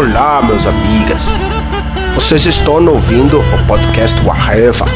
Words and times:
Olá, 0.00 0.40
meus 0.42 0.66
amigas. 0.66 1.18
Vocês 2.14 2.46
estão 2.46 2.82
ouvindo 2.88 3.38
o 3.38 3.66
podcast 3.66 4.18
Waheva. 4.26 4.86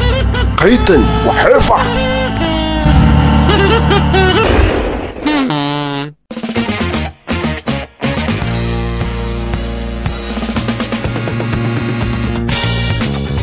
Gritem, 0.58 0.98
Waheva! 1.26 1.76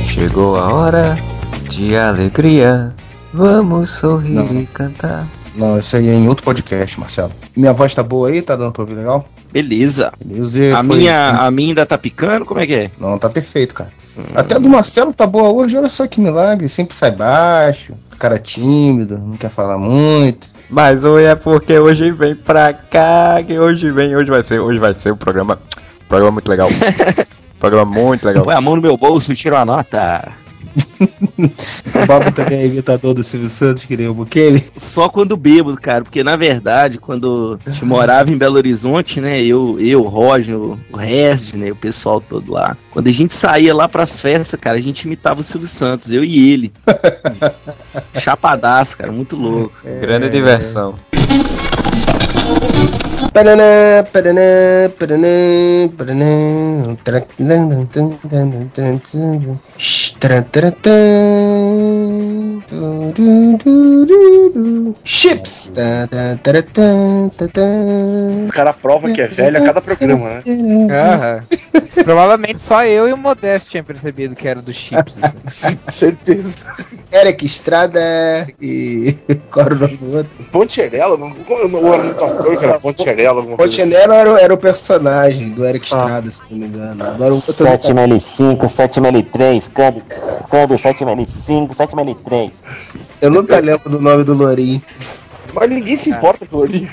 Chegou 0.07 0.55
a 0.55 0.73
hora 0.73 1.16
de 1.70 1.96
alegria. 1.96 2.91
Vamos 3.32 3.91
sorrir 3.91 4.32
Não. 4.32 4.59
e 4.59 4.66
cantar. 4.66 5.28
Não, 5.55 5.78
isso 5.78 5.96
aí 5.96 6.09
é 6.09 6.14
em 6.16 6.28
outro 6.28 6.43
podcast, 6.43 7.00
Marcelo. 7.00 7.32
Minha 7.55 7.71
voz 7.71 7.93
tá 7.93 8.02
boa 8.02 8.30
aí? 8.30 8.41
Tá 8.41 8.55
dando 8.55 8.71
pra 8.71 8.82
ouvir 8.82 8.96
legal? 8.96 9.29
Beleza. 9.51 10.11
Beleza. 10.23 10.78
A 10.78 10.83
foi- 10.83 10.97
minha, 10.97 11.29
a 11.29 11.51
minha 11.51 11.69
ainda 11.69 11.86
tá 11.86 11.97
picando? 11.97 12.46
Como 12.46 12.59
é 12.59 12.68
que 12.68 12.73
é? 12.73 12.92
Não, 13.00 13.18
tá 13.18 13.29
perfeito, 13.29 13.73
cara. 13.75 13.92
Até 14.36 14.55
a 14.55 14.59
do 14.59 14.69
Marcelo 14.69 15.14
tá 15.14 15.25
boa 15.25 15.50
hoje, 15.50 15.78
olha 15.78 15.89
só 15.89 16.05
que 16.07 16.19
milagre. 16.19 16.68
Sempre 16.69 16.96
sai 16.96 17.11
baixo, 17.11 17.93
cara 18.19 18.37
tímido, 18.37 19.18
não 19.18 19.37
quer 19.37 19.50
falar 19.50 19.78
muito. 19.78 20.47
Mas 20.69 21.04
hoje 21.04 21.25
é 21.25 21.36
porque 21.36 21.78
hoje 21.78 22.11
vem 22.11 22.36
pra 22.36 22.73
cá, 22.73 23.42
que 23.45 23.57
hoje 23.57 23.89
vem, 23.89 24.15
hoje 24.15 24.29
vai 24.29 24.43
ser, 24.43 24.59
hoje 24.59 24.79
vai 24.79 24.93
ser 24.93 25.11
um 25.14 25.18
programa, 25.18 25.59
um 26.04 26.07
programa 26.07 26.31
muito 26.31 26.50
legal. 26.50 26.70
programa 27.59 27.92
muito 27.92 28.25
legal. 28.25 28.43
Põe 28.43 28.56
a 28.56 28.61
mão 28.61 28.75
no 28.75 28.81
meu 28.81 28.95
bolso 28.97 29.31
e 29.31 29.36
tira 29.36 29.56
uma 29.57 29.65
nota. 29.65 30.31
O 31.93 32.06
Bob 32.06 32.31
também 32.31 32.59
é 32.59 32.66
imitador 32.66 33.14
do 33.14 33.23
Silvio 33.23 33.50
Santos, 33.50 33.86
que 33.86 33.98
nem 33.98 34.08
o 34.08 34.14
Bukele. 34.14 34.66
Só 34.78 35.09
quando 35.09 35.36
bêbado, 35.36 35.80
cara. 35.80 36.03
Porque 36.03 36.23
na 36.23 36.36
verdade, 36.36 36.98
quando 36.98 37.59
a 37.66 37.70
gente 37.70 37.86
morava 37.86 38.31
em 38.31 38.38
Belo 38.38 38.58
Horizonte, 38.58 39.20
né? 39.20 39.42
Eu, 39.42 39.80
eu 39.80 40.02
o 40.02 40.08
Roger, 40.08 40.56
o 40.58 40.78
Rest, 40.95 41.54
né? 41.54 41.72
O 41.72 41.76
pessoal 41.76 42.22
todo 42.22 42.52
lá. 42.52 42.78
Quando 42.92 43.08
a 43.08 43.12
gente 43.12 43.36
saía 43.36 43.73
lá 43.73 43.88
pras 43.88 44.22
festas, 44.22 44.60
cara, 44.60 44.78
a 44.78 44.82
gente 44.82 45.04
imitava 45.06 45.42
o 45.42 45.44
Silvio 45.44 45.68
Santos, 45.68 46.12
eu 46.12 46.23
e 46.23 46.52
ele. 46.52 46.72
Chapadaço, 48.20 48.98
cara, 48.98 49.12
muito 49.12 49.36
louco. 49.36 49.73
Grande 49.84 50.30
diversão. 50.30 50.95
Paranã, 51.12 53.01
Chips! 65.03 65.73
O 68.47 68.52
cara 68.52 68.73
prova 68.73 69.11
que 69.11 69.22
é 69.22 69.27
velho 69.27 69.58
a 69.58 69.66
cada 69.66 69.81
programa, 69.81 70.30
né? 70.30 70.44
Aham. 70.89 71.44
Provavelmente 72.03 72.64
só 72.64 72.83
eu 72.86 73.08
e 73.08 73.14
o 73.14 73.17
Modesto 73.17 73.69
tinham 73.69 73.83
percebido 73.83 74.36
que 74.36 74.47
era 74.47 74.61
dos 74.61 74.75
chips. 74.75 75.17
assim. 75.45 75.77
Certeza. 75.89 76.66
Eric 77.11 77.45
Estrada 77.45 77.99
e 78.61 79.16
qual 79.52 79.66
era 79.66 79.75
o 79.75 79.80
nome 79.80 79.97
do 79.97 80.17
outro? 80.17 80.31
Poncherello? 80.52 81.17
Não, 81.17 81.30
não, 81.30 81.67
não 81.67 81.94
era 81.94 82.03
muito 82.03 82.23
ator 82.23 82.58
que 82.58 82.66
era 82.66 82.80
Poncherello, 83.12 83.40
alguma 83.40 83.58
coisa 83.58 83.81
assim. 83.84 83.94
Era, 83.94 84.34
o- 84.34 84.38
era 84.38 84.54
o 84.54 84.58
personagem 84.58 85.50
do 85.50 85.66
Eric 85.66 85.86
Estrada, 85.86 86.30
se 86.31 86.42
não 86.50 86.58
me 86.58 86.66
engano. 86.67 87.04
Agora 87.04 87.31
o 87.31 87.36
outro 87.36 87.52
7L5, 87.54 88.58
7L3, 88.67 89.70
câmbio, 89.73 90.04
câmbio 90.50 90.78
7L5, 90.78 91.70
7L3. 91.73 92.52
eu 93.22 93.30
nunca 93.32 93.59
lembro 93.59 93.89
do 93.89 94.00
nome 94.02 94.23
do 94.23 94.34
Lourinho. 94.34 94.82
Mas 95.54 95.70
ninguém 95.70 95.98
se 95.98 96.10
importa 96.10 96.46
com 96.46 96.64
ele. 96.64 96.90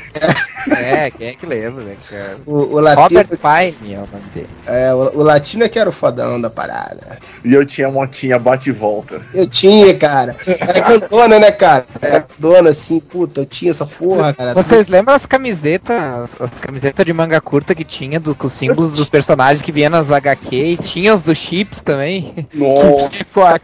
É, 0.77 1.11
quem 1.11 1.28
é 1.28 1.34
que 1.34 1.47
lembra, 1.47 1.83
né, 1.84 1.97
cara? 2.11 2.39
O, 2.45 2.75
o 2.75 2.81
latino, 2.81 3.20
Robert 3.20 3.28
Pine 3.28 3.95
é 3.95 3.98
o 3.98 4.01
nome 4.01 4.31
dele. 4.34 4.48
é, 4.67 4.95
o, 4.95 5.19
o 5.19 5.23
latino 5.23 5.64
é 5.64 5.69
que 5.69 5.78
era 5.78 5.89
o 5.89 5.92
fodão 5.92 6.41
da 6.41 6.51
parada. 6.51 7.19
E 7.45 7.55
eu 7.55 7.64
tinha 7.64 7.86
a 7.86 7.91
motinha 7.91 8.39
bate 8.39 8.68
e 8.68 8.73
volta. 8.73 9.23
Eu 9.33 9.48
tinha, 9.48 9.95
cara. 9.95 10.36
Era 10.47 10.80
grandona, 10.80 11.39
né, 11.39 11.52
cara? 11.52 11.86
Era 12.01 12.27
dona 12.39 12.70
assim, 12.70 13.01
puta, 13.01 13.41
eu 13.41 13.47
tinha 13.47 13.70
essa 13.70 13.86
porra, 13.86 14.35
cara. 14.35 14.55
Vocês 14.55 14.89
lembram 14.89 15.14
as 15.14 15.27
camisetas, 15.27 15.97
as, 15.97 16.41
as 16.41 16.61
camisetas 16.61 17.07
de 17.07 17.13
manga 17.13 17.41
curta 17.41 17.74
que 17.74 17.85
tinha 17.85 18.20
do, 18.20 18.35
com 18.35 18.47
os 18.47 18.52
símbolos 18.52 18.97
dos 18.97 19.08
personagens 19.08 19.63
que 19.63 19.73
vinha 19.73 19.89
nas 19.89 20.11
HQ 20.11 20.57
e 20.57 20.77
tinha 20.77 21.14
os 21.14 21.23
dos 21.23 21.39
chips 21.39 21.83
também? 21.83 22.47
Nossa. 22.52 23.08
tipo, 23.11 23.41
a 23.41 23.58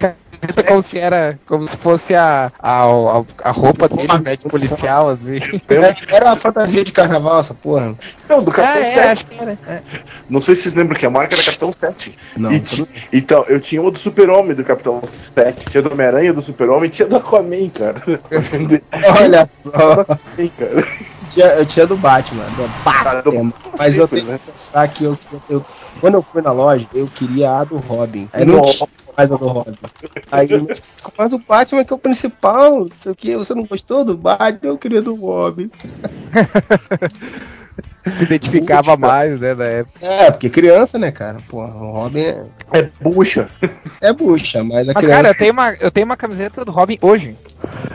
camiseta 0.47 0.63
como 0.69 0.83
se 0.83 0.99
era, 0.99 1.39
como 1.47 1.69
se 1.69 1.77
fosse 1.77 2.15
a, 2.15 2.51
a, 2.59 2.83
a, 2.83 3.25
a 3.45 3.51
roupa 3.51 3.89
deles, 3.89 4.21
né, 4.21 4.37
de 4.37 4.45
policial, 4.49 5.09
assim. 5.09 5.39
Era, 5.69 5.97
era 6.09 6.25
uma 6.27 6.37
fantasia 6.37 6.85
de 6.85 6.93
carnaval, 6.93 7.41
essa 7.41 7.55
porra. 7.55 7.95
Não, 8.29 8.43
do 8.43 8.51
Ah, 8.51 8.55
Capitão 8.55 8.83
é, 8.83 8.85
7. 8.93 9.09
acho 9.13 9.25
que 9.27 9.39
era. 9.41 9.59
É. 9.67 9.83
Não 10.29 10.41
sei 10.41 10.55
se 10.57 10.63
vocês 10.63 10.75
lembram 10.75 10.97
que 10.99 11.05
a 11.07 11.11
marca 11.11 11.35
era 11.35 11.45
Capitão 11.45 11.71
7. 11.73 12.17
Não, 12.37 12.53
E 12.53 12.61
ti- 12.61 12.89
Então, 13.13 13.45
eu 13.49 13.61
tinha 13.61 13.81
uma 13.83 13.91
do 13.91 13.99
Super-Homem 13.99 14.55
do 14.55 14.65
Capitão 14.65 15.01
7. 15.35 15.67
Tinha 15.71 15.83
do 15.83 15.93
Homem-Aranha 15.93 16.33
do 16.33 16.41
Super-Homem 16.43 16.91
tinha 16.91 17.07
do 17.09 17.17
Aquaman, 17.17 17.69
cara. 17.71 18.03
Olha 19.21 19.49
só. 19.51 19.71
Aquaman, 20.01 20.51
cara. 20.59 20.87
Tinha, 21.31 21.47
eu 21.47 21.67
tinha 21.67 21.87
do 21.87 21.97
Batman, 21.97 22.45
do 22.45 22.69
Batman. 22.85 23.53
Mas 23.79 23.97
eu 23.99 24.07
tenho 24.07 24.27
né? 24.27 24.39
que 24.45 24.53
pensar 24.53 24.87
que 24.89 25.05
eu, 25.05 25.19
eu- 25.49 25.65
quando 26.01 26.15
eu 26.15 26.23
fui 26.23 26.43
na 26.43 26.53
loja, 26.53 26.87
eu 26.95 27.07
queria 27.07 27.51
a 27.51 27.65
do 27.65 27.77
Robin. 27.77 28.29
Aí 28.33 28.45
não 28.45 28.61
tinha 28.63 28.87
mais 29.17 29.31
a 29.33 29.37
do 29.37 29.47
Robin. 29.47 29.75
Aí, 30.31 30.49
mas 31.17 31.33
o 31.33 31.39
Batman 31.39 31.85
que 31.85 31.93
é 31.93 31.97
o 31.97 31.99
principal, 31.99 32.81
não 32.81 32.89
sei 32.89 33.13
o 33.13 33.15
que, 33.15 33.37
você 33.37 33.55
não 33.55 33.65
gostou 33.65 34.05
do 34.05 34.17
Batman? 34.17 34.59
Eu 34.63 34.79
queria 34.79 35.03
do 35.03 35.15
Robin. 35.15 35.71
Se 38.17 38.23
identificava 38.25 38.97
mais, 38.99 39.41
né, 39.41 39.55
na 39.55 39.65
época. 39.65 40.07
É, 40.07 40.31
porque 40.31 40.51
criança, 40.51 40.99
né, 40.99 41.11
cara? 41.11 41.39
Porra, 41.49 41.75
o 41.75 41.91
Robin 41.93 42.21
é, 42.21 42.45
É 42.73 42.91
bucha. 43.01 43.49
é 44.03 44.13
bucha, 44.13 44.63
mas 44.63 44.89
a 44.91 44.93
Mas, 44.93 45.05
criança. 45.05 45.09
cara, 45.23 45.29
eu 45.29 45.35
tenho, 45.35 45.53
uma, 45.53 45.73
eu 45.75 45.91
tenho 45.91 46.05
uma 46.05 46.17
camiseta 46.17 46.65
do 46.67 46.71
Robin 46.71 46.99
hoje. 47.01 47.35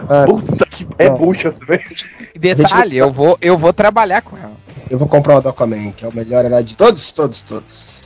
Ah, 0.09 0.25
Puta 0.25 0.65
que 0.65 0.87
é 0.97 1.09
bucha 1.11 1.51
também. 1.51 1.79
E 2.33 2.39
detalhe, 2.39 2.97
eu 2.97 3.11
vou, 3.13 3.37
eu 3.39 3.55
vou 3.55 3.71
trabalhar 3.71 4.21
com 4.23 4.35
ela. 4.35 4.53
Eu 4.89 4.97
vou 4.97 5.07
comprar 5.07 5.37
o 5.37 5.41
do 5.41 5.49
Aquaman, 5.49 5.91
que 5.91 6.03
é 6.05 6.07
o 6.07 6.15
melhor 6.15 6.45
herói 6.45 6.63
de 6.63 6.75
todos, 6.75 7.11
todos, 7.11 7.41
todos. 7.41 8.01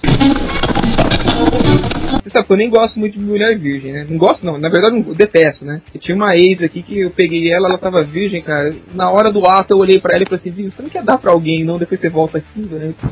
Você 2.24 2.30
sabe 2.30 2.46
que 2.46 2.54
eu 2.54 2.58
nem 2.58 2.70
gosto 2.70 3.00
muito 3.00 3.18
de 3.18 3.24
mulher 3.26 3.58
virgem, 3.58 3.92
né? 3.92 4.06
Não 4.10 4.18
gosto 4.18 4.46
não, 4.46 4.58
na 4.58 4.70
verdade 4.70 5.04
eu 5.06 5.16
detesto, 5.16 5.66
né? 5.66 5.82
Eu 5.94 6.00
tinha 6.00 6.16
uma 6.16 6.36
ex 6.36 6.62
aqui 6.62 6.82
que 6.82 7.00
eu 7.00 7.10
peguei 7.10 7.52
ela, 7.52 7.68
ela 7.68 7.78
tava 7.78 8.04
virgem, 8.04 8.42
cara. 8.42 8.74
Na 8.94 9.10
hora 9.10 9.32
do 9.32 9.46
ato 9.48 9.74
eu 9.74 9.78
olhei 9.78 10.00
pra 10.00 10.14
ela 10.14 10.24
e 10.24 10.26
falei 10.26 10.40
assim, 10.40 10.50
"Viu, 10.52 10.72
você 10.72 10.82
não 10.82 10.90
quer 10.90 11.04
dar 11.04 11.18
pra 11.18 11.32
alguém 11.32 11.64
não, 11.64 11.78
depois 11.78 12.00
você 12.00 12.10
volta 12.10 12.38
aqui, 12.38 12.62
né? 12.62 12.94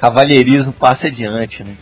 Cavalheirismo 0.00 0.72
passa 0.72 1.06
adiante, 1.06 1.62
né? 1.62 1.76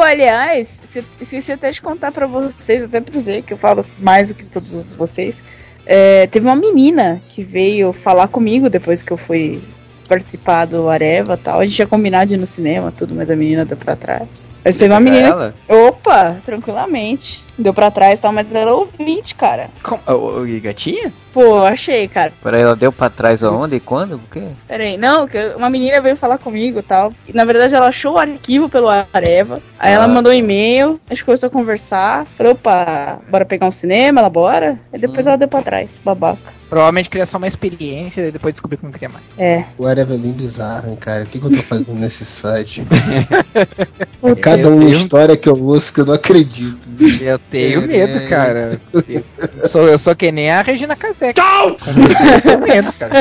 Pô, 0.00 0.04
aliás, 0.04 0.80
se- 0.82 1.04
esqueci 1.20 1.52
até 1.52 1.70
de 1.70 1.82
contar 1.82 2.10
pra 2.10 2.26
vocês, 2.26 2.84
até 2.84 3.02
pra 3.02 3.12
dizer 3.12 3.42
que 3.42 3.52
eu 3.52 3.58
falo 3.58 3.84
mais 3.98 4.30
do 4.30 4.34
que 4.34 4.46
todos 4.46 4.94
vocês. 4.94 5.44
É, 5.84 6.26
teve 6.28 6.46
uma 6.46 6.56
menina 6.56 7.20
que 7.28 7.44
veio 7.44 7.92
falar 7.92 8.26
comigo 8.28 8.70
depois 8.70 9.02
que 9.02 9.12
eu 9.12 9.18
fui 9.18 9.60
participar 10.08 10.64
do 10.64 10.88
Areva 10.88 11.36
tal. 11.36 11.60
A 11.60 11.66
gente 11.66 11.78
ia 11.80 11.86
combinar 11.86 12.24
de 12.24 12.32
ir 12.36 12.38
no 12.38 12.46
cinema, 12.46 12.90
tudo, 12.90 13.14
mas 13.14 13.28
a 13.30 13.36
menina 13.36 13.66
deu 13.66 13.76
pra 13.76 13.94
trás. 13.94 14.48
Mas 14.64 14.76
teve 14.76 14.92
uma 14.92 15.00
menina. 15.00 15.26
Ela? 15.28 15.54
Opa, 15.68 16.36
tranquilamente. 16.44 17.42
Deu 17.58 17.74
pra 17.74 17.90
trás 17.90 18.18
e 18.18 18.22
tal, 18.22 18.32
mas 18.32 18.52
ela 18.54 18.70
é 18.70 18.72
ouvinte, 18.72 19.34
cara. 19.34 19.68
Como, 19.82 20.00
o, 20.06 20.42
o 20.42 20.60
gatinha? 20.62 21.12
Pô, 21.32 21.62
achei, 21.62 22.08
cara. 22.08 22.32
Peraí, 22.42 22.62
ela 22.62 22.74
deu 22.74 22.90
pra 22.90 23.10
trás 23.10 23.42
aonde 23.44 23.76
e 23.76 23.80
quando? 23.80 24.18
Por 24.18 24.30
quê? 24.30 24.42
Peraí, 24.66 24.96
não, 24.96 25.28
uma 25.56 25.68
menina 25.68 26.00
veio 26.00 26.16
falar 26.16 26.38
comigo 26.38 26.78
e 26.78 26.82
tal. 26.82 27.12
E, 27.28 27.34
na 27.34 27.44
verdade, 27.44 27.74
ela 27.74 27.88
achou 27.88 28.14
o 28.14 28.18
arquivo 28.18 28.68
pelo 28.68 28.88
Areva. 28.88 29.60
Aí 29.78 29.92
ela 29.92 30.04
Ah. 30.04 30.08
mandou 30.08 30.32
um 30.32 30.34
e-mail, 30.34 30.98
a 31.08 31.12
gente 31.14 31.24
começou 31.24 31.48
a 31.48 31.50
conversar. 31.50 32.24
Falei, 32.36 32.52
opa, 32.52 33.18
bora 33.28 33.44
pegar 33.44 33.66
um 33.66 33.70
cinema? 33.70 34.20
Ela, 34.20 34.30
bora? 34.30 34.80
Aí 34.92 34.98
depois 34.98 35.26
ela 35.26 35.36
deu 35.36 35.48
pra 35.48 35.60
trás, 35.60 36.00
babaca. 36.02 36.60
Provavelmente 36.70 37.10
queria 37.10 37.26
só 37.26 37.36
uma 37.36 37.48
experiência 37.48 38.22
e 38.28 38.30
depois 38.32 38.54
descobriu 38.54 38.78
que 38.78 38.84
não 38.84 38.92
queria 38.92 39.08
mais. 39.08 39.34
É. 39.36 39.64
O 39.76 39.86
Areva 39.86 40.14
é 40.14 40.18
bem 40.18 40.32
bizarro, 40.32 40.88
hein, 40.88 40.96
cara. 40.96 41.24
O 41.24 41.26
que, 41.26 41.38
que 41.40 41.44
eu 41.44 41.50
tô 41.50 41.62
fazendo 41.62 41.98
nesse 41.98 42.24
site? 42.24 42.82
Eu 44.22 44.36
Cada 44.56 44.68
uma 44.70 44.80
tenho- 44.84 44.96
história 44.98 45.36
que 45.36 45.48
eu 45.48 45.60
ouço 45.62 45.92
que 45.92 46.00
eu 46.00 46.06
não 46.06 46.14
acredito. 46.14 46.78
Eu 47.20 47.38
tenho 47.38 47.82
medo, 47.82 48.28
cara. 48.28 48.80
Eu 48.92 49.68
sou, 49.68 49.82
eu 49.88 49.98
sou 49.98 50.14
que 50.14 50.30
nem 50.30 50.50
a 50.50 50.62
Regina 50.62 50.94
Casé. 50.96 51.32
Tchau! 51.32 51.76
Eu 51.86 52.40
tenho 52.42 52.60
medo, 52.60 52.92
cara. 52.92 53.14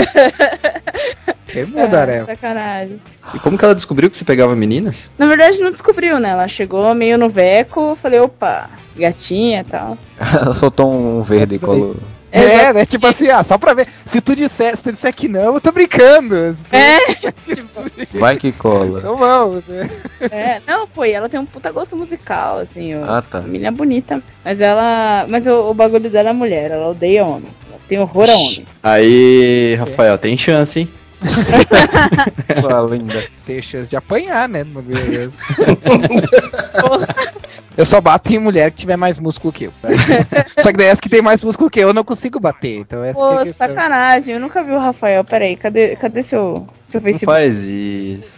Tenho 1.52 1.68
medo, 1.70 1.96
Ah, 1.96 2.02
Areva. 2.02 2.26
sacanagem. 2.28 3.02
E 3.34 3.40
como 3.40 3.58
que 3.58 3.66
ela 3.66 3.74
descobriu 3.74 4.10
que 4.10 4.18
você 4.18 4.24
pegava 4.26 4.56
meninas? 4.56 5.10
Na 5.18 5.26
verdade, 5.26 5.60
não 5.60 5.72
descobriu, 5.72 6.20
né? 6.20 6.30
Ela 6.30 6.48
chegou 6.48 6.94
meio 6.94 7.18
no 7.18 7.28
veco, 7.30 7.98
falei, 8.02 8.20
opa, 8.20 8.70
gatinha 8.96 9.62
e 9.62 9.64
tal. 9.64 9.98
Ela 10.20 10.54
soltou 10.54 10.92
um 10.94 11.24
verde 11.24 11.56
e 11.56 11.60
colou. 11.60 11.96
É, 12.32 12.74
né? 12.74 12.86
Tipo 12.86 13.08
assim, 13.08 13.30
ah, 13.30 13.44
só 13.44 13.58
pra 13.58 13.74
ver. 13.74 13.88
Se 14.06 14.22
tu 14.22 14.36
disser, 14.36 14.76
se 14.78 14.84
tu 14.84 14.92
disser 14.92 15.14
que 15.14 15.28
não, 15.28 15.56
eu 15.56 15.62
tô 15.62 15.72
brincando. 15.72 16.36
É, 16.72 17.16
tipo, 17.46 18.20
Vai 18.20 18.38
que 18.38 18.52
cola. 18.52 19.00
Então 19.00 19.16
vamos, 19.18 19.64
né? 19.68 19.90
é. 20.32 20.62
Não, 20.68 20.88
pô, 20.88 21.06
e 21.06 21.12
ela 21.12 21.30
tem 21.30 21.40
um 21.40 21.46
puta 21.46 21.72
gosto 21.72 21.96
musical, 21.96 22.60
assim. 22.60 22.96
ó. 22.96 23.18
Ah, 23.18 23.22
tá. 23.22 23.40
A 23.40 23.42
menina 23.42 23.70
é 23.70 23.72
bonita. 23.72 24.22
Mas 24.44 24.62
ela. 24.62 25.26
Mas 25.28 25.48
o, 25.48 25.70
o 25.70 25.74
bagulho 25.74 26.10
dela 26.10 26.30
é 26.30 26.34
mulher, 26.34 26.72
ela 26.72 26.90
odeia 26.90 27.26
homem. 27.26 27.52
Ela 27.70 27.80
Tem 27.88 28.00
horror 28.00 28.30
a 28.30 28.36
homem. 28.36 28.66
Aí, 28.84 29.76
Rafael, 29.76 30.18
tem 30.18 30.38
chance, 30.38 30.80
hein? 30.80 30.90
Sua 32.62 32.82
linda. 32.90 33.24
Tem 33.46 33.62
chance 33.62 33.90
de 33.90 33.96
apanhar, 33.96 34.48
né? 34.48 34.64
beleza. 34.64 35.42
eu 37.80 37.86
só 37.86 38.02
bato 38.02 38.34
em 38.34 38.38
mulher 38.38 38.72
que 38.72 38.78
tiver 38.80 38.98
mais 38.98 39.18
músculo 39.18 39.54
que 39.54 39.64
eu. 39.64 39.74
tá? 39.82 39.88
Só 40.62 40.70
que 40.70 40.78
daí 40.78 40.90
as 40.90 41.00
que 41.00 41.08
tem 41.08 41.22
mais 41.22 41.42
músculo 41.42 41.70
que 41.70 41.80
eu, 41.80 41.88
eu 41.88 41.94
não 41.94 42.04
consigo 42.04 42.38
bater. 42.38 42.76
Então 42.76 43.02
essa 43.06 43.18
é 43.18 43.24
Pô, 43.38 43.38
questão. 43.42 43.68
sacanagem, 43.70 44.34
eu 44.34 44.40
nunca 44.42 44.62
vi 44.62 44.74
o 44.74 44.78
Rafael. 44.78 45.24
Peraí, 45.24 45.56
cadê, 45.56 45.96
cadê 45.96 46.22
seu, 46.22 46.68
seu 46.84 47.00
Não 47.00 47.06
Facebook? 47.06 47.34
faz 47.34 47.60
isso. 47.60 48.36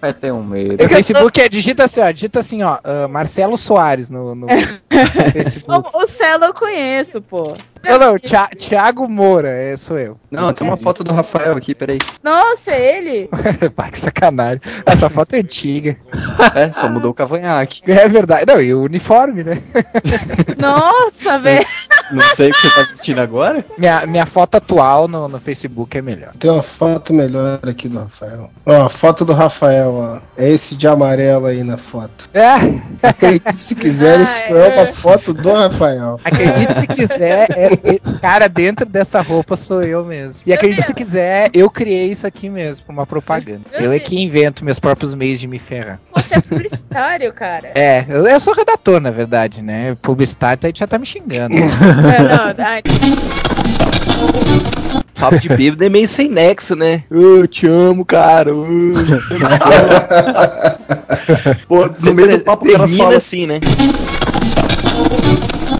Vai 0.00 0.12
ter 0.12 0.32
um 0.32 0.42
medo. 0.42 0.84
O 0.84 0.88
Facebook 0.88 1.40
é, 1.40 1.48
digita 1.48 1.84
assim, 1.84 2.00
ó, 2.00 2.10
digita 2.10 2.40
assim, 2.40 2.62
ó, 2.62 2.78
ah, 2.82 3.08
Marcelo 3.08 3.56
Soares 3.56 4.10
no, 4.10 4.34
no 4.34 4.46
Facebook. 5.32 5.90
O, 5.94 6.02
o 6.02 6.06
Celo 6.06 6.44
eu 6.44 6.54
conheço, 6.54 7.20
pô. 7.22 7.56
Não, 7.84 7.98
não, 7.98 8.18
Thi- 8.18 8.56
Thiago 8.56 9.08
Moura, 9.08 9.48
é, 9.48 9.76
sou 9.76 9.96
eu. 9.96 10.18
Não, 10.28 10.52
tem 10.52 10.66
uma 10.66 10.76
foto 10.76 11.04
do 11.04 11.14
Rafael 11.14 11.56
aqui, 11.56 11.72
peraí. 11.72 11.98
Nossa, 12.22 12.72
é 12.72 12.96
ele? 12.98 13.30
Pá, 13.76 13.88
que 13.90 13.98
sacanagem. 14.00 14.60
Essa 14.84 15.08
foto 15.08 15.34
é 15.34 15.38
antiga. 15.38 15.96
É, 16.54 16.72
só 16.72 16.88
mudou 16.88 17.12
o 17.12 17.14
cavanhaque. 17.14 17.80
É 17.86 18.08
verdade. 18.08 18.44
Não, 18.46 18.60
e 18.60 18.74
o 18.74 18.82
uniforme, 18.82 19.44
né? 19.44 19.62
Nossa, 20.58 21.38
velho. 21.38 21.64
Não 22.10 22.20
sei 22.34 22.50
o 22.50 22.52
que 22.54 22.60
você 22.62 22.74
tá 22.74 22.82
vestindo 22.90 23.20
agora? 23.20 23.64
Minha, 23.78 24.06
minha 24.06 24.26
foto 24.26 24.56
atual 24.56 25.08
no, 25.08 25.28
no 25.28 25.40
Facebook 25.40 25.96
é 25.98 26.02
melhor. 26.02 26.32
Tem 26.38 26.50
uma 26.50 26.62
foto 26.62 27.12
melhor 27.12 27.60
aqui 27.68 27.88
do 27.88 27.98
Rafael. 27.98 28.50
Ó, 28.64 28.82
a 28.86 28.88
foto 28.88 29.24
do 29.24 29.32
Rafael, 29.32 29.92
ó. 29.94 30.20
É 30.36 30.48
esse 30.48 30.76
de 30.76 30.86
amarelo 30.86 31.46
aí 31.46 31.62
na 31.62 31.76
foto. 31.76 32.28
É, 32.32 32.54
Acredite 33.06 33.56
se 33.56 33.74
quiser, 33.74 34.20
isso 34.20 34.40
Ah, 34.50 34.52
é 34.58 34.68
é. 34.68 34.74
uma 34.82 34.86
foto 34.86 35.32
do 35.34 35.52
Rafael. 35.52 36.20
acredite 36.24 36.80
se 36.80 36.86
quiser, 36.86 37.46
é- 37.56 37.72
é- 37.72 38.18
cara, 38.20 38.48
dentro 38.48 38.86
dessa 38.86 39.20
roupa 39.20 39.56
sou 39.56 39.82
eu 39.82 40.04
mesmo. 40.04 40.42
E 40.46 40.52
acredite 40.52 40.86
se 40.86 40.94
quiser, 40.94 41.50
eu 41.52 41.68
criei 41.70 42.10
isso 42.10 42.26
aqui 42.26 42.48
mesmo, 42.48 42.84
uma 42.88 43.06
propaganda. 43.06 43.62
Eu 43.72 43.92
é 43.92 43.98
que 43.98 44.20
invento 44.22 44.64
meus 44.64 44.78
próprios 44.78 45.14
meios 45.14 45.40
de 45.40 45.48
me 45.48 45.58
ferrar. 45.58 45.98
Você 46.14 46.36
é 46.36 46.40
publicitário, 46.40 47.32
cara. 47.32 47.72
É, 47.74 48.04
eu, 48.08 48.26
eu 48.26 48.40
sou 48.40 48.54
redator, 48.54 49.00
na 49.00 49.10
verdade, 49.10 49.60
né? 49.62 49.96
Publicitário 50.00 50.60
aí 50.64 50.72
já 50.74 50.86
tá 50.86 50.98
me 50.98 51.06
xingando. 51.06 51.54
Não, 51.96 52.02
não, 52.02 52.54
ai, 52.64 52.82
Papo 55.18 55.40
de 55.40 55.48
bêbado 55.48 55.82
é 55.82 55.88
meio 55.88 56.06
sem 56.06 56.28
nexo, 56.28 56.76
né? 56.76 57.02
Eu 57.10 57.48
te 57.48 57.66
amo, 57.66 58.04
cara. 58.04 58.54
uh. 58.54 58.92
Pô, 61.66 61.86
no 61.86 62.14
meio 62.14 62.38
do 62.38 62.44
papo 62.44 62.66
termina 62.66 63.04
fala 63.04 63.16
assim, 63.16 63.46
né? 63.46 63.58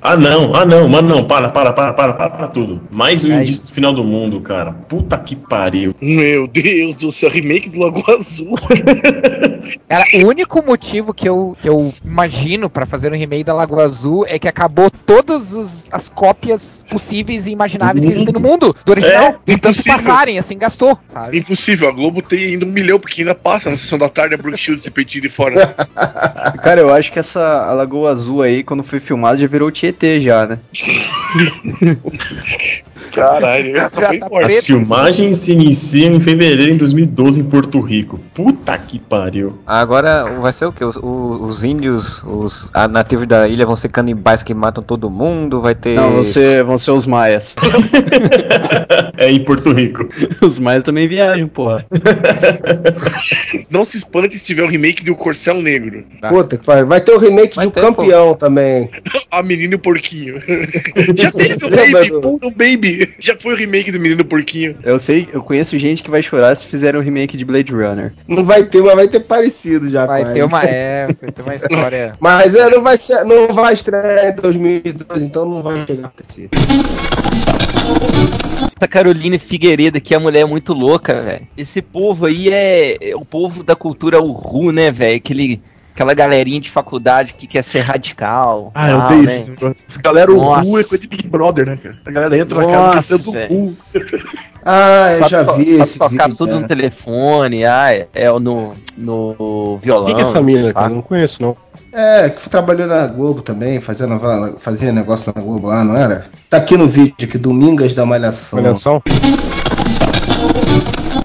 Ah 0.09 0.17
não, 0.17 0.55
ah 0.55 0.65
não, 0.65 0.89
mano 0.89 1.09
não, 1.09 1.25
para, 1.25 1.49
para, 1.49 1.73
para, 1.73 1.93
para, 1.93 2.13
para, 2.13 2.31
para 2.31 2.47
tudo. 2.47 2.81
Mais 2.93 3.25
um 3.25 3.33
indício 3.43 3.65
do 3.65 3.73
final 3.73 3.93
do 3.93 4.05
mundo, 4.05 4.41
cara. 4.41 4.71
Puta 4.73 5.19
que 5.19 5.35
pariu. 5.35 5.97
Meu 6.01 6.47
Deus 6.47 6.95
do 6.95 7.11
céu, 7.11 7.29
remake 7.29 7.69
do 7.71 7.81
Lagoa 7.81 8.17
Azul. 8.17 8.55
Cara, 9.89 10.05
o 10.15 10.27
único 10.29 10.63
motivo 10.65 11.13
que 11.13 11.29
eu, 11.29 11.57
que 11.61 11.69
eu 11.69 11.93
imagino 12.05 12.71
pra 12.71 12.87
fazer 12.87 13.13
um 13.13 13.17
remake 13.17 13.43
da 13.43 13.53
Lagoa 13.53 13.85
Azul 13.85 14.25
é 14.29 14.39
que 14.39 14.47
acabou 14.47 14.89
todas 14.91 15.53
os- 15.53 15.87
as 15.91 16.09
cópias 16.09 16.85
possíveis 16.89 17.47
e 17.47 17.51
imagináveis 17.51 18.05
que 18.05 18.13
existem 18.13 18.33
no 18.33 18.41
mundo 18.41 18.75
do 18.85 18.91
original. 18.93 19.41
É, 19.47 19.57
tanto 19.57 19.83
passarem, 19.85 20.39
assim, 20.39 20.57
gastou, 20.57 20.97
sabe? 21.09 21.39
Impossível, 21.39 21.89
a 21.89 21.93
Globo 21.93 22.23
tem 22.23 22.45
ainda 22.53 22.65
um 22.65 22.69
milhão, 22.71 23.01
porque 23.01 23.23
ainda 23.23 23.35
passa 23.35 23.71
na 23.71 23.77
sessão 23.77 23.99
da 23.99 24.09
tarde 24.09 24.35
a 24.35 24.39
Brooke 24.39 24.57
Shields 24.59 24.83
esse 24.85 24.91
peitinho 24.91 25.23
de 25.23 25.31
fora. 25.31 25.75
Cara, 26.63 26.81
eu 26.81 26.93
acho 26.95 27.11
que 27.13 27.19
essa 27.19 27.73
Lagoa 27.73 28.13
Azul 28.13 28.43
aí, 28.43 28.63
quando 28.63 28.85
foi 28.85 29.01
filmada, 29.01 29.37
já 29.39 29.47
virou 29.49 29.69
Tietê 29.71 29.96
já, 30.21 30.47
né? 30.47 30.59
Caralho, 33.17 33.75
essa 33.75 33.99
Já 33.99 34.09
foi 34.09 34.19
tá 34.19 34.29
forte. 34.29 34.59
As 34.59 34.65
filmagens 34.65 35.37
se 35.39 35.53
iniciam 35.53 36.15
em 36.15 36.21
fevereiro 36.21 36.73
de 36.73 36.79
2012 36.79 37.41
em 37.41 37.45
Porto 37.45 37.81
Rico. 37.81 38.21
Puta 38.35 38.77
que 38.77 38.99
pariu. 38.99 39.59
Agora 39.67 40.39
vai 40.39 40.53
ser 40.53 40.67
o 40.67 40.73
que? 40.73 40.85
Os, 40.85 40.97
os 40.97 41.65
índios, 41.65 42.23
os 42.25 42.69
a 42.75 42.87
nativos 42.87 43.27
da 43.27 43.49
ilha 43.49 43.65
vão 43.65 43.75
ser 43.75 43.89
canibais 43.89 44.43
que 44.43 44.53
matam 44.53 44.85
todo 44.85 45.09
mundo, 45.09 45.63
vai 45.63 45.75
ter. 45.75 45.97
Não, 45.97 46.13
vão 46.13 46.23
ser, 46.23 46.63
vão 46.63 46.79
ser 46.79 46.91
os 46.91 47.07
maias. 47.07 47.57
É 49.19 49.31
em 49.31 49.43
Porto 49.43 49.73
Rico. 49.73 50.07
Os 50.43 50.59
maias 50.59 50.85
também 50.85 51.09
viajam, 51.09 51.49
porra. 51.49 51.83
Não 53.71 53.83
se 53.83 53.97
espante 53.97 54.39
se 54.39 54.45
tiver 54.45 54.63
o 54.63 54.69
remake 54.69 55.03
de 55.03 55.11
O 55.11 55.17
Corcel 55.17 55.63
Negro. 55.63 56.05
Puta 56.29 56.59
que 56.59 56.65
pariu. 56.65 56.87
Vai 56.87 57.01
ter 57.01 57.13
o 57.13 57.19
remake 57.19 57.57
Vai 57.57 57.67
do 57.67 57.73
ter, 57.73 57.81
campeão 57.81 58.35
também. 58.35 58.91
A 59.31 59.43
Menina 59.43 59.73
e 59.73 59.77
o 59.77 59.79
Porquinho. 59.87 60.43
Já 61.17 61.31
teve 61.31 61.65
o 61.65 61.71
Baby, 61.71 62.09
do- 62.11 62.21
puta, 62.21 62.47
o 62.49 62.51
Baby. 62.51 63.15
Já 63.21 63.37
foi 63.37 63.55
o 63.55 63.57
remake 63.57 63.93
do 63.93 64.01
Menino 64.01 64.25
Porquinho. 64.25 64.75
Eu 64.83 64.99
sei, 64.99 65.29
eu 65.33 65.41
conheço 65.41 65.79
gente 65.79 66.03
que 66.03 66.11
vai 66.11 66.21
chorar 66.23 66.53
se 66.57 66.67
fizerem 66.67 67.01
um 67.01 67.05
remake 67.05 67.37
de 67.37 67.45
Blade 67.45 67.73
Runner. 67.73 68.13
Não 68.27 68.43
vai 68.45 68.65
ter, 68.65 68.83
mas 68.83 68.97
vai 68.97 69.07
ter 69.07 69.21
parecido 69.21 69.89
já. 69.89 70.05
Vai 70.05 70.25
ter 70.33 70.43
uma, 70.43 70.63
é, 70.65 71.07
vai 71.07 71.31
ter 71.31 71.43
uma 71.43 71.55
história. 71.57 72.15
Mas 72.19 72.55
é, 72.57 72.69
não 72.69 72.83
vai 72.83 72.97
ser, 72.97 73.25
não 73.25 73.47
vai 73.55 73.75
estrear 73.75 74.27
em 74.29 74.35
2012, 74.35 75.25
então 75.25 75.45
não 75.49 75.63
vai 75.63 75.87
chegar 75.87 76.05
a 76.05 76.07
acontecer. 76.09 76.49
Essa 78.77 78.89
Caroline 78.89 79.39
Figueiredo 79.39 79.99
aqui, 79.99 80.15
a 80.15 80.21
mulher 80.21 80.41
é 80.41 80.45
muito 80.45 80.73
louca, 80.73 81.21
velho. 81.23 81.47
Esse 81.57 81.81
povo 81.81 82.27
aí 82.27 82.49
é, 82.49 83.11
é 83.11 83.17
o 83.17 83.25
povo 83.25 83.63
da 83.63 83.77
cultura 83.77 84.21
Uru, 84.21 84.73
né, 84.73 84.91
velho? 84.91 85.17
Aquele, 85.17 85.61
aquela 85.97 86.13
galerinha 86.13 86.61
de 86.61 86.71
faculdade 86.71 87.33
que 87.33 87.47
quer 87.47 87.65
ser 87.65 87.81
radical. 87.81 88.71
Ah, 88.75 88.91
eu 88.91 88.99
tal, 88.99 89.07
odeio 89.07 89.23
né? 89.23 89.39
isso. 89.39 89.75
Essa 89.89 90.03
galera, 90.03 90.31
o 90.31 90.37
Nossa. 90.37 90.71
Ru 90.71 90.79
é 90.79 90.85
coisa 90.85 90.99
de 91.03 91.09
Big 91.09 91.27
Brother, 91.27 91.67
né, 91.67 91.79
cara? 91.83 91.97
A 92.05 92.11
galera 92.11 92.39
entra 92.39 92.59
na 92.59 92.67
Nossa, 92.67 92.93
casa 92.93 93.19
do 93.19 93.33
velho. 93.33 93.49
Ru. 93.49 93.77
Ah, 94.63 95.13
eu 95.13 95.19
Sabe 95.21 95.31
já 95.31 95.45
to- 95.45 95.55
vi 95.55 95.65
sabe 95.65 95.83
esse 95.83 95.99
tocar 95.99 96.25
vídeo. 96.25 96.37
tudo 96.37 96.51
é. 96.51 96.55
no 96.61 96.69
telefone, 96.69 97.65
ah, 97.65 97.95
é, 97.95 98.09
é 98.13 98.31
no, 98.39 98.75
no 98.95 99.79
violão. 99.79 100.05
Quem 100.05 100.15
que 100.17 100.21
é 100.21 100.25
essa 100.25 100.43
mina, 100.43 100.73
cara? 100.75 100.91
Eu 100.91 100.97
não 100.97 101.03
conheço, 101.03 101.41
não. 101.41 101.57
É, 101.93 102.29
que 102.29 102.51
trabalhou 102.51 102.87
na 102.87 103.07
Globo 103.07 103.41
também, 103.41 103.81
fazia, 103.81 104.07
novela, 104.07 104.55
fazia 104.59 104.93
negócio 104.93 105.33
na 105.35 105.41
Globo 105.41 105.69
lá, 105.69 105.83
não 105.83 105.97
era? 105.97 106.27
Tá 106.51 106.59
aqui 106.59 106.77
no 106.77 106.87
vídeo, 106.87 107.15
aqui, 107.23 107.39
Domingas 107.39 107.95
da 107.95 108.05
Malhação. 108.05 108.61
Malhação? 108.61 109.03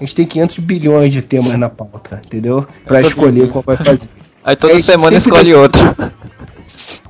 gente 0.00 0.14
tem 0.14 0.24
500 0.26 0.58
bilhões 0.60 1.12
de 1.12 1.20
temas 1.20 1.58
na 1.58 1.68
pauta, 1.68 2.22
entendeu? 2.24 2.66
Pra 2.86 3.02
escolher 3.02 3.50
qual 3.50 3.62
vai 3.66 3.76
fazer. 3.76 4.08
Aí 4.44 4.56
toda 4.56 4.74
gente 4.74 4.84
semana 4.84 5.16
escolhe 5.16 5.44
des- 5.44 5.54
outro. 5.56 5.80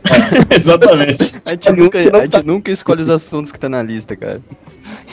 Exatamente. 0.51 1.35
A 1.47 1.51
gente, 1.51 1.73
nunca, 1.73 1.99
a 1.99 2.21
gente 2.21 2.43
nunca 2.47 2.71
escolhe 2.71 3.03
os 3.03 3.09
assuntos 3.09 3.53
que 3.53 3.59
tá 3.59 3.69
na 3.69 3.83
lista, 3.83 4.17
cara. 4.17 4.41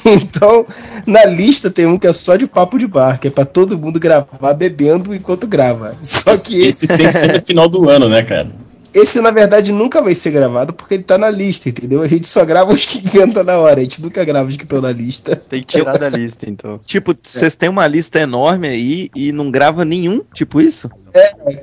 Então, 0.06 0.66
na 1.06 1.26
lista 1.26 1.70
tem 1.70 1.86
um 1.86 1.98
que 1.98 2.08
é 2.08 2.14
só 2.14 2.36
de 2.36 2.48
papo 2.48 2.78
de 2.78 2.88
bar, 2.88 3.20
que 3.20 3.28
é 3.28 3.32
pra 3.32 3.46
todo 3.46 3.78
mundo 3.78 4.00
gravar 4.00 4.54
bebendo 4.54 5.14
enquanto 5.14 5.46
grava. 5.48 5.96
Só 6.02 6.38
que 6.38 6.56
esse, 6.62 6.86
Esse 6.86 6.88
tem 6.88 7.06
que 7.08 7.14
ser 7.14 7.34
no 7.34 7.42
final 7.46 7.70
do 7.70 7.90
ano, 7.90 8.10
né, 8.10 8.24
cara? 8.24 8.50
Esse 8.94 9.22
na 9.22 9.32
verdade 9.32 9.72
nunca 9.72 10.02
vai 10.02 10.16
ser 10.16 10.32
gravado 10.32 10.74
porque 10.74 10.96
ele 10.96 11.04
tá 11.04 11.18
na 11.18 11.30
lista, 11.30 11.70
entendeu? 11.70 12.02
A 12.02 12.08
gente 12.08 12.28
só 12.28 12.46
grava 12.46 12.74
os 12.74 12.86
que 12.86 13.00
inventa 13.00 13.44
na 13.44 13.58
hora, 13.58 13.80
a 13.80 13.84
gente 13.84 14.02
nunca 14.02 14.24
grava 14.24 14.50
os 14.50 14.56
que 14.56 14.64
estão 14.64 14.82
na 14.82 14.92
lista. 14.92 15.36
Tem 15.36 15.62
que 15.62 15.78
tirar 15.78 15.98
da 15.98 16.10
lista, 16.10 16.50
então. 16.50 16.80
Tipo, 16.86 17.16
vocês 17.22 17.56
têm 17.56 17.70
uma 17.70 17.88
lista 17.88 18.20
enorme 18.20 18.68
aí 18.68 19.12
e 19.16 19.32
não 19.32 19.52
grava 19.52 19.86
nenhum, 19.86 20.22
tipo 20.34 20.60
isso? 20.60 20.90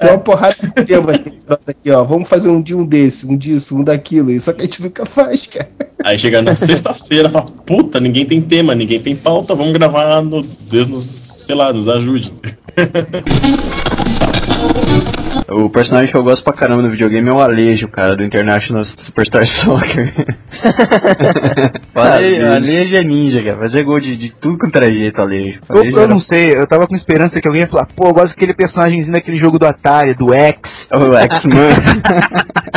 Tem 0.01 0.11
uma 0.11 0.19
porrada 0.19 0.57
de 0.61 0.85
temas 0.85 1.21
aqui, 1.67 1.91
ó. 1.91 2.05
Vamos 2.05 2.29
fazer 2.29 2.49
um 2.49 2.63
dia 2.63 2.77
um 2.77 2.85
desse, 2.85 3.27
um 3.27 3.37
disso, 3.37 3.77
um 3.77 3.85
daquilo. 3.85 4.31
Isso 4.31 4.53
que 4.53 4.63
a 4.63 4.65
gente 4.65 4.83
nunca 4.83 5.07
faz, 5.07 5.47
cara. 5.47 5.69
Aí 6.05 6.19
chega 6.19 6.43
na 6.43 6.57
sexta-feira, 6.57 7.31
fala, 7.31 7.47
puta, 7.65 8.01
ninguém 8.01 8.27
tem 8.27 8.41
tema, 8.41 8.75
ninguém 8.75 9.01
tem 9.01 9.17
pauta, 9.17 9.55
vamos 9.55 9.73
gravar 9.73 10.23
no. 10.23 10.43
Deus 10.43 10.87
nos, 10.87 11.05
sei 11.05 11.55
lá, 11.55 11.73
nos 11.73 11.89
ajude. 11.89 12.33
O 15.49 15.71
personagem 15.71 16.11
que 16.11 16.17
eu 16.17 16.25
gosto 16.25 16.43
pra 16.43 16.53
caramba 16.53 16.83
no 16.83 16.91
videogame 16.91 17.29
é 17.29 17.33
o 17.33 17.41
Alejo, 17.41 17.87
cara, 17.89 18.17
do 18.17 18.25
International 18.25 18.85
Superstar 19.07 19.47
Soccer. 19.63 20.13
Ale- 21.95 22.45
Alejo 22.45 22.97
é 22.97 23.05
ninja, 23.05 23.43
cara. 23.43 23.57
Fazer 23.59 23.85
gol 23.85 24.01
de, 24.01 24.17
de 24.17 24.31
tudo 24.41 24.59
quanto 24.59 24.75
era 24.77 24.91
jeito, 24.91 25.21
Alejo. 25.21 25.61
Eu, 25.69 25.77
Alejo 25.79 25.97
eu 25.97 26.03
era 26.03 26.09
não 26.13 26.21
sei, 26.21 26.57
eu 26.57 26.67
tava 26.67 26.87
com 26.89 26.97
esperança 26.97 27.37
que 27.41 27.47
alguém 27.47 27.63
ia 27.63 27.69
falar, 27.69 27.87
pô, 27.95 28.09
eu 28.09 28.13
gosto 28.15 28.29
daquele 28.31 28.55
personagemzinho 28.55 29.13
daquele 29.13 29.39
jogo 29.39 29.59
do 29.59 29.67
Atari, 29.67 30.15
do 30.15 30.35
X. 30.35 30.61
o 30.91 31.17
X-Man. 31.17 31.77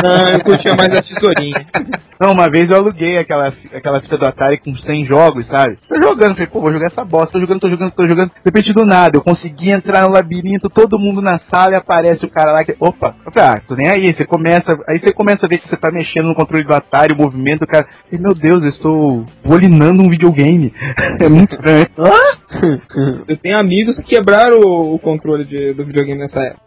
Não, 0.02 0.28
eu 0.28 0.40
curtia 0.40 0.74
mais 0.74 0.88
a 0.90 1.02
tesourinha. 1.02 1.66
Não, 2.18 2.32
uma 2.32 2.48
vez 2.48 2.70
eu 2.70 2.76
aluguei 2.76 3.18
aquela, 3.18 3.52
aquela 3.74 4.00
fita 4.00 4.16
do 4.16 4.24
Atari 4.26 4.56
com 4.58 4.74
100 4.74 5.04
jogos, 5.04 5.44
sabe? 5.46 5.76
Tô 5.86 5.94
jogando, 6.00 6.32
falei, 6.32 6.46
pô, 6.46 6.60
vou 6.60 6.72
jogar 6.72 6.86
essa 6.86 7.04
bosta, 7.04 7.32
tô 7.32 7.40
jogando, 7.40 7.60
tô 7.60 7.68
jogando, 7.68 7.90
tô 7.90 8.06
jogando. 8.08 8.28
De 8.30 8.34
repente 8.46 8.72
do 8.72 8.86
nada, 8.86 9.18
eu 9.18 9.22
consegui 9.22 9.70
entrar 9.70 10.02
no 10.08 10.14
labirinto, 10.14 10.70
todo 10.70 10.98
mundo 10.98 11.20
na 11.20 11.38
sala 11.50 11.72
e 11.72 11.74
aparece 11.74 12.24
o 12.24 12.30
cara 12.30 12.50
lá 12.52 12.59
que. 12.64 12.76
Opa! 12.78 13.14
Ah, 13.36 13.60
tô 13.66 13.74
nem 13.74 13.88
aí. 13.88 14.12
Você 14.12 14.24
começa. 14.24 14.78
Aí 14.86 14.98
você 14.98 15.12
começa 15.12 15.46
a 15.46 15.48
ver 15.48 15.58
que 15.58 15.68
você 15.68 15.76
tá 15.76 15.90
mexendo 15.90 16.28
no 16.28 16.34
controle 16.34 16.64
do 16.64 16.74
Atari, 16.74 17.14
o 17.14 17.16
movimento, 17.16 17.62
o 17.64 17.66
cara. 17.66 17.86
E, 18.10 18.18
meu 18.18 18.34
Deus, 18.34 18.62
eu 18.62 18.68
estou 18.68 19.26
bolinando 19.44 20.02
um 20.02 20.10
videogame. 20.10 20.72
É 21.20 21.28
muito 21.28 21.54
estranho. 21.54 21.86
Eu 23.28 23.36
tenho 23.36 23.58
amigos 23.58 23.96
que 23.96 24.02
quebraram 24.02 24.58
o, 24.58 24.98
controle 24.98 25.44
do 25.44 25.84
videogame 25.84 26.20
nessa 26.20 26.40
época. 26.40 26.62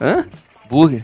Hã? 0.00 0.24
Burger? 0.68 1.02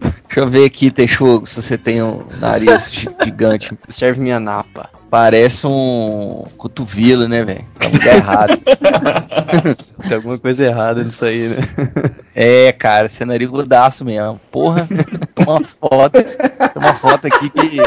ver 0.42 0.64
aqui, 0.64 0.90
Texugo, 0.90 1.46
se 1.46 1.62
você 1.62 1.78
tem 1.78 2.02
um 2.02 2.24
nariz 2.40 2.90
gigante. 3.22 3.76
Serve 3.88 4.20
minha 4.20 4.40
napa. 4.40 4.90
Parece 5.10 5.66
um 5.66 6.44
cotovelo, 6.56 7.28
né, 7.28 7.44
velho? 7.44 7.64
Tá 7.78 7.88
muito 7.88 8.06
errado. 8.06 8.58
Tem 10.08 10.16
alguma 10.16 10.38
coisa 10.38 10.64
errada 10.64 11.04
nisso 11.04 11.24
aí, 11.24 11.48
né? 11.48 11.58
É, 12.34 12.72
cara, 12.72 13.08
você 13.08 13.22
é 13.22 13.26
narigudaço 13.26 14.04
mesmo. 14.04 14.40
Porra, 14.50 14.88
toma 15.34 15.58
uma 15.58 15.68
foto. 15.68 16.22
Tem 16.22 16.82
uma 16.82 16.94
foto 16.94 17.26
aqui 17.26 17.50
que. 17.50 17.80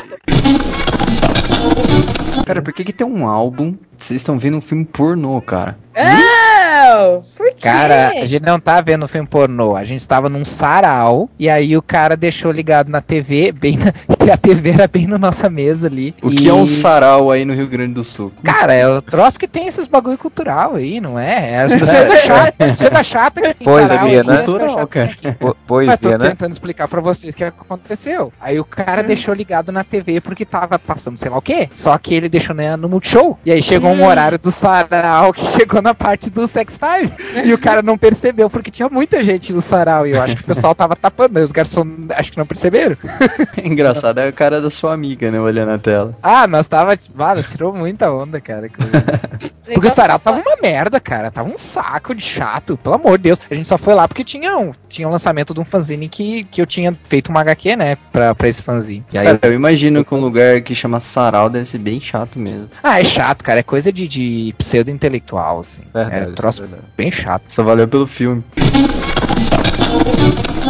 Cara, 2.46 2.62
por 2.62 2.72
que, 2.72 2.86
que 2.86 2.94
tem 2.94 3.06
um 3.06 3.28
álbum? 3.28 3.76
Vocês 3.98 4.22
estão 4.22 4.38
vendo 4.38 4.58
um 4.58 4.62
filme 4.62 4.86
pornô, 4.86 5.42
cara. 5.42 5.78
Oh, 5.96 7.22
por 7.36 7.48
quê? 7.48 7.62
Cara, 7.62 8.10
a 8.10 8.26
gente 8.26 8.46
não 8.46 8.60
tá 8.60 8.80
vendo 8.82 9.08
filme 9.08 9.28
pornô, 9.28 9.76
a 9.76 9.84
gente 9.84 10.00
estava 10.00 10.30
num 10.30 10.46
sarau 10.46 11.30
e 11.38 11.50
aí 11.50 11.76
o 11.76 11.82
cara 11.82 12.16
deixou 12.16 12.52
ligado 12.52 12.90
na 12.90 13.02
TV, 13.02 13.52
bem 13.52 13.78
na, 13.78 13.92
e 14.28 14.32
a 14.32 14.36
TV 14.36 14.72
era 14.72 14.88
bem 14.90 15.08
na 15.08 15.18
nossa 15.18 15.50
mesa 15.50 15.88
ali. 15.88 16.14
O 16.22 16.30
e... 16.30 16.36
que 16.36 16.50
é 16.50 16.54
um 16.54 16.68
sarau 16.68 17.32
aí 17.32 17.46
no 17.46 17.54
Rio 17.54 17.68
Grande 17.68 17.94
do 17.94 18.04
Sul? 18.04 18.34
Cara, 18.44 18.74
é 18.74 18.86
o 18.86 19.02
troço 19.02 19.40
que 19.40 19.48
tem 19.48 19.68
esses 19.68 19.88
bagulho 19.88 20.18
cultural 20.18 20.76
aí, 20.76 21.00
não 21.00 21.18
é? 21.18 21.52
É 21.52 21.62
as 21.62 21.72
coisa 21.72 22.18
chata, 22.18 22.76
coisa 22.76 23.04
chata 23.04 23.42
que 23.42 23.54
tem 23.54 23.66
Poesia, 23.66 24.24
né? 24.26 24.38
Cultural, 24.44 24.88
cara. 24.88 25.08
que 25.16 25.22
tem. 25.22 25.34
Po- 25.34 25.48
Mas 25.48 25.56
tô 25.56 25.66
Poesia, 25.66 26.18
né? 26.18 26.30
tentando 26.32 26.52
explicar 26.52 26.90
pra 26.90 27.00
vocês 27.00 27.34
o 27.34 27.38
que 27.38 27.44
aconteceu. 27.46 28.34
Aí 28.42 28.60
o 28.60 28.66
cara 28.66 29.02
deixou 29.02 29.34
ligado 29.34 29.72
na 29.72 29.86
TV 29.86 30.20
porque 30.20 30.44
tava 30.44 30.78
passando 30.78 31.18
sei 31.18 31.32
lá 31.32 31.38
o 31.38 31.42
quê. 31.42 31.70
Só 31.72 31.98
que 31.98 32.14
ele 32.14 32.28
deixou 32.28 32.54
né, 32.54 32.76
no 32.76 32.90
Multishow. 32.90 33.40
E 33.46 33.52
aí 33.54 33.64
chegou 33.64 33.92
um 33.92 34.06
horário 34.06 34.38
do 34.38 34.52
sarau 34.52 35.32
que 35.32 35.46
chegou 35.46 35.82
na 35.82 35.94
parte 35.94 36.30
do 36.30 36.50
sex 36.50 36.78
time. 36.78 37.46
E 37.46 37.54
o 37.54 37.58
cara 37.58 37.82
não 37.82 37.98
percebeu 37.98 38.50
porque 38.50 38.70
tinha 38.70 38.90
muita 38.90 39.24
gente 39.24 39.54
no 39.54 39.62
sarau. 39.62 40.06
E 40.06 40.12
eu 40.12 40.22
acho 40.22 40.36
que 40.36 40.42
o 40.42 40.46
pessoal 40.46 40.76
tava 40.76 40.98
tapando. 40.98 41.38
Aí 41.38 41.44
os 41.46 41.54
garçons 41.54 41.88
acho 42.10 42.30
que 42.30 42.38
não 42.38 42.46
perceberam. 42.46 42.98
Engraçado 43.64 44.17
é 44.22 44.28
a 44.28 44.32
cara 44.32 44.62
da 44.62 44.70
sua 44.70 44.94
amiga, 44.94 45.32
né? 45.32 45.40
Olhando 45.40 45.72
a 45.72 45.78
tela. 45.78 46.18
Ah, 46.22 46.48
nós 46.48 46.68
tava. 46.68 46.98
Nós 47.16 47.52
tirou 47.52 47.74
muita 47.74 48.12
onda, 48.12 48.40
cara. 48.40 48.70
Porque 49.74 49.88
o 49.88 49.94
sarau 49.94 50.18
tava 50.18 50.40
uma 50.40 50.56
merda, 50.62 51.00
cara. 51.00 51.30
Tava 51.30 51.50
um 51.50 51.58
saco 51.58 52.16
de 52.16 52.22
chato. 52.22 52.78
Pelo 52.78 52.96
amor 52.96 53.18
de 53.18 53.26
Deus. 53.26 53.40
A 53.50 53.54
gente 53.54 53.68
só 53.68 53.78
foi 53.78 53.94
lá 53.94 54.08
porque 54.08 54.24
tinha 54.24 54.58
um, 54.58 54.72
tinha 54.88 55.08
um 55.08 55.12
lançamento 55.12 55.54
de 55.54 55.60
um 55.60 55.66
fanzine 55.66 56.08
que, 56.08 56.46
que 56.46 56.62
eu 56.62 56.66
tinha 56.66 56.94
feito 57.04 57.30
uma 57.30 57.42
HQ, 57.42 57.76
né? 57.76 57.98
Pra, 58.12 58.34
pra 58.34 58.48
esse 58.48 58.64
fanzine. 58.64 59.06
E 59.12 59.18
aí 59.18 59.26
Cara, 59.26 59.40
eu 59.44 59.54
imagino 59.54 60.06
que 60.06 60.14
um 60.14 60.20
lugar 60.20 60.62
que 60.62 60.74
chama 60.74 61.00
sarau 61.00 61.50
deve 61.50 61.66
ser 61.66 61.80
bem 61.80 62.00
chato 62.00 62.40
mesmo. 62.40 62.70
Ah, 62.82 63.00
é 63.00 63.04
chato, 63.04 63.44
cara. 63.44 63.60
É 63.60 63.64
coisa 63.64 63.92
de, 63.92 64.08
de 64.08 64.56
pseudo-intelectual, 64.58 65.60
assim. 65.60 65.82
Verdade, 65.94 66.32
é 66.32 66.34
troço 66.34 66.62
verdade. 66.62 66.84
bem 66.96 67.12
chato. 67.12 67.44
Só 67.50 67.64
valeu 67.64 67.88
pelo 67.88 68.08
filme. 68.08 68.44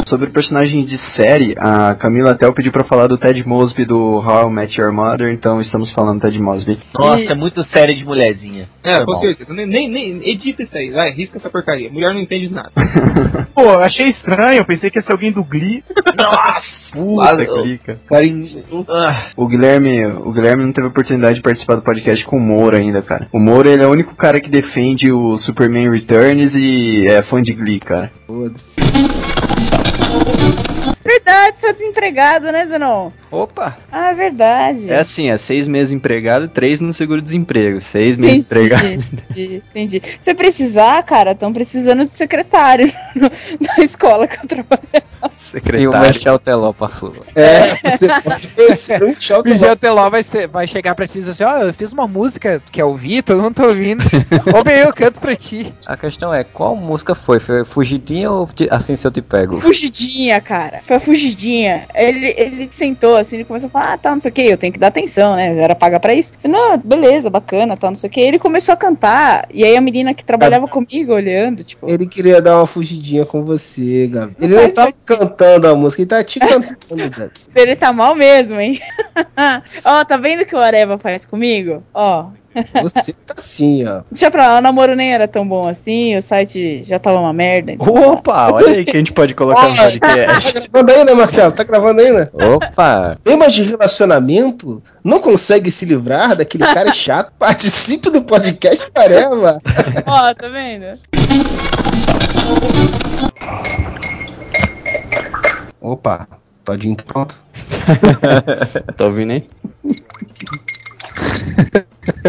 Sobre 0.06 0.28
personagens 0.30 0.88
de 0.88 0.98
série, 1.18 1.54
a 1.58 1.94
Camila 1.96 2.32
até 2.32 2.50
pediu 2.52 2.72
pra 2.72 2.84
falar 2.86 3.08
do 3.08 3.18
Ted 3.18 3.46
Mosby 3.46 3.86
do 3.86 4.20
How 4.20 4.48
I 4.50 4.52
Met 4.54 4.80
Your 4.80 4.94
Mother, 4.94 5.32
então 5.34 5.60
estamos 5.60 5.92
falando 5.92 6.20
do 6.20 6.22
Ted 6.22 6.40
Mosby. 6.40 6.80
Nossa, 6.98 7.20
E- 7.22 7.28
é 7.28 7.36
muito 7.36 7.66
série 7.76 7.94
de 7.94 8.06
mulherzinha. 8.06 8.70
É, 8.84 9.04
com 9.04 9.20
certeza. 9.20 9.54
Nem, 9.54 9.66
nem, 9.68 9.90
nem 9.90 10.30
edita 10.30 10.64
isso 10.64 10.78
aí, 10.78 10.92
vai, 10.92 11.10
risca 11.12 11.38
essa 11.38 11.50
porcaria. 11.50 11.90
Mulher 11.92 12.14
não 12.14 12.22
entende 12.22 12.50
nada. 12.50 12.72
Pô, 13.54 13.80
achei 13.80 14.10
estranho, 14.12 14.60
eu 14.60 14.66
pensei 14.66 14.90
que 14.90 14.98
ia 14.98 15.04
ser 15.04 15.12
alguém 15.12 15.32
do 15.32 15.44
Glee. 15.44 15.84
Puta, 16.94 17.36
Ah, 17.36 17.44
eu- 17.44 17.62
clica. 17.64 18.00
Ah, 18.90 19.26
O 19.36 19.46
Guilherme, 19.46 20.06
o 20.06 20.32
Guilherme 20.32 20.64
não 20.64 20.72
teve 20.72 20.88
oportunidade 20.88 21.36
de 21.36 21.42
participar 21.42 21.76
do 21.76 21.82
podcast 21.82 22.24
com 22.26 22.38
o 22.38 22.40
Moura 22.40 22.78
ainda, 22.78 23.02
cara. 23.02 23.28
O 23.34 23.40
Moura, 23.40 23.70
ele 23.70 23.84
é 23.84 23.88
o 23.88 23.92
único 23.92 24.16
cara 24.16 24.40
que 24.40 24.50
defende 24.50 25.12
o 25.12 25.38
Superman 25.40 25.92
Returns 25.92 26.54
e 26.56 27.06
é 27.08 27.22
fã 27.24 27.42
de 27.42 27.52
Glee, 27.54 27.80
cara. 27.82 28.10
Foda-se. 28.26 28.78
you. 30.28 30.77
Verdade, 31.08 31.56
você 31.56 31.68
tá 31.68 31.72
desempregado, 31.72 32.52
né, 32.52 32.66
Zenon? 32.66 33.12
Opa! 33.32 33.78
Ah, 33.92 34.12
é 34.12 34.16
verdade. 34.16 34.92
É 34.92 35.00
assim, 35.00 35.30
é 35.30 35.38
seis 35.38 35.68
meses 35.68 35.92
empregado, 35.94 36.48
três 36.48 36.80
no 36.80 36.94
seguro-desemprego. 36.94 37.82
Seis 37.82 38.16
meses 38.18 38.52
Entendi, 38.52 38.66
empregado. 38.66 38.86
entendi, 39.32 39.56
entendi. 39.70 40.02
Se 40.20 40.34
precisar, 40.34 41.02
cara, 41.04 41.32
estão 41.32 41.52
precisando 41.54 42.06
de 42.06 42.12
secretário 42.12 42.92
no- 43.16 43.32
na 43.78 43.84
escola 43.84 44.28
que 44.28 44.38
eu 44.38 44.48
trabalho. 44.48 44.82
E 44.94 45.26
o 45.26 45.30
Secretário. 45.36 46.08
Michel 46.08 46.40
Teló 46.40 46.72
passou. 46.74 47.14
É, 47.36 47.76
você 47.96 48.08
pode 48.22 48.48
um 49.04 49.40
O 49.40 49.44
Michel 49.44 49.76
Teló 49.76 50.10
vai, 50.10 50.24
ser- 50.24 50.48
vai 50.48 50.68
chegar 50.68 50.94
pra 50.96 51.08
ti 51.08 51.18
e 51.18 51.22
dizer 51.22 51.32
assim: 51.32 51.44
Ó, 51.44 51.64
eu 51.64 51.74
fiz 51.74 51.92
uma 51.92 52.08
música, 52.08 52.62
quer 52.72 52.84
ouvir? 52.86 53.24
Todo 53.24 53.42
mundo 53.42 53.56
tá 53.56 53.66
ouvindo. 53.66 54.04
Ô, 54.58 54.64
bem, 54.64 54.78
eu 54.80 54.94
canto 54.94 55.20
pra 55.20 55.36
ti. 55.36 55.74
A 55.88 55.98
questão 55.98 56.34
é, 56.34 56.44
qual 56.44 56.76
música 56.76 57.16
foi? 57.16 57.40
Foi 57.40 57.66
Fugidinha 57.66 58.30
ou 58.32 58.48
Assim 58.70 58.96
Se 58.96 59.08
Eu 59.08 59.12
Te 59.12 59.22
Pego? 59.22 59.60
Fugidinha, 59.60 60.40
cara. 60.40 60.82
Foi 60.86 60.97
fugidinha. 61.00 61.88
Ele, 61.94 62.34
ele 62.38 62.68
sentou 62.72 63.18
assim, 63.18 63.38
ele 63.38 63.46
começou 63.46 63.68
a 63.68 63.72
falar, 63.72 63.94
ah, 63.94 63.98
tá, 63.98 64.12
não 64.12 64.20
sei 64.20 64.32
o 64.32 64.34
que, 64.34 64.42
eu 64.42 64.58
tenho 64.58 64.74
que 64.74 64.80
dar 64.80 64.88
atenção, 64.88 65.36
né? 65.36 65.58
Era 65.58 65.76
paga 65.76 66.00
pra 66.00 66.14
isso. 66.14 66.34
Falei, 66.40 66.58
não, 66.58 66.78
beleza, 66.78 67.30
bacana, 67.30 67.78
tá, 67.78 67.88
não 67.90 67.96
sei 67.96 68.10
o 68.10 68.12
que. 68.12 68.22
Ele 68.22 68.40
começou 68.40 68.74
a 68.74 68.78
cantar, 68.78 69.48
e 69.54 69.64
aí 69.64 69.76
a 69.76 69.82
menina 69.82 70.14
que 70.14 70.24
trabalhava 70.26 70.68
comigo 70.68 71.14
olhando, 71.14 71.64
tipo, 71.64 71.90
Ele 71.90 72.08
queria 72.08 72.42
dar 72.42 72.58
uma 72.58 72.68
fugidinha 72.68 73.26
com 73.26 73.44
você, 73.44 74.08
Gabi. 74.08 74.36
Ele 74.40 74.56
não 74.56 74.70
tava 74.70 74.94
cantando 75.06 75.68
a 75.68 75.76
música, 75.76 76.02
ele 76.02 76.10
tava 76.10 76.24
te 76.24 76.40
cantando, 76.40 76.76
Gabi. 77.10 77.32
ele 77.56 77.76
tá 77.76 77.92
mal 77.94 78.16
mesmo, 78.16 78.60
hein? 78.60 78.80
Ó, 79.86 80.06
tá 80.06 80.18
vendo 80.18 80.42
o 80.42 80.46
que 80.46 80.56
o 80.56 80.60
Areva 80.60 80.98
faz 80.98 81.26
comigo? 81.26 81.84
Ó. 81.94 82.28
Você 82.82 83.14
tá 83.14 83.36
assim, 83.38 83.86
ó. 83.88 84.02
Deixa 84.10 84.32
pra 84.32 84.48
lá, 84.48 84.58
o 84.58 84.62
namoro 84.62 84.96
nem 84.96 85.14
era 85.14 85.28
tão 85.28 85.48
bom 85.48 85.68
assim, 85.68 86.16
o 86.16 86.22
site 86.22 86.84
já 86.84 86.98
tava 86.98 87.20
uma 87.20 87.32
merda. 87.34 87.72
então- 87.74 87.88
Opa, 88.14 88.52
olha 88.52 88.70
aí 88.74 88.84
que 88.86 88.92
a 88.92 89.00
gente 89.00 89.12
pode 89.14 89.34
colocar 89.36 89.68
no 89.70 89.76
podcast. 89.78 90.54
Tá 90.54 90.68
gravando 90.72 90.92
ainda, 90.94 91.16
Marcelo? 91.16 91.52
Tá 91.52 91.64
gravando 91.64 92.02
ainda? 92.02 92.32
Opa! 92.34 93.18
Temas 93.24 93.54
de 93.54 93.64
relacionamento? 93.64 94.82
Não 95.04 95.20
consegue 95.20 95.70
se 95.72 95.86
livrar 95.86 96.36
daquele 96.36 96.66
cara 96.66 96.92
chato? 96.94 97.32
Participe 97.38 98.10
do 98.10 98.24
podcast 98.24 98.84
Areva. 98.96 99.62
Ó, 100.06 100.34
tá 100.34 100.50
vendo? 100.50 101.00
Opa, 105.80 106.28
todinho 106.66 106.96
tá 106.96 107.04
pronto. 107.06 107.36
tá 108.98 109.06
ouvindo 109.06 109.32
aí? 109.34 109.44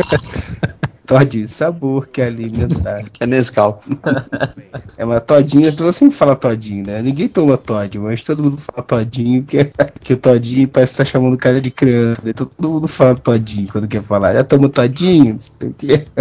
Todinho, 1.08 1.48
sabor 1.48 2.06
que 2.06 2.20
é 2.20 2.26
alimentar. 2.26 3.02
É 3.18 3.26
Nescau. 3.26 3.82
É, 4.98 5.06
mas 5.06 5.22
todinho, 5.22 5.66
a 5.66 5.72
pessoa 5.72 5.90
sempre 5.90 6.14
fala 6.14 6.36
todinho, 6.36 6.86
né? 6.86 7.00
Ninguém 7.00 7.26
toma 7.28 7.56
Todd, 7.56 7.98
mas 7.98 8.22
todo 8.22 8.42
mundo 8.42 8.58
fala 8.58 8.82
todinho, 8.82 9.42
que, 9.42 9.64
que 10.04 10.12
o 10.12 10.16
todinho 10.18 10.68
parece 10.68 10.92
que 10.92 10.98
tá 10.98 11.04
chamando 11.06 11.32
o 11.32 11.38
cara 11.38 11.62
de 11.62 11.70
criança. 11.70 12.20
Né? 12.26 12.34
Todo 12.34 12.50
mundo 12.60 12.86
fala 12.86 13.14
todinho 13.14 13.68
quando 13.72 13.88
quer 13.88 14.02
falar. 14.02 14.34
Já 14.34 14.44
toma 14.44 14.68
todinho? 14.68 15.32
Não 15.32 15.38
sei 15.38 15.68
o 15.68 15.72
quê. 15.72 16.04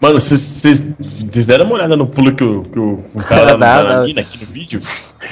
Mano, 0.00 0.20
vocês- 0.20 0.80
deram 1.46 1.66
uma 1.66 1.74
olhada 1.74 1.96
no 1.96 2.06
pulo 2.06 2.34
que 2.34 2.44
o, 2.44 2.62
que 2.62 2.78
o, 2.78 2.98
o 3.14 3.22
cara 3.22 3.56
dá. 3.56 3.82
na 3.82 4.02
mina 4.04 4.20
aqui 4.20 4.44
no 4.44 4.52
vídeo? 4.52 4.82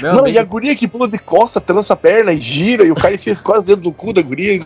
Não, 0.01 0.27
e 0.27 0.37
a 0.37 0.43
guria 0.43 0.75
que 0.75 0.87
pula 0.87 1.07
de 1.07 1.17
costa, 1.17 1.59
trança 1.61 1.93
a 1.93 1.97
perna 1.97 2.33
e 2.33 2.37
gira, 2.41 2.85
e 2.85 2.91
o 2.91 2.95
cara 2.95 3.13
enfia 3.15 3.35
quase 3.35 3.67
dentro 3.67 3.83
do 3.83 3.91
cu 3.91 4.13
da 4.13 4.21
guria. 4.21 4.65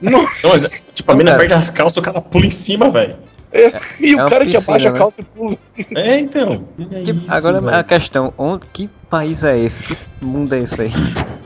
Nossa. 0.00 0.46
Não, 0.46 0.50
mas, 0.50 0.70
tipo, 0.94 1.10
a 1.12 1.14
mina 1.14 1.36
perde 1.36 1.54
as 1.54 1.70
calças, 1.70 1.96
o 1.96 2.02
cara 2.02 2.20
pula 2.20 2.46
em 2.46 2.50
cima, 2.50 2.90
velho. 2.90 3.16
É, 3.50 3.72
e 3.98 4.14
o 4.14 4.20
É 4.20 4.28
cara 4.28 4.44
que 4.44 4.52
piscina, 4.52 4.76
abaixa 4.76 4.88
a 4.88 4.92
né? 4.92 4.98
calça 4.98 5.20
e 5.22 5.24
pula. 5.24 5.56
É, 5.96 6.18
então. 6.18 6.64
Que- 6.76 7.22
agora 7.28 7.78
a 7.78 7.82
questão, 7.82 8.30
onde, 8.36 8.66
que 8.70 8.90
país 9.08 9.42
é 9.42 9.58
esse? 9.58 9.82
Que 9.82 9.94
mundo 10.20 10.54
é 10.54 10.58
esse 10.60 10.78
aí? 10.82 10.90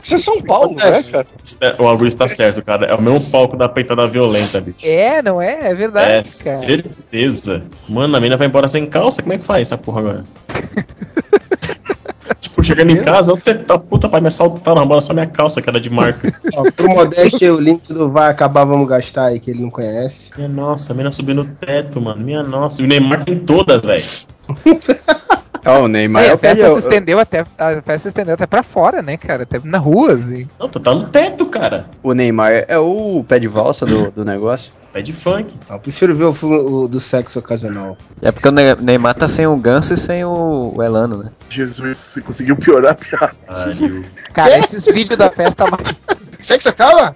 Isso 0.01 0.15
é 0.15 0.17
São 0.17 0.41
Paulo, 0.41 0.75
né, 0.75 1.01
cara? 1.01 1.25
É, 1.61 1.81
O 1.81 1.87
Augusto 1.87 2.17
tá 2.17 2.27
certo, 2.27 2.61
cara. 2.61 2.87
É 2.87 2.93
o 2.93 3.01
mesmo 3.01 3.21
palco 3.31 3.55
da 3.55 3.69
peitada 3.69 4.05
violenta, 4.05 4.59
bicho. 4.59 4.79
É, 4.83 5.21
não 5.21 5.41
é? 5.41 5.69
É 5.71 5.73
verdade, 5.73 6.07
É 6.11 6.13
cara. 6.15 6.23
certeza. 6.57 7.63
Mano, 7.87 8.17
a 8.17 8.19
mina 8.19 8.35
vai 8.35 8.47
embora 8.47 8.67
sem 8.67 8.85
calça? 8.85 9.21
Como 9.21 9.31
é 9.33 9.37
que 9.37 9.45
faz 9.45 9.61
essa 9.69 9.77
porra 9.77 9.99
agora? 10.01 10.25
tipo, 12.39 12.63
chegando 12.63 12.91
em 12.91 13.01
casa, 13.01 13.33
onde 13.33 13.43
você 13.43 13.55
tá? 13.55 13.77
Puta, 13.77 14.09
pai, 14.09 14.21
me 14.21 14.27
assaltaram, 14.27 14.81
agora 14.81 15.01
só 15.01 15.13
minha 15.13 15.27
calça, 15.27 15.61
que 15.61 15.69
era 15.69 15.79
de 15.79 15.89
marca. 15.89 16.33
Ó, 16.55 16.63
pro 16.71 16.89
Modeste, 16.89 17.45
o 17.49 17.59
link 17.59 17.91
do 17.91 18.11
Vai 18.11 18.29
Acabar 18.29 18.65
Vamos 18.65 18.87
Gastar 18.87 19.25
aí, 19.25 19.39
que 19.39 19.51
ele 19.51 19.61
não 19.61 19.69
conhece. 19.69 20.31
Minha 20.35 20.49
nossa, 20.49 20.93
a 20.93 20.95
mina 20.95 21.11
subiu 21.11 21.35
no 21.35 21.45
teto, 21.45 22.01
mano. 22.01 22.21
Minha 22.21 22.43
nossa. 22.43 22.81
E 22.81 22.85
o 22.85 22.87
Neymar 22.87 23.23
tem 23.23 23.39
todas, 23.39 23.81
velho. 23.81 24.03
Ó, 25.65 25.83
o 25.83 25.87
Neymar 25.87 26.25
é 26.25 26.31
a 26.31 26.35
o 26.35 26.37
pé 26.37 26.55
festa 26.55 26.73
se 26.73 26.79
estendeu 26.79 27.19
até 27.19 27.45
a 27.57 27.81
festa 27.81 27.99
se 27.99 28.07
estendeu 28.09 28.33
até 28.33 28.45
pra 28.45 28.63
fora, 28.63 29.01
né, 29.01 29.15
cara? 29.15 29.43
Até 29.43 29.61
na 29.63 29.77
rua, 29.77 30.11
assim. 30.11 30.47
Não, 30.59 30.67
tu 30.67 30.79
tá 30.79 30.93
no 30.93 31.07
teto, 31.07 31.45
cara. 31.45 31.85
O 32.01 32.13
Neymar 32.13 32.65
é 32.67 32.77
o 32.77 33.23
pé 33.25 33.39
de 33.39 33.47
valsa 33.47 33.85
do, 33.85 34.11
do 34.11 34.25
negócio. 34.25 34.71
Pé 34.93 35.01
de 35.01 35.11
funk. 35.11 35.51
Eu 35.69 35.79
prefiro 35.79 36.15
ver 36.15 36.25
o 36.25 36.33
filme 36.33 36.55
o 36.55 36.87
do 36.87 36.99
sexo 36.99 37.39
ocasional. 37.39 37.97
É 38.21 38.31
porque 38.31 38.47
o 38.47 38.51
Ne- 38.51 38.75
Neymar 38.75 39.15
tá 39.15 39.27
sem 39.27 39.47
o 39.47 39.57
Ganso 39.57 39.93
e 39.95 39.97
sem 39.97 40.23
o, 40.23 40.71
o 40.75 40.83
Elano, 40.83 41.17
né? 41.17 41.31
Jesus, 41.49 41.97
você 41.97 42.21
conseguiu 42.21 42.55
piorar 42.55 42.91
a 42.91 42.95
piada. 42.95 43.33
Cara, 44.33 44.59
esses 44.59 44.85
vídeos 44.85 45.17
da 45.17 45.31
festa 45.31 45.65
Sexo 46.39 46.69
acaba? 46.69 47.15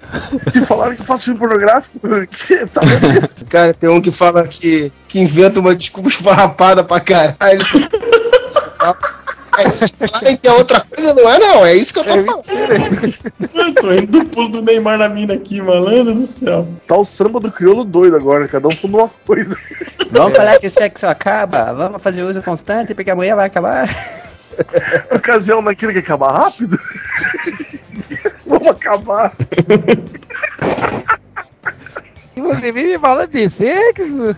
Te 0.51 0.61
falaram 0.65 0.95
que 0.95 1.01
eu 1.01 1.05
faço 1.05 1.25
filme 1.25 1.39
pornográfico? 1.39 1.99
Que 2.31 2.65
tá 2.67 2.81
Cara, 3.49 3.73
tem 3.73 3.89
um 3.89 4.01
que 4.01 4.11
fala 4.11 4.47
que, 4.47 4.91
que 5.07 5.19
inventa 5.19 5.59
uma 5.59 5.75
desculpa 5.75 6.07
esfarrapada 6.09 6.83
pra 6.83 6.99
caralho. 6.99 7.61
É, 9.57 9.69
se 9.69 9.87
falarem 9.87 10.37
que 10.37 10.47
é 10.47 10.51
outra 10.51 10.81
coisa, 10.81 11.13
não 11.13 11.29
é 11.29 11.39
não, 11.39 11.65
é 11.65 11.73
isso 11.73 11.93
que 11.93 11.99
eu 11.99 12.03
tô 12.03 12.09
falando. 12.09 12.41
Eu 13.53 13.73
tô 13.73 13.93
indo 13.93 14.19
do 14.19 14.25
pulo 14.25 14.49
do 14.49 14.61
Neymar 14.61 14.99
na 14.99 15.09
mina 15.09 15.33
aqui, 15.33 15.59
malandro 15.59 16.13
do 16.13 16.25
céu. 16.25 16.67
Tá 16.87 16.95
o 16.95 17.05
samba 17.05 17.39
do 17.39 17.51
crioulo 17.51 17.83
doido 17.83 18.15
agora, 18.15 18.47
cada 18.47 18.67
um 18.67 18.71
falando 18.71 18.99
uma 18.99 19.09
coisa. 19.25 19.57
Vamos 20.11 20.37
falar 20.37 20.59
que 20.59 20.67
o 20.67 20.69
sexo 20.69 21.07
acaba, 21.07 21.73
vamos 21.73 22.01
fazer 22.01 22.23
uso 22.23 22.41
constante 22.41 22.93
porque 22.93 23.09
a 23.09 23.15
mulher 23.15 23.35
vai 23.35 23.47
acabar. 23.47 23.89
Ocasião 25.11 25.61
naquilo 25.61 25.93
que 25.93 25.99
acaba 25.99 26.31
rápido? 26.31 26.79
Vamos 28.45 28.69
acabar. 28.69 29.33
E 32.37 32.41
você 32.41 32.71
vem 32.71 32.85
me 32.85 32.99
falando 32.99 33.31
de 33.31 33.49
sexo? 33.49 34.35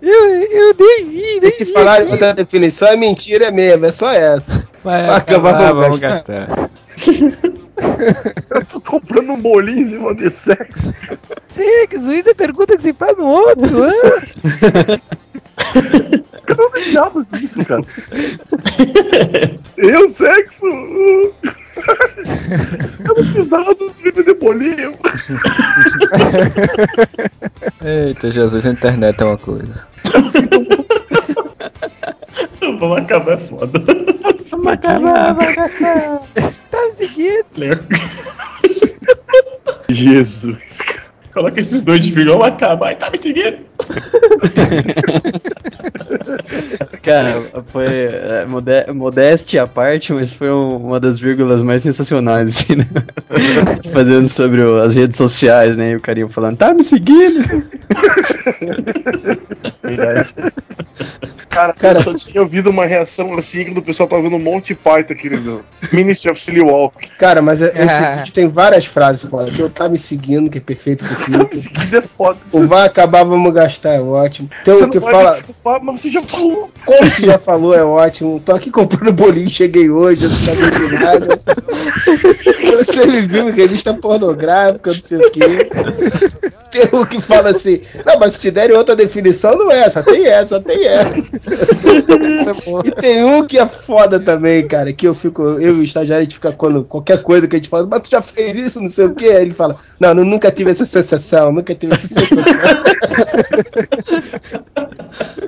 eu, 0.00 0.24
eu 0.24 0.74
nem 0.78 1.08
vi, 1.10 1.40
nem 1.42 1.50
Se 1.50 1.64
vi. 1.64 1.72
falar 1.72 2.00
outra 2.02 2.32
definição, 2.32 2.88
é 2.88 2.96
mentira 2.96 3.46
é 3.46 3.50
mesmo, 3.50 3.84
é 3.84 3.92
só 3.92 4.10
essa. 4.10 4.66
Vai 4.82 5.10
acabar, 5.10 5.56
acabar, 5.56 5.72
vamos 5.74 6.00
gastar. 6.00 6.46
gastar. 6.46 6.70
Eu 8.50 8.64
tô 8.64 8.80
comprando 8.80 9.30
um 9.30 9.40
bolinho 9.40 9.82
em 9.82 9.88
cima 9.88 10.14
de 10.14 10.30
sexo. 10.30 10.92
Sexo, 11.48 12.12
isso 12.12 12.30
é 12.30 12.34
pergunta 12.34 12.76
que 12.76 12.82
se 12.82 12.92
faz 12.92 13.16
no 13.16 13.24
outro, 13.26 13.84
hã? 13.84 13.92
Eu 16.48 16.56
não 16.56 16.70
deixava 16.72 17.20
isso, 17.40 17.64
cara. 17.64 17.84
Eu, 19.76 20.08
sexo? 20.08 20.64
Eu 23.08 23.14
não 23.14 23.32
fiz 23.32 23.48
nada 23.48 23.74
dos 23.74 24.00
vídeos 24.00 24.24
de 24.24 24.34
bolinho. 24.34 24.94
Eita, 27.84 28.30
Jesus, 28.30 28.66
a 28.66 28.70
internet 28.70 29.20
é 29.20 29.24
uma 29.24 29.38
coisa. 29.38 29.86
Vamos 32.78 32.98
acabar, 32.98 33.32
é 33.32 33.36
foda. 33.36 33.82
Vamos 34.50 34.66
acabar, 34.66 35.34
vai 35.34 35.54
gastar. 35.54 36.22
Tá 36.70 36.84
me 36.84 36.90
seguindo. 36.92 37.84
Jesus, 39.88 40.82
cara. 40.82 41.08
Coloca 41.32 41.60
esses 41.60 41.82
dois 41.82 42.00
de 42.00 42.12
vamos 42.12 42.46
acabar. 42.46 42.88
Ai, 42.88 42.96
tá 42.96 43.10
me 43.10 43.18
seguindo. 43.18 43.58
Cara, 47.08 47.42
foi 47.72 47.86
é, 47.86 48.46
modéstia 48.92 49.62
à 49.62 49.66
parte, 49.66 50.12
mas 50.12 50.32
foi 50.32 50.50
um- 50.50 50.76
uma 50.76 51.00
das 51.00 51.18
vírgulas 51.18 51.62
mais 51.62 51.82
sensacionais, 51.82 52.56
assim, 52.60 52.76
né? 52.76 52.86
Fazendo 53.92 54.28
sobre 54.28 54.62
o- 54.62 54.80
as 54.80 54.94
redes 54.94 55.16
sociais, 55.16 55.76
né? 55.76 55.90
E 55.90 55.96
o 55.96 56.00
carinha 56.00 56.28
falando, 56.28 56.56
tá 56.58 56.72
me 56.74 56.84
seguindo? 56.84 57.42
Cara, 61.48 61.74
eu 61.98 62.02
só 62.02 62.14
tinha 62.14 62.42
ouvido 62.42 62.70
uma 62.70 62.84
reação 62.86 63.34
assim 63.34 63.64
quando 63.64 63.78
o 63.78 63.82
pessoal 63.82 64.08
tava 64.08 64.22
vendo 64.22 64.36
um 64.36 64.42
monte 64.42 64.68
de 64.68 64.74
Python, 64.76 65.14
querido. 65.14 65.64
Ministry 65.92 66.30
of 66.30 66.40
Silly 66.40 66.60
Walk. 66.60 67.08
Cara, 67.18 67.42
mas 67.42 67.60
é- 67.60 67.72
esse 67.74 68.16
vídeo 68.18 68.32
tem 68.32 68.48
várias 68.48 68.84
frases 68.84 69.28
foda. 69.28 69.50
Tem 69.50 69.64
o 69.64 69.68
tá 69.70 69.88
me 69.88 69.98
seguindo, 69.98 70.48
que 70.50 70.58
é 70.58 70.60
perfeito 70.60 71.04
isso 71.04 71.12
aqui. 71.14 71.30
Tá 71.32 71.38
me 71.38 71.56
seguindo 71.56 71.96
é 71.96 72.02
foda. 72.02 72.38
O 72.52 72.66
vai 72.66 72.86
acabar, 72.86 73.24
vamos 73.24 73.52
gastar, 73.52 73.94
é 73.94 74.00
ótimo. 74.00 74.48
Tem 74.64 74.74
Você 74.74 74.84
o 74.84 74.90
que 74.90 75.00
fala. 75.00 75.32
desculpar, 75.32 75.80
mas 75.82 76.00
você 76.00 76.10
já 76.10 76.22
falou. 76.22 76.70
Como 76.98 77.10
você 77.10 77.26
já 77.26 77.38
falou, 77.38 77.74
é 77.74 77.84
ótimo. 77.84 78.40
Tô 78.44 78.52
aqui 78.52 78.70
comprando 78.70 79.12
bolinho, 79.12 79.48
cheguei 79.48 79.88
hoje, 79.88 80.24
eu 80.24 80.30
não 80.30 80.36
sabia 80.36 80.70
de 80.70 80.94
nada. 80.94 81.40
Você 82.76 83.06
me 83.06 83.20
viu 83.22 83.48
em 83.48 83.52
revista 83.52 83.94
pornográfica, 83.94 84.92
não 84.92 85.00
sei 85.00 85.18
o 85.18 85.30
quê. 85.30 85.70
Tem 86.70 86.88
o 86.92 87.06
que 87.06 87.20
fala 87.20 87.50
assim, 87.50 87.80
não, 88.04 88.18
mas 88.18 88.34
se 88.34 88.40
te 88.40 88.50
derem 88.50 88.76
outra 88.76 88.94
definição, 88.94 89.56
não 89.56 89.70
é 89.70 89.80
essa, 89.80 90.02
tem 90.02 90.26
essa, 90.26 90.60
tem 90.60 90.86
essa. 90.86 91.14
E 92.84 92.90
tem 92.90 93.24
um 93.24 93.46
que 93.46 93.58
é 93.58 93.66
foda 93.66 94.20
também, 94.20 94.66
cara, 94.66 94.92
que 94.92 95.06
eu 95.06 95.14
fico, 95.14 95.42
eu 95.42 95.76
e 95.76 95.80
o 95.80 95.82
estagiário, 95.82 96.20
a 96.20 96.24
gente 96.24 96.34
fica 96.34 96.52
quando 96.52 96.84
qualquer 96.84 97.22
coisa 97.22 97.46
que 97.48 97.56
a 97.56 97.58
gente 97.58 97.70
fala, 97.70 97.86
mas 97.86 98.02
tu 98.02 98.10
já 98.10 98.20
fez 98.20 98.56
isso, 98.56 98.80
não 98.80 98.88
sei 98.88 99.06
o 99.06 99.14
quê. 99.14 99.26
Aí 99.26 99.42
ele 99.42 99.54
fala, 99.54 99.76
não, 99.98 100.10
eu 100.10 100.24
nunca 100.24 100.50
tive 100.50 100.70
essa 100.70 100.84
sensação, 100.84 101.52
nunca 101.52 101.74
tive 101.74 101.94
essa 101.94 102.08
sensação. 102.08 102.44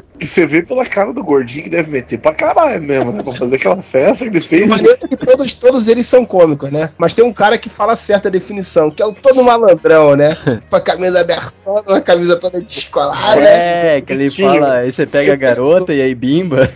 E 0.20 0.26
você 0.26 0.46
vê 0.46 0.60
pela 0.62 0.84
cara 0.84 1.12
do 1.12 1.22
gordinho 1.24 1.64
que 1.64 1.70
deve 1.70 1.90
meter 1.90 2.18
pra 2.18 2.34
caralho 2.34 2.82
mesmo, 2.82 3.10
né? 3.12 3.22
Pra 3.22 3.32
fazer 3.32 3.56
aquela 3.56 3.80
festa 3.82 4.24
que 4.24 4.30
ele 4.36 4.40
fez. 4.40 4.66
Maneiro 4.68 4.98
que 5.08 5.16
todos, 5.16 5.54
todos 5.54 5.88
eles 5.88 6.06
são 6.06 6.26
cômicos, 6.26 6.70
né? 6.70 6.90
Mas 6.98 7.14
tem 7.14 7.24
um 7.24 7.32
cara 7.32 7.56
que 7.56 7.68
fala 7.68 7.96
certa 7.96 8.30
definição, 8.30 8.90
que 8.90 9.02
é 9.02 9.06
o 9.06 9.12
todo 9.14 9.42
malandrão, 9.42 10.14
né? 10.16 10.36
Com 10.68 10.76
a 10.76 10.80
camisa 10.80 11.20
abertona, 11.20 11.82
uma 11.88 12.00
camisa 12.00 12.36
toda 12.36 12.60
descolada. 12.60 13.40
É, 13.40 14.00
que 14.00 14.12
ele 14.12 14.30
fala, 14.30 14.78
aí 14.78 14.92
você 14.92 15.06
pega 15.06 15.32
a 15.32 15.36
garota 15.36 15.94
e 15.94 16.02
aí 16.02 16.14
bimba. 16.14 16.68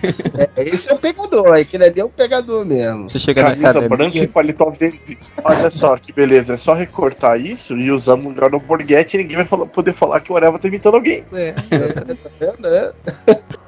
É, 0.57 0.63
esse 0.63 0.91
é 0.91 0.95
o 0.95 0.99
pegador, 0.99 1.53
aquele 1.55 1.85
ali 1.85 2.01
é 2.01 2.05
o 2.05 2.09
pegador 2.09 2.65
mesmo. 2.65 3.11
Você 3.11 3.19
chega 3.19 3.43
na 3.43 3.51
Camisa 3.51 3.89
branca 3.89 4.19
e 4.19 4.27
paletó 4.27 4.71
verde. 4.71 5.19
Olha 5.45 5.71
só 5.71 5.97
que 5.97 6.13
beleza, 6.13 6.55
é 6.55 6.57
só 6.57 6.73
recortar 6.73 7.39
isso 7.39 7.77
e 7.77 7.91
usar 7.91 8.17
no 8.17 8.29
lugar 8.31 8.49
do 8.49 8.59
borguete 8.59 9.17
e 9.17 9.21
ninguém 9.21 9.37
vai 9.37 9.45
falar- 9.45 9.67
poder 9.67 9.93
falar 9.93 10.21
que 10.21 10.33
o 10.33 10.37
Areva 10.37 10.59
tá 10.59 10.67
imitando 10.69 10.95
alguém. 10.95 11.25
É. 11.33 11.53
Tá 11.53 12.31
vendo? 12.41 12.67
É. 12.69 12.93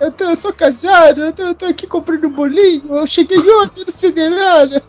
Eu, 0.01 0.13
tô, 0.13 0.25
eu 0.25 0.37
sou 0.37 0.53
casado, 0.53 1.21
eu 1.23 1.33
tô, 1.33 1.43
eu 1.43 1.55
tô 1.55 1.67
aqui 1.67 1.87
comprando 1.87 2.29
bolinho, 2.29 2.85
eu 2.91 3.07
cheguei 3.07 3.39
ontem, 3.39 3.85
de 3.85 4.29
nada. 4.29 4.83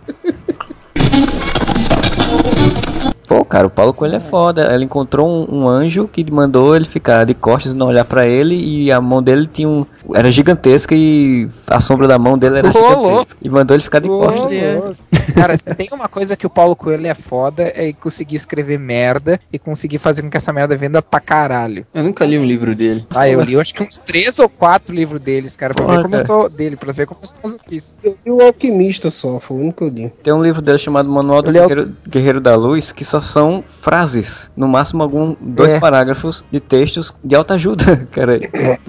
Pô, 3.27 3.43
cara, 3.43 3.67
o 3.67 3.69
Paulo 3.69 3.93
Coelho 3.93 4.15
é 4.15 4.19
foda. 4.21 4.73
Ele 4.73 4.85
encontrou 4.85 5.27
um, 5.27 5.63
um 5.63 5.67
anjo 5.67 6.07
que 6.07 6.29
mandou 6.31 6.75
ele 6.75 6.85
ficar 6.85 7.25
de 7.25 7.33
costas 7.33 7.73
não 7.73 7.87
olhar 7.87 8.05
pra 8.05 8.25
ele 8.25 8.55
e 8.55 8.89
a 8.91 9.01
mão 9.01 9.21
dele 9.21 9.45
tinha 9.45 9.67
um 9.67 9.85
era 10.13 10.32
gigantesca 10.32 10.93
e 10.96 11.48
a 11.67 11.80
sombra 11.80 12.08
da 12.08 12.17
mão 12.17 12.38
dele 12.38 12.60
era 12.60 12.67
gigantesca. 12.72 13.38
E 13.41 13.50
mandou 13.50 13.76
ele 13.76 13.84
ficar 13.84 14.00
de 14.00 14.08
costas. 14.08 15.04
Cara, 15.34 15.58
se 15.58 15.63
tem 15.76 15.89
uma 15.91 16.08
coisa 16.08 16.36
que 16.36 16.46
o 16.46 16.50
Paulo 16.50 16.76
Coelho 16.76 17.08
é 17.08 17.13
foda, 17.13 17.72
é 17.76 17.91
conseguir 17.93 18.36
escrever 18.36 18.80
merda 18.80 19.39
e 19.52 19.60
conseguir 19.60 20.00
fazer 20.00 20.22
com 20.22 20.30
que 20.30 20.38
essa 20.38 20.52
merda 20.54 20.76
venda 20.76 21.02
pra 21.02 21.20
caralho. 21.20 21.86
Eu 21.93 22.04
nunca 22.04 22.26
li 22.26 22.38
um 22.38 22.46
livro 22.46 22.76
dele. 22.76 23.06
Ah, 23.13 23.28
eu 23.30 23.41
li 23.41 23.54
eu 23.54 23.62
acho 23.62 23.74
que 23.74 23.84
uns 23.84 23.98
três 23.98 24.39
ou 24.39 24.48
quatro 24.50 24.93
livros 24.93 25.20
deles, 25.22 25.56
cara, 25.56 25.74
pra 25.74 25.86
ver 25.86 26.02
como 26.04 26.15
eu 26.15 26.22
estou 26.22 26.50
dele, 26.50 26.76
pra 26.76 26.91
ver 26.93 27.08
como 27.08 27.22
eu 27.22 27.26
estou 27.26 27.52
notícias. 27.52 27.93
Eu 28.04 28.17
li 28.26 28.32
o 28.32 28.41
Alquimista 28.41 29.10
só, 29.10 29.39
foi 29.39 29.58
o 29.58 29.60
único 29.62 29.78
que 29.78 29.84
eu 29.84 29.89
li. 29.89 30.10
Tem 30.24 30.34
um 30.34 30.43
livro 30.43 30.62
dele 30.62 30.78
chamado 30.78 31.10
Manual 31.10 31.41
do 31.41 31.50
é 31.50 31.54
Guerreiro, 31.54 31.91
Guerreiro 32.08 32.41
da 32.41 32.56
Luz 32.56 32.91
que 32.91 33.04
só 33.06 33.20
são 33.20 33.63
frases, 33.65 34.52
no 34.56 34.67
máximo 34.67 35.04
algum 35.04 35.36
dois 35.39 35.74
É. 35.74 35.80
parágrafos 35.80 36.43
de 36.52 36.60
textos 36.60 37.13
de 37.24 37.36
alta 37.36 37.56
ajuda, 37.56 38.08
cara. 38.12 38.39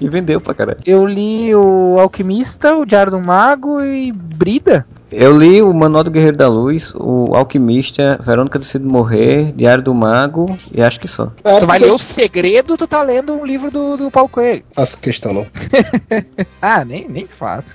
E 0.01 0.09
vendeu 0.09 0.41
pra 0.41 0.55
caralho. 0.55 0.79
Eu 0.87 1.05
li 1.09 1.55
o 1.55 1.99
Alquimista, 1.99 2.77
o 2.77 2.85
Diário 2.85 3.11
do 3.11 3.21
Mago 3.21 3.81
e 3.83 4.12
Brida. 4.12 4.87
Eu 5.11 5.37
li 5.37 5.62
o 5.62 5.73
Manual 5.73 6.05
do 6.05 6.11
Guerreiro 6.11 6.37
da 6.37 6.49
Luz, 6.49 6.92
o 6.94 7.35
Alquimista, 7.35 8.21
Verônica 8.23 8.59
Decide 8.59 8.85
Morrer, 8.85 9.53
Diário 9.53 9.83
do 9.83 9.94
Mago 9.94 10.59
e 10.71 10.83
acho 10.83 11.01
que 11.01 11.09
só. 11.09 11.33
Tu 11.59 11.66
vai 11.66 11.79
ler 11.79 11.90
o 11.90 11.99
segredo, 11.99 12.77
tu 12.77 12.87
tá 12.87 13.03
lendo 13.03 13.33
um 13.33 13.44
livro 13.44 13.71
do, 13.71 13.97
do 13.97 14.11
Paulo 14.11 14.29
Coelho. 14.29 14.62
Faço 14.73 15.01
questão 15.01 15.33
não. 15.33 15.47
Ah, 16.61 16.85
nem, 16.85 17.09
nem 17.09 17.27
faço. 17.27 17.75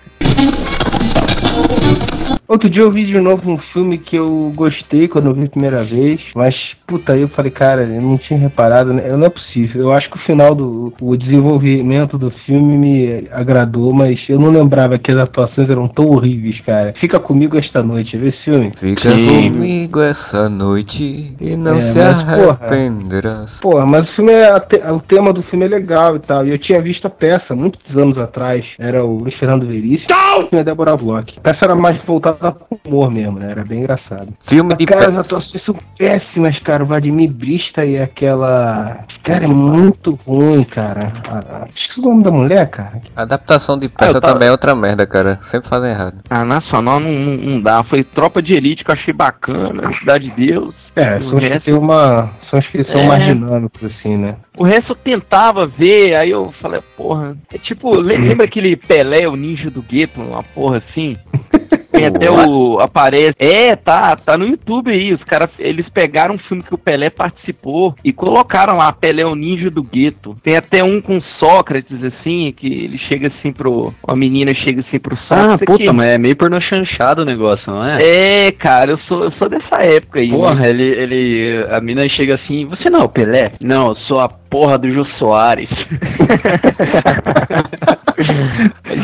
Outro 2.47 2.69
dia 2.69 2.81
eu 2.83 2.91
vi 2.91 3.05
de 3.05 3.19
novo 3.19 3.49
um 3.49 3.57
filme 3.57 3.97
que 3.97 4.15
eu 4.15 4.51
gostei 4.55 5.07
quando 5.07 5.27
eu 5.29 5.33
vi 5.33 5.45
a 5.45 5.49
primeira 5.49 5.83
vez, 5.83 6.19
mas 6.35 6.53
puta, 6.85 7.13
aí 7.13 7.21
eu 7.21 7.27
falei, 7.27 7.49
cara, 7.49 7.81
eu 7.83 8.01
não 8.01 8.15
tinha 8.17 8.37
reparado, 8.37 8.93
né? 8.93 9.07
Não 9.09 9.25
é 9.25 9.29
possível. 9.29 9.83
Eu 9.83 9.93
acho 9.93 10.07
que 10.09 10.17
o 10.17 10.21
final 10.21 10.53
do 10.53 10.93
o 11.01 11.15
desenvolvimento 11.17 12.15
do 12.17 12.29
filme 12.29 12.77
me 12.77 13.27
agradou, 13.31 13.91
mas 13.91 14.19
eu 14.29 14.37
não 14.37 14.51
lembrava 14.51 14.99
que 14.99 15.11
as 15.11 15.19
atuações 15.23 15.67
eram 15.69 15.87
tão 15.87 16.05
horríveis, 16.11 16.59
cara. 16.61 16.93
Fica 16.99 17.19
comigo 17.19 17.57
esta 17.59 17.81
noite, 17.81 18.15
vê 18.17 18.29
esse 18.29 18.43
filme? 18.43 18.71
Fica 18.77 19.09
comigo 19.09 20.01
essa 20.01 20.47
noite 20.47 21.35
e 21.39 21.55
não 21.55 21.77
É, 21.77 21.81
se 21.81 21.97
mas, 21.97 22.37
porra. 22.37 22.59
arrependerás. 22.61 23.59
Porra, 23.61 23.85
mas 23.85 24.03
o 24.09 24.13
filme 24.13 24.31
é 24.31 24.59
te- 24.59 24.81
o 24.91 24.99
tema 24.99 25.33
do 25.33 25.41
filme 25.43 25.65
é 25.65 25.69
legal 25.69 26.17
e 26.17 26.19
tal. 26.19 26.45
E 26.45 26.51
eu 26.51 26.59
tinha 26.59 26.79
visto 26.81 27.07
a 27.07 27.09
peça 27.09 27.55
muitos 27.55 27.81
anos 27.97 28.17
atrás. 28.19 28.63
Era 28.77 29.03
o 29.03 29.19
Luiz 29.19 29.33
Fernando 29.39 29.65
Veríssimo 29.65 30.05
e 30.51 30.59
a 30.59 30.63
Débora 30.63 30.95
Bloch. 30.97 31.33
A 31.37 31.41
peça 31.41 31.59
era 31.63 31.75
mais 31.75 31.99
voltada 32.05 32.51
pro 32.51 32.79
humor 32.85 33.11
mesmo, 33.11 33.39
né? 33.39 33.51
Era 33.51 33.63
bem 33.63 33.79
engraçado. 33.79 34.29
Filme 34.43 34.75
de 34.75 34.85
Cara, 34.85 35.11
as 35.11 35.17
atuações 35.19 35.63
são 35.63 35.75
péssimas, 35.97 36.57
cara. 36.59 36.83
O 36.83 36.87
Vladimir 36.87 37.31
Brista 37.31 37.85
e 37.85 37.97
aquela. 37.99 38.99
Cara, 39.23 39.45
é 39.45 39.47
muito 39.47 40.19
ruim, 40.25 40.63
cara. 40.63 41.13
Ah, 41.29 41.65
Esqueci 41.67 41.99
o 41.99 42.03
nome 42.03 42.23
da 42.23 42.31
mulher, 42.31 42.69
cara. 42.69 43.01
Adaptação 43.15 43.77
de 43.77 43.87
peça 43.89 44.17
eu 44.17 44.21
tava- 44.21 44.33
também 44.33 44.47
é 44.49 44.51
outra 44.51 44.75
merda, 44.75 45.05
cara. 45.05 45.37
Sempre 45.41 45.69
fazem 45.69 45.91
errado. 45.91 46.17
A 46.29 46.43
nacional 46.43 46.99
não, 46.99 47.11
não, 47.11 47.37
não 47.37 47.61
dá. 47.61 47.83
Foi 47.83 48.03
tropa 48.03 48.41
de 48.41 48.53
elite 48.53 48.83
que 48.83 48.89
eu 48.91 48.95
achei 48.95 49.13
bacana, 49.13 49.91
Cidade 49.99 50.29
de 50.29 50.47
Deus. 50.47 50.82
É, 50.95 51.17
são 51.19 51.33
os 51.33 51.47
resto- 51.47 51.79
uma. 51.79 52.29
São 52.49 52.59
os 52.59 52.67
que 52.67 52.83
são 52.83 53.01
É. 53.01 53.07
mais 53.07 53.25
dinâmicos, 53.25 53.83
assim, 53.83 54.15
né? 54.17 54.35
O 54.57 54.63
resto 54.63 54.91
eu 54.91 54.95
tentava 54.95 55.65
ver, 55.65 56.15
aí 56.17 56.29
eu 56.29 56.53
falei, 56.61 56.81
porra. 56.95 57.35
É 57.51 57.57
tipo, 57.57 57.99
le- 57.99 58.17
lembra 58.17 58.45
aquele 58.45 58.75
Pelé, 58.75 59.27
o 59.27 59.35
ninja 59.35 59.71
do 59.71 59.81
gueto, 59.81 60.21
uma 60.21 60.43
porra 60.43 60.77
assim? 60.77 61.17
Tem 61.93 62.07
até 62.07 62.29
o. 62.29 62.79
Aparece. 62.79 63.33
É, 63.37 63.75
tá, 63.75 64.15
tá 64.15 64.37
no 64.37 64.45
YouTube 64.47 64.91
aí. 64.91 65.13
Os 65.13 65.23
caras, 65.23 65.49
eles 65.59 65.87
pegaram 65.89 66.33
um 66.35 66.37
filme 66.39 66.63
que 66.63 66.73
o 66.73 66.77
Pelé 66.77 67.09
participou 67.09 67.95
e 68.03 68.11
colocaram 68.11 68.77
lá 68.77 68.91
Pelé 68.91 69.25
o 69.25 69.35
Ninja 69.35 69.69
do 69.69 69.83
Gueto. 69.83 70.35
Tem 70.43 70.57
até 70.57 70.83
um 70.83 70.99
com 70.99 71.21
Sócrates, 71.39 72.03
assim, 72.03 72.51
que 72.55 72.67
ele 72.67 72.97
chega 72.97 73.27
assim 73.27 73.51
pro. 73.53 73.93
A 74.07 74.15
menina 74.15 74.51
chega 74.55 74.81
assim 74.81 74.99
pro 74.99 75.15
Ah, 75.29 75.35
Sócrates. 75.41 75.65
puta, 75.65 75.83
aqui. 75.83 75.93
mas 75.93 76.07
é 76.07 76.17
meio 76.17 76.35
pornô 76.35 76.59
chanchado 76.59 77.21
o 77.21 77.25
negócio, 77.25 77.71
não 77.71 77.85
é? 77.85 77.97
É, 78.01 78.51
cara, 78.51 78.91
eu 78.91 78.97
sou, 79.07 79.23
eu 79.23 79.31
sou 79.33 79.47
dessa 79.47 79.81
época 79.81 80.21
aí. 80.21 80.29
Porra, 80.29 80.55
né? 80.55 80.69
ele, 80.69 80.87
ele. 80.87 81.65
A 81.71 81.79
mina 81.79 82.07
chega 82.09 82.35
assim, 82.35 82.65
você 82.65 82.89
não 82.89 83.01
é 83.01 83.03
o 83.03 83.09
Pelé? 83.09 83.49
Não, 83.63 83.89
eu 83.89 83.95
sou 84.07 84.19
a 84.19 84.29
porra 84.53 84.77
do 84.77 84.93
Jô 84.93 85.03
Soares. 85.17 85.67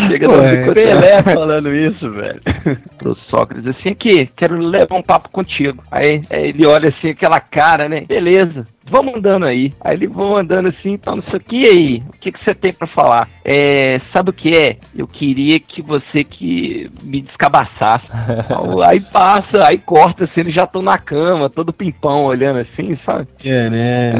Chega 0.07 0.27
Pô, 0.27 0.35
é 0.35 0.71
Pelé 0.75 1.23
falando 1.23 1.73
isso, 1.73 2.11
velho. 2.11 2.39
pro 2.99 3.17
Sócrates 3.27 3.65
assim, 3.65 3.89
aqui, 3.89 4.29
quero 4.35 4.59
levar 4.59 4.95
um 4.95 5.01
papo 5.01 5.27
contigo. 5.29 5.83
Aí, 5.89 6.21
aí 6.29 6.49
ele 6.49 6.67
olha 6.67 6.89
assim, 6.89 7.09
aquela 7.09 7.39
cara, 7.39 7.89
né? 7.89 8.01
Beleza, 8.01 8.63
vamos 8.87 9.15
andando 9.15 9.47
aí. 9.47 9.73
Aí 9.81 9.95
ele 9.95 10.05
vão 10.05 10.37
andando 10.37 10.67
assim, 10.67 10.91
então 10.91 11.17
isso 11.17 11.35
aqui 11.35 11.65
aí, 11.65 12.03
o 12.07 12.11
que, 12.19 12.31
que 12.31 12.43
você 12.43 12.53
tem 12.53 12.71
pra 12.71 12.85
falar? 12.87 13.27
É, 13.43 13.99
sabe 14.13 14.29
o 14.29 14.33
que 14.33 14.55
é? 14.55 14.77
Eu 14.95 15.07
queria 15.07 15.59
que 15.59 15.81
você 15.81 16.23
que 16.23 16.91
me 17.01 17.21
descabaçasse. 17.21 18.07
aí 18.85 18.99
passa, 18.99 19.65
aí 19.65 19.79
corta 19.79 20.25
assim, 20.25 20.41
eles 20.41 20.53
já 20.53 20.65
estão 20.65 20.83
na 20.83 20.99
cama, 20.99 21.49
todo 21.49 21.73
pimpão 21.73 22.25
olhando 22.25 22.59
assim, 22.59 22.95
sabe? 23.03 23.27
É, 23.43 23.67
né? 23.67 24.13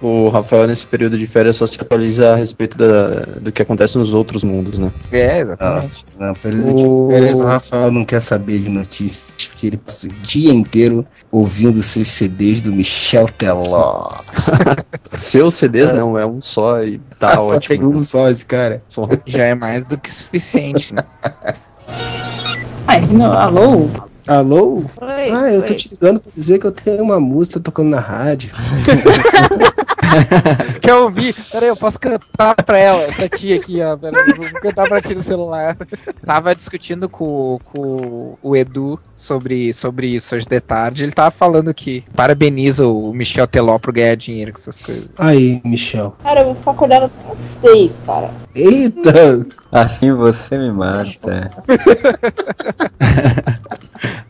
O 0.00 0.28
Rafael, 0.28 0.66
nesse 0.66 0.86
período 0.86 1.18
de 1.18 1.26
férias, 1.26 1.56
só 1.56 1.66
se 1.66 1.80
atualiza 1.80 2.32
a 2.32 2.36
respeito 2.36 2.76
da, 2.76 3.20
do 3.40 3.52
que 3.52 3.62
acontece 3.62 3.96
nos 3.98 4.12
outros 4.12 4.42
mundos, 4.44 4.78
né? 4.78 4.92
É, 5.10 5.40
exatamente. 5.40 6.04
Não, 6.18 6.28
não 6.28 6.34
período 6.34 7.08
de 7.08 7.14
férias, 7.14 7.40
o 7.40 7.44
Rafael 7.44 7.90
não 7.92 8.04
quer 8.04 8.20
saber 8.20 8.58
de 8.58 8.68
notícias, 8.68 9.46
porque 9.46 9.66
ele 9.68 9.76
passa 9.76 10.06
o 10.06 10.10
dia 10.22 10.52
inteiro 10.52 11.06
ouvindo 11.30 11.82
seus 11.82 12.08
CDs 12.08 12.60
do 12.60 12.72
Michel 12.72 13.26
Teló. 13.26 14.10
Seus 15.16 15.54
CDs 15.56 15.92
não, 15.92 16.18
é 16.18 16.24
um 16.24 16.40
só 16.40 16.82
e 16.82 16.98
tá 17.18 17.34
Só 17.34 17.56
ótimo. 17.56 17.68
tem 17.68 17.86
um 17.86 18.02
só 18.02 18.28
esse 18.28 18.44
cara. 18.46 18.82
Já 19.26 19.44
é 19.44 19.54
mais 19.54 19.84
do 19.84 19.98
que 19.98 20.10
suficiente, 20.10 20.94
né? 20.94 21.02
Mas 22.86 23.12
não, 23.12 23.32
alô? 23.32 23.88
Alô? 24.26 24.84
Oi, 25.00 25.30
ah, 25.32 25.52
eu 25.52 25.62
tô 25.62 25.72
oi. 25.72 25.76
te 25.76 25.88
ligando 25.90 26.20
pra 26.20 26.32
dizer 26.34 26.58
que 26.58 26.66
eu 26.66 26.72
tenho 26.72 27.02
uma 27.02 27.18
música 27.18 27.58
tocando 27.58 27.90
na 27.90 28.00
rádio. 28.00 28.50
Quer 30.80 30.94
ouvir? 30.94 31.34
Peraí, 31.50 31.68
eu 31.68 31.76
posso 31.76 31.98
cantar 31.98 32.54
pra 32.56 32.78
ela, 32.78 33.12
pra 33.12 33.28
ti 33.28 33.52
aqui, 33.52 33.80
ó. 33.80 33.96
Peraí, 33.96 34.32
vou 34.34 34.50
cantar 34.60 34.88
pra 34.88 35.00
ti 35.00 35.14
no 35.14 35.22
celular. 35.22 35.76
Tava 36.24 36.54
discutindo 36.54 37.08
com, 37.08 37.58
com 37.64 38.36
o 38.42 38.56
Edu 38.56 38.98
sobre, 39.22 39.72
sobre 39.72 40.08
isso 40.08 40.34
hoje 40.34 40.46
de 40.46 40.60
tarde. 40.60 41.04
Ele 41.04 41.12
tava 41.12 41.30
falando 41.30 41.72
que 41.72 42.04
parabeniza 42.14 42.86
o 42.86 43.12
Michel 43.14 43.46
Teló 43.46 43.78
por 43.78 43.92
ganhar 43.92 44.16
dinheiro 44.16 44.52
com 44.52 44.58
essas 44.58 44.80
coisas. 44.80 45.08
Aí, 45.16 45.62
Michel. 45.64 46.16
Cara, 46.22 46.40
eu 46.40 46.46
vou 46.46 46.54
ficar 46.54 46.72
acordado 46.72 47.04
até 47.04 47.34
seis, 47.36 48.02
cara. 48.04 48.30
Eita! 48.54 49.46
Assim 49.70 50.12
você 50.12 50.58
me 50.58 50.70
mata. 50.70 51.50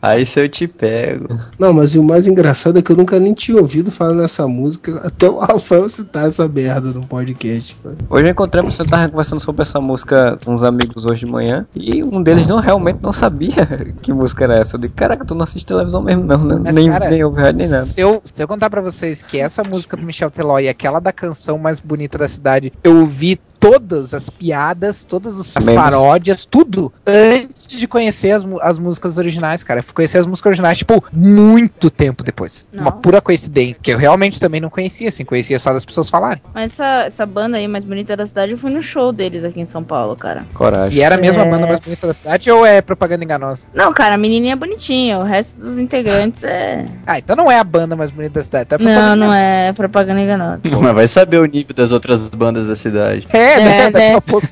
Aí 0.01 0.25
se 0.25 0.39
eu 0.39 0.49
te 0.49 0.67
pego. 0.67 1.39
Não, 1.57 1.71
mas 1.71 1.95
o 1.95 2.03
mais 2.03 2.27
engraçado 2.27 2.77
é 2.77 2.81
que 2.81 2.91
eu 2.91 2.97
nunca 2.97 3.19
nem 3.19 3.33
tinha 3.33 3.57
ouvido 3.57 3.89
falar 3.89 4.13
nessa 4.13 4.45
música 4.47 5.01
até 5.05 5.29
o 5.29 5.39
Rafael 5.39 5.87
citar 5.87 6.27
essa 6.27 6.47
merda 6.47 6.89
no 6.89 7.05
podcast. 7.05 7.75
cara. 7.81 7.95
Hoje 8.09 8.25
eu 8.25 8.31
encontrei 8.31 8.61
você 8.63 8.83
tava 8.83 9.07
conversando 9.07 9.39
sobre 9.39 9.61
essa 9.61 9.79
música 9.79 10.37
com 10.43 10.55
uns 10.55 10.63
amigos 10.63 11.05
hoje 11.05 11.25
de 11.25 11.31
manhã 11.31 11.65
e 11.73 12.03
um 12.03 12.21
deles 12.21 12.45
não 12.45 12.59
realmente 12.59 12.99
não 13.01 13.13
sabia 13.13 13.65
que 14.01 14.11
música 14.11 14.43
era 14.43 14.57
essa. 14.57 14.77
Caraca, 14.89 15.25
tu 15.25 15.35
não 15.35 15.43
assiste 15.43 15.65
televisão 15.65 16.01
mesmo 16.01 16.23
não, 16.23 16.43
né? 16.43 16.59
Mas, 16.63 16.75
nem, 16.75 16.89
cara, 16.89 17.09
nem 17.09 17.23
ouve 17.23 17.41
rádio 17.41 17.59
nem 17.59 17.67
nada. 17.69 17.85
Se 17.85 17.99
eu, 18.01 18.21
se 18.25 18.41
eu 18.41 18.47
contar 18.47 18.69
pra 18.69 18.81
vocês 18.81 19.23
que 19.23 19.39
essa 19.39 19.63
música 19.63 19.97
do 19.97 20.05
Michel 20.05 20.31
Teló 20.31 20.59
e 20.59 20.69
aquela 20.69 20.99
da 20.99 21.11
canção 21.11 21.57
mais 21.57 21.79
bonita 21.79 22.17
da 22.17 22.27
cidade, 22.27 22.71
eu 22.83 22.99
ouvi 23.01 23.39
todas 23.63 24.13
as 24.13 24.29
piadas, 24.29 25.05
todas 25.05 25.39
as 25.39 25.63
paródias, 25.63 26.43
tudo 26.43 26.91
antes 27.07 27.69
de 27.69 27.87
conhecer 27.87 28.31
as, 28.31 28.45
as 28.61 28.77
músicas 28.77 29.17
originais, 29.17 29.63
cara. 29.63 29.79
Eu 29.79 29.83
fui 29.83 29.93
conhecer 29.93 30.17
as 30.17 30.25
músicas 30.25 30.49
originais, 30.49 30.77
tipo, 30.77 31.01
muito 31.13 31.89
tempo 31.89 32.23
depois. 32.23 32.67
Uma 32.73 32.85
Nossa. 32.85 32.97
pura 32.97 33.21
coincidência, 33.21 33.77
que 33.81 33.91
eu 33.91 33.97
realmente 33.97 34.37
também 34.37 34.59
não 34.59 34.69
conhecia, 34.69 35.07
assim, 35.07 35.23
conhecia 35.23 35.57
só 35.59 35.71
das 35.71 35.85
pessoas 35.85 36.09
falarem. 36.09 36.41
Mas 36.53 36.73
essa, 36.73 37.03
essa 37.05 37.25
banda 37.25 37.55
aí 37.55 37.65
mais 37.67 37.85
bonita 37.85 38.17
da 38.17 38.25
cidade, 38.25 38.51
eu 38.51 38.57
fui 38.57 38.69
no 38.69 38.81
show 38.81 39.13
deles 39.13 39.45
aqui 39.45 39.61
em 39.61 39.65
São 39.65 39.81
Paulo, 39.81 40.15
cara. 40.17 40.45
Coragem. 40.53 40.99
E 40.99 41.01
era 41.01 41.15
a 41.15 41.17
mesma 41.17 41.43
É. 41.43 41.49
banda 41.49 41.65
mais 41.65 41.79
bonita 41.79 42.07
da 42.07 42.13
cidade 42.13 42.51
ou 42.51 42.65
é 42.65 42.81
propaganda 42.81 43.23
enganosa? 43.23 43.65
Não, 43.73 43.93
cara, 43.93 44.15
a 44.15 44.17
menininha 44.17 44.53
é 44.53 44.57
bonitinha, 44.57 45.19
o 45.19 45.23
resto 45.23 45.61
dos 45.61 45.77
integrantes 45.77 46.43
é. 46.43 46.83
Ah, 47.07 47.17
então 47.17 47.35
não 47.35 47.49
é 47.49 47.57
a 47.59 47.63
banda 47.63 47.95
mais 47.95 48.11
bonita 48.11 48.39
da 48.39 48.43
cidade, 48.43 48.65
tá 48.67 48.77
Não, 48.77 48.85
propaganda 48.85 49.15
não 49.15 49.33
é 49.33 49.71
propaganda 49.71 50.19
enganosa. 50.19 50.59
Mas 50.81 50.93
vai 50.93 51.07
saber 51.07 51.39
o 51.39 51.45
nível 51.45 51.73
das 51.73 51.91
outras 51.93 52.27
bandas 52.27 52.65
da 52.65 52.75
cidade. 52.75 53.25
É, 53.31 53.52
É, 53.53 53.63
né? 53.63 53.77
né? 53.77 53.91
Daqui 53.91 54.15
a 54.15 54.21
pouco. 54.21 54.47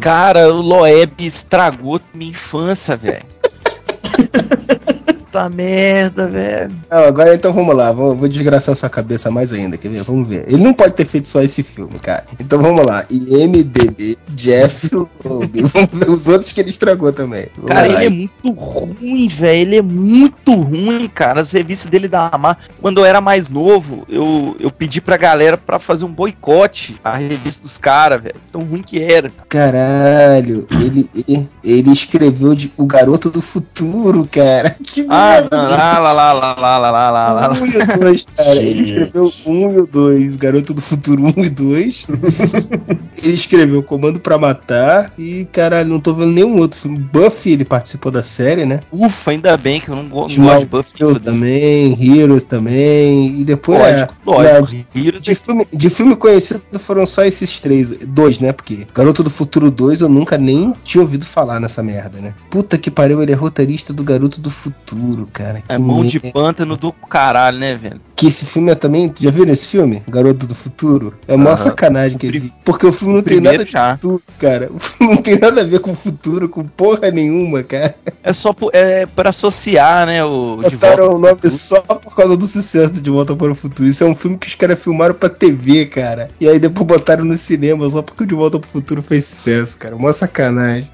Cara, 0.00 0.52
o 0.52 0.60
Loeb 0.60 1.12
estragou 1.20 2.00
minha 2.14 2.30
infância, 2.30 2.96
velho. 2.96 3.24
Puta 5.36 5.48
merda, 5.50 6.28
velho. 6.28 6.72
Não, 6.90 6.98
agora 7.04 7.34
então 7.34 7.52
vamos 7.52 7.76
lá, 7.76 7.92
vou, 7.92 8.16
vou 8.16 8.26
desgraçar 8.26 8.74
sua 8.74 8.88
cabeça 8.88 9.30
mais 9.30 9.52
ainda, 9.52 9.76
quer 9.76 9.90
ver? 9.90 10.02
Vamos 10.02 10.26
ver. 10.26 10.46
Ele 10.48 10.62
não 10.62 10.72
pode 10.72 10.94
ter 10.94 11.04
feito 11.04 11.28
só 11.28 11.42
esse 11.42 11.62
filme, 11.62 11.98
cara. 11.98 12.24
Então 12.40 12.58
vamos 12.58 12.84
lá. 12.86 13.04
IMDB, 13.10 14.16
Jeff 14.30 14.88
Loeb. 14.94 15.62
Vamos 15.76 15.90
ver 15.92 16.10
os 16.10 16.28
outros 16.28 16.52
que 16.52 16.60
ele 16.60 16.70
estragou 16.70 17.12
também. 17.12 17.48
Vamos 17.56 17.70
Cara, 17.70 17.86
lá. 17.88 18.04
ele 18.04 18.06
é 18.06 18.10
muito 18.10 18.50
ruim, 18.60 19.28
velho. 19.28 19.58
Ele 19.58 19.76
é 19.76 19.82
muito 19.82 20.54
ruim, 20.54 21.08
cara. 21.12 21.40
As 21.40 21.50
revistas 21.50 21.90
dele 21.90 22.08
da 22.08 22.28
Amar. 22.32 22.58
Quando 22.80 23.00
eu 23.00 23.04
era 23.04 23.20
mais 23.20 23.48
novo, 23.48 24.04
eu, 24.08 24.56
eu 24.60 24.70
pedi 24.70 25.00
pra 25.00 25.16
galera 25.16 25.56
pra 25.56 25.78
fazer 25.78 26.04
um 26.04 26.12
boicote 26.12 26.96
à 27.04 27.16
revista 27.16 27.62
dos 27.62 27.78
caras, 27.78 28.22
velho. 28.22 28.34
Tão 28.52 28.62
ruim 28.62 28.82
que 28.82 29.02
era. 29.02 29.30
Caralho, 29.48 30.66
ele, 30.70 31.10
ele, 31.26 31.48
ele 31.64 31.90
escreveu 31.92 32.54
de 32.54 32.72
O 32.76 32.86
Garoto 32.86 33.30
do 33.30 33.40
Futuro, 33.42 34.28
cara. 34.30 34.76
Que 34.86 35.04
Ah, 35.08 35.25
lá, 35.50 35.98
lá, 35.98 36.12
lá, 36.12 36.32
lá, 36.32 36.32
lá, 36.32 36.78
lá, 36.78 36.90
lá, 36.90 37.10
lá, 37.10 37.32
lá. 37.32 37.52
Um 37.52 37.66
e 37.66 37.76
o 37.76 38.00
dois, 38.00 38.26
cara. 38.36 38.56
Ele 38.56 38.90
escreveu 38.90 39.32
um 39.46 39.72
e 39.72 39.78
o 39.78 39.86
dois. 39.86 40.36
Garoto 40.36 40.74
do 40.74 40.80
Futuro 40.80 41.22
1 41.36 41.44
e 41.44 41.48
2. 41.48 42.06
ele 43.22 43.34
escreveu 43.34 43.82
Comando 43.82 44.20
pra 44.20 44.38
Matar. 44.38 45.12
E, 45.18 45.46
caralho, 45.52 45.88
não 45.88 46.00
tô 46.00 46.14
vendo 46.14 46.32
nenhum 46.32 46.58
outro 46.58 46.78
filme. 46.78 46.98
Buffy, 46.98 47.52
ele 47.52 47.64
participou 47.64 48.12
da 48.12 48.22
série, 48.22 48.64
né? 48.64 48.80
Ufa, 48.92 49.30
ainda 49.30 49.56
bem 49.56 49.80
que 49.80 49.88
eu 49.88 49.96
não, 49.96 50.02
não 50.02 50.10
gosto 50.10 50.34
de 50.34 50.40
Buffy. 50.40 50.94
Smallville 50.94 51.20
também, 51.20 52.18
Heroes 52.18 52.44
também. 52.44 53.40
E 53.40 53.44
depois. 53.44 53.78
Lógico, 53.78 54.42
é, 54.42 54.58
lógico. 54.58 54.86
de, 54.92 55.06
Heroes 55.06 55.24
de 55.24 55.34
filme, 55.34 55.66
de 55.72 55.90
filme 55.90 56.16
conhecido 56.16 56.62
foram 56.78 57.06
só 57.06 57.24
esses 57.24 57.60
três. 57.60 57.96
Dois, 58.06 58.40
né? 58.40 58.52
Porque 58.52 58.86
Garoto 58.94 59.22
do 59.22 59.30
Futuro 59.30 59.70
2 59.70 60.00
eu 60.00 60.08
nunca 60.08 60.36
nem 60.38 60.74
tinha 60.84 61.02
ouvido 61.02 61.24
falar 61.24 61.60
nessa 61.60 61.82
merda, 61.82 62.20
né? 62.20 62.34
Puta 62.50 62.78
que 62.78 62.90
pariu, 62.90 63.22
ele 63.22 63.32
é 63.32 63.34
roteirista 63.34 63.92
do 63.92 64.02
Garoto 64.02 64.40
do 64.40 64.50
Futuro, 64.50 65.15
cara. 65.24 65.62
É 65.68 65.78
mão 65.78 66.04
de 66.04 66.18
pântano 66.18 66.76
do 66.76 66.92
caralho, 66.92 67.58
né, 67.58 67.76
velho? 67.76 68.00
Que 68.16 68.26
esse 68.26 68.44
filme 68.44 68.70
é 68.70 68.74
também. 68.74 69.14
Já 69.20 69.30
viram 69.30 69.52
esse 69.52 69.66
filme? 69.66 70.02
Garoto 70.08 70.46
do 70.46 70.54
Futuro? 70.54 71.14
É 71.28 71.34
a 71.34 71.36
maior 71.36 71.54
Aham. 71.54 71.58
sacanagem 71.64 72.18
que 72.18 72.26
existe. 72.26 72.52
Porque 72.64 72.86
o 72.86 72.92
filme 72.92 73.14
não 73.14 73.22
tem 73.22 73.34
Primeiro 73.34 73.58
nada 73.58 73.64
de 73.64 73.70
já. 73.72 73.94
futuro, 73.94 74.22
cara. 74.38 74.70
O 74.74 74.78
filme 74.80 75.14
não 75.14 75.22
tem 75.22 75.38
nada 75.38 75.60
a 75.60 75.64
ver 75.64 75.78
com 75.80 75.92
o 75.92 75.94
futuro, 75.94 76.48
com 76.48 76.64
porra 76.64 77.10
nenhuma, 77.10 77.62
cara. 77.62 77.94
É 78.22 78.32
só 78.32 78.52
por, 78.52 78.70
é 78.74 79.06
pra 79.06 79.30
associar, 79.30 80.06
né, 80.06 80.24
o 80.24 80.60
de. 80.64 80.70
Botaram 80.76 81.14
o 81.14 81.18
nome 81.18 81.38
só 81.48 81.80
por 81.80 82.16
causa 82.16 82.36
do 82.36 82.46
sucesso 82.46 83.00
de 83.00 83.10
Volta 83.10 83.36
para 83.36 83.52
o 83.52 83.54
Futuro. 83.54 83.88
Isso 83.88 84.02
é 84.02 84.06
um 84.06 84.14
filme 84.16 84.36
que 84.36 84.48
os 84.48 84.54
caras 84.54 84.82
filmaram 84.82 85.14
pra 85.14 85.28
TV, 85.28 85.86
cara. 85.86 86.30
E 86.40 86.48
aí 86.48 86.58
depois 86.58 86.86
botaram 86.86 87.24
no 87.24 87.36
cinema 87.38 87.88
só 87.88 88.02
porque 88.02 88.24
o 88.24 88.26
De 88.26 88.34
Volta 88.34 88.58
pro 88.58 88.68
Futuro 88.68 89.02
fez 89.02 89.24
sucesso, 89.26 89.78
cara. 89.78 89.94
Uma 89.94 90.12
sacanagem. 90.12 90.90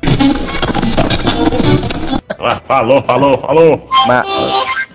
Ah, 2.42 2.60
falou, 2.66 3.02
falou, 3.02 3.38
falou. 3.38 3.88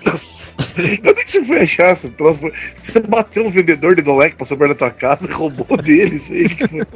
Nossa. 0.04 0.54
Onde 0.78 1.08
é 1.08 1.14
que 1.14 1.30
você 1.30 1.44
foi 1.44 1.60
achar 1.62 1.86
essa 1.86 2.08
troço? 2.10 2.40
Você 2.80 3.00
bateu 3.00 3.46
um 3.46 3.50
vendedor 3.50 3.96
de 3.96 4.02
Dolec, 4.02 4.36
passou 4.36 4.56
perto 4.56 4.70
da 4.70 4.74
tua 4.74 4.90
casa, 4.90 5.28
roubou 5.32 5.76
dele 5.76 6.16
isso 6.16 6.32
aí. 6.32 6.48
que 6.48 6.68
foi? 6.68 6.86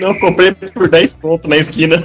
Não, 0.00 0.14
comprei 0.18 0.52
por 0.52 0.88
10 0.88 1.14
pontos 1.14 1.48
na 1.48 1.56
esquina. 1.56 2.02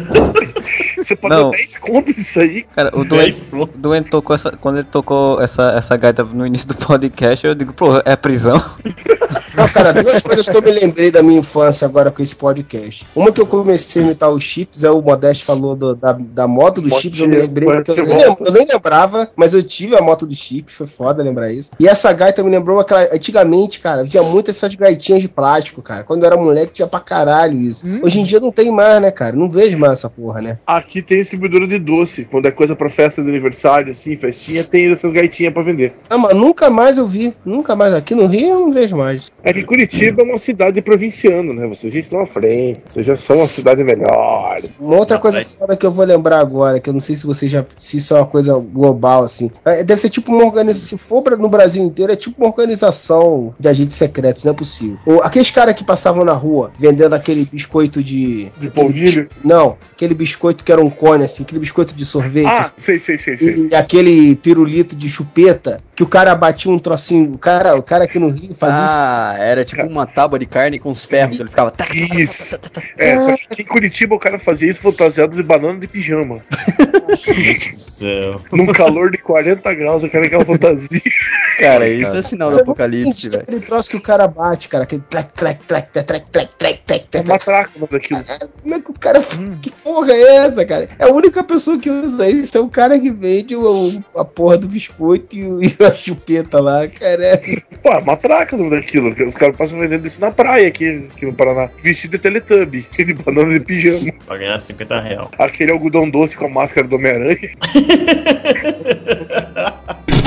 Você 0.96 1.16
pagou 1.16 1.38
Não. 1.38 1.52
10 1.52 1.78
contos 1.80 2.18
isso 2.18 2.40
aí? 2.40 2.64
Cara, 2.76 2.92
o 2.94 3.04
Duende 3.04 4.10
tocou 4.10 4.36
essa. 4.36 4.52
Quando 4.52 4.78
ele 4.78 4.88
tocou 4.90 5.42
essa, 5.42 5.72
essa 5.72 5.98
gaita 5.98 6.24
no 6.24 6.46
início 6.46 6.68
do 6.68 6.76
podcast, 6.76 7.46
eu 7.46 7.56
digo, 7.56 7.74
pô, 7.74 7.98
é 8.06 8.16
prisão. 8.16 8.64
Não, 9.56 9.68
cara, 9.68 9.92
duas 9.94 10.22
coisas 10.22 10.48
que 10.48 10.56
eu 10.56 10.62
me 10.62 10.72
lembrei 10.72 11.12
da 11.12 11.22
minha 11.22 11.40
infância 11.40 11.86
agora 11.86 12.12
com 12.12 12.22
esse 12.24 12.36
podcast. 12.36 13.06
Uma 13.16 13.32
que 13.32 13.42
eu 13.42 13.46
comecei 13.48 14.02
a 14.02 14.06
imitar 14.06 14.32
os 14.32 14.44
chips, 14.44 14.84
é 14.84 14.92
o 14.92 15.02
Modesto 15.02 15.44
falou 15.46 15.76
do- 15.76 15.96
da, 15.96 16.14
da 16.14 16.48
moto 16.48 16.82
dos 16.82 16.94
chips, 17.00 17.20
eu 17.20 17.28
me 17.28 17.36
lembrei. 17.36 17.68
Eu, 17.70 17.96
nem 17.96 18.06
bom. 18.06 18.18
lem- 18.18 18.38
eu 18.48 18.52
nem 18.54 18.66
lembrava, 18.66 19.30
mas 19.36 19.54
eu 19.54 19.62
tive 19.64 19.96
a 19.96 20.02
moto 20.02 20.26
dos 20.26 20.38
chips, 20.38 20.76
foi 20.76 20.88
foda 20.88 21.22
lembrar 21.24 21.52
isso. 21.52 21.72
E 21.80 21.88
essa 21.88 22.12
gaita 22.14 22.44
me 22.44 22.50
lembrou 22.50 22.80
aquela. 22.80 23.04
Antigamente, 23.14 23.80
cara, 23.80 24.06
tinha 24.06 24.24
muitas 24.24 24.56
essas 24.56 24.74
gaitinhas 24.76 25.22
de 25.22 25.28
plástico, 25.28 25.82
cara. 25.82 26.04
Quando 26.04 26.24
eu 26.24 26.28
era 26.28 26.38
moleque, 26.38 26.74
tinha 26.74 26.88
pra 26.88 27.00
caralho 27.00 27.60
isso. 27.60 27.86
Hoje 28.04 28.20
em 28.20 28.24
dia 28.24 28.40
não 28.40 28.52
tem 28.52 28.72
mais, 28.72 29.02
né, 29.02 29.12
cara? 29.12 29.36
Não 29.36 29.50
vejo 29.50 29.78
mais 29.78 29.94
essa 29.94 30.10
porra, 30.10 30.42
né? 30.42 30.60
Aqui 30.68 31.02
tem 31.02 31.20
distribuidora 31.20 31.68
de 31.68 31.80
doce. 31.80 32.26
Quando 32.30 32.46
é 32.48 32.52
coisa 32.52 32.76
pra 32.76 32.90
festa 32.90 33.22
de 33.24 33.30
aniversário, 33.30 33.92
assim, 33.92 34.16
festinha, 34.16 34.64
tem 34.64 34.92
essas 34.92 35.12
gaitinhas 35.14 35.54
pra 35.54 35.64
vender. 35.64 35.94
Não, 36.10 36.18
mas 36.20 36.36
nunca 36.36 36.70
mais 36.70 36.98
eu 36.98 37.08
vi. 37.08 37.34
Nunca 37.46 37.76
mais. 37.76 37.94
Aqui 37.94 38.14
no 38.16 38.28
Rio 38.28 38.50
eu 38.50 38.60
não 38.60 38.72
vejo 38.72 38.96
mais. 38.96 39.32
É 39.44 39.52
que 39.54 39.64
Curitiba 39.64 40.22
é 40.22 40.26
uma 40.26 40.38
cidade 40.38 40.82
provinciana, 40.82 41.54
né? 41.54 41.68
Vocês 41.68 41.94
já 41.94 42.00
estão 42.00 42.22
à 42.22 42.26
frente, 42.26 42.84
vocês 42.88 43.06
já 43.06 43.16
são 43.16 43.38
uma 43.38 43.48
cidade 43.48 43.84
melhor. 43.84 44.58
Uma 44.80 44.98
outra 44.98 45.18
coisa 45.18 45.44
foda 45.44 45.76
que 45.76 45.86
eu 45.86 45.92
vou 45.92 46.06
lembrar 46.06 46.40
agora, 46.40 46.80
que 46.80 46.90
eu 46.90 46.94
não 46.94 47.00
sei 47.02 47.16
se 47.16 47.26
você 47.26 47.48
já. 47.50 47.66
se 47.78 47.98
isso 47.98 48.14
é 48.16 48.18
uma 48.20 48.28
coisa 48.28 48.56
global, 48.58 49.24
assim. 49.24 49.50
É, 49.66 49.84
deve 49.84 50.00
ser 50.02 50.10
tipo 50.10 50.32
uma 50.34 50.46
organização. 50.46 50.98
Se 50.98 50.98
for 50.98 51.38
no 51.38 51.50
Brasil 51.50 51.84
inteiro, 51.84 52.12
é 52.12 52.16
tipo 52.16 52.36
uma 52.40 52.50
organização 52.50 53.54
de 53.60 53.68
agentes 53.68 53.98
secretos, 53.98 54.44
não 54.44 54.52
é 54.52 54.56
possível. 54.56 54.98
O- 55.06 55.22
aqueles 55.22 55.50
caras 55.52 55.74
que 55.76 55.84
passavam 55.84 56.24
na 56.26 56.34
rua 56.34 56.72
vendendo 56.80 57.14
aquele 57.14 57.46
biscoito 57.52 58.04
de. 58.04 58.52
De 58.60 58.70
polvilho? 58.70 59.30
Não, 59.44 59.78
aquele 59.94 60.14
biscoito 60.14 60.64
que 60.64 60.72
era 60.72 60.82
um 60.82 60.90
cone, 60.90 61.24
assim, 61.26 61.44
aquele 61.44 61.60
biscoito 61.60 61.94
de 61.96 62.06
sorvete. 62.06 62.46
Ah, 62.46 62.60
assim, 62.62 62.74
sei, 62.78 63.00
sei, 63.00 63.18
sei, 63.18 63.38
sei. 63.38 63.68
e 63.72 63.76
aquele 63.76 64.36
pirulito 64.36 64.96
de 64.96 65.10
chupeta, 65.10 65.82
que 65.96 66.04
o 66.04 66.08
cara 66.08 66.34
batia 66.36 66.72
um 66.72 66.80
trocinho. 66.80 67.34
O 67.34 67.38
cara, 67.38 67.76
o 67.76 67.84
cara 67.84 68.04
aqui 68.04 68.20
no 68.20 68.30
Rio 68.30 68.54
fazia 68.56 68.84
isso. 68.84 69.31
Era 69.38 69.66
tipo 69.66 69.84
uma 69.84 70.06
tábua 70.06 70.40
de 70.40 70.46
carne 70.46 70.80
com 70.80 70.90
os 70.90 71.06
ferros, 71.06 71.40
ele 71.40 71.50
ficava. 71.50 71.72
Tá, 71.72 71.86
tá, 71.86 71.90
tá, 71.90 72.16
isso. 72.16 72.60
É, 72.98 73.18
só 73.18 73.36
que 73.36 73.62
em 73.62 73.66
Curitiba 73.66 74.16
o 74.16 74.20
cara 74.20 74.40
fazia 74.40 74.70
isso 74.70 74.82
fantasiado 74.82 75.36
de 75.36 75.44
banana 75.44 75.80
de 75.80 75.88
pijama. 75.88 76.44
Num 78.52 78.68
calor 78.68 79.12
de 79.12 79.18
40 79.18 79.74
graus, 79.74 80.04
o 80.04 80.10
cara 80.10 80.26
aquela 80.26 80.46
fantasia. 80.46 81.02
Cara, 81.60 81.88
isso 81.88 82.16
é 82.16 82.22
sinal 82.22 82.50
do 82.50 82.60
apocalipse, 82.60 83.30
velho. 83.30 83.44
Aquele 83.44 83.60
troço 83.62 83.90
que 83.90 83.98
o 83.98 84.02
cara 84.02 84.28
bate, 84.28 84.68
cara, 84.68 84.84
aquele 84.84 85.04
trec, 85.10 85.30
trec, 85.34 85.60
trec, 85.64 85.88
trec, 85.92 86.06
trec, 86.06 86.50
trec, 86.58 86.82
trec, 86.86 87.08
trec. 87.08 87.08
É 87.14 87.24
matraca 87.24 87.72
daquilo. 87.92 88.22
Como 88.62 88.76
é 88.76 88.82
que 88.82 88.92
o 88.92 88.94
cara. 88.94 89.22
Hum. 89.38 89.58
Que 89.62 89.70
porra 89.70 90.12
é 90.12 90.36
essa, 90.38 90.66
cara? 90.66 90.90
É 90.98 91.06
a 91.06 91.12
única 91.12 91.44
pessoa 91.44 91.78
que 91.78 91.90
usa 91.90 92.30
isso, 92.30 92.58
é 92.58 92.62
o 92.62 92.70
cara 92.70 93.00
que 93.00 93.12
vende 93.12 93.56
o, 93.56 94.02
a 94.16 94.26
porra 94.26 94.58
do 94.58 94.68
biscoito 94.68 95.36
e, 95.36 95.76
a 95.84 95.94
chupeta 95.94 96.60
lá, 96.60 96.88
cara. 96.88 97.42
Pô, 97.82 97.90
é 97.90 98.02
matraca 98.02 98.58
daquilo, 98.58 99.14
os 99.26 99.36
caras 99.36 99.56
passam 99.56 99.80
vendendo 99.80 100.06
isso 100.08 100.20
na 100.22 100.32
praia 100.32 100.68
aqui, 100.68 101.08
aqui 101.12 101.26
no 101.26 101.34
Paraná. 101.34 101.70
Vestido 101.82 102.12
de 102.12 102.20
Teletubby, 102.20 102.86
de 102.96 103.14
banana 103.14 103.58
de 103.58 103.66
pijama. 103.66 104.12
Pra 104.26 104.38
ganhar 104.38 104.60
50 104.60 105.02
real. 105.02 105.32
Aquele 105.38 105.72
algodão 105.72 106.10
doce 106.10 106.38
com 106.38 106.46
a 106.46 106.50
máscara 106.50 106.88
do 106.88 106.96
Homem-Aranha. 106.96 107.52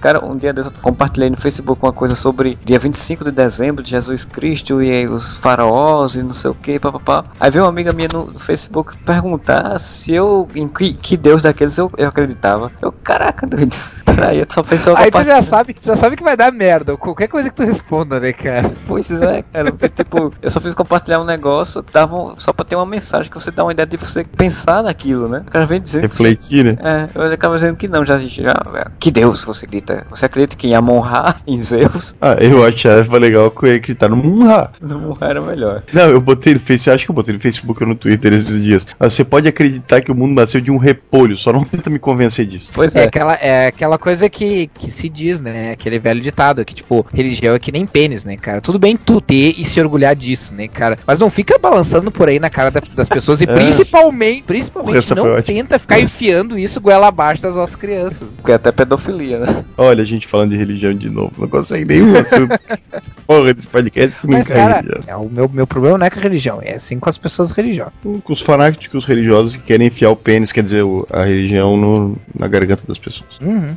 Cara, 0.00 0.24
um 0.24 0.36
dia 0.36 0.52
desse 0.52 0.68
eu 0.68 0.72
compartilhei 0.82 1.30
no 1.30 1.36
Facebook 1.36 1.82
uma 1.82 1.92
coisa 1.92 2.14
sobre 2.14 2.58
dia 2.64 2.78
25 2.78 3.24
de 3.24 3.30
dezembro 3.30 3.82
de 3.82 3.90
Jesus 3.90 4.24
Cristo 4.24 4.82
e 4.82 4.90
aí 4.90 5.08
os 5.08 5.34
faraós 5.34 6.14
e 6.14 6.22
não 6.22 6.32
sei 6.32 6.50
o 6.50 6.54
que, 6.54 6.78
papapá. 6.78 7.24
Aí 7.38 7.50
veio 7.50 7.64
uma 7.64 7.70
amiga 7.70 7.92
minha 7.92 8.08
no 8.08 8.26
Facebook 8.38 8.96
perguntar 8.98 9.78
se 9.78 10.12
eu, 10.12 10.48
em 10.54 10.68
que, 10.68 10.92
que 10.94 11.16
Deus 11.16 11.42
daqueles 11.42 11.76
eu, 11.78 11.90
eu 11.96 12.08
acreditava. 12.08 12.70
Eu, 12.80 12.92
caraca, 12.92 13.46
doido. 13.46 13.76
Peraí, 14.04 14.38
eu 14.38 14.46
só 14.48 14.62
pensei 14.62 14.94
Aí 14.96 15.10
tu 15.10 15.24
já 15.24 15.42
sabe, 15.42 15.74
tu 15.74 15.84
já 15.84 15.96
sabe 15.96 16.16
que 16.16 16.22
vai 16.22 16.36
dar 16.36 16.50
merda. 16.52 16.96
Qualquer 16.96 17.28
coisa 17.28 17.50
que 17.50 17.56
tu 17.56 17.64
responda, 17.64 18.18
né, 18.18 18.32
cara? 18.32 18.72
Pois 18.86 19.10
é, 19.10 19.42
cara, 19.42 19.72
porque 19.72 19.88
tipo, 19.88 20.32
eu 20.40 20.50
só 20.50 20.60
fiz 20.60 20.74
compartilhar 20.74 21.20
um 21.20 21.24
negócio, 21.24 21.84
dava 21.92 22.34
só 22.38 22.52
pra 22.52 22.64
ter 22.64 22.76
uma 22.76 22.86
mensagem 22.86 23.30
que 23.30 23.38
você 23.38 23.50
dá 23.50 23.64
uma 23.64 23.72
ideia 23.72 23.86
de 23.86 23.96
você 23.96 24.24
pensar 24.24 24.82
naquilo, 24.82 25.28
né? 25.28 25.42
O 25.46 25.50
cara 25.50 25.66
vem 25.66 25.80
dizendo 25.80 26.08
que 26.08 26.16
Refletir, 26.16 26.64
né? 26.64 26.76
É, 26.78 27.08
eu 27.14 27.32
acabo 27.32 27.54
dizendo 27.54 27.76
que 27.76 27.88
não, 27.88 28.06
já, 28.06 28.18
já 28.18 28.54
que 28.98 29.10
Deus 29.10 29.44
você 29.44 29.66
acredita. 29.66 29.85
Você 30.10 30.26
acredita 30.26 30.56
que 30.56 30.68
em 30.68 30.74
Amon-Ra, 30.74 31.36
em 31.46 31.60
Zeus? 31.62 32.14
Ah, 32.20 32.34
eu 32.40 32.64
achava 32.64 33.18
legal 33.18 33.50
que 33.50 33.64
eu 33.66 33.70
ia 33.70 33.76
acreditar 33.76 34.08
no 34.08 34.16
Munra. 34.16 34.70
No 34.80 34.98
Munra 34.98 35.26
era 35.28 35.40
melhor. 35.42 35.82
Não, 35.92 36.08
eu 36.08 36.20
botei 36.20 36.54
no 36.54 36.60
Facebook, 36.60 36.94
acho 36.94 37.04
que 37.04 37.10
eu 37.10 37.14
botei 37.14 37.34
no 37.34 37.40
Facebook 37.40 37.82
ou 37.82 37.88
no 37.88 37.94
Twitter 37.94 38.32
esses 38.32 38.62
dias. 38.62 38.86
Você 38.98 39.24
pode 39.24 39.48
acreditar 39.48 40.00
que 40.00 40.10
o 40.10 40.14
mundo 40.14 40.34
nasceu 40.34 40.60
de 40.60 40.70
um 40.70 40.76
repolho, 40.78 41.36
só 41.36 41.52
não 41.52 41.62
tenta 41.64 41.90
me 41.90 41.98
convencer 41.98 42.46
disso. 42.46 42.70
Pois 42.74 42.94
É, 42.96 43.04
aquela, 43.04 43.34
é 43.34 43.66
aquela 43.68 43.98
coisa 43.98 44.28
que, 44.28 44.68
que 44.74 44.90
se 44.90 45.08
diz, 45.08 45.40
né? 45.40 45.70
Aquele 45.72 45.98
velho 45.98 46.20
ditado, 46.20 46.64
que 46.64 46.74
tipo, 46.74 47.06
religião 47.12 47.54
é 47.54 47.58
que 47.58 47.70
nem 47.72 47.86
pênis, 47.86 48.24
né, 48.24 48.36
cara? 48.36 48.60
Tudo 48.60 48.78
bem 48.78 48.96
tu 48.96 49.20
ter 49.20 49.54
e 49.58 49.64
se 49.64 49.80
orgulhar 49.80 50.14
disso, 50.14 50.54
né, 50.54 50.68
cara? 50.68 50.98
Mas 51.06 51.18
não 51.18 51.30
fica 51.30 51.58
balançando 51.58 52.10
por 52.10 52.28
aí 52.28 52.38
na 52.38 52.50
cara 52.50 52.70
da- 52.70 52.82
das 52.94 53.08
pessoas 53.08 53.40
e 53.40 53.44
É. 53.48 53.54
principalmente, 53.54 54.42
principalmente 54.42 54.98
Essa 54.98 55.14
não 55.14 55.40
tenta 55.42 55.78
ficar 55.78 56.00
enfiando 56.00 56.58
isso 56.58 56.80
goela 56.80 57.08
abaixo 57.08 57.42
das 57.42 57.54
nossas 57.54 57.76
crianças. 57.76 58.28
Porque 58.36 58.52
é 58.52 58.54
até 58.56 58.72
pedofilia, 58.72 59.38
né? 59.40 59.64
Olha, 59.78 60.02
a 60.02 60.06
gente 60.06 60.26
falando 60.26 60.50
de 60.52 60.56
religião 60.56 60.94
de 60.94 61.10
novo, 61.10 61.32
não 61.38 61.48
consegue 61.48 61.84
nenhum 61.84 62.16
assunto. 62.16 62.58
Porra, 63.26 63.52
desse 63.52 63.66
podcast 63.66 64.20
que 64.20 64.26
não 64.26 64.38
Mas, 64.38 64.46
cara, 64.48 64.76
religião. 64.80 65.02
é, 65.06 65.16
o 65.16 65.28
meu, 65.28 65.48
meu 65.48 65.66
problema 65.66 65.98
não 65.98 66.06
é 66.06 66.10
com 66.10 66.18
a 66.18 66.22
religião, 66.22 66.60
é 66.62 66.74
assim 66.76 66.98
com 66.98 67.10
as 67.10 67.18
pessoas 67.18 67.50
religiosas. 67.50 67.92
Com 68.02 68.32
os 68.32 68.40
fanáticos 68.40 69.04
religiosos 69.04 69.54
que 69.56 69.62
querem 69.62 69.88
enfiar 69.88 70.10
o 70.10 70.16
pênis, 70.16 70.50
quer 70.52 70.62
dizer, 70.62 70.82
a 71.10 71.24
religião 71.24 71.76
no- 71.76 72.16
na 72.38 72.48
garganta 72.48 72.84
das 72.88 72.96
pessoas. 72.98 73.38
Uhum. 73.40 73.76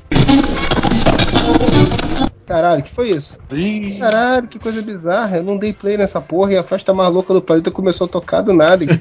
Caralho, 2.50 2.82
que 2.84 2.90
foi 2.92 3.12
isso? 3.12 3.38
Caralho, 4.00 4.48
que 4.48 4.58
coisa 4.60 4.82
bizarra. 4.82 5.38
Eu 5.38 5.44
não 5.44 5.58
dei 5.58 5.72
play 5.72 5.98
nessa 5.98 6.20
porra 6.20 6.54
e 6.54 6.58
a 6.58 6.64
festa 6.64 6.94
mais 6.94 7.10
louca 7.12 7.34
do 7.34 7.42
planeta 7.42 7.70
começou 7.72 8.06
a 8.06 8.10
tocar 8.10 8.42
do 8.42 8.54
nada. 8.54 8.86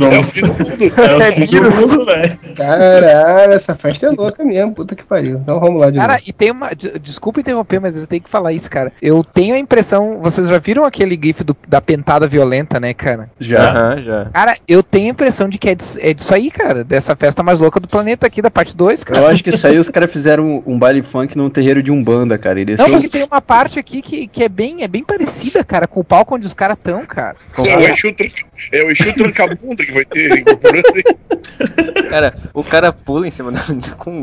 É 0.00 0.18
o 0.18 0.22
fim 0.22 0.40
do 0.42 0.48
mundo. 0.48 0.66
É 0.96 1.16
o 1.16 1.32
fim 1.32 1.46
do 1.46 1.70
mundo, 1.70 2.04
velho. 2.06 2.38
Caralho, 2.56 3.52
essa 3.52 3.74
festa 3.74 4.06
é 4.06 4.10
louca 4.10 4.44
mesmo. 4.44 4.72
Puta 4.72 4.94
que 4.94 5.04
pariu. 5.04 5.38
Então 5.38 5.58
vamos 5.58 5.80
lá 5.80 5.90
de 5.90 5.98
Cara, 5.98 6.12
novo. 6.14 6.24
e 6.26 6.32
tem 6.32 6.50
uma. 6.50 6.74
de- 6.74 6.98
Desculpa 6.98 7.40
interromper, 7.40 7.80
mas 7.80 7.96
eu 7.96 8.06
tenho 8.06 8.22
que 8.22 8.30
falar 8.30 8.52
isso, 8.52 8.70
cara. 8.70 8.92
Eu 9.02 9.24
tenho 9.24 9.54
a 9.54 9.58
impressão. 9.58 10.18
Vocês 10.22 10.48
já 10.48 10.58
viram 10.58 10.84
aquele 10.84 11.18
gif 11.20 11.42
do- 11.42 11.56
da 11.66 11.80
pentada 11.80 12.26
violenta, 12.28 12.78
né, 12.78 12.94
cara? 12.94 13.30
Já. 13.40 13.70
Aham, 13.70 14.02
já. 14.02 14.24
Cara, 14.32 14.56
eu 14.68 14.82
tenho 14.82 15.08
a 15.08 15.10
impressão 15.10 15.48
de 15.48 15.58
que 15.58 15.68
é 15.70 15.74
disso, 15.74 15.98
é 16.00 16.14
disso 16.14 16.32
aí, 16.34 16.50
cara. 16.50 16.84
Dessa 16.84 17.16
festa 17.16 17.42
mais 17.42 17.60
louca 17.60 17.80
do 17.80 17.88
planeta 17.88 18.26
aqui, 18.26 18.40
da 18.40 18.50
parte 18.50 18.76
2, 18.76 19.02
cara. 19.02 19.20
Eu 19.20 19.26
acho 19.26 19.42
que 19.42 19.50
isso 19.50 19.66
aí 19.66 19.78
os 19.78 19.88
caras 19.88 20.10
fizeram 20.10 20.44
um, 20.66 20.74
um 20.74 20.78
baile 20.78 21.02
funk 21.02 21.36
num 21.36 21.50
terreiro 21.70 21.82
de 21.82 21.90
Umbanda, 21.92 22.36
cara. 22.36 22.60
E 22.60 22.64
Não, 22.64 22.76
desceu- 22.76 22.92
porque 22.92 23.08
tem 23.08 23.24
uma 23.24 23.40
parte 23.40 23.78
aqui 23.78 24.02
que, 24.02 24.26
que 24.26 24.42
é, 24.42 24.48
bem, 24.48 24.82
é 24.82 24.88
bem 24.88 25.04
parecida, 25.04 25.62
cara, 25.64 25.86
com 25.86 26.00
o 26.00 26.04
palco 26.04 26.34
onde 26.34 26.46
os 26.46 26.54
caras 26.54 26.76
estão, 26.76 27.06
cara. 27.06 27.36
É 27.58 27.76
o 27.76 27.80
Exu, 27.80 28.14
é 28.72 28.84
o 28.84 28.90
Exu 28.90 29.14
Trancabunda 29.14 29.84
que 29.84 29.92
vai 29.92 30.04
ter. 30.04 30.44
Cara, 32.08 32.34
o 32.52 32.64
cara 32.64 32.92
pula 32.92 33.26
em 33.26 33.30
cima 33.30 33.52
da 33.52 33.60
com 33.98 34.20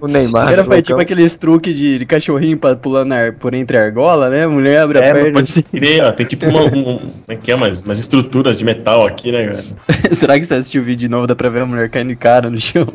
o 0.00 0.08
Neymar. 0.08 0.52
Era 0.52 0.64
foi 0.64 0.76
loucão. 0.76 0.82
tipo 0.82 1.00
aqueles 1.00 1.34
truques 1.36 1.76
de, 1.78 1.98
de 1.98 2.06
cachorrinho 2.06 2.58
pra 2.58 2.74
pular 2.74 3.04
na, 3.04 3.32
por 3.32 3.54
entre 3.54 3.76
a 3.78 3.84
argola, 3.84 4.28
né? 4.28 4.44
A 4.44 4.48
mulher 4.48 4.78
abre 4.78 4.98
a 4.98 5.02
É, 5.02 5.12
mas 5.12 5.22
perna 5.22 5.32
pode 5.32 5.50
assim. 5.50 5.62
crer, 5.62 6.02
ó, 6.04 6.12
tem 6.12 6.26
tipo 6.26 6.46
uma, 6.46 6.62
um, 6.64 6.98
como 6.98 7.12
é 7.28 7.36
que 7.36 7.50
é, 7.50 7.54
umas, 7.54 7.82
umas 7.82 7.98
estruturas 7.98 8.56
de 8.56 8.64
metal 8.64 9.06
aqui, 9.06 9.30
né, 9.30 9.46
cara? 9.48 9.64
Será 10.14 10.38
que 10.38 10.44
você 10.46 10.54
assistiu 10.54 10.82
o 10.82 10.84
vídeo 10.84 11.00
de 11.00 11.08
novo? 11.08 11.26
Dá 11.26 11.36
pra 11.36 11.48
ver 11.48 11.60
a 11.60 11.66
mulher 11.66 11.88
caindo 11.88 12.08
de 12.08 12.16
cara 12.16 12.50
no 12.50 12.60
chão? 12.60 12.86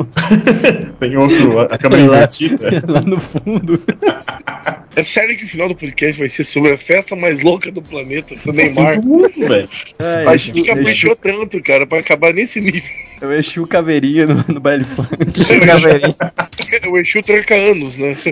Tem 1.00 1.16
outro, 1.18 1.60
a, 1.60 1.64
a 1.66 1.78
câmera 1.78 2.02
invertida. 2.02 2.84
Lá 2.88 3.02
no 3.02 3.20
fundo. 3.20 3.45
É 4.96 5.04
sério 5.04 5.36
que 5.38 5.44
o 5.44 5.48
final 5.48 5.68
do 5.68 5.76
podcast 5.76 6.18
vai 6.18 6.30
ser 6.30 6.46
sobre 6.46 6.72
a 6.72 6.78
festa 6.78 7.18
mais 7.18 7.42
louca 7.42 7.70
do 7.70 7.82
planeta, 7.82 8.34
do 8.46 8.54
Neymar. 8.54 9.04
Mundo, 9.04 9.30
velho. 9.46 9.70
É, 10.00 10.26
A 10.26 10.38
gente 10.38 10.64
caprichou 10.64 11.14
tanto, 11.18 11.62
cara, 11.62 11.86
pra 11.86 12.00
acabar 12.00 12.34
nesse 12.34 12.62
nível. 12.62 12.90
Eu 13.22 13.38
enchi 13.38 13.60
o 13.60 13.68
caveirinha 13.68 14.26
no, 14.26 14.46
no 14.48 14.60
baile 14.60 14.86
funk. 14.86 15.10
O 16.88 16.98
Exu 16.98 17.22
tranca 17.28 17.56
anos, 17.56 17.98
né? 17.98 18.16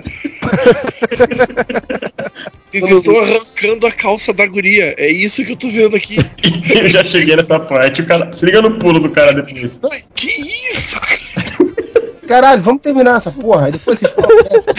Vocês 2.72 2.90
estão 2.90 3.20
arrancando 3.20 3.86
a 3.86 3.92
calça 3.92 4.32
da 4.32 4.46
guria. 4.46 4.94
É 4.98 5.08
isso 5.08 5.44
que 5.44 5.52
eu 5.52 5.56
tô 5.56 5.70
vendo 5.70 5.94
aqui. 5.94 6.16
Eu 6.74 6.88
já 6.88 7.04
cheguei 7.04 7.36
nessa 7.36 7.60
parte, 7.60 8.02
o 8.02 8.06
cara. 8.06 8.32
Se 8.34 8.44
liga 8.44 8.60
no 8.60 8.78
pulo 8.78 8.98
do 8.98 9.10
cara 9.10 9.32
depois. 9.32 9.80
Que 10.14 10.28
isso, 10.72 10.98
cara? 10.98 11.43
Caralho, 12.26 12.62
vamos 12.62 12.82
terminar 12.82 13.16
essa 13.16 13.30
porra. 13.30 13.70
Depois 13.72 13.98
vocês 13.98 14.12
falam 14.12 14.42
dessa. 14.44 14.72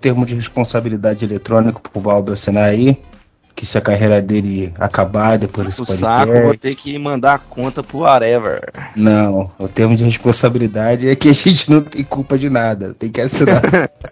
Termo 0.00 0.24
de 0.26 0.34
responsabilidade 0.34 1.24
eletrônica 1.24 1.80
pro 1.80 2.00
Balbo 2.00 2.32
assinar 2.32 2.64
aí. 2.68 2.98
Que 3.54 3.64
se 3.64 3.78
a 3.78 3.80
carreira 3.80 4.20
dele 4.20 4.74
acabar 4.78 5.38
depois 5.38 5.66
desse 5.68 5.80
O 5.80 5.86
podcast. 5.86 6.26
saco, 6.26 6.42
vou 6.42 6.54
ter 6.58 6.74
que 6.74 6.98
mandar 6.98 7.34
a 7.34 7.38
conta 7.38 7.82
pro 7.82 8.00
whatever. 8.00 8.68
Não, 8.94 9.50
o 9.58 9.66
termo 9.66 9.96
de 9.96 10.04
responsabilidade 10.04 11.08
é 11.08 11.16
que 11.16 11.30
a 11.30 11.32
gente 11.32 11.70
não 11.70 11.80
tem 11.80 12.04
culpa 12.04 12.36
de 12.36 12.50
nada. 12.50 12.92
Tem 12.98 13.10
que 13.10 13.18
assinar. 13.18 13.62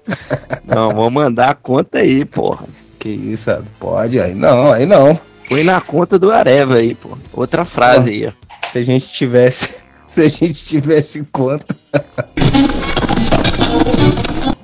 Não, 0.64 0.88
vou 0.88 1.10
mandar 1.10 1.50
a 1.50 1.54
conta 1.54 1.98
aí, 1.98 2.24
porra. 2.24 2.64
que 2.98 3.10
isso, 3.10 3.50
pode? 3.78 4.18
Aí 4.18 4.34
não, 4.34 4.72
aí 4.72 4.86
não. 4.86 5.20
Põe 5.48 5.64
na 5.64 5.80
conta 5.80 6.18
do 6.18 6.30
Areva 6.30 6.76
aí, 6.76 6.94
pô. 6.94 7.16
Outra 7.32 7.64
frase 7.64 8.10
aí, 8.10 8.26
ó. 8.26 8.32
Se 8.70 8.78
a 8.78 8.84
gente 8.84 9.08
tivesse. 9.08 9.84
Se 10.08 10.20
a 10.20 10.28
gente 10.28 10.64
tivesse 10.64 11.24
conta. 11.32 11.74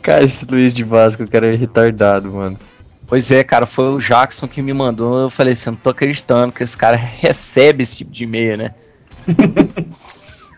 Cara, 0.00 0.22
esse 0.22 0.44
Luiz 0.44 0.72
de 0.72 0.84
Vasco, 0.84 1.24
o 1.24 1.28
cara 1.28 1.52
é 1.52 1.56
retardado, 1.56 2.30
mano. 2.30 2.56
Pois 3.10 3.28
é, 3.32 3.42
cara, 3.42 3.66
foi 3.66 3.86
o 3.86 3.98
Jackson 3.98 4.46
que 4.46 4.62
me 4.62 4.72
mandou. 4.72 5.22
Eu 5.22 5.30
falei 5.30 5.54
assim, 5.54 5.70
eu 5.70 5.72
não 5.72 5.80
tô 5.80 5.90
acreditando 5.90 6.52
que 6.52 6.62
esse 6.62 6.76
cara 6.76 6.96
recebe 6.96 7.82
esse 7.82 7.96
tipo 7.96 8.12
de 8.12 8.22
e-mail, 8.22 8.56
né? 8.56 8.74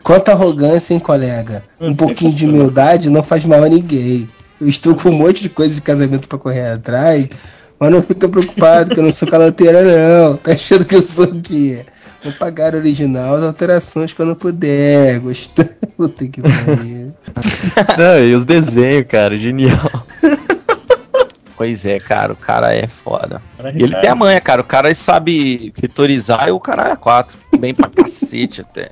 Quanta 0.04 0.32
arrogância, 0.32 0.92
hein, 0.92 1.00
colega? 1.00 1.64
Um 1.80 1.94
pouquinho 1.94 2.30
de 2.30 2.44
humildade 2.44 3.08
não 3.08 3.22
faz 3.22 3.44
mal 3.46 3.64
a 3.64 3.68
ninguém. 3.70 4.28
Eu 4.60 4.68
estou 4.68 4.94
com 4.94 5.08
um 5.08 5.14
monte 5.14 5.42
de 5.42 5.48
coisa 5.48 5.74
de 5.74 5.80
casamento 5.80 6.28
pra 6.28 6.38
correr 6.38 6.72
atrás, 6.72 7.28
mas 7.82 7.90
não 7.90 8.00
fica 8.00 8.28
preocupado 8.28 8.94
que 8.94 9.00
eu 9.00 9.02
não 9.02 9.10
sou 9.10 9.26
caloteira, 9.26 9.82
não. 9.82 10.36
Tá 10.36 10.52
achando 10.52 10.84
que 10.84 10.94
eu 10.94 11.02
sou 11.02 11.24
o 11.24 11.40
quê? 11.40 11.84
Vou 12.22 12.32
pagar 12.34 12.74
o 12.74 12.76
original, 12.76 13.34
as 13.34 13.42
alterações 13.42 14.12
quando 14.12 14.36
puder. 14.36 15.18
Gostou? 15.18 15.64
Puta 15.98 16.28
que 16.28 16.40
pariu. 16.40 17.12
Não, 17.98 18.24
e 18.24 18.36
os 18.36 18.44
desenhos, 18.44 19.04
cara, 19.08 19.36
genial. 19.36 19.90
Pois 21.56 21.84
é, 21.84 21.98
cara, 21.98 22.32
o 22.32 22.36
cara 22.36 22.72
é 22.72 22.86
foda. 22.86 23.42
Cara, 23.56 23.72
E 23.72 23.82
ele 23.82 23.96
tem 23.96 24.10
a 24.10 24.14
manha, 24.14 24.40
cara. 24.40 24.60
O 24.60 24.64
cara 24.64 24.94
sabe 24.94 25.72
vetorizar 25.76 26.46
e 26.46 26.52
o 26.52 26.60
caralho 26.60 26.92
é 26.92 26.96
quatro. 26.96 27.36
Bem 27.58 27.74
pra 27.74 27.90
cacete 27.90 28.60
até. 28.60 28.90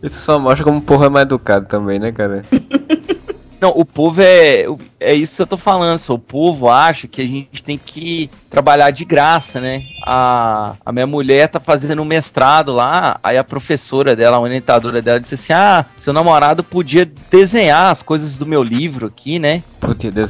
Isso 0.00 0.20
só 0.20 0.38
mostra 0.38 0.62
como 0.62 0.78
o 0.78 0.82
povo 0.82 1.04
é 1.04 1.08
mais 1.08 1.26
educado 1.26 1.66
também, 1.66 1.98
né, 1.98 2.12
cara? 2.12 2.44
Não, 3.62 3.70
o 3.70 3.84
povo 3.84 4.20
é. 4.20 4.66
É 4.98 5.14
isso 5.14 5.36
que 5.36 5.42
eu 5.42 5.46
tô 5.46 5.56
falando, 5.56 5.96
só. 5.96 6.14
O 6.14 6.18
povo 6.18 6.68
acha 6.68 7.06
que 7.06 7.22
a 7.22 7.24
gente 7.24 7.62
tem 7.62 7.78
que 7.78 8.28
trabalhar 8.50 8.90
de 8.90 9.04
graça, 9.04 9.60
né? 9.60 9.84
A, 10.04 10.74
a 10.84 10.92
minha 10.92 11.06
mulher 11.06 11.48
tá 11.48 11.60
fazendo 11.60 12.02
um 12.02 12.04
mestrado 12.04 12.72
lá, 12.72 13.20
aí 13.22 13.38
a 13.38 13.44
professora 13.44 14.16
dela, 14.16 14.36
a 14.36 14.40
orientadora 14.40 15.00
dela, 15.00 15.20
disse 15.20 15.34
assim: 15.34 15.52
Ah, 15.52 15.86
seu 15.96 16.12
namorado 16.12 16.64
podia 16.64 17.08
desenhar 17.30 17.92
as 17.92 18.02
coisas 18.02 18.36
do 18.36 18.44
meu 18.44 18.64
livro 18.64 19.06
aqui, 19.06 19.38
né? 19.38 19.62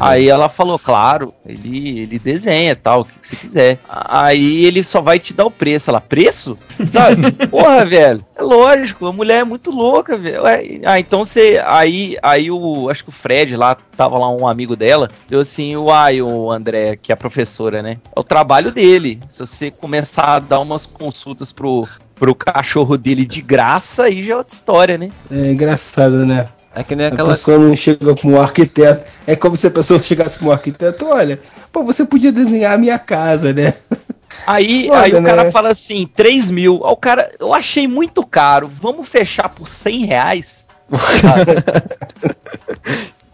Aí 0.07 0.31
ela 0.31 0.49
falou, 0.49 0.79
claro, 0.79 1.35
ele, 1.45 2.01
ele 2.01 2.18
desenha 2.18 2.75
tal, 2.75 3.03
o 3.03 3.05
que, 3.05 3.18
que 3.18 3.27
você 3.27 3.37
quiser. 3.37 3.79
Aí 3.87 4.64
ele 4.64 4.83
só 4.83 5.03
vai 5.03 5.18
te 5.18 5.35
dar 5.35 5.45
o 5.45 5.51
preço. 5.51 5.90
Ela, 5.90 6.01
preço? 6.01 6.59
Sabe? 6.90 7.31
Porra, 7.49 7.85
velho. 7.85 8.25
É 8.35 8.42
lógico, 8.42 9.07
a 9.07 9.12
mulher 9.12 9.40
é 9.40 9.45
muito 9.45 9.71
louca, 9.71 10.16
velho. 10.16 10.40
Ah, 10.87 10.99
então 10.99 11.23
você. 11.23 11.62
Aí, 11.66 12.16
aí 12.23 12.51
o. 12.51 12.88
Acho 12.88 13.05
que 13.05 13.11
o 13.11 13.12
Fred 13.23 13.55
lá, 13.57 13.77
tava 13.97 14.19
lá 14.19 14.29
um 14.29 14.49
amigo 14.49 14.75
dela, 14.75 15.09
deu 15.29 15.39
assim, 15.39 15.77
uai, 15.77 16.21
o 16.21 16.51
André, 16.51 16.97
que 16.97 17.13
é 17.13 17.15
a 17.15 17.17
professora, 17.17 17.81
né? 17.81 17.99
É 18.15 18.19
o 18.19 18.25
trabalho 18.25 18.73
dele. 18.73 19.21
Se 19.29 19.39
você 19.39 19.71
começar 19.71 20.25
a 20.25 20.39
dar 20.41 20.59
umas 20.59 20.85
consultas 20.85 21.53
pro, 21.53 21.87
pro 22.17 22.35
cachorro 22.35 22.99
dele 22.99 23.25
de 23.25 23.41
graça, 23.41 24.05
aí 24.05 24.25
já 24.27 24.35
é 24.35 24.37
outra 24.37 24.55
história, 24.55 24.99
né? 24.99 25.11
É 25.31 25.53
engraçado, 25.53 26.27
né? 26.27 26.49
É 26.75 26.83
que 26.83 26.97
nem 26.97 27.07
A 27.07 27.09
aquela. 27.11 27.29
pessoa 27.29 27.59
não 27.59 27.77
chega 27.77 28.15
como 28.17 28.35
um 28.35 28.41
arquiteto. 28.41 29.09
É 29.27 29.37
como 29.37 29.57
se 29.57 29.67
a 29.69 29.71
pessoa 29.71 30.03
chegasse 30.03 30.39
como 30.39 30.51
um 30.51 30.55
arquiteto. 30.55 31.07
Olha, 31.07 31.39
pô, 31.71 31.85
você 31.85 32.05
podia 32.05 32.33
desenhar 32.33 32.73
a 32.73 32.79
minha 32.79 32.99
casa, 32.99 33.53
né? 33.53 33.73
Aí, 34.47 34.89
Foda, 34.91 35.03
aí 35.03 35.15
o 35.15 35.23
cara 35.23 35.45
né? 35.45 35.51
fala 35.53 35.69
assim, 35.69 36.11
3 36.13 36.51
mil. 36.51 36.77
O 36.77 36.97
cara, 36.97 37.31
eu 37.39 37.55
achei 37.55 37.87
muito 37.87 38.25
caro, 38.27 38.69
vamos 38.81 39.07
fechar 39.07 39.49
por 39.49 39.69
100 39.69 40.07
reais? 40.07 40.67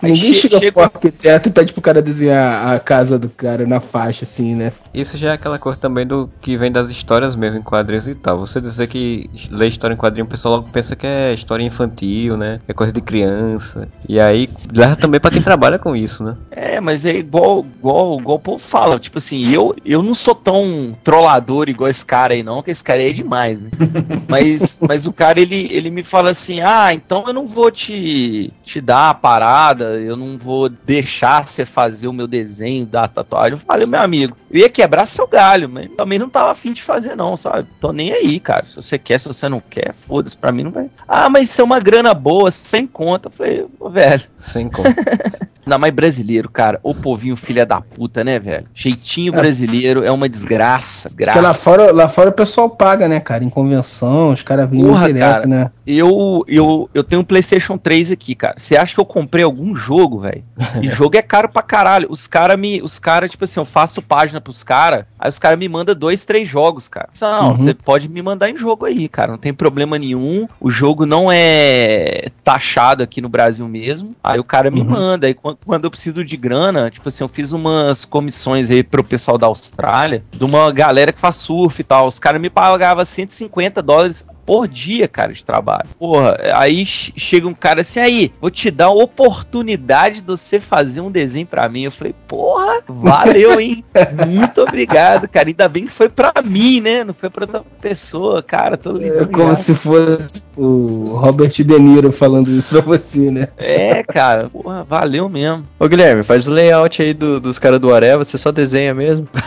Aí 0.00 0.12
Ninguém 0.12 0.34
che- 0.34 0.40
chega 0.42 0.58
chega- 0.58 0.72
pro 0.72 0.82
arquiteto 0.82 1.48
e 1.48 1.52
pede 1.52 1.72
pro 1.72 1.82
cara 1.82 2.00
desenhar 2.00 2.72
a 2.74 2.78
casa 2.78 3.18
do 3.18 3.28
cara 3.28 3.66
na 3.66 3.80
faixa, 3.80 4.24
assim, 4.24 4.54
né? 4.54 4.72
Isso 4.94 5.18
já 5.18 5.30
é 5.30 5.32
aquela 5.32 5.58
coisa 5.58 5.78
também 5.78 6.06
do 6.06 6.30
que 6.40 6.56
vem 6.56 6.70
das 6.70 6.88
histórias 6.88 7.34
mesmo 7.34 7.58
em 7.58 7.62
quadrinhos 7.62 8.06
e 8.08 8.14
tal. 8.14 8.38
Você 8.38 8.60
dizer 8.60 8.86
que 8.86 9.28
lê 9.50 9.66
história 9.68 9.94
em 9.94 9.96
quadrinho, 9.96 10.24
o 10.26 10.28
pessoal 10.28 10.56
logo 10.56 10.68
pensa 10.70 10.94
que 10.94 11.06
é 11.06 11.34
história 11.34 11.62
infantil, 11.64 12.36
né? 12.36 12.60
É 12.68 12.72
coisa 12.72 12.92
de 12.92 13.00
criança. 13.00 13.88
E 14.08 14.20
aí 14.20 14.48
leva 14.72 14.94
também 14.96 15.20
pra 15.20 15.30
quem 15.30 15.42
trabalha 15.42 15.78
com 15.78 15.94
isso, 15.96 16.22
né? 16.22 16.36
É, 16.50 16.80
mas 16.80 17.04
é 17.04 17.16
igual, 17.16 17.64
igual, 17.78 18.20
igual 18.20 18.36
o 18.36 18.40
povo 18.40 18.58
fala, 18.58 18.98
tipo 19.00 19.18
assim, 19.18 19.50
eu, 19.52 19.74
eu 19.84 20.02
não 20.02 20.14
sou 20.14 20.34
tão 20.34 20.96
trollador 21.02 21.68
igual 21.68 21.90
esse 21.90 22.04
cara 22.04 22.34
aí 22.34 22.42
não, 22.42 22.62
que 22.62 22.70
esse 22.70 22.82
cara 22.84 23.00
aí 23.00 23.10
é 23.10 23.12
demais, 23.12 23.60
né? 23.60 23.70
Mas, 24.28 24.78
mas 24.86 25.06
o 25.06 25.12
cara, 25.12 25.40
ele, 25.40 25.68
ele 25.70 25.90
me 25.90 26.02
fala 26.02 26.30
assim, 26.30 26.60
ah, 26.60 26.92
então 26.92 27.24
eu 27.26 27.32
não 27.32 27.46
vou 27.48 27.70
te, 27.70 28.52
te 28.64 28.78
dar 28.80 29.10
a 29.10 29.14
parada, 29.14 29.97
eu 29.98 30.16
não 30.16 30.38
vou 30.38 30.68
deixar 30.68 31.46
você 31.46 31.64
fazer 31.64 32.08
o 32.08 32.12
meu 32.12 32.26
desenho 32.26 32.86
da 32.86 33.06
tatuagem. 33.08 33.52
Eu 33.52 33.58
falei, 33.58 33.86
meu 33.86 34.00
amigo, 34.00 34.36
eu 34.50 34.60
ia 34.60 34.68
quebrar 34.68 35.06
seu 35.06 35.26
galho, 35.26 35.68
mas 35.68 35.90
também 35.96 36.18
não 36.18 36.28
tava 36.28 36.50
afim 36.50 36.72
de 36.72 36.82
fazer 36.82 37.16
não, 37.16 37.36
sabe? 37.36 37.68
Tô 37.80 37.92
nem 37.92 38.12
aí, 38.12 38.40
cara, 38.40 38.66
se 38.66 38.76
você 38.76 38.98
quer, 38.98 39.18
se 39.18 39.28
você 39.28 39.48
não 39.48 39.60
quer, 39.60 39.94
foda-se, 40.06 40.36
pra 40.36 40.52
mim 40.52 40.64
não 40.64 40.70
vai. 40.70 40.90
Ah, 41.06 41.28
mas 41.28 41.50
isso 41.50 41.60
é 41.60 41.64
uma 41.64 41.80
grana 41.80 42.14
boa, 42.14 42.50
sem 42.50 42.86
conta. 42.86 43.28
Eu 43.28 43.32
falei, 43.32 43.66
velho... 43.90 44.22
Sem 44.36 44.68
conta. 44.68 44.94
Ainda 45.68 45.76
mais 45.76 45.92
brasileiro, 45.92 46.48
cara. 46.48 46.80
O 46.82 46.94
povinho 46.94 47.36
filha 47.36 47.66
da 47.66 47.78
puta, 47.78 48.24
né, 48.24 48.38
velho? 48.38 48.66
Jeitinho 48.74 49.32
brasileiro 49.32 50.02
é 50.02 50.10
uma 50.10 50.26
desgraça. 50.26 51.10
Porque 51.14 51.38
lá 51.38 51.52
fora, 51.52 51.92
lá 51.92 52.08
fora 52.08 52.30
o 52.30 52.32
pessoal 52.32 52.70
paga, 52.70 53.06
né, 53.06 53.20
cara? 53.20 53.44
Em 53.44 53.50
convenção, 53.50 54.32
os 54.32 54.42
caras 54.42 54.68
vêm 54.70 54.82
direto, 54.82 55.18
cara. 55.18 55.46
né? 55.46 55.70
Eu, 55.86 56.42
eu, 56.48 56.88
eu 56.94 57.04
tenho 57.04 57.20
um 57.20 57.24
PlayStation 57.24 57.76
3 57.76 58.10
aqui, 58.10 58.34
cara. 58.34 58.54
Você 58.56 58.78
acha 58.78 58.94
que 58.94 59.00
eu 59.00 59.04
comprei 59.04 59.44
algum 59.44 59.74
jogo, 59.78 60.20
velho? 60.20 60.44
E 60.82 60.88
jogo 60.90 61.16
é 61.16 61.22
caro 61.22 61.48
pra 61.48 61.62
caralho. 61.62 62.08
Os 62.10 62.26
caras 62.26 62.58
me. 62.58 62.82
Os 62.82 62.98
caras, 62.98 63.30
tipo 63.30 63.44
assim, 63.44 63.58
eu 63.60 63.64
faço 63.64 64.02
página 64.02 64.40
pros 64.40 64.62
caras, 64.62 65.06
aí 65.18 65.28
os 65.30 65.38
caras 65.38 65.58
me 65.58 65.68
mandam 65.68 65.94
dois, 65.94 66.24
três 66.24 66.48
jogos, 66.48 66.88
cara. 66.88 67.08
Não, 67.20 67.50
Uhum. 67.50 67.56
você 67.56 67.72
pode 67.72 68.08
me 68.08 68.20
mandar 68.20 68.50
em 68.50 68.56
jogo 68.58 68.84
aí, 68.84 69.08
cara. 69.08 69.32
Não 69.32 69.38
tem 69.38 69.54
problema 69.54 69.98
nenhum. 69.98 70.46
O 70.60 70.70
jogo 70.70 71.06
não 71.06 71.30
é 71.32 72.28
taxado 72.44 73.02
aqui 73.02 73.20
no 73.20 73.28
Brasil 73.28 73.66
mesmo. 73.68 74.14
Aí 74.22 74.38
o 74.38 74.44
cara 74.44 74.70
me 74.70 74.80
Uhum. 74.80 74.90
manda. 74.90 75.26
Aí 75.26 75.34
quando, 75.34 75.58
quando 75.64 75.84
eu 75.84 75.90
preciso 75.90 76.24
de 76.24 76.36
grana, 76.36 76.90
tipo 76.90 77.08
assim, 77.08 77.22
eu 77.24 77.28
fiz 77.28 77.52
umas 77.52 78.04
comissões 78.04 78.70
aí 78.70 78.82
pro 78.82 79.04
pessoal 79.04 79.38
da 79.38 79.46
Austrália, 79.46 80.22
de 80.32 80.44
uma 80.44 80.70
galera 80.72 81.12
que 81.12 81.20
faz 81.20 81.36
surf 81.36 81.80
e 81.80 81.84
tal. 81.84 82.06
Os 82.06 82.18
caras 82.18 82.40
me 82.40 82.50
pagavam 82.50 83.04
150 83.04 83.82
dólares 83.82 84.24
por 84.48 84.66
dia, 84.66 85.06
cara, 85.06 85.34
de 85.34 85.44
trabalho. 85.44 85.90
Porra, 85.98 86.38
aí 86.54 86.86
che- 86.86 87.12
chega 87.18 87.46
um 87.46 87.52
cara 87.52 87.82
assim, 87.82 88.00
aí, 88.00 88.32
vou 88.40 88.50
te 88.50 88.70
dar 88.70 88.86
a 88.86 88.90
oportunidade 88.90 90.22
de 90.22 90.26
você 90.26 90.58
fazer 90.58 91.02
um 91.02 91.10
desenho 91.10 91.46
pra 91.46 91.68
mim. 91.68 91.82
Eu 91.82 91.92
falei, 91.92 92.14
porra, 92.26 92.80
valeu, 92.88 93.60
hein? 93.60 93.84
Muito 94.26 94.62
obrigado, 94.62 95.28
cara. 95.28 95.48
Ainda 95.48 95.68
bem 95.68 95.84
que 95.84 95.92
foi 95.92 96.08
pra 96.08 96.32
mim, 96.42 96.80
né? 96.80 97.04
Não 97.04 97.12
foi 97.12 97.28
pra 97.28 97.44
outra 97.44 97.62
pessoa, 97.78 98.42
cara. 98.42 98.78
Tô 98.78 98.96
É 98.96 99.26
como 99.26 99.54
se 99.54 99.74
fosse 99.74 100.42
o 100.56 101.12
Robert 101.18 101.50
De 101.50 101.64
Niro 101.78 102.10
falando 102.10 102.50
isso 102.50 102.70
pra 102.70 102.80
você, 102.80 103.30
né? 103.30 103.48
É, 103.58 104.02
cara, 104.02 104.48
porra, 104.48 104.82
valeu 104.84 105.28
mesmo. 105.28 105.64
Ô 105.78 105.86
Guilherme, 105.86 106.22
faz 106.22 106.48
o 106.48 106.50
layout 106.50 107.02
aí 107.02 107.12
do- 107.12 107.38
dos 107.38 107.58
caras 107.58 107.78
do 107.78 107.92
Areva, 107.92 108.24
você 108.24 108.38
só 108.38 108.50
desenha 108.50 108.94
mesmo. 108.94 109.28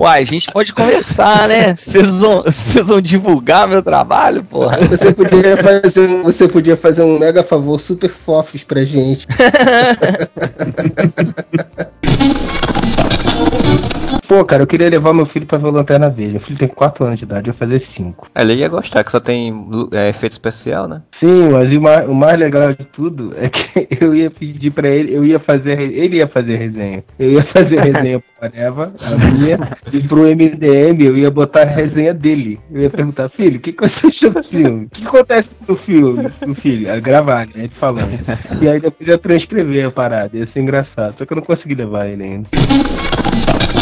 Uai, 0.00 0.22
a 0.22 0.24
gente 0.24 0.48
pode 0.52 0.72
conversar, 0.72 1.48
né? 1.48 1.74
Vocês 1.74 2.20
vão, 2.20 2.44
vocês 2.44 2.86
vão 2.86 3.00
divulgar 3.00 3.66
meu 3.66 3.82
trabalho, 3.82 4.44
porra. 4.44 4.78
Você 4.86 5.12
podia 5.12 5.56
fazer, 5.56 6.08
um- 6.08 6.22
você 6.22 6.46
podia 6.46 6.76
fazer 6.76 7.02
um 7.02 7.18
mega 7.18 7.42
favor 7.42 7.80
super 7.80 8.08
fofos 8.08 8.62
pra 8.62 8.84
gente. 8.84 9.26
Pô, 14.28 14.44
cara, 14.44 14.62
eu 14.62 14.66
queria 14.66 14.90
levar 14.90 15.14
meu 15.14 15.24
filho 15.24 15.46
pra 15.46 15.56
ver 15.56 15.68
o 15.68 15.70
Lanterna 15.70 16.10
Verde. 16.10 16.32
Meu 16.32 16.42
filho 16.42 16.58
tem 16.58 16.68
4 16.68 17.02
anos 17.02 17.18
de 17.18 17.24
idade, 17.24 17.48
eu 17.48 17.54
vou 17.54 17.58
fazer 17.58 17.82
5. 17.96 18.28
Ele 18.38 18.54
ia 18.56 18.68
gostar, 18.68 19.02
que 19.02 19.10
só 19.10 19.18
tem 19.18 19.66
é, 19.90 20.10
efeito 20.10 20.32
especial, 20.32 20.86
né? 20.86 21.00
Sim, 21.18 21.48
mas 21.50 21.74
o 21.74 21.80
mais, 21.80 22.08
o 22.08 22.14
mais 22.14 22.36
legal 22.36 22.68
de 22.74 22.84
tudo 22.84 23.32
é 23.36 23.48
que 23.48 23.88
eu 24.04 24.14
ia 24.14 24.30
pedir 24.30 24.70
pra 24.70 24.86
ele, 24.86 25.16
eu 25.16 25.24
ia 25.24 25.38
fazer, 25.38 25.80
ele 25.80 26.18
ia 26.18 26.28
fazer 26.28 26.56
resenha. 26.56 27.02
Eu 27.18 27.32
ia 27.32 27.42
fazer 27.42 27.80
resenha 27.80 28.20
pro 28.20 28.46
Areva, 28.46 28.92
a 29.00 29.32
minha, 29.32 29.78
e 29.90 30.00
pro 30.06 30.24
MDM 30.24 31.06
eu 31.06 31.16
ia 31.16 31.30
botar 31.30 31.62
a 31.62 31.70
resenha 31.70 32.12
dele. 32.12 32.60
Eu 32.70 32.82
ia 32.82 32.90
perguntar, 32.90 33.30
filho, 33.30 33.56
o 33.56 33.60
que, 33.60 33.72
que 33.72 33.82
você 33.82 34.08
achou 34.08 34.42
do 34.42 34.46
filme? 34.46 34.84
O 34.84 34.90
que 34.90 35.06
acontece 35.06 35.48
no 35.66 35.76
filme, 35.78 36.28
no 36.46 36.54
filho? 36.54 36.92
A 36.92 37.00
gravar, 37.00 37.46
né? 37.46 37.52
Ele 37.56 37.72
falando. 37.80 38.10
E 38.60 38.68
aí 38.68 38.78
depois 38.78 39.08
eu 39.08 39.14
ia 39.14 39.18
transcrever 39.18 39.86
a 39.86 39.90
parada, 39.90 40.36
ia 40.36 40.46
ser 40.52 40.60
engraçado. 40.60 41.14
Só 41.16 41.24
que 41.24 41.32
eu 41.32 41.36
não 41.36 41.42
consegui 41.42 41.74
levar 41.74 42.06
ele 42.06 42.22
ainda. 42.22 42.48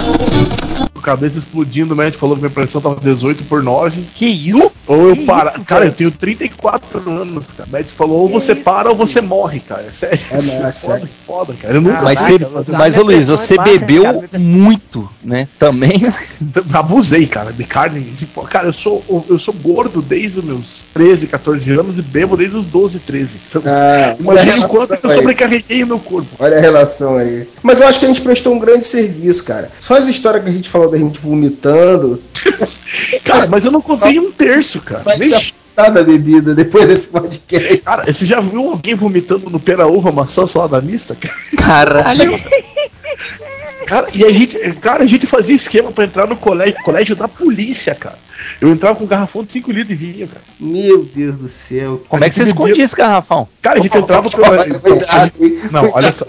Thank 0.06 0.60
you. 0.60 0.65
Cabeça 1.02 1.38
explodindo, 1.38 1.94
o 1.94 1.96
médico 1.96 2.18
falou 2.18 2.36
que 2.36 2.42
minha 2.42 2.50
pressão 2.50 2.80
tava 2.80 2.96
18 3.00 3.44
por 3.44 3.62
9. 3.62 4.02
Que 4.14 4.26
isso? 4.26 4.72
Ou 4.86 5.08
eu 5.08 5.16
isso, 5.16 5.26
cara, 5.26 5.52
velho? 5.80 5.90
eu 5.90 5.92
tenho 5.92 6.10
34 6.10 7.10
anos, 7.10 7.48
cara. 7.48 7.68
O 7.68 7.72
médico 7.72 7.94
falou, 7.94 8.20
ou 8.20 8.28
você 8.28 8.54
para 8.54 8.88
ou 8.90 8.96
você 8.96 9.20
morre, 9.20 9.60
cara. 9.60 9.84
É 9.88 9.92
sério. 9.92 10.20
É, 10.30 10.34
não, 10.34 10.38
é 10.38 10.40
foda, 10.40 10.72
sério. 10.72 11.08
foda, 11.26 11.54
cara. 11.60 11.74
Eu 11.74 11.80
nunca 11.80 12.02
Mas, 12.02 12.20
consegui 12.20 12.44
você, 12.44 12.72
mas 12.72 12.96
ô 12.96 13.02
Luiz, 13.02 13.28
você 13.28 13.56
bebeu 13.58 14.24
muito, 14.38 15.08
né? 15.22 15.48
Também. 15.58 16.02
Abusei, 16.72 17.26
cara, 17.26 17.52
de 17.52 17.64
carne. 17.64 18.10
assim, 18.12 18.26
Cara, 18.48 18.68
eu 18.68 18.72
sou, 18.72 19.24
eu 19.28 19.38
sou 19.38 19.54
gordo 19.54 20.00
desde 20.00 20.38
os 20.38 20.44
meus 20.44 20.84
13, 20.94 21.26
14 21.26 21.70
anos 21.72 21.98
e 21.98 22.02
bebo 22.02 22.36
desde 22.36 22.56
os 22.56 22.66
12, 22.66 23.00
13. 23.00 23.40
Então, 23.48 23.62
Ah, 23.66 24.16
Imagina 24.18 24.66
o 24.66 24.68
quanto 24.68 24.94
eu 25.02 25.10
aí. 25.10 25.16
sobrecarreguei 25.16 25.82
o 25.82 25.86
meu 25.86 25.98
corpo. 25.98 26.28
Olha 26.38 26.56
a 26.56 26.60
relação 26.60 27.16
aí. 27.16 27.48
Mas 27.62 27.80
eu 27.80 27.88
acho 27.88 27.98
que 27.98 28.04
a 28.04 28.08
gente 28.08 28.20
prestou 28.20 28.54
um 28.54 28.58
grande 28.58 28.84
serviço, 28.84 29.42
cara. 29.44 29.70
Só 29.80 29.96
as 29.96 30.06
histórias 30.06 30.44
que 30.44 30.50
a 30.50 30.52
gente 30.52 30.68
falou 30.68 30.85
da 30.88 30.98
gente 30.98 31.18
vomitando 31.18 32.22
Cara, 33.24 33.46
mas 33.50 33.64
eu 33.64 33.72
não 33.72 33.80
contei 33.80 34.18
um 34.18 34.30
terço, 34.32 34.80
cara. 34.80 35.02
Vai 35.02 35.18
Nem- 35.18 35.28
se 35.28 35.34
apontar 35.34 35.92
da 35.92 36.02
bebida 36.02 36.54
depois 36.54 36.86
desse 36.86 37.08
podcast. 37.08 37.78
Cara, 37.78 38.12
você 38.12 38.24
já 38.24 38.40
viu 38.40 38.70
alguém 38.70 38.94
vomitando 38.94 39.50
no 39.50 39.60
pera 39.60 39.86
uva 39.86 40.10
maçã 40.12 40.46
salada 40.46 40.80
mista? 40.80 41.14
cara? 41.16 41.34
Caralho. 41.56 42.34
Cara, 43.86 44.08
e 44.12 44.24
a 44.24 44.30
gente, 44.32 44.58
cara, 44.80 45.04
a 45.04 45.06
gente 45.06 45.26
fazia 45.26 45.54
esquema 45.54 45.92
pra 45.92 46.04
entrar 46.04 46.26
no 46.26 46.36
colégio, 46.36 46.74
colégio 46.82 47.14
da 47.14 47.28
polícia, 47.28 47.94
cara. 47.94 48.18
Eu 48.60 48.70
entrava 48.70 48.96
com 48.96 49.04
um 49.04 49.08
garrafão 49.08 49.44
de 49.44 49.52
5 49.52 49.70
litros 49.70 49.88
de 49.88 49.94
vinho, 49.94 50.28
cara. 50.28 50.42
Meu 50.58 51.04
Deus 51.04 51.38
do 51.38 51.48
céu. 51.48 52.02
Como 52.08 52.24
é 52.24 52.28
que 52.28 52.34
você 52.34 52.44
escondia 52.44 52.84
esse 52.84 52.96
garrafão? 52.96 53.48
Cara, 53.60 53.78
a 53.78 53.82
gente 53.82 53.96
entrava 53.96 54.28
hein? 54.28 55.58
Não, 55.70 55.82
olha 55.92 56.12
só. 56.12 56.26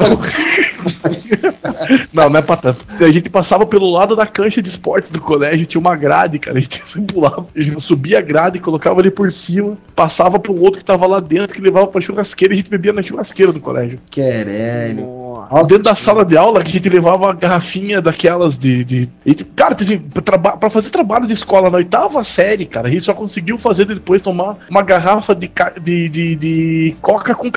Não, 2.14 2.30
não 2.30 2.40
é 2.40 2.42
pra 2.42 2.58
tanto. 2.58 2.86
A 3.04 3.12
gente 3.12 3.30
passava 3.30 3.66
pelo 3.66 3.90
lado 3.90 4.16
da 4.16 4.26
cancha 4.26 4.62
de 4.62 4.70
esportes 4.70 5.12
do 5.12 5.22
colégio, 5.22 5.66
tinha 5.66 5.80
uma 5.80 5.96
grade, 5.96 6.40
cara. 6.40 6.58
A 6.58 6.62
gente 6.62 6.82
pulava, 7.08 7.48
a 7.56 7.60
gente 7.60 7.82
subia 7.82 8.20
a 8.20 8.22
grade, 8.22 8.60
colocava 8.60 9.00
ali 9.00 9.12
por 9.12 9.32
cima, 9.32 9.78
passava 9.96 10.40
pro 10.40 10.60
outro 10.60 10.80
que 10.80 10.86
tava 10.86 11.06
lá 11.08 11.20
dentro, 11.20 11.56
que 11.56 11.62
levava 11.62 11.88
pra 11.88 12.02
churrasqueira 12.02 12.54
e 12.54 12.56
a 12.56 12.58
gente 12.58 12.70
bebia 12.70 12.94
na 12.94 13.04
churrasqueira 13.04 13.52
do 13.52 13.60
colégio. 13.60 14.00
Querelho. 14.10 15.28
Dentro 15.68 15.84
da 15.84 15.96
sala 15.96 16.26
de 16.26 16.38
aula, 16.38 16.62
que 16.62 16.70
a 16.70 16.74
gente 16.74 16.90
levava 16.90 17.32
a 17.32 17.34
garrafinha 17.34 18.02
daquelas 18.02 18.58
de. 18.58 18.84
de... 18.84 19.10
e, 19.26 19.36
cara, 19.36 19.76
teve, 19.76 20.00
pra, 20.00 20.38
pra 20.38 20.70
fazer 20.70 20.90
trabalho 20.90 21.28
de 21.28 21.34
escola 21.34 21.70
na 21.70 21.78
oitava 21.78 21.97
série, 22.24 22.66
cara, 22.66 22.88
a 22.88 22.92
gente 22.92 23.04
só 23.04 23.14
conseguiu 23.14 23.58
fazer 23.58 23.86
depois 23.86 24.22
tomar 24.22 24.58
uma 24.70 24.82
garrafa 24.82 25.34
de, 25.36 25.48
ca- 25.48 25.74
de, 25.82 26.10
de, 26.10 26.36
de 26.36 26.96
coca 27.02 27.34
com, 27.36 27.50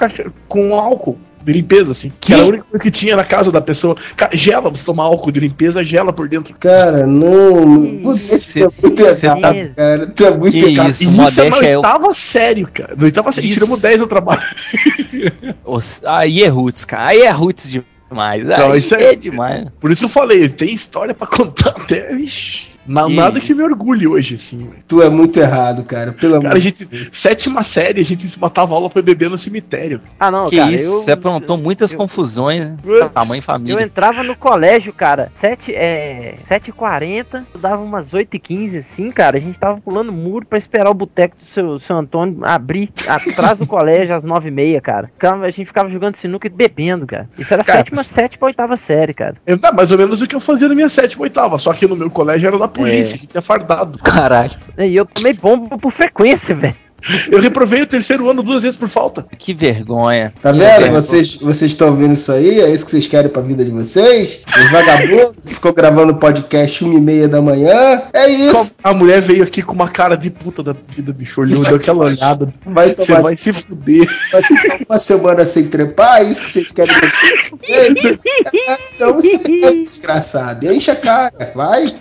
com 0.48 0.74
álcool. 0.74 1.18
De 1.42 1.54
limpeza, 1.54 1.92
assim. 1.92 2.12
Que 2.20 2.34
era 2.34 2.42
a 2.42 2.46
única 2.46 2.64
coisa 2.64 2.82
que 2.82 2.90
tinha 2.90 3.16
na 3.16 3.24
casa 3.24 3.50
da 3.50 3.62
pessoa. 3.62 3.96
Ca- 4.14 4.28
Gela, 4.34 4.68
você 4.68 4.84
tomar 4.84 5.04
álcool 5.04 5.32
de 5.32 5.40
limpeza, 5.40 5.82
gela 5.82 6.12
por 6.12 6.28
dentro. 6.28 6.54
Cara, 6.60 7.06
não. 7.06 7.64
não 7.64 8.02
você 8.02 8.64
é 8.64 8.68
muito 8.82 9.00
errado, 9.02 9.74
cara. 9.74 10.06
Tu 10.08 10.24
é 10.26 10.36
muito 10.36 10.58
Que 10.58 10.66
errado. 10.66 10.90
isso, 10.90 11.02
E 11.04 11.06
isso 11.06 11.14
é 11.14 11.16
na 11.16 11.22
modéstia 11.22 11.66
é 11.66 11.76
oitava 11.78 12.12
sério, 12.12 12.68
cara. 12.70 12.94
Na 12.94 13.04
oitava 13.04 13.32
série, 13.32 13.46
Isso. 13.48 13.54
tiramos 13.60 13.80
10 13.80 14.00
no 14.02 14.06
trabalho. 14.06 14.42
Aí 16.04 16.42
é 16.42 16.48
roots, 16.48 16.84
cara. 16.84 17.08
Aí 17.10 17.22
é 17.22 17.30
roots 17.30 17.70
demais. 17.70 18.44
Não, 18.44 18.72
Aí 18.72 18.80
isso 18.80 18.94
é 18.94 19.12
é- 19.12 19.16
demais. 19.16 19.66
Por 19.80 19.90
isso 19.90 20.00
que 20.00 20.06
eu 20.06 20.10
falei, 20.10 20.48
tem 20.48 20.74
história 20.74 21.14
pra 21.14 21.26
contar 21.26 21.70
até. 21.70 22.12
Ixi, 22.16 22.66
na- 22.86 23.08
nada 23.08 23.40
que 23.40 23.54
me 23.54 23.62
orgulhe 23.62 24.06
hoje, 24.06 24.36
assim. 24.36 24.58
velho. 24.58 24.72
Tu 24.86 25.02
é 25.02 25.08
muito 25.08 25.38
errado, 25.38 25.84
cara. 25.84 26.12
Pelo 26.12 26.34
amor 26.36 26.42
Cara, 26.44 26.56
a 26.56 26.58
de 26.58 26.64
gente. 26.64 27.10
Sétima 27.12 27.62
série, 27.62 28.00
a 28.00 28.04
gente 28.04 28.26
se 28.28 28.38
matava 28.38 28.74
aula 28.74 28.88
pra 28.90 29.02
beber 29.02 29.28
no 29.30 29.38
cemitério. 29.38 30.00
Ah, 30.18 30.30
não, 30.30 30.46
que 30.46 30.56
cara, 30.56 30.72
isso, 30.72 30.84
eu, 30.84 31.00
você 31.00 31.12
aprontou 31.12 31.56
muitas 31.56 31.92
confusões, 31.92 32.60
né? 32.60 32.76
Tamanho 33.12 33.38
e 33.38 33.40
eu 33.40 33.42
família. 33.42 33.82
entrava 33.82 34.22
no 34.22 34.34
colégio, 34.36 34.92
cara, 34.92 35.30
7, 35.34 35.72
é, 35.74 36.36
7h40, 36.48 37.44
eu 37.54 37.60
dava 37.60 37.82
umas 37.82 38.10
8h15, 38.12 38.78
assim, 38.78 39.10
cara, 39.10 39.36
a 39.36 39.40
gente 39.40 39.58
tava 39.58 39.80
pulando 39.80 40.12
muro 40.12 40.46
pra 40.46 40.58
esperar 40.58 40.90
o 40.90 40.94
boteco 40.94 41.36
do 41.36 41.46
seu, 41.46 41.80
seu 41.80 41.96
Antônio 41.96 42.38
abrir 42.42 42.90
atrás 43.06 43.58
do 43.58 43.66
colégio 43.68 44.14
às 44.14 44.24
9h30, 44.24 44.80
cara. 44.80 45.10
A 45.42 45.50
gente 45.50 45.66
ficava 45.66 45.88
jogando 45.90 46.16
sinuca 46.16 46.46
e 46.46 46.50
bebendo, 46.50 47.06
cara. 47.06 47.28
Isso 47.38 47.52
era 47.52 47.64
Cara, 47.64 47.78
sétima, 47.78 48.02
sétima 48.02 48.38
pra 48.40 48.46
oitava 48.46 48.76
série, 48.76 49.12
cara. 49.14 49.36
É 49.46 49.56
tá, 49.56 49.72
mais 49.72 49.90
ou 49.90 49.98
menos 49.98 50.20
o 50.22 50.26
que 50.26 50.34
eu 50.34 50.40
fazia 50.40 50.68
na 50.68 50.74
minha 50.74 50.88
sétima 50.88 51.22
oitava. 51.22 51.58
Só 51.58 51.72
que 51.72 51.86
no 51.86 51.96
meu 51.96 52.10
colégio 52.10 52.46
era 52.48 52.58
da 52.58 52.68
polícia, 52.70 53.12
É. 53.12 53.14
a 53.14 53.18
gente 53.18 53.36
é 53.38 53.42
fardado. 53.42 53.98
Caralho. 54.02 54.52
E 54.78 54.96
eu 54.96 55.04
tomei 55.04 55.34
bomba 55.34 55.76
por 55.78 55.92
frequência, 55.92 56.54
velho. 56.54 56.74
Eu 57.32 57.40
reprovei 57.40 57.80
o 57.80 57.86
terceiro 57.86 58.28
ano 58.28 58.42
duas 58.42 58.60
vezes 58.62 58.76
por 58.76 58.90
falta. 58.90 59.24
Que 59.38 59.54
vergonha. 59.54 60.34
Tá 60.42 60.52
Que 60.52 60.58
vendo? 60.58 60.68
vergonha. 60.68 60.92
Vocês 61.00 61.34
vocês 61.36 61.70
estão 61.70 61.96
vendo 61.96 62.12
isso 62.12 62.30
aí? 62.30 62.60
É 62.60 62.68
isso 62.68 62.84
que 62.84 62.90
vocês 62.90 63.06
querem 63.08 63.30
pra 63.30 63.40
vida 63.40 63.64
de 63.64 63.70
vocês? 63.70 64.42
Os 64.54 64.70
vagabundos 64.70 65.36
que 65.46 65.54
ficou 65.54 65.72
gravando 65.72 66.14
podcast 66.16 66.84
uma 66.84 66.92
e 66.98 67.00
meia 67.00 67.26
da 67.26 67.40
manhã. 67.40 68.02
É 68.12 68.28
isso. 68.28 68.74
A 68.84 68.92
mulher 68.92 69.22
veio 69.22 69.42
aqui 69.42 69.62
com 69.62 69.72
uma 69.72 69.90
cara 69.90 70.14
de 70.14 70.28
puta 70.28 70.62
da 70.62 70.74
vida, 70.94 71.10
bicho. 71.10 71.40
Olhou, 71.40 71.64
deu 71.64 71.76
aquela 71.76 72.04
olhada. 72.04 72.52
Vai 72.66 72.88
Você 72.88 72.94
tomar 73.06 73.22
vai 73.22 73.34
se 73.34 73.50
fuder. 73.50 74.06
vai 74.30 74.42
ficar 74.42 74.78
uma 74.86 74.98
semana 74.98 75.46
sem 75.46 75.68
trepar, 75.68 76.20
é 76.20 76.24
isso 76.24 76.42
que 76.42 76.50
vocês 76.50 76.70
querem 76.70 76.94
pra 77.00 77.10
Então 78.94 79.14
você 79.14 79.36
é 79.36 79.72
desgraçado. 79.84 80.70
Enche 80.70 80.90
a 80.90 80.96
cara, 80.96 81.50
vai. 81.54 81.94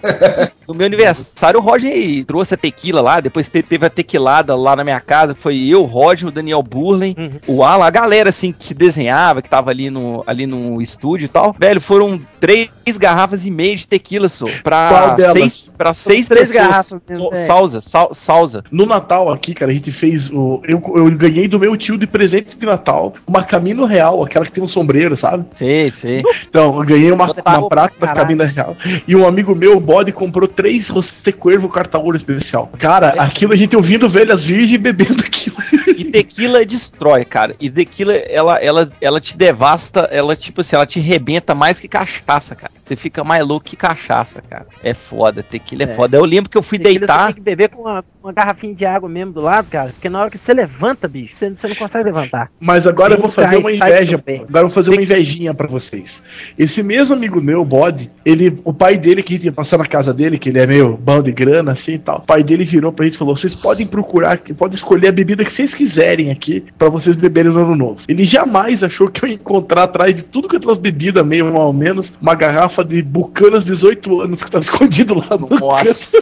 No 0.70 0.76
meu 0.76 0.86
aniversário, 0.86 1.60
o 1.60 1.64
Roger 1.64 2.24
trouxe 2.26 2.54
a 2.54 2.58
tequila 2.58 3.02
lá, 3.02 3.20
depois 3.20 3.50
te- 3.50 3.64
teve 3.64 3.86
a 3.86 3.90
tequilada 3.90 4.56
lá 4.56 4.76
na 4.76 4.84
minha 4.84 5.00
casa, 5.00 5.34
que 5.34 5.42
foi 5.42 5.58
eu, 5.68 5.82
o 5.82 5.86
Roger, 5.86 6.28
o 6.28 6.32
Daniel 6.32 6.62
Burlen, 6.62 7.16
o 7.48 7.64
Alan, 7.64 7.86
a 7.86 7.90
galera 7.90 8.30
assim 8.30 8.52
que 8.52 8.74
desenhava, 8.74 9.42
que 9.42 9.50
tava 9.50 9.72
ali 9.72 9.90
no, 9.90 10.24
ali 10.28 10.46
no 10.46 10.80
estúdio 10.82 11.26
e 11.26 11.28
tal. 11.28 11.56
Velho, 11.60 11.82
foram 11.82 12.22
três 12.40 12.70
garrafas 13.00 13.46
e 13.46 13.52
meia 13.52 13.76
de 13.76 13.88
tequila, 13.88 14.30
só. 14.30 14.46
Pra 14.64 15.16
seis, 15.32 15.72
pra 15.76 15.94
seis 15.94 16.28
três 16.28 16.50
pessoas. 16.52 16.68
garrafas 16.68 17.02
So-. 17.18 17.32
Salsa, 17.34 17.82
sal, 17.82 18.14
salsa. 18.14 18.64
No 18.72 18.86
Natal 18.86 19.32
aqui, 19.32 19.56
cara, 19.56 19.72
a 19.72 19.74
gente 19.74 19.92
fez 19.92 20.30
o. 20.30 20.62
Eu, 20.68 20.82
eu 20.96 21.10
ganhei 21.12 21.48
do 21.48 21.58
meu 21.60 21.76
tio 21.76 21.98
de 21.98 22.06
presente 22.06 22.56
de 22.56 22.66
Natal 22.66 23.14
uma 23.26 23.44
Camino 23.44 23.86
Real, 23.86 24.24
aquela 24.24 24.46
que 24.46 24.52
tem 24.52 24.64
um 24.64 24.68
sombreiro, 24.68 25.18
sabe? 25.18 25.46
Sei, 25.56 25.90
sei. 25.90 26.22
Então, 26.48 26.78
eu 26.80 26.86
ganhei 26.86 27.12
uma, 27.12 27.34
pagou 27.34 27.62
uma 27.64 27.70
prata 27.70 27.96
da. 28.00 28.14
Camino 28.14 28.44
Real. 28.44 28.76
E 29.08 29.16
um 29.16 29.26
amigo 29.28 29.56
meu, 29.56 29.78
o 29.78 29.80
Bode, 29.80 30.12
comprou 30.12 30.48
três 30.60 30.90
Rosé 30.90 31.32
Cuervo 31.32 31.70
Cartaouro 31.70 32.18
especial. 32.18 32.70
Cara, 32.78 33.10
aquilo 33.12 33.54
a 33.54 33.56
gente 33.56 33.78
ouvindo 33.78 34.10
velhas 34.10 34.44
virgens 34.44 34.76
e 34.76 34.78
bebendo 34.78 35.24
aquilo. 35.26 35.56
E 35.98 36.04
tequila 36.04 36.66
destrói, 36.66 37.24
cara. 37.24 37.56
E 37.62 37.70
tequila, 37.70 38.14
ela, 38.14 38.58
ela, 38.58 38.92
ela 39.00 39.22
te 39.22 39.38
devasta, 39.38 40.02
ela, 40.12 40.36
tipo 40.36 40.60
assim, 40.60 40.76
ela 40.76 40.86
te 40.86 41.00
rebenta 41.00 41.56
mais 41.56 41.80
que 41.80 41.88
cachaça, 41.88 42.56
cara. 42.56 42.74
Você 42.84 42.96
fica 42.98 43.24
mais 43.24 43.46
louco 43.46 43.66
que 43.68 43.76
cachaça, 43.78 44.42
cara. 44.50 44.66
É 44.84 44.94
foda, 44.94 45.42
tequila 45.44 45.84
é, 45.84 45.86
É. 45.92 45.96
foda. 45.96 46.18
Eu 46.18 46.26
lembro 46.26 46.50
que 46.50 46.58
eu 46.58 46.64
fui 46.64 46.78
Tequila 46.78 46.94
Você 46.94 47.00
deitar. 47.00 47.26
tem 47.28 47.36
que 47.36 47.42
beber 47.42 47.70
com 47.70 47.84
uma, 47.84 48.04
uma 48.22 48.34
garrafinha 48.34 48.74
de 48.74 48.84
água 48.86 49.08
mesmo 49.08 49.32
do 49.32 49.42
lado, 49.42 49.68
cara. 49.70 49.92
Porque 49.92 50.10
na 50.10 50.20
hora 50.22 50.30
que 50.32 50.38
você 50.40 50.54
levanta, 50.54 51.08
bicho, 51.08 51.36
você, 51.36 51.52
você 51.52 51.68
não 51.68 51.76
consegue 51.76 52.06
levantar. 52.06 52.50
Mas 52.60 52.86
agora 52.88 53.14
eu 53.14 53.18
Tem 53.18 53.22
vou 53.22 53.30
que 53.30 53.36
fazer 53.42 53.58
uma 53.58 53.72
inveja. 53.72 54.16
Agora 54.26 54.42
eu 54.66 54.68
vou 54.68 54.70
fazer 54.72 54.90
uma 54.90 55.02
invejinha 55.02 55.54
pra 55.54 55.68
vocês. 55.68 56.22
Esse 56.58 56.82
mesmo 56.82 57.14
amigo 57.14 57.40
meu, 57.40 57.62
o 57.62 57.66
Bode, 57.66 58.10
ele, 58.26 58.60
o 58.66 58.74
pai 58.74 58.98
dele, 58.98 59.22
que 59.22 59.36
ia 59.36 59.52
passar 59.52 59.78
na 59.78 59.86
casa 59.86 60.12
dele, 60.14 60.40
que 60.40 60.49
ele 60.50 60.60
é 60.60 60.68
meio 60.68 60.98
bom 60.98 61.22
de 61.22 61.32
grana, 61.32 61.72
assim 61.72 61.94
e 61.94 62.00
tal. 62.00 62.18
O 62.18 62.22
pai 62.22 62.44
dele 62.44 62.66
virou 62.66 62.92
pra 62.92 63.06
gente 63.06 63.16
e 63.16 63.18
falou: 63.18 63.36
vocês 63.36 63.56
podem 63.56 63.88
procurar, 63.88 64.38
podem 64.58 64.76
escolher 64.76 65.10
a 65.10 65.12
bebida 65.12 65.46
que 65.46 65.54
vocês 65.54 65.74
quiserem 65.74 66.32
aqui 66.32 66.66
pra 66.78 66.90
vocês 66.90 67.16
beberem 67.16 67.52
no 67.52 67.60
ano 67.60 67.76
novo. 67.76 68.02
Ele 68.08 68.26
jamais 68.26 68.84
achou 68.84 69.10
que 69.10 69.24
eu 69.24 69.30
ia 69.30 69.36
encontrar 69.36 69.84
atrás 69.84 70.16
de 70.16 70.24
tudo 70.24 70.48
que 70.48 70.58
aquelas 70.58 70.78
bebidas, 70.78 71.26
meio 71.26 71.52
mal 71.54 71.68
ou 71.68 71.74
menos, 71.74 72.14
uma 72.22 72.36
garrafa 72.36 72.84
de 72.84 73.02
Bucanas 73.02 73.64
18 73.64 74.22
anos 74.22 74.44
que 74.44 74.52
tava 74.52 74.64
escondido 74.66 75.16
lá 75.16 75.38
no 75.38 75.48
Nossa. 75.50 76.18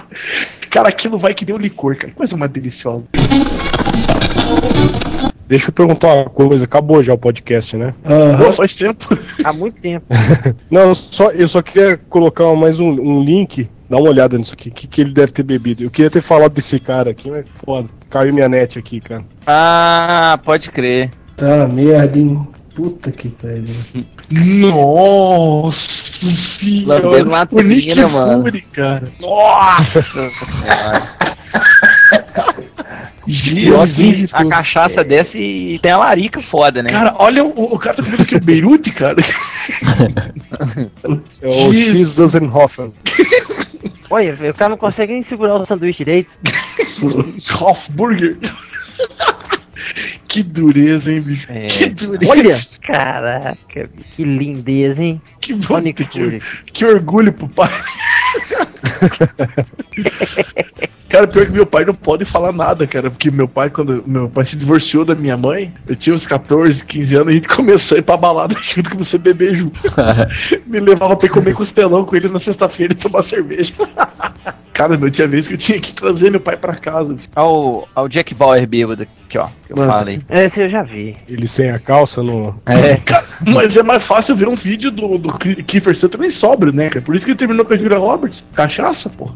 Cara, 0.70 0.88
aquilo 0.88 1.18
vai 1.18 1.34
que 1.34 1.44
nem 1.44 1.54
um 1.54 1.58
licor, 1.58 1.96
cara. 1.96 2.08
Que 2.08 2.16
coisa 2.16 2.36
mais 2.36 2.50
deliciosa. 2.50 3.06
Deixa 5.46 5.68
eu 5.68 5.72
perguntar 5.72 6.14
uma 6.14 6.30
coisa, 6.30 6.64
acabou 6.64 7.02
já 7.02 7.12
o 7.12 7.18
podcast, 7.18 7.76
né? 7.76 7.94
Pô, 8.38 8.52
faz 8.52 8.74
tempo. 8.74 9.06
Há 9.44 9.52
muito 9.52 9.80
tempo. 9.80 10.06
Não, 10.70 10.80
eu 10.88 10.94
só, 10.94 11.30
eu 11.30 11.48
só 11.48 11.60
queria 11.60 11.96
colocar 11.96 12.52
mais 12.54 12.80
um, 12.80 12.88
um 12.88 13.22
link, 13.22 13.68
dá 13.88 13.98
uma 13.98 14.08
olhada 14.08 14.38
nisso 14.38 14.54
aqui, 14.54 14.70
o 14.70 14.72
que, 14.72 14.86
que 14.86 15.00
ele 15.02 15.12
deve 15.12 15.32
ter 15.32 15.42
bebido. 15.42 15.82
Eu 15.82 15.90
queria 15.90 16.10
ter 16.10 16.22
falado 16.22 16.52
desse 16.52 16.78
cara 16.80 17.10
aqui, 17.10 17.30
mas 17.30 17.44
foda, 17.64 17.88
caiu 18.08 18.32
minha 18.32 18.48
net 18.48 18.78
aqui, 18.78 19.00
cara. 19.00 19.24
Ah, 19.46 20.38
pode 20.42 20.70
crer. 20.70 21.10
Tá 21.36 21.68
merda, 21.68 22.18
hein? 22.18 22.46
Puta 22.74 23.12
que 23.12 23.28
pariu. 23.28 23.66
Nossa 24.70 25.78
senhora. 26.26 27.06
Lambendo 27.06 27.28
uma 27.28 27.48
o 27.50 27.60
Nick 27.60 27.92
trina, 27.92 28.08
mano. 28.08 28.42
Fury, 28.42 28.62
cara. 28.62 29.12
Nossa 29.20 30.02
senhora. 30.02 31.02
Que 33.24 33.32
Jesus. 33.32 34.34
a 34.34 34.44
cachaça 34.44 35.02
desce 35.02 35.38
e 35.38 35.78
tem 35.78 35.92
a 35.92 35.98
larica 35.98 36.42
foda, 36.42 36.82
né? 36.82 36.90
Cara, 36.90 37.14
olha 37.18 37.44
o, 37.44 37.74
o 37.74 37.78
cara 37.78 37.96
tá 37.96 38.02
comendo 38.02 38.22
aqui 38.22 38.36
o 38.36 38.40
Beirute, 38.40 38.92
cara. 38.92 39.16
É 41.42 41.48
o 41.48 41.72
Jesus. 41.72 42.10
X 42.10 42.16
Dozenhofen. 42.16 42.92
Olha, 44.10 44.34
o 44.34 44.54
cara 44.54 44.70
não 44.70 44.76
consegue 44.76 45.12
nem 45.12 45.22
segurar 45.22 45.56
o 45.56 45.66
sanduíche 45.66 46.04
direito. 46.04 46.30
Hofburger. 47.60 48.38
que 50.28 50.42
dureza, 50.42 51.12
hein, 51.12 51.20
bicho? 51.20 51.46
É. 51.50 51.68
Que 51.68 51.86
dureza. 51.86 52.30
Olha! 52.30 52.58
Caraca, 52.82 53.90
que 54.14 54.24
lindeza, 54.24 55.02
hein? 55.02 55.20
Que 55.40 55.54
Nick 55.54 56.04
que, 56.04 56.40
que 56.72 56.84
orgulho 56.84 57.32
pro 57.32 57.48
pai. 57.48 57.72
Cara, 61.14 61.28
pior 61.28 61.46
que 61.46 61.52
meu 61.52 61.64
pai 61.66 61.84
não 61.84 61.94
pode 61.94 62.24
falar 62.24 62.52
nada, 62.52 62.86
cara. 62.88 63.08
Porque 63.10 63.30
meu 63.30 63.46
pai, 63.46 63.70
quando 63.70 64.02
meu 64.06 64.28
pai 64.28 64.44
se 64.44 64.56
divorciou 64.56 65.04
da 65.04 65.14
minha 65.14 65.36
mãe, 65.36 65.72
eu 65.86 65.94
tinha 65.94 66.12
uns 66.14 66.26
14, 66.26 66.84
15 66.84 67.14
anos, 67.14 67.28
a 67.28 67.32
gente 67.32 67.46
começou 67.54 67.94
a 67.96 67.98
ir 68.00 68.02
pra 68.02 68.16
balada 68.16 68.56
junto, 68.60 68.90
comecei 68.90 69.18
a 69.18 69.22
beber 69.22 69.54
junto. 69.54 69.78
Me 70.66 70.80
levava 70.80 71.14
pra 71.16 71.26
ir 71.26 71.30
comer 71.30 71.54
costelão 71.54 72.04
com 72.04 72.16
ele 72.16 72.28
na 72.28 72.40
sexta-feira 72.40 72.92
e 72.92 72.96
tomar 72.96 73.22
cerveja. 73.22 73.72
Cara, 74.74 74.98
meu 74.98 75.08
tinha 75.08 75.28
vez 75.28 75.46
que 75.46 75.54
eu 75.54 75.58
tinha 75.58 75.78
que 75.80 75.94
trazer 75.94 76.30
meu 76.32 76.40
pai 76.40 76.56
pra 76.56 76.74
casa. 76.74 77.14
Ao, 77.36 77.88
ao 77.94 78.08
Jack 78.08 78.34
Bauer 78.34 78.66
bêbado 78.66 79.04
aqui, 79.04 79.38
ó. 79.38 79.46
Que 79.64 79.72
eu 79.72 79.76
Mano. 79.76 79.92
falei. 79.92 80.20
Esse 80.28 80.60
eu 80.62 80.68
já 80.68 80.82
vi. 80.82 81.16
Ele 81.28 81.46
sem 81.46 81.70
a 81.70 81.78
calça 81.78 82.24
no. 82.24 82.52
É. 82.66 82.96
Cara, 82.96 83.24
mas 83.46 83.76
é 83.76 83.84
mais 83.84 84.04
fácil 84.04 84.34
ver 84.34 84.48
um 84.48 84.56
vídeo 84.56 84.90
do, 84.90 85.16
do 85.16 85.38
Ki- 85.38 85.62
Kiefer 85.62 85.96
Sutherland 85.96 86.34
sóbrio, 86.34 86.72
né, 86.72 86.88
cara? 86.88 87.04
Por 87.04 87.14
isso 87.14 87.24
que 87.24 87.30
ele 87.30 87.38
terminou 87.38 87.64
com 87.64 87.72
a 87.72 87.76
Julia 87.76 87.98
Roberts. 87.98 88.44
Cachaça, 88.52 89.08
pô. 89.10 89.30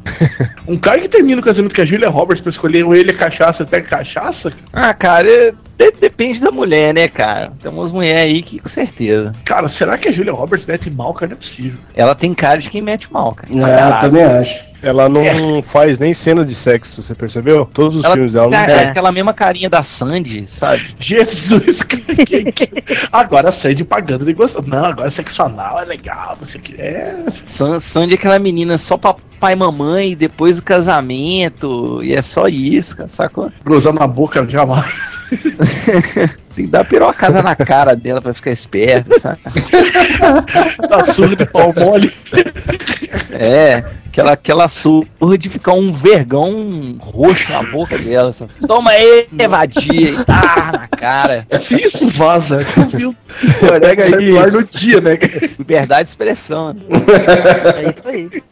Um 0.67 0.77
cara 0.77 1.01
que 1.01 1.09
termina 1.09 1.41
o 1.41 1.45
casamento 1.69 1.75
com 1.75 1.83
a 1.83 1.85
Julia 1.85 2.09
Roberts 2.09 2.41
pra 2.43 2.51
escolher 2.51 2.85
ou 2.85 2.95
ele 2.95 3.11
é 3.11 3.15
cachaça, 3.15 3.63
até 3.63 3.81
cachaça. 3.81 4.53
Ah, 4.73 4.93
cara, 4.95 5.29
é- 5.29 5.53
de- 5.79 5.93
depende 6.01 6.41
da 6.41 6.51
mulher, 6.51 6.93
né, 6.93 7.07
cara? 7.09 7.53
Tem 7.63 7.71
umas 7.71 7.93
mulheres 7.93 8.23
aí 8.23 8.43
que 8.43 8.59
com 8.59 8.69
certeza. 8.69 9.33
Cara, 9.45 9.69
será 9.69 9.97
que 9.97 10.09
a 10.09 10.13
Julia 10.13 10.33
Roberts 10.33 10.67
mete 10.67 10.91
mal, 10.91 11.13
cara? 11.15 11.31
Não 11.31 11.37
é 11.37 11.41
possível. 11.41 11.79
Ela 11.95 12.15
tem 12.15 12.35
cara 12.35 12.59
de 12.59 12.69
quem 12.71 12.83
mete 12.83 13.13
mal, 13.13 13.35
cara. 13.35 13.49
É, 13.53 13.97
eu 13.97 14.01
também 14.01 14.25
acho. 14.25 14.69
Ela 14.81 15.09
não 15.09 15.61
faz 15.73 15.99
nem 15.99 16.15
cenas 16.15 16.47
de 16.47 16.55
sexo, 16.55 17.03
você 17.03 17.13
percebeu? 17.13 17.67
Todos 17.67 17.97
os 17.97 18.05
Ela 18.05 18.15
filmes 18.15 18.33
dela 18.33 18.49
não 18.49 18.65
tem 18.65 18.77
tem. 18.77 18.87
aquela 18.87 19.11
mesma 19.11 19.33
carinha 19.35 19.69
da 19.69 19.83
Sandy, 19.83 20.47
sabe? 20.47 20.95
Jesus, 21.01 21.83
cara, 21.83 22.15
que, 22.25 22.53
que... 22.53 22.69
Agora 23.11 23.49
a 23.49 23.53
Sandy 23.53 23.83
pagando 23.85 24.25
de 24.25 24.33
gostoso. 24.33 24.69
Não, 24.69 24.85
agora 24.85 25.11
sexo 25.11 25.43
anal 25.43 25.81
é 25.81 25.85
legal, 25.85 26.39
não 26.41 26.47
sei 26.47 26.61
o 26.61 26.63
que. 26.63 26.81
É. 26.81 27.17
San- 27.47 27.81
Sandy 27.81 28.13
é 28.13 28.15
aquela 28.17 28.39
menina 28.39 28.79
só 28.79 28.97
papai 28.97 29.21
e 29.41 29.55
mamãe, 29.55 30.17
depois 30.17 30.57
do 30.57 30.63
casamento, 30.63 32.01
e 32.03 32.15
é 32.15 32.23
só 32.23 32.47
isso, 32.49 32.97
cara, 32.97 33.09
sacou? 33.09 33.53
Gozar 33.65 33.93
na 33.93 34.07
boca 34.07 34.47
jamais. 34.49 35.21
Tem 36.55 36.65
que 36.65 36.71
dar 36.71 36.85
pirocada 36.85 37.43
na 37.43 37.55
cara 37.55 37.95
dela 37.95 38.21
pra 38.21 38.35
ficar 38.35 38.51
esperto, 38.51 39.19
sabe? 39.21 39.41
Tá 40.89 41.13
surdo 41.13 41.37
de 41.37 41.47
pau 41.47 41.73
mole. 41.77 42.13
É, 43.31 43.85
aquela, 44.19 44.33
aquela 44.33 44.69
surra 44.69 45.39
de 45.39 45.49
ficar 45.49 45.75
um 45.75 45.93
vergão 45.93 46.97
roxo 47.01 47.49
na 47.51 47.63
boca 47.63 47.97
dela. 47.97 48.33
Sabe? 48.33 48.51
Toma 48.67 48.91
aí, 48.91 49.29
vadia, 49.49 50.11
e 50.11 50.25
tá 50.25 50.73
na 50.73 50.89
cara. 50.89 51.47
Se 51.61 51.77
isso 51.77 52.09
vaza, 52.11 52.65
viu? 52.91 53.15
Pega 53.81 54.05
aí. 54.05 54.33
no 54.33 54.41
ar 54.41 54.51
no 54.51 54.65
dia, 54.65 55.01
né? 55.01 55.17
Liberdade 55.59 56.05
de 56.05 56.11
expressão. 56.11 56.73
né? 56.73 56.81
É 57.77 57.91
isso 57.91 58.09
aí. 58.09 58.43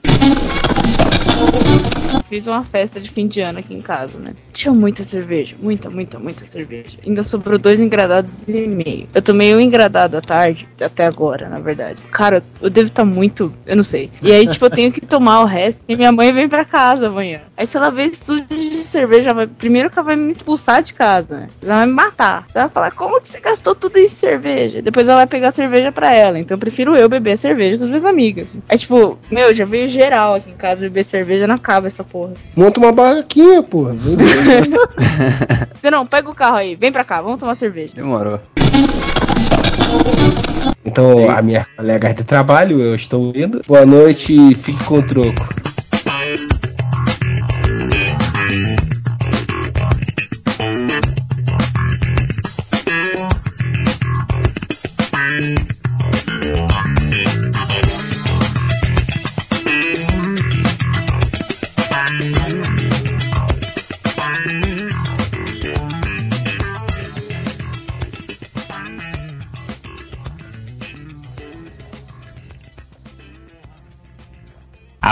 Fiz 2.28 2.46
uma 2.46 2.64
festa 2.64 3.00
de 3.00 3.10
fim 3.10 3.26
de 3.26 3.40
ano 3.40 3.58
aqui 3.58 3.74
em 3.74 3.82
casa, 3.82 4.18
né? 4.18 4.34
Tinha 4.56 4.72
muita 4.72 5.04
cerveja, 5.04 5.54
muita, 5.60 5.90
muita, 5.90 6.18
muita 6.18 6.46
cerveja. 6.46 6.96
Ainda 7.06 7.22
sobrou 7.22 7.58
dois 7.58 7.78
engradados 7.78 8.48
e 8.48 8.66
meio. 8.66 9.06
Eu 9.14 9.20
tomei 9.20 9.54
um 9.54 9.60
engradado 9.60 10.16
à 10.16 10.22
tarde, 10.22 10.66
até 10.80 11.04
agora, 11.04 11.46
na 11.46 11.58
verdade. 11.58 12.00
Cara, 12.10 12.42
eu 12.62 12.70
devo 12.70 12.88
estar 12.88 13.04
muito, 13.04 13.52
eu 13.66 13.76
não 13.76 13.84
sei. 13.84 14.10
E 14.22 14.32
aí, 14.32 14.46
tipo, 14.46 14.64
eu 14.64 14.70
tenho 14.70 14.90
que 14.90 15.02
tomar 15.02 15.42
o 15.42 15.44
resto 15.44 15.84
e 15.86 15.94
minha 15.94 16.10
mãe 16.10 16.32
vem 16.32 16.48
pra 16.48 16.64
casa 16.64 17.08
amanhã. 17.08 17.42
Aí 17.54 17.66
se 17.66 17.76
ela 17.76 17.90
vê 17.90 18.04
esse 18.04 18.24
tudo 18.24 18.46
de 18.46 18.86
cerveja, 18.86 19.34
vai, 19.34 19.46
primeiro 19.46 19.90
que 19.90 19.98
ela 19.98 20.06
vai 20.06 20.16
me 20.16 20.32
expulsar 20.32 20.82
de 20.82 20.94
casa, 20.94 21.36
né? 21.36 21.46
Ela 21.62 21.76
vai 21.76 21.86
me 21.86 21.92
matar. 21.92 22.46
Você 22.48 22.58
vai 22.58 22.70
falar, 22.70 22.90
como 22.92 23.20
que 23.20 23.28
você 23.28 23.40
gastou 23.40 23.74
tudo 23.74 23.98
em 23.98 24.08
cerveja? 24.08 24.80
Depois 24.80 25.06
ela 25.06 25.18
vai 25.18 25.26
pegar 25.26 25.50
cerveja 25.50 25.92
pra 25.92 26.14
ela. 26.14 26.38
Então 26.38 26.54
eu 26.54 26.58
prefiro 26.58 26.96
eu 26.96 27.10
beber 27.10 27.36
cerveja 27.36 27.76
com 27.76 27.84
as 27.84 27.90
minhas 27.90 28.06
amigas. 28.06 28.48
Aí, 28.70 28.78
tipo, 28.78 29.18
meu, 29.30 29.52
já 29.52 29.66
veio 29.66 29.86
geral 29.86 30.36
aqui 30.36 30.48
em 30.48 30.56
casa 30.56 30.86
beber 30.86 31.04
cerveja, 31.04 31.46
não 31.46 31.56
acaba 31.56 31.88
essa 31.88 32.02
porra. 32.02 32.32
Monta 32.56 32.80
uma 32.80 32.92
barraquinha, 32.92 33.62
porra. 33.62 33.94
Você 35.74 35.90
não, 35.90 36.06
pega 36.06 36.30
o 36.30 36.34
carro 36.34 36.56
aí, 36.56 36.74
vem 36.74 36.92
pra 36.92 37.04
cá, 37.04 37.20
vamos 37.20 37.40
tomar 37.40 37.54
cerveja. 37.54 37.94
Demorou. 37.94 38.40
Então, 40.84 41.28
a 41.30 41.42
minha 41.42 41.66
colega 41.76 42.14
de 42.14 42.24
trabalho, 42.24 42.80
eu 42.80 42.94
estou 42.94 43.32
indo. 43.34 43.62
Boa 43.66 43.84
noite, 43.84 44.54
fique 44.54 44.82
com 44.84 44.98
o 44.98 45.02
troco. 45.02 45.48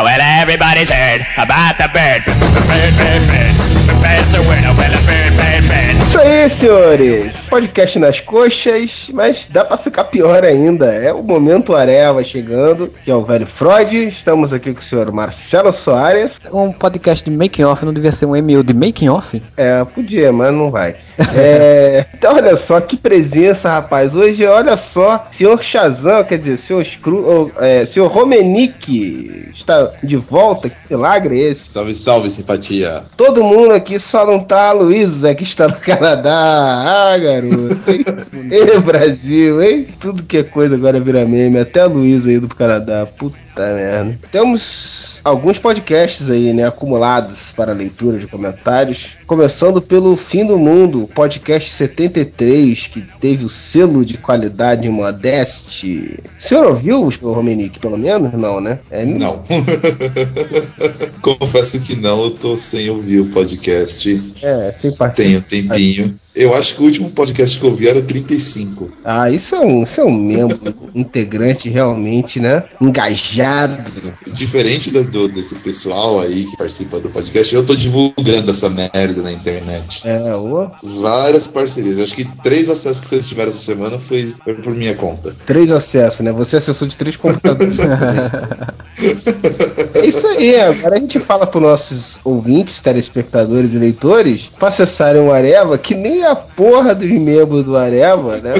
Well, 0.02 0.18
everybody's 0.20 0.90
heard 0.90 1.22
about 1.38 1.78
the 1.78 1.86
bird. 1.94 2.24
Bird, 2.26 2.94
bird, 2.98 3.22
bird. 3.30 3.54
The 3.86 3.94
bird's 4.02 4.34
a 4.34 4.42
word. 4.42 4.64
Oh, 4.66 4.74
well, 4.74 4.90
a 4.90 5.00
bird, 5.06 5.32
bird, 5.38 5.62
bird. 5.68 6.03
Isso 6.14 6.22
aí, 6.22 6.50
senhores. 6.58 7.32
Podcast 7.50 7.98
nas 7.98 8.20
coxas, 8.20 8.88
mas 9.12 9.36
dá 9.50 9.64
pra 9.64 9.76
ficar 9.76 10.04
pior 10.04 10.44
ainda. 10.44 10.86
É 10.86 11.12
o 11.12 11.24
momento 11.24 11.74
Areva 11.74 12.22
chegando, 12.22 12.88
que 13.04 13.10
é 13.10 13.14
o 13.16 13.22
velho 13.22 13.48
Freud. 13.58 13.92
Estamos 14.10 14.52
aqui 14.52 14.72
com 14.72 14.80
o 14.80 14.84
senhor 14.84 15.10
Marcelo 15.10 15.76
Soares. 15.80 16.30
Um 16.52 16.70
podcast 16.70 17.28
de 17.28 17.36
making 17.36 17.64
off 17.64 17.84
não 17.84 17.92
devia 17.92 18.12
ser 18.12 18.26
um 18.26 18.40
MU 18.40 18.62
de 18.62 18.72
making 18.72 19.08
off? 19.08 19.42
É, 19.56 19.84
podia, 19.84 20.32
mas 20.32 20.54
não 20.54 20.70
vai. 20.70 20.94
É, 21.36 22.06
então, 22.14 22.34
olha 22.34 22.60
só, 22.66 22.80
que 22.80 22.96
presença, 22.96 23.68
rapaz. 23.68 24.14
Hoje, 24.14 24.44
olha 24.46 24.78
só, 24.92 25.28
senhor 25.36 25.62
Shazam, 25.62 26.24
quer 26.24 26.38
dizer, 26.38 26.58
senhor, 26.66 26.84
Scru, 26.84 27.52
é, 27.58 27.86
senhor 27.86 28.08
Romenick 28.08 29.52
está 29.54 29.90
de 30.02 30.16
volta. 30.16 30.68
Que 30.68 30.76
milagre 30.90 31.40
é 31.40 31.50
esse? 31.50 31.70
Salve, 31.70 31.94
salve, 31.94 32.30
simpatia. 32.30 33.04
Todo 33.16 33.44
mundo 33.44 33.72
aqui 33.72 33.98
só 33.98 34.26
não 34.26 34.40
tá 34.40 34.68
a 34.70 34.72
Luísa, 34.72 35.34
que 35.34 35.44
está 35.44 35.68
no 35.68 35.76
Canadá. 36.04 37.12
Ah, 37.12 37.18
garoto. 37.18 37.80
Ei, 38.52 38.78
Brasil, 38.80 39.62
hein? 39.62 39.86
Tudo 39.98 40.22
que 40.22 40.38
é 40.38 40.42
coisa 40.42 40.74
agora 40.74 41.00
vira 41.00 41.24
meme. 41.24 41.58
Até 41.58 41.80
a 41.80 41.86
Luísa 41.86 42.30
indo 42.30 42.46
pro 42.46 42.58
Canadá. 42.58 43.06
Puta 43.06 43.38
merda. 43.56 44.18
Temos 44.30 45.13
alguns 45.24 45.58
podcasts 45.58 46.30
aí, 46.30 46.52
né, 46.52 46.66
acumulados 46.66 47.52
para 47.56 47.72
leitura 47.72 48.18
de 48.18 48.26
comentários. 48.26 49.16
Começando 49.26 49.80
pelo 49.80 50.14
Fim 50.16 50.44
do 50.44 50.58
Mundo, 50.58 51.08
podcast 51.14 51.70
73, 51.70 52.86
que 52.88 53.00
teve 53.00 53.44
o 53.44 53.48
selo 53.48 54.04
de 54.04 54.18
qualidade 54.18 54.88
Modeste. 54.88 56.18
O 56.38 56.42
senhor 56.42 56.66
ouviu, 56.66 57.02
o 57.22 57.32
Romenick, 57.32 57.78
pelo 57.78 57.96
menos? 57.96 58.32
Não, 58.34 58.60
né? 58.60 58.78
É, 58.90 59.04
Não. 59.04 59.42
Confesso 61.22 61.80
que 61.80 61.96
não, 61.96 62.24
eu 62.24 62.30
tô 62.32 62.58
sem 62.58 62.90
ouvir 62.90 63.20
o 63.20 63.26
podcast. 63.30 64.36
É, 64.42 64.70
sem 64.72 64.90
Tem 64.90 64.98
participar. 64.98 65.38
um 65.38 65.40
tempinho. 65.40 66.14
Eu 66.34 66.52
acho 66.54 66.74
que 66.74 66.80
o 66.82 66.84
último 66.84 67.10
podcast 67.10 67.58
que 67.60 67.64
eu 67.64 67.72
vi 67.74 67.86
era 67.86 68.00
o 68.00 68.02
35. 68.02 68.90
Ah, 69.04 69.30
isso 69.30 69.54
é 69.54 69.60
um, 69.60 69.84
isso 69.84 70.00
é 70.00 70.04
um 70.04 70.10
membro 70.12 70.58
integrante 70.92 71.68
realmente, 71.68 72.40
né? 72.40 72.64
Engajado. 72.80 73.84
Diferente 74.32 74.90
do, 74.90 75.04
do- 75.04 75.28
desse 75.28 75.54
pessoal 75.54 76.20
aí 76.20 76.44
que 76.46 76.56
participa 76.56 76.98
do 76.98 77.08
podcast, 77.08 77.54
eu 77.54 77.64
tô 77.64 77.76
divulgando 77.76 78.50
essa 78.50 78.68
merda 78.68 79.22
na 79.22 79.30
internet. 79.30 80.02
É, 80.04 80.34
ô. 80.34 80.68
Várias 80.82 81.46
parcerias. 81.46 81.98
Eu 81.98 82.04
acho 82.04 82.16
que 82.16 82.24
três 82.42 82.68
acessos 82.68 83.00
que 83.00 83.08
vocês 83.08 83.28
tiveram 83.28 83.50
essa 83.50 83.60
semana 83.60 83.96
foi, 83.98 84.34
foi 84.42 84.54
por 84.54 84.74
minha 84.74 84.94
conta. 84.96 85.34
Três 85.46 85.70
acessos, 85.70 86.20
né? 86.20 86.32
Você 86.32 86.56
acessou 86.56 86.88
de 86.88 86.96
três 86.96 87.16
computadores. 87.16 87.78
é 89.94 90.04
isso 90.06 90.26
aí. 90.26 90.60
Agora 90.60 90.96
a 90.96 91.00
gente 91.00 91.20
fala 91.20 91.46
para 91.46 91.60
nossos 91.60 92.18
ouvintes, 92.24 92.80
telespectadores 92.80 93.72
e 93.72 93.78
leitores 93.78 94.50
para 94.58 94.68
acessarem 94.68 95.22
o 95.22 95.32
Areva, 95.32 95.78
que 95.78 95.94
nem 95.94 96.23
a 96.26 96.36
porra 96.36 96.94
dos 96.94 97.10
membros 97.10 97.64
do 97.64 97.76
Areva, 97.76 98.38
né? 98.38 98.54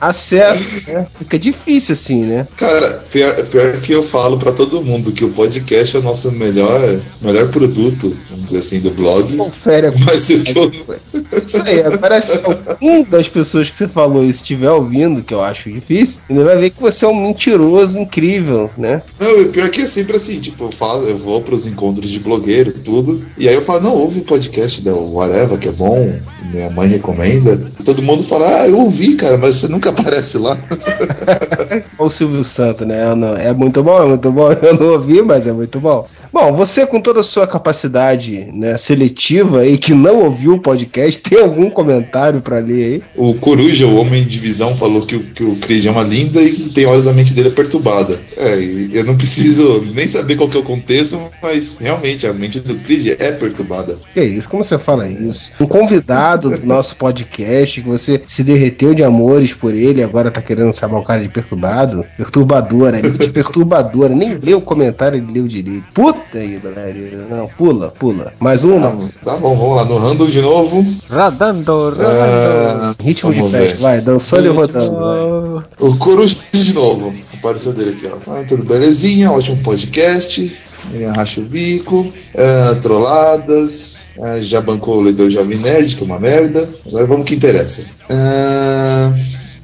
Acesso, 0.00 0.90
né? 0.90 1.06
Fica 1.18 1.38
difícil 1.38 1.92
assim, 1.92 2.24
né? 2.24 2.46
Cara, 2.56 3.04
pior, 3.10 3.34
pior 3.46 3.80
que 3.80 3.92
eu 3.92 4.02
falo 4.02 4.38
pra 4.38 4.52
todo 4.52 4.82
mundo 4.82 5.12
que 5.12 5.24
o 5.24 5.30
podcast 5.30 5.96
é 5.96 6.00
o 6.00 6.02
nosso 6.02 6.30
melhor, 6.32 7.00
melhor 7.20 7.48
produto, 7.48 8.16
vamos 8.30 8.46
dizer 8.46 8.58
assim, 8.58 8.80
do 8.80 8.90
blog. 8.90 9.36
Confere 9.36 9.92
Mas 10.04 10.28
o 10.28 10.42
que 10.42 10.58
eu, 10.58 10.70
Isso 11.46 11.62
aí, 11.62 11.82
se 12.22 12.40
algum 12.44 13.04
das 13.04 13.28
pessoas 13.28 13.70
que 13.70 13.76
você 13.76 13.88
falou 13.88 14.24
isso 14.24 14.40
estiver 14.40 14.70
ouvindo, 14.70 15.22
que 15.22 15.34
eu 15.34 15.42
acho 15.42 15.70
difícil, 15.70 16.20
ele 16.28 16.44
vai 16.44 16.56
ver 16.56 16.70
que 16.70 16.80
você 16.80 17.04
é 17.04 17.08
um 17.08 17.14
mentiroso 17.14 17.98
incrível, 17.98 18.70
né? 18.76 19.02
Não, 19.18 19.42
o 19.42 19.48
pior 19.48 19.68
que 19.70 19.82
é 19.82 19.86
sempre 19.86 20.16
assim, 20.16 20.40
tipo, 20.40 20.64
eu, 20.64 20.72
falo, 20.72 21.06
eu 21.08 21.16
vou 21.16 21.40
pros 21.40 21.66
encontros 21.66 22.10
de 22.10 22.18
blogueiro 22.18 22.70
e 22.70 22.80
tudo, 22.80 23.24
e 23.38 23.48
aí 23.48 23.54
eu 23.54 23.62
falo, 23.62 23.80
não, 23.80 23.96
ouve 23.96 24.20
o 24.20 24.24
podcast 24.24 24.80
da 24.82 24.94
Whatever, 24.94 25.58
que 25.58 25.68
é 25.68 25.72
bom, 25.72 26.14
minha 26.52 26.70
mãe 26.70 26.83
recomenda. 26.88 27.58
todo 27.84 28.02
mundo 28.02 28.22
fala, 28.22 28.62
ah, 28.62 28.68
eu 28.68 28.76
ouvi, 28.78 29.14
cara, 29.14 29.36
mas 29.38 29.56
você 29.56 29.68
nunca 29.68 29.90
aparece 29.94 30.38
lá. 30.38 30.56
Olha 31.98 32.06
o 32.06 32.10
Silvio 32.10 32.44
Santos, 32.44 32.86
né? 32.86 33.14
Não- 33.14 33.36
é 33.36 33.52
muito 33.52 33.82
bom, 33.82 34.02
é 34.02 34.06
muito 34.06 34.30
bom. 34.30 34.50
Eu 34.62 34.78
não 34.78 34.86
ouvi, 34.92 35.22
mas 35.22 35.46
é 35.46 35.52
muito 35.52 35.80
bom. 35.80 36.06
Bom, 36.32 36.52
você 36.52 36.84
com 36.84 37.00
toda 37.00 37.20
a 37.20 37.22
sua 37.22 37.46
capacidade 37.46 38.48
né, 38.52 38.76
seletiva 38.76 39.60
aí, 39.60 39.78
que 39.78 39.94
não 39.94 40.24
ouviu 40.24 40.54
o 40.54 40.60
podcast, 40.60 41.20
tem 41.20 41.40
algum 41.40 41.70
comentário 41.70 42.40
pra 42.40 42.58
ler 42.58 42.84
aí? 42.84 43.02
O 43.16 43.34
Coruja, 43.34 43.86
o 43.86 43.94
homem 43.96 44.24
de 44.24 44.38
visão, 44.38 44.76
falou 44.76 45.06
que 45.06 45.14
o, 45.14 45.20
que 45.20 45.44
o 45.44 45.54
Creed 45.56 45.86
é 45.86 45.90
uma 45.92 46.02
linda 46.02 46.42
e 46.42 46.50
que 46.52 46.70
tem 46.70 46.86
horas 46.86 47.06
a 47.06 47.12
mente 47.12 47.34
dele 47.34 47.48
é 47.48 47.52
perturbada. 47.52 48.18
É, 48.36 48.58
e 48.58 48.90
eu 48.92 49.04
não 49.04 49.16
preciso 49.16 49.84
nem 49.94 50.08
saber 50.08 50.34
qual 50.36 50.48
que 50.48 50.56
é 50.56 50.60
o 50.60 50.64
contexto, 50.64 51.20
mas 51.40 51.78
realmente 51.78 52.26
a 52.26 52.32
mente 52.32 52.58
do 52.58 52.74
Creed 52.76 53.14
é 53.18 53.30
perturbada. 53.30 53.96
Que 54.12 54.22
isso? 54.22 54.48
Como 54.48 54.64
você 54.64 54.76
fala 54.76 55.08
isso? 55.08 55.52
Um 55.60 55.66
convidado 55.66 56.50
do 56.50 56.66
nosso 56.76 56.96
podcast, 56.96 57.80
que 57.80 57.88
você 57.88 58.20
se 58.26 58.42
derreteu 58.42 58.94
de 58.94 59.02
amores 59.04 59.54
por 59.54 59.74
ele 59.74 60.00
e 60.00 60.04
agora 60.04 60.30
tá 60.30 60.40
querendo 60.42 60.72
chamar 60.74 60.98
o 60.98 61.02
cara 61.04 61.22
de 61.22 61.28
perturbado? 61.28 62.04
Perturbadora, 62.16 63.00
mente 63.02 63.28
perturbadora. 63.30 64.14
Nem 64.14 64.34
leu 64.42 64.58
o 64.58 64.62
comentário, 64.62 65.18
ele 65.18 65.32
leu 65.32 65.46
direito. 65.48 65.84
Puta 65.94 66.38
aí, 66.38 66.58
galera. 66.62 66.94
Não, 67.30 67.46
pula, 67.48 67.88
pula. 67.90 68.32
Mais 68.40 68.64
um, 68.64 68.78
não. 68.78 69.08
Tá 69.24 69.36
bom, 69.36 69.56
vamos 69.56 69.76
lá 69.76 69.84
no 69.84 69.98
random 69.98 70.26
de 70.26 70.40
novo. 70.40 70.84
Rodando, 71.10 71.92
Ah, 72.00 72.94
Ritmo 73.00 73.32
de 73.32 73.40
festa, 73.42 73.58
ver. 73.76 73.76
vai, 73.82 74.00
dançando 74.00 74.46
e 74.46 74.48
rodando. 74.48 74.96
Vai. 74.96 75.62
O 75.88 75.96
Coruja 75.96 76.36
de 76.52 76.72
novo. 76.74 77.14
Apareceu 77.44 77.74
dele 77.74 77.90
aqui, 77.90 78.06
ó. 78.06 78.32
Ah, 78.32 78.42
tudo 78.42 78.64
belezinha, 78.64 79.30
ótimo 79.30 79.58
podcast. 79.58 80.50
Ele 80.90 81.04
racha 81.04 81.42
o 81.42 81.44
bico. 81.44 82.10
ah, 82.34 82.74
trolladas. 82.80 84.06
ah, 84.18 84.40
já 84.40 84.62
bancou 84.62 84.96
o 84.96 85.02
leitor 85.02 85.28
Jovem 85.28 85.58
Nerd, 85.58 85.94
que 85.94 86.02
é 86.02 86.06
uma 86.06 86.18
merda. 86.18 86.66
Agora 86.86 87.04
vamos 87.04 87.26
que 87.26 87.34
interessa. 87.34 87.82
Ah, 88.08 89.12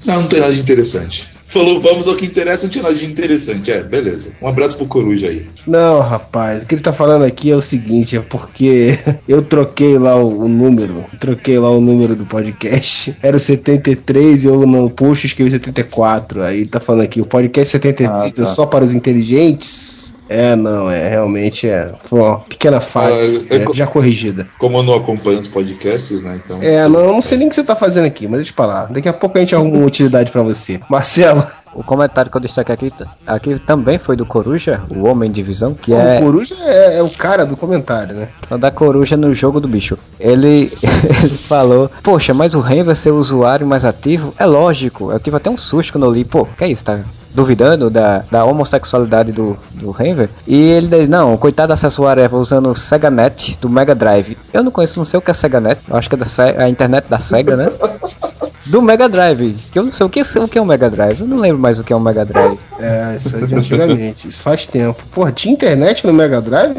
não, 0.05 0.20
não 0.20 0.28
tem 0.28 0.41
nada 0.41 0.53
de 0.53 0.61
interessante. 0.61 1.26
Falou, 1.51 1.80
vamos 1.80 2.07
ao 2.07 2.14
que 2.14 2.26
interessa, 2.26 2.62
não 2.62 2.70
tinha 2.70 2.84
nada 2.84 2.94
de 2.94 3.05
interessante. 3.05 3.72
É, 3.72 3.82
beleza. 3.82 4.30
Um 4.40 4.46
abraço 4.46 4.76
pro 4.76 4.86
Coruja 4.86 5.26
aí. 5.26 5.46
Não, 5.66 6.01
rapaz, 6.01 6.62
o 6.62 6.66
que 6.66 6.76
ele 6.76 6.82
tá 6.82 6.92
falando 6.92 7.24
aqui 7.24 7.51
é 7.51 7.57
o 7.57 7.61
seguinte, 7.61 8.16
é 8.16 8.20
porque 8.20 8.96
eu 9.28 9.42
troquei 9.42 9.98
lá 9.98 10.14
o, 10.14 10.44
o 10.44 10.48
número, 10.48 11.05
troquei 11.18 11.59
lá 11.59 11.68
o 11.70 11.80
número 11.80 12.14
do 12.14 12.24
podcast, 12.24 13.16
era 13.22 13.36
o 13.36 13.40
73 13.40 14.44
e 14.44 14.46
eu 14.46 14.64
no 14.64 14.88
post 14.88 15.26
escrevi 15.26 15.51
74, 15.51 16.42
aí 16.42 16.66
tá 16.66 16.78
falando 16.78 17.03
aqui, 17.03 17.20
o 17.20 17.26
podcast 17.26 17.72
73 17.72 18.09
Ah, 18.11 18.30
tá. 18.30 18.42
é 18.42 18.44
só 18.46 18.64
para 18.64 18.84
os 18.84 18.94
inteligentes? 18.94 20.09
É, 20.33 20.55
não, 20.55 20.89
é, 20.89 21.09
realmente 21.09 21.68
é, 21.68 21.93
foi 21.99 22.20
uma 22.20 22.39
pequena 22.39 22.81
falha, 22.81 23.16
Ah, 23.16 23.18
eu- 23.24 23.33
eu- 23.51 23.72
é, 23.72 23.74
já 23.74 23.85
corrigida. 23.85 24.47
Como 24.61 24.78
eu 24.78 24.83
não 24.85 24.95
acompanho 24.95 25.41
os 25.41 25.49
podcasts, 25.49 26.22
né? 26.22 26.41
Então. 26.45 26.59
É, 26.62 26.89
não, 26.89 27.01
eu 27.01 27.12
não 27.12 27.20
sei 27.20 27.37
nem 27.37 27.49
o 27.49 27.51
que 27.51 27.57
você 27.57 27.64
tá 27.64 27.74
fazendo 27.74 28.05
aqui, 28.07 28.28
mas 28.28 28.37
deixa 28.39 28.53
pra 28.55 28.64
lá, 28.66 28.87
daqui 28.87 29.09
a 29.09 29.12
pouco 29.12 29.37
a 29.37 29.41
gente 29.41 29.57
arruma 29.57 29.76
uma 29.76 29.87
utilidade 29.87 30.31
pra 30.31 30.41
você. 30.43 30.78
Marcelo, 30.89 31.45
O 31.74 31.83
comentário 31.83 32.31
que 32.31 32.37
eu 32.37 32.41
destaquei 32.41 32.74
aqui, 32.74 32.93
aqui 33.26 33.59
também 33.66 33.99
foi 33.99 34.14
do 34.16 34.24
Coruja, 34.24 34.83
o 34.89 35.05
Homem 35.09 35.31
de 35.33 35.43
Visão, 35.43 35.74
que 35.74 35.93
o 35.93 35.97
é 35.97 36.20
Coruja 36.20 36.55
é, 36.61 36.99
é 36.99 37.03
o 37.03 37.11
cara 37.11 37.45
do 37.45 37.57
comentário, 37.57 38.14
né? 38.14 38.28
só 38.49 38.57
da 38.57 38.70
coruja 38.70 39.16
no 39.16 39.33
jogo 39.35 39.61
do 39.61 39.66
bicho. 39.68 39.97
Ele, 40.18 40.68
ele 41.22 41.28
falou, 41.39 41.91
poxa, 42.03 42.33
mas 42.35 42.55
o 42.55 42.61
Ren 42.61 42.83
vai 42.85 42.95
ser 42.95 43.11
o 43.11 43.16
usuário 43.16 43.66
mais 43.66 43.85
ativo? 43.85 44.33
É 44.39 44.47
lógico, 44.47 45.11
eu 45.12 45.18
tive 45.20 45.37
até 45.37 45.51
um 45.51 45.59
susto 45.59 45.93
quando 45.93 46.07
eu 46.07 46.12
li, 46.12 46.24
pô, 46.24 46.45
que 46.57 46.64
é 46.64 46.68
isso, 46.68 46.85
tá 46.85 46.99
duvidando 47.35 47.91
da, 47.91 48.24
da 48.31 48.45
homossexualidade 48.45 49.33
do, 49.33 49.57
do 49.72 49.91
Renver? 49.91 50.28
E 50.47 50.57
ele 50.57 50.89
diz, 50.89 51.09
não, 51.09 51.37
coitado 51.37 51.68
da 51.68 51.74
acessuária 51.74 52.28
usando 52.33 52.70
o 52.70 52.74
SegaNet 52.74 53.59
do 53.61 53.68
Mega 53.68 53.95
Drive. 53.95 54.37
Eu 54.53 54.62
não 54.62 54.70
conheço, 54.70 54.99
não 54.99 55.07
sei 55.07 55.18
o 55.18 55.22
que 55.22 55.31
é 55.31 55.35
SegaNet, 55.35 55.81
eu 55.89 55.97
acho 55.97 56.09
que 56.09 56.14
é 56.14 56.18
da 56.18 56.64
a 56.64 56.68
internet 56.68 57.07
da 57.09 57.18
Sega, 57.18 57.57
né? 57.57 57.68
Do 58.70 58.80
Mega 58.80 59.08
Drive, 59.08 59.56
que 59.72 59.78
eu 59.78 59.82
não 59.82 59.92
sei 59.92 60.06
o 60.06 60.08
que, 60.08 60.20
o 60.22 60.48
que 60.48 60.56
é 60.58 60.62
um 60.62 60.64
Mega 60.64 60.88
Drive, 60.88 61.20
eu 61.20 61.26
não 61.26 61.38
lembro 61.38 61.58
mais 61.58 61.76
o 61.78 61.82
que 61.84 61.92
é 61.92 61.96
um 61.96 62.00
Mega 62.00 62.24
Drive. 62.24 62.56
É, 62.78 63.16
isso 63.18 63.36
é 63.36 63.40
de 63.44 63.54
antigamente, 63.54 64.28
isso 64.28 64.42
faz 64.44 64.64
tempo. 64.66 65.02
Porra, 65.12 65.32
tinha 65.32 65.52
internet 65.52 66.06
no 66.06 66.12
Mega 66.12 66.40
Drive? 66.40 66.76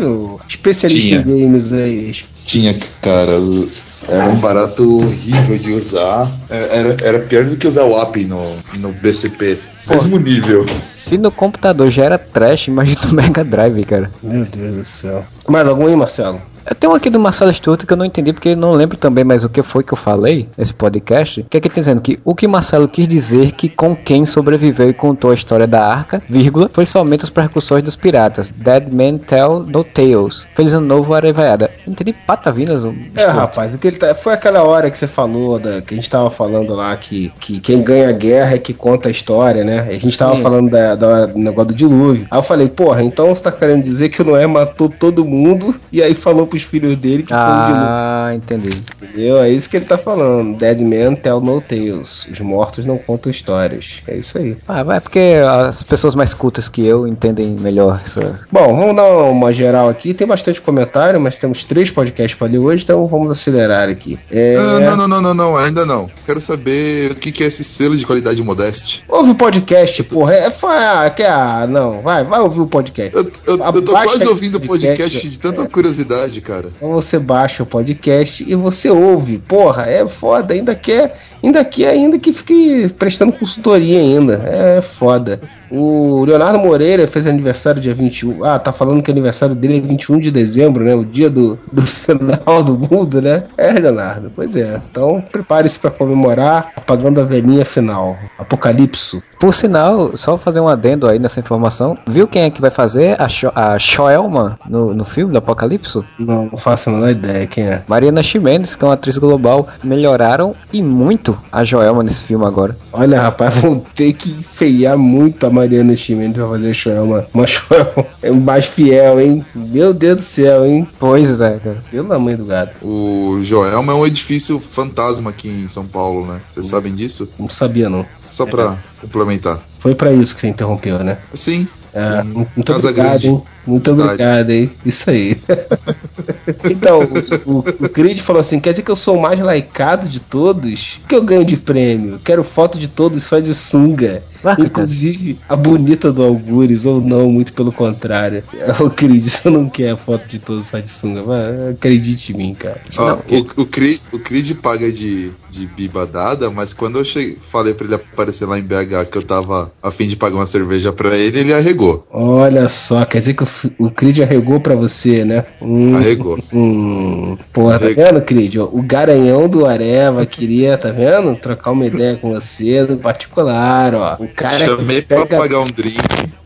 Especialista 0.47 1.07
Tinha. 1.07 1.19
em 1.21 1.41
games 1.43 1.73
aí. 1.73 2.15
Tinha, 2.45 2.75
cara. 3.01 3.37
o- 3.39 3.69
Era 4.07 4.25
um 4.29 4.37
barato 4.37 4.97
horrível 4.97 5.57
de 5.59 5.73
usar. 5.73 6.31
É, 6.49 6.79
Era, 6.79 6.97
era 7.03 7.19
pior 7.19 7.45
do 7.45 7.55
que 7.55 7.67
usar 7.67 7.83
o 7.83 7.95
app 8.01 8.23
no, 8.25 8.41
no 8.79 8.91
BCP. 8.93 9.57
Mesmo 9.87 10.17
nível. 10.17 10.65
Se 10.83 11.17
no 11.19 11.29
computador 11.31 11.91
já 11.91 12.05
era 12.05 12.17
trash, 12.17 12.67
imagina 12.67 13.01
do 13.01 13.13
Mega 13.13 13.43
Drive, 13.43 13.83
cara. 13.85 14.09
Meu 14.23 14.43
Deus 14.45 14.75
do 14.77 14.85
céu. 14.85 15.23
Mais 15.47 15.67
algum 15.67 15.85
aí, 15.87 15.95
Marcelo? 15.95 16.41
Eu 16.65 16.75
tenho 16.75 16.93
um 16.93 16.95
aqui 16.95 17.09
do 17.09 17.19
Marcelo 17.19 17.51
Stuart 17.53 17.85
que 17.85 17.91
eu 17.91 17.97
não 17.97 18.05
entendi 18.05 18.31
porque 18.33 18.49
eu 18.49 18.55
não 18.57 18.73
lembro 18.73 18.95
também 18.97 19.23
mais 19.23 19.43
o 19.43 19.49
que 19.49 19.63
foi 19.63 19.83
que 19.83 19.93
eu 19.93 19.97
falei 19.97 20.47
nesse 20.57 20.73
podcast. 20.73 21.43
Que 21.49 21.57
é 21.57 21.59
que 21.59 21.67
ele 21.67 21.73
tá 21.73 21.81
dizendo 21.81 22.01
que 22.01 22.17
o 22.23 22.35
que 22.35 22.47
Marcelo 22.47 22.87
quis 22.87 23.07
dizer 23.07 23.51
que 23.53 23.67
com 23.67 23.95
quem 23.95 24.25
sobreviveu 24.25 24.89
e 24.89 24.93
contou 24.93 25.31
a 25.31 25.33
história 25.33 25.65
da 25.65 25.83
arca, 25.85 26.21
vírgula, 26.29 26.69
foi 26.71 26.85
somente 26.85 27.23
os 27.23 27.29
percussões 27.29 27.83
dos 27.83 27.95
piratas. 27.95 28.51
Dead 28.55 28.87
Men 28.91 29.17
Tell 29.17 29.59
No 29.61 29.83
Tales. 29.83 30.45
Feliz 30.55 30.73
ano 30.73 30.85
novo, 30.85 31.13
Arevaiada. 31.13 31.69
Não 31.85 31.93
entendi 31.93 32.13
patavinas. 32.13 32.83
o 32.83 32.93
É, 33.15 33.25
rapaz, 33.25 33.73
o 33.73 33.77
que 33.79 33.87
ele 33.87 33.97
tá, 33.97 34.13
foi 34.13 34.33
aquela 34.33 34.61
hora 34.63 34.89
que 34.91 34.97
você 34.97 35.07
falou, 35.07 35.57
da, 35.57 35.81
que 35.81 35.93
a 35.93 35.97
gente 35.97 36.09
tava 36.09 36.29
falando 36.29 36.75
lá, 36.75 36.95
que, 36.95 37.31
que 37.39 37.59
quem 37.59 37.81
ganha 37.81 38.09
a 38.09 38.13
guerra 38.13 38.53
é 38.55 38.59
que 38.59 38.73
conta 38.73 39.09
a 39.09 39.11
história, 39.11 39.63
né? 39.63 39.87
A 39.89 39.93
gente 39.93 40.17
tava 40.17 40.35
Sim. 40.35 40.41
falando 40.43 40.69
da, 40.69 40.95
da- 40.95 41.25
do 41.25 41.39
negócio 41.39 41.69
do 41.69 41.75
dilúvio. 41.75 42.27
Aí 42.29 42.37
eu 42.37 42.43
falei, 42.43 42.69
porra, 42.69 43.01
então 43.03 43.27
você 43.33 43.41
tá 43.41 43.51
querendo 43.51 43.81
dizer 43.81 44.09
que 44.09 44.21
o 44.21 44.25
Noé 44.25 44.45
matou 44.45 44.87
todo 44.89 45.25
mundo 45.25 45.73
e 45.91 46.01
aí 46.03 46.13
falou 46.13 46.47
pros 46.51 46.63
filhos 46.63 46.95
dele 46.95 47.23
que 47.23 47.29
foi 47.29 47.39
o 47.39 47.65
dilúvio. 47.65 47.87
Ah, 47.87 48.31
entendi. 48.35 48.69
Entendeu? 49.01 49.41
É 49.41 49.49
isso 49.49 49.69
que 49.69 49.77
ele 49.77 49.85
tá 49.85 49.97
falando. 49.97 50.57
Dead 50.57 50.79
Men 50.81 51.15
Tell 51.15 51.39
No 51.39 51.61
Tales. 51.61 52.27
Os 52.31 52.39
mortos 52.39 52.85
não 52.85 52.97
contam 52.97 53.31
histórias. 53.31 54.01
É 54.07 54.17
isso 54.17 54.37
aí. 54.37 54.57
Ah, 54.67 54.83
vai 54.83 54.99
porque 54.99 55.35
as 55.67 55.81
pessoas 55.81 56.13
mais 56.13 56.33
cultas 56.33 56.69
que 56.69 56.85
eu 56.85 57.07
entendem 57.07 57.55
melhor 57.59 57.99
essa. 58.05 58.39
Bom, 58.51 58.75
vamos 58.75 58.95
dar 58.95 59.07
uma 59.29 59.51
geral 59.51 59.89
aqui. 59.89 60.13
Tem 60.13 60.27
bastante 60.27 60.61
comentário, 60.61 61.19
mas 61.19 61.37
temos 61.37 61.63
três 61.63 61.89
podcasts 61.89 62.37
pra 62.37 62.47
ler 62.47 62.59
hoje, 62.59 62.83
então 62.83 63.07
vamos 63.07 63.31
acelerar 63.31 63.89
aqui. 63.89 64.19
É... 64.29 64.55
Ah, 64.57 64.79
não, 64.81 64.97
não, 64.97 65.07
não, 65.07 65.21
não, 65.21 65.33
não, 65.33 65.57
ainda 65.57 65.85
não. 65.85 66.09
Quero 66.25 66.41
saber 66.41 67.11
o 67.11 67.15
que, 67.15 67.31
que 67.31 67.43
é 67.43 67.47
esse 67.47 67.63
selo 67.63 67.95
de 67.95 68.05
qualidade 68.05 68.41
modeste. 68.43 69.03
Ouve 69.07 69.31
o 69.31 69.35
podcast, 69.35 70.03
porra. 70.03 70.33
É, 70.33 70.51
fa- 70.51 71.09
que 71.09 71.23
ah, 71.23 71.65
não, 71.67 72.01
vai, 72.01 72.23
vai 72.23 72.39
ouvir 72.41 72.59
o 72.59 72.67
podcast. 72.67 73.15
Eu, 73.15 73.31
eu 73.47 73.57
tô 73.81 73.91
Abaixa 73.91 74.17
quase 74.17 74.27
ouvindo 74.27 74.55
o 74.57 74.61
podcast 74.61 75.29
de 75.29 75.39
tanta 75.39 75.67
curiosidade, 75.67 76.40
cara. 76.41 76.71
Então 76.75 76.91
você 76.91 77.17
baixa 77.17 77.63
o 77.63 77.65
podcast 77.65 78.43
e 78.47 78.55
você 78.55 78.89
ouve. 78.89 79.37
Porra, 79.37 79.83
é 79.83 80.07
foda. 80.07 80.53
Ainda 80.53 80.75
quer, 80.75 81.15
ainda 81.43 81.63
quer 81.63 81.89
ainda 81.89 82.19
que 82.19 82.33
fique 82.33 82.89
prestando 82.97 83.31
consultoria 83.31 83.99
ainda. 83.99 84.33
É 84.45 84.81
foda. 84.81 85.39
O 85.71 86.25
Leonardo 86.25 86.59
Moreira 86.59 87.07
fez 87.07 87.25
aniversário 87.25 87.81
dia 87.81 87.93
21. 87.93 88.43
Ah, 88.43 88.59
tá 88.59 88.73
falando 88.73 89.01
que 89.01 89.09
o 89.09 89.13
aniversário 89.13 89.55
dele 89.55 89.77
é 89.77 89.81
21 89.81 90.19
de 90.19 90.31
dezembro, 90.31 90.83
né? 90.83 90.93
O 90.93 91.05
dia 91.05 91.29
do, 91.29 91.57
do 91.71 91.81
final 91.83 92.63
do 92.63 92.77
mundo, 92.77 93.21
né? 93.21 93.43
É, 93.57 93.71
Leonardo. 93.71 94.31
Pois 94.35 94.55
é. 94.55 94.81
Então 94.91 95.23
prepare-se 95.31 95.79
pra 95.79 95.89
comemorar 95.89 96.71
apagando 96.75 97.21
a 97.21 97.23
velhinha 97.23 97.63
final. 97.63 98.17
Apocalipso. 98.37 99.21
Por 99.39 99.53
sinal, 99.53 100.17
só 100.17 100.37
fazer 100.37 100.59
um 100.59 100.67
adendo 100.67 101.07
aí 101.07 101.19
nessa 101.19 101.39
informação. 101.39 101.97
Viu 102.09 102.27
quem 102.27 102.43
é 102.43 102.49
que 102.49 102.61
vai 102.61 102.69
fazer 102.71 103.19
a, 103.21 103.29
Sho 103.29 103.51
a 103.55 103.79
Shoelma 103.79 104.59
no, 104.67 104.93
no 104.93 105.05
filme 105.05 105.31
do 105.31 105.37
Apocalipse? 105.37 106.03
Não, 106.19 106.45
não 106.45 106.57
faço 106.57 106.89
a 106.89 106.93
menor 106.93 107.09
ideia 107.09 107.47
quem 107.47 107.65
é. 107.65 107.81
Mariana 107.87 108.21
Ximenes, 108.21 108.75
que 108.75 108.83
é 108.83 108.87
uma 108.87 108.93
atriz 108.93 109.17
global, 109.17 109.67
melhoraram 109.83 110.53
e 110.71 110.81
muito 110.81 111.37
a 111.51 111.63
Joelma 111.63 112.03
nesse 112.03 112.23
filme 112.23 112.45
agora. 112.45 112.75
Olha, 112.91 113.21
rapaz, 113.21 113.55
vão 113.61 113.79
ter 113.79 114.13
que 114.13 114.29
enfeiar 114.29 114.97
muito 114.97 115.45
a 115.45 115.49
Mariana 115.61 115.95
Chimenez 115.95 116.33
pra 116.33 116.47
fazer 116.47 116.73
Shoelma. 116.73 117.25
Uma 117.33 117.45
Shoelma 117.47 118.05
é 118.21 118.31
mais 118.31 118.65
fiel, 118.65 119.19
hein? 119.19 119.45
Meu 119.53 119.93
Deus 119.93 120.17
do 120.17 120.21
céu, 120.23 120.65
hein? 120.65 120.87
Pois 120.99 121.39
é, 121.39 121.59
cara. 121.59 121.83
Pelo 121.91 122.11
amor 122.13 122.35
do 122.37 122.45
gato. 122.45 122.75
O 122.85 123.39
Joelma 123.43 123.93
é 123.93 123.95
um 123.95 124.05
edifício 124.07 124.59
fantasma 124.59 125.29
aqui 125.29 125.47
em 125.49 125.67
São 125.67 125.85
Paulo, 125.85 126.25
né? 126.25 126.41
Vocês 126.53 126.67
sabem 126.67 126.95
disso? 126.95 127.29
Não 127.37 127.47
sabia, 127.49 127.89
não. 127.89 128.05
Só 128.23 128.45
pra 128.45 128.77
complementar. 128.99 129.59
Foi 129.77 129.93
pra 129.95 130.11
isso 130.11 130.33
que 130.35 130.41
você 130.41 130.47
interrompeu, 130.47 130.99
né? 131.03 131.17
Sim. 131.33 131.67
Ah, 131.93 132.21
sim. 132.23 132.47
muito 132.55 132.71
Casa 132.71 132.87
obrigado, 132.89 133.09
Grande. 133.09 133.27
hein? 133.27 133.43
Muito 133.65 133.89
Cidade. 133.91 134.09
obrigado, 134.09 134.49
hein? 134.49 134.71
Isso 134.85 135.09
aí. 135.09 135.37
então, 136.69 136.99
o, 137.45 137.51
o, 137.51 137.59
o 137.59 137.89
Creed 137.89 138.19
falou 138.19 138.39
assim: 138.39 138.59
quer 138.59 138.71
dizer 138.71 138.83
que 138.83 138.91
eu 138.91 138.95
sou 138.95 139.17
o 139.17 139.21
mais 139.21 139.39
laicado 139.39 140.07
de 140.07 140.19
todos? 140.19 140.99
O 141.03 141.07
que 141.07 141.15
eu 141.15 141.23
ganho 141.23 141.45
de 141.45 141.57
prêmio? 141.57 142.19
Quero 142.23 142.43
foto 142.43 142.77
de 142.77 142.87
todos 142.87 143.23
só 143.23 143.39
de 143.39 143.53
sunga. 143.53 144.23
Inclusive, 144.57 145.37
a 145.47 145.55
bonita 145.55 146.11
do 146.11 146.23
Algures, 146.23 146.85
ou 146.85 146.99
não, 146.99 147.31
muito 147.31 147.53
pelo 147.53 147.71
contrário. 147.71 148.43
O 148.79 148.89
Creed, 148.89 149.21
você 149.29 149.49
não 149.49 149.69
quer 149.69 149.91
a 149.91 149.97
foto 149.97 150.27
de 150.27 150.39
todo 150.39 150.61
o 150.61 150.65
Satsunga, 150.65 151.21
mas 151.23 151.69
acredite 151.75 152.33
em 152.33 152.37
mim, 152.37 152.53
cara. 152.55 152.81
Ó, 152.97 153.17
o, 153.29 153.61
o, 153.61 153.65
Creed, 153.67 153.99
o 154.11 154.17
Creed 154.17 154.55
paga 154.55 154.91
de, 154.91 155.31
de 155.49 155.67
biba 155.67 156.07
dada, 156.07 156.49
mas 156.49 156.73
quando 156.73 156.97
eu 156.97 157.05
cheguei, 157.05 157.37
falei 157.51 157.73
pra 157.75 157.85
ele 157.85 157.95
aparecer 157.95 158.45
lá 158.47 158.57
em 158.57 158.63
BH 158.63 159.05
que 159.11 159.17
eu 159.17 159.21
tava 159.23 159.71
a 159.81 159.91
fim 159.91 160.07
de 160.07 160.15
pagar 160.15 160.37
uma 160.37 160.47
cerveja 160.47 160.91
pra 160.91 161.15
ele, 161.15 161.39
ele 161.39 161.53
arregou. 161.53 162.07
Olha 162.11 162.67
só, 162.67 163.05
quer 163.05 163.19
dizer 163.19 163.35
que 163.35 163.43
o, 163.43 163.45
F- 163.45 163.50
o 163.77 163.89
Creed 163.89 164.19
arregou 164.19 164.59
pra 164.59 164.75
você, 164.75 165.23
né? 165.25 165.43
Hum, 165.61 165.95
Arregou. 165.95 166.37
Hum, 166.53 167.37
porra, 167.53 167.79
tá 167.79 167.85
vendo, 167.87 168.21
Creed? 168.21 168.55
O 168.57 168.81
garanhão 168.81 169.47
do 169.47 169.65
Areva 169.65 170.25
queria, 170.25 170.77
tá 170.77 170.89
vendo? 170.91 171.35
Trocar 171.35 171.71
uma 171.71 171.85
ideia 171.85 172.15
com 172.17 172.33
você 172.33 172.81
no 172.83 172.97
particular, 172.97 173.93
ó. 173.95 174.15
O 174.19 174.27
cara 174.27 174.65
Chamei 174.65 175.01
que 175.01 175.07
pra 175.07 175.25
pega, 175.25 175.37
pagar 175.37 175.59
um 175.59 175.67
drink. 175.67 175.97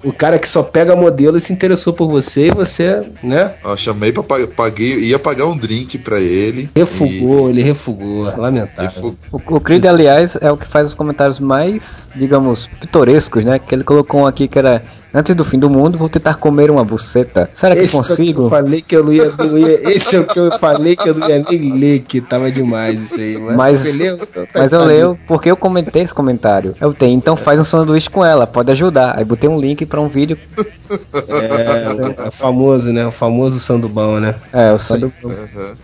o 0.03 0.11
cara 0.13 0.37
que 0.39 0.47
só 0.47 0.63
pega 0.63 0.95
modelo 0.95 1.37
e 1.37 1.41
se 1.41 1.51
interessou 1.53 1.93
por 1.93 2.07
você 2.07 2.47
e 2.47 2.51
você, 2.53 3.03
né? 3.23 3.53
Ó, 3.63 3.75
chamei 3.75 4.11
pra 4.11 4.23
pagar, 4.23 4.47
paguei, 4.47 4.99
ia 4.99 5.19
pagar 5.19 5.45
um 5.47 5.57
drink 5.57 5.97
pra 5.99 6.19
ele. 6.19 6.69
Refugou, 6.75 7.49
ele 7.49 7.61
refugou. 7.61 8.23
Lamentável. 8.37 9.15
O, 9.31 9.37
o 9.55 9.59
Creed, 9.59 9.85
aliás, 9.85 10.37
é 10.41 10.51
o 10.51 10.57
que 10.57 10.67
faz 10.67 10.87
os 10.89 10.95
comentários 10.95 11.39
mais, 11.39 12.07
digamos, 12.15 12.67
pitorescos, 12.79 13.43
né? 13.43 13.59
Que 13.59 13.73
ele 13.75 13.83
colocou 13.83 14.21
um 14.21 14.25
aqui 14.27 14.47
que 14.47 14.57
era. 14.59 14.81
Antes 15.15 15.33
do 15.33 15.45
fim 15.45 15.57
do 15.57 15.69
mundo, 15.69 15.97
vou 15.97 16.09
tentar 16.09 16.33
comer 16.35 16.69
uma 16.69 16.83
buceta. 16.83 17.49
Será 17.53 17.73
que 17.73 17.81
Esse 17.83 17.95
é 17.95 17.99
o 17.99 18.01
que 18.03 18.07
consigo? 18.09 18.43
eu 18.43 18.49
falei 18.49 18.81
que 18.81 18.95
eu 18.97 19.03
não 19.03 19.13
ia, 19.13 19.31
não 19.39 19.57
ia- 19.57 19.89
Esse 19.95 20.17
é 20.17 20.19
o 20.19 20.27
que 20.27 20.37
eu 20.37 20.51
falei 20.59 20.95
que 20.95 21.07
eu 21.09 21.15
não 21.15 21.29
ia 21.29 21.41
nem 21.49 21.71
ler, 21.79 21.99
que 22.01 22.19
tava 22.19 22.51
demais 22.51 22.99
isso 22.99 23.19
aí. 23.21 23.37
Mas, 23.41 23.55
Mas, 23.55 23.77
você 23.79 23.91
leu? 24.03 24.17
Tá- 24.17 24.45
mas 24.53 24.73
eu 24.73 24.83
leio 24.83 25.17
porque 25.25 25.49
eu 25.49 25.55
comentei 25.55 26.01
esse 26.03 26.13
comentário. 26.13 26.75
Eu 26.81 26.93
tenho, 26.93 27.15
então 27.17 27.37
faz 27.37 27.59
um 27.59 27.63
sanduíche 27.63 28.09
com 28.09 28.25
ela, 28.25 28.45
pode 28.45 28.69
ajudar. 28.71 29.17
Aí 29.17 29.23
botei 29.23 29.49
um 29.49 29.57
link 29.59 29.85
pra 29.85 30.01
um 30.01 30.09
vídeo. 30.09 30.37
É, 30.89 32.27
o 32.27 32.31
famoso, 32.31 32.91
né? 32.91 33.05
O 33.07 33.11
famoso 33.11 33.59
sandubão, 33.59 34.19
né? 34.19 34.35
É, 34.51 34.71
o 34.71 34.77
sanduíche. 34.77 35.15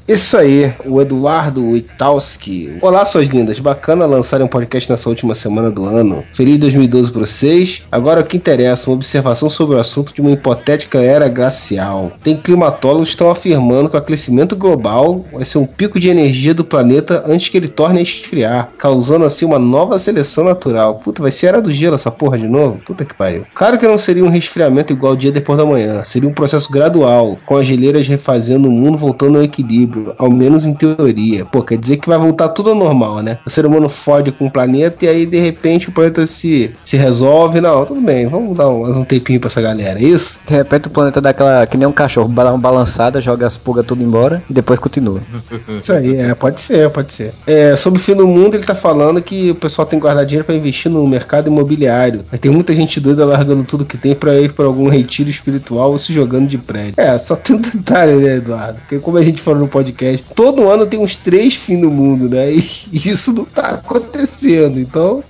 Isso 0.08 0.38
aí, 0.38 0.74
o 0.86 1.02
Eduardo 1.02 1.70
Witalski. 1.70 2.78
Olá, 2.82 3.06
suas 3.06 3.28
lindas. 3.30 3.60
Bacana 3.60 4.06
lançarem 4.06 4.46
um 4.46 4.50
podcast 4.50 4.90
nessa 4.90 5.10
última 5.10 5.36
semana 5.36 5.72
do 5.72 5.86
ano. 5.86 6.24
Feliz 6.34 6.60
2012 6.60 7.12
pra 7.12 7.22
vocês. 7.22 7.84
Agora 7.92 8.22
o 8.22 8.26
que 8.26 8.38
interessa, 8.38 8.90
uma 8.90 8.96
observação 8.96 9.50
sobre 9.50 9.76
o 9.76 9.80
assunto 9.80 10.14
de 10.14 10.22
uma 10.22 10.32
hipotética 10.32 11.02
era 11.02 11.28
glacial. 11.30 12.12
Tem 12.24 12.38
climatólogos 12.38 13.10
que 13.10 13.16
estão 13.16 13.30
afirmando 13.30 13.90
que 13.90 13.96
o 13.96 14.00
aquecimento 14.00 14.56
global 14.56 15.26
vai 15.32 15.46
ser 15.46 15.58
um 15.58 15.66
pico 15.66 16.00
de 16.00 16.10
energia 16.10 16.54
do 16.54 16.64
planeta 16.64 17.24
antes 17.26 17.50
que 17.50 17.58
ele 17.58 17.68
torne 17.68 18.00
a 18.00 18.04
esfriar, 18.04 18.72
causando 18.78 19.26
assim 19.26 19.46
uma 19.46 19.60
nova 19.60 19.98
seleção 20.00 20.44
natural. 20.44 20.96
Puta, 20.96 21.22
vai 21.22 21.32
ser 21.32 21.48
era 21.48 21.62
do 21.62 21.72
gelo 21.72 21.96
essa 21.96 22.12
porra 22.12 22.38
de 22.38 22.48
novo? 22.48 22.80
Puta 22.86 23.04
que 23.04 23.14
pariu. 23.14 23.46
Claro 23.54 23.78
que 23.78 23.88
não 23.88 23.98
seria 23.98 24.24
um 24.24 24.30
resfriamento 24.30 24.91
igual 24.92 25.14
ao 25.14 25.18
dia 25.18 25.32
depois 25.32 25.58
da 25.58 25.66
manhã. 25.66 26.04
Seria 26.04 26.30
um 26.30 26.34
processo 26.34 26.72
gradual, 26.72 27.38
com 27.46 27.58
as 27.58 27.66
geleiras 27.66 28.08
refazendo 28.08 28.68
o 28.68 28.72
mundo 28.72 28.98
voltando 28.98 29.38
ao 29.38 29.44
equilíbrio, 29.44 30.14
ao 30.18 30.30
menos 30.30 30.66
em 30.66 30.74
teoria. 30.74 31.46
Pô, 31.46 31.64
quer 31.64 31.78
dizer 31.78 31.98
que 31.98 32.08
vai 32.08 32.18
voltar 32.18 32.50
tudo 32.50 32.70
ao 32.70 32.76
normal, 32.76 33.22
né? 33.22 33.40
O 33.46 33.50
ser 33.50 33.66
humano 33.66 33.90
fode 33.90 34.32
com 34.32 34.48
o 34.48 34.52
planeta 34.52 35.06
e 35.06 35.08
aí 35.08 35.26
de 35.26 35.40
repente 35.40 35.90
o 35.90 35.92
planeta 35.92 36.26
se, 36.26 36.74
se 36.84 36.98
resolve. 36.98 37.62
Não, 37.62 37.86
tudo 37.86 38.02
bem, 38.02 38.28
vamos 38.28 38.58
dar 38.58 38.70
mais 38.70 38.96
um 38.96 39.04
tempinho 39.04 39.40
pra 39.40 39.48
essa 39.48 39.62
galera, 39.62 40.00
é 40.00 40.04
isso? 40.04 40.40
De 40.46 40.54
repente 40.54 40.88
o 40.88 40.90
planeta 40.90 41.22
dá 41.22 41.30
aquela. 41.30 41.66
que 41.66 41.78
nem 41.78 41.88
um 41.88 41.92
cachorro, 41.92 42.30
dá 42.30 42.50
uma 42.52 42.58
balançada, 42.58 43.22
joga 43.22 43.48
as 43.48 43.58
pulgas 43.58 43.86
tudo 43.86 44.04
embora 44.04 44.42
e 44.50 44.54
depois 44.54 44.80
continua. 44.80 45.20
Isso 45.82 45.94
aí, 45.94 46.16
é, 46.16 46.34
pode 46.36 46.62
ser, 46.62 46.90
pode 46.90 47.12
ser. 47.12 47.34
É, 47.46 47.76
sobre 47.76 48.00
o 48.00 48.04
fim 48.04 48.16
do 48.16 48.28
mundo, 48.28 48.56
ele 48.56 48.64
tá 48.64 48.76
falando 48.76 49.22
que 49.22 49.52
o 49.52 49.56
pessoal 49.56 49.86
tem 49.86 50.00
que 50.00 50.04
guardar 50.04 50.26
dinheiro 50.26 50.46
pra 50.46 50.56
investir 50.56 50.92
no 50.92 51.06
mercado 51.08 51.48
imobiliário. 51.48 52.24
Vai 52.30 52.40
ter 52.40 52.50
muita 52.50 52.74
gente 52.74 53.00
doida 53.00 53.26
largando 53.26 53.64
tudo 53.64 53.86
que 53.86 53.98
tem 53.98 54.16
pra 54.16 54.36
ir 54.40 54.54
pra 54.54 54.66
algum 54.66 54.81
retiro 54.88 55.30
espiritual 55.30 55.92
ou 55.92 56.00
se 56.00 56.14
jogando 56.14 56.48
de 56.48 56.58
prédio. 56.58 56.96
É, 56.98 57.18
só 57.18 57.36
tem 57.36 57.56
um 57.56 57.62
detalhe, 57.62 58.16
né, 58.16 58.38
Eduardo? 58.38 58.80
Porque 58.80 59.00
como 59.00 59.18
a 59.18 59.24
gente 59.24 59.42
falou 59.42 59.62
no 59.62 59.68
podcast, 59.68 60.26
todo 60.36 60.70
ano 60.70 60.86
tem 60.86 61.00
uns 61.00 61.16
três 61.16 61.56
fins 61.56 61.82
do 61.82 61.92
mundo, 61.92 62.30
né? 62.30 62.52
E 62.52 62.62
isso 62.94 63.34
não 63.34 63.46
tá 63.46 63.70
acontecendo. 63.70 64.80
Então, 64.80 65.24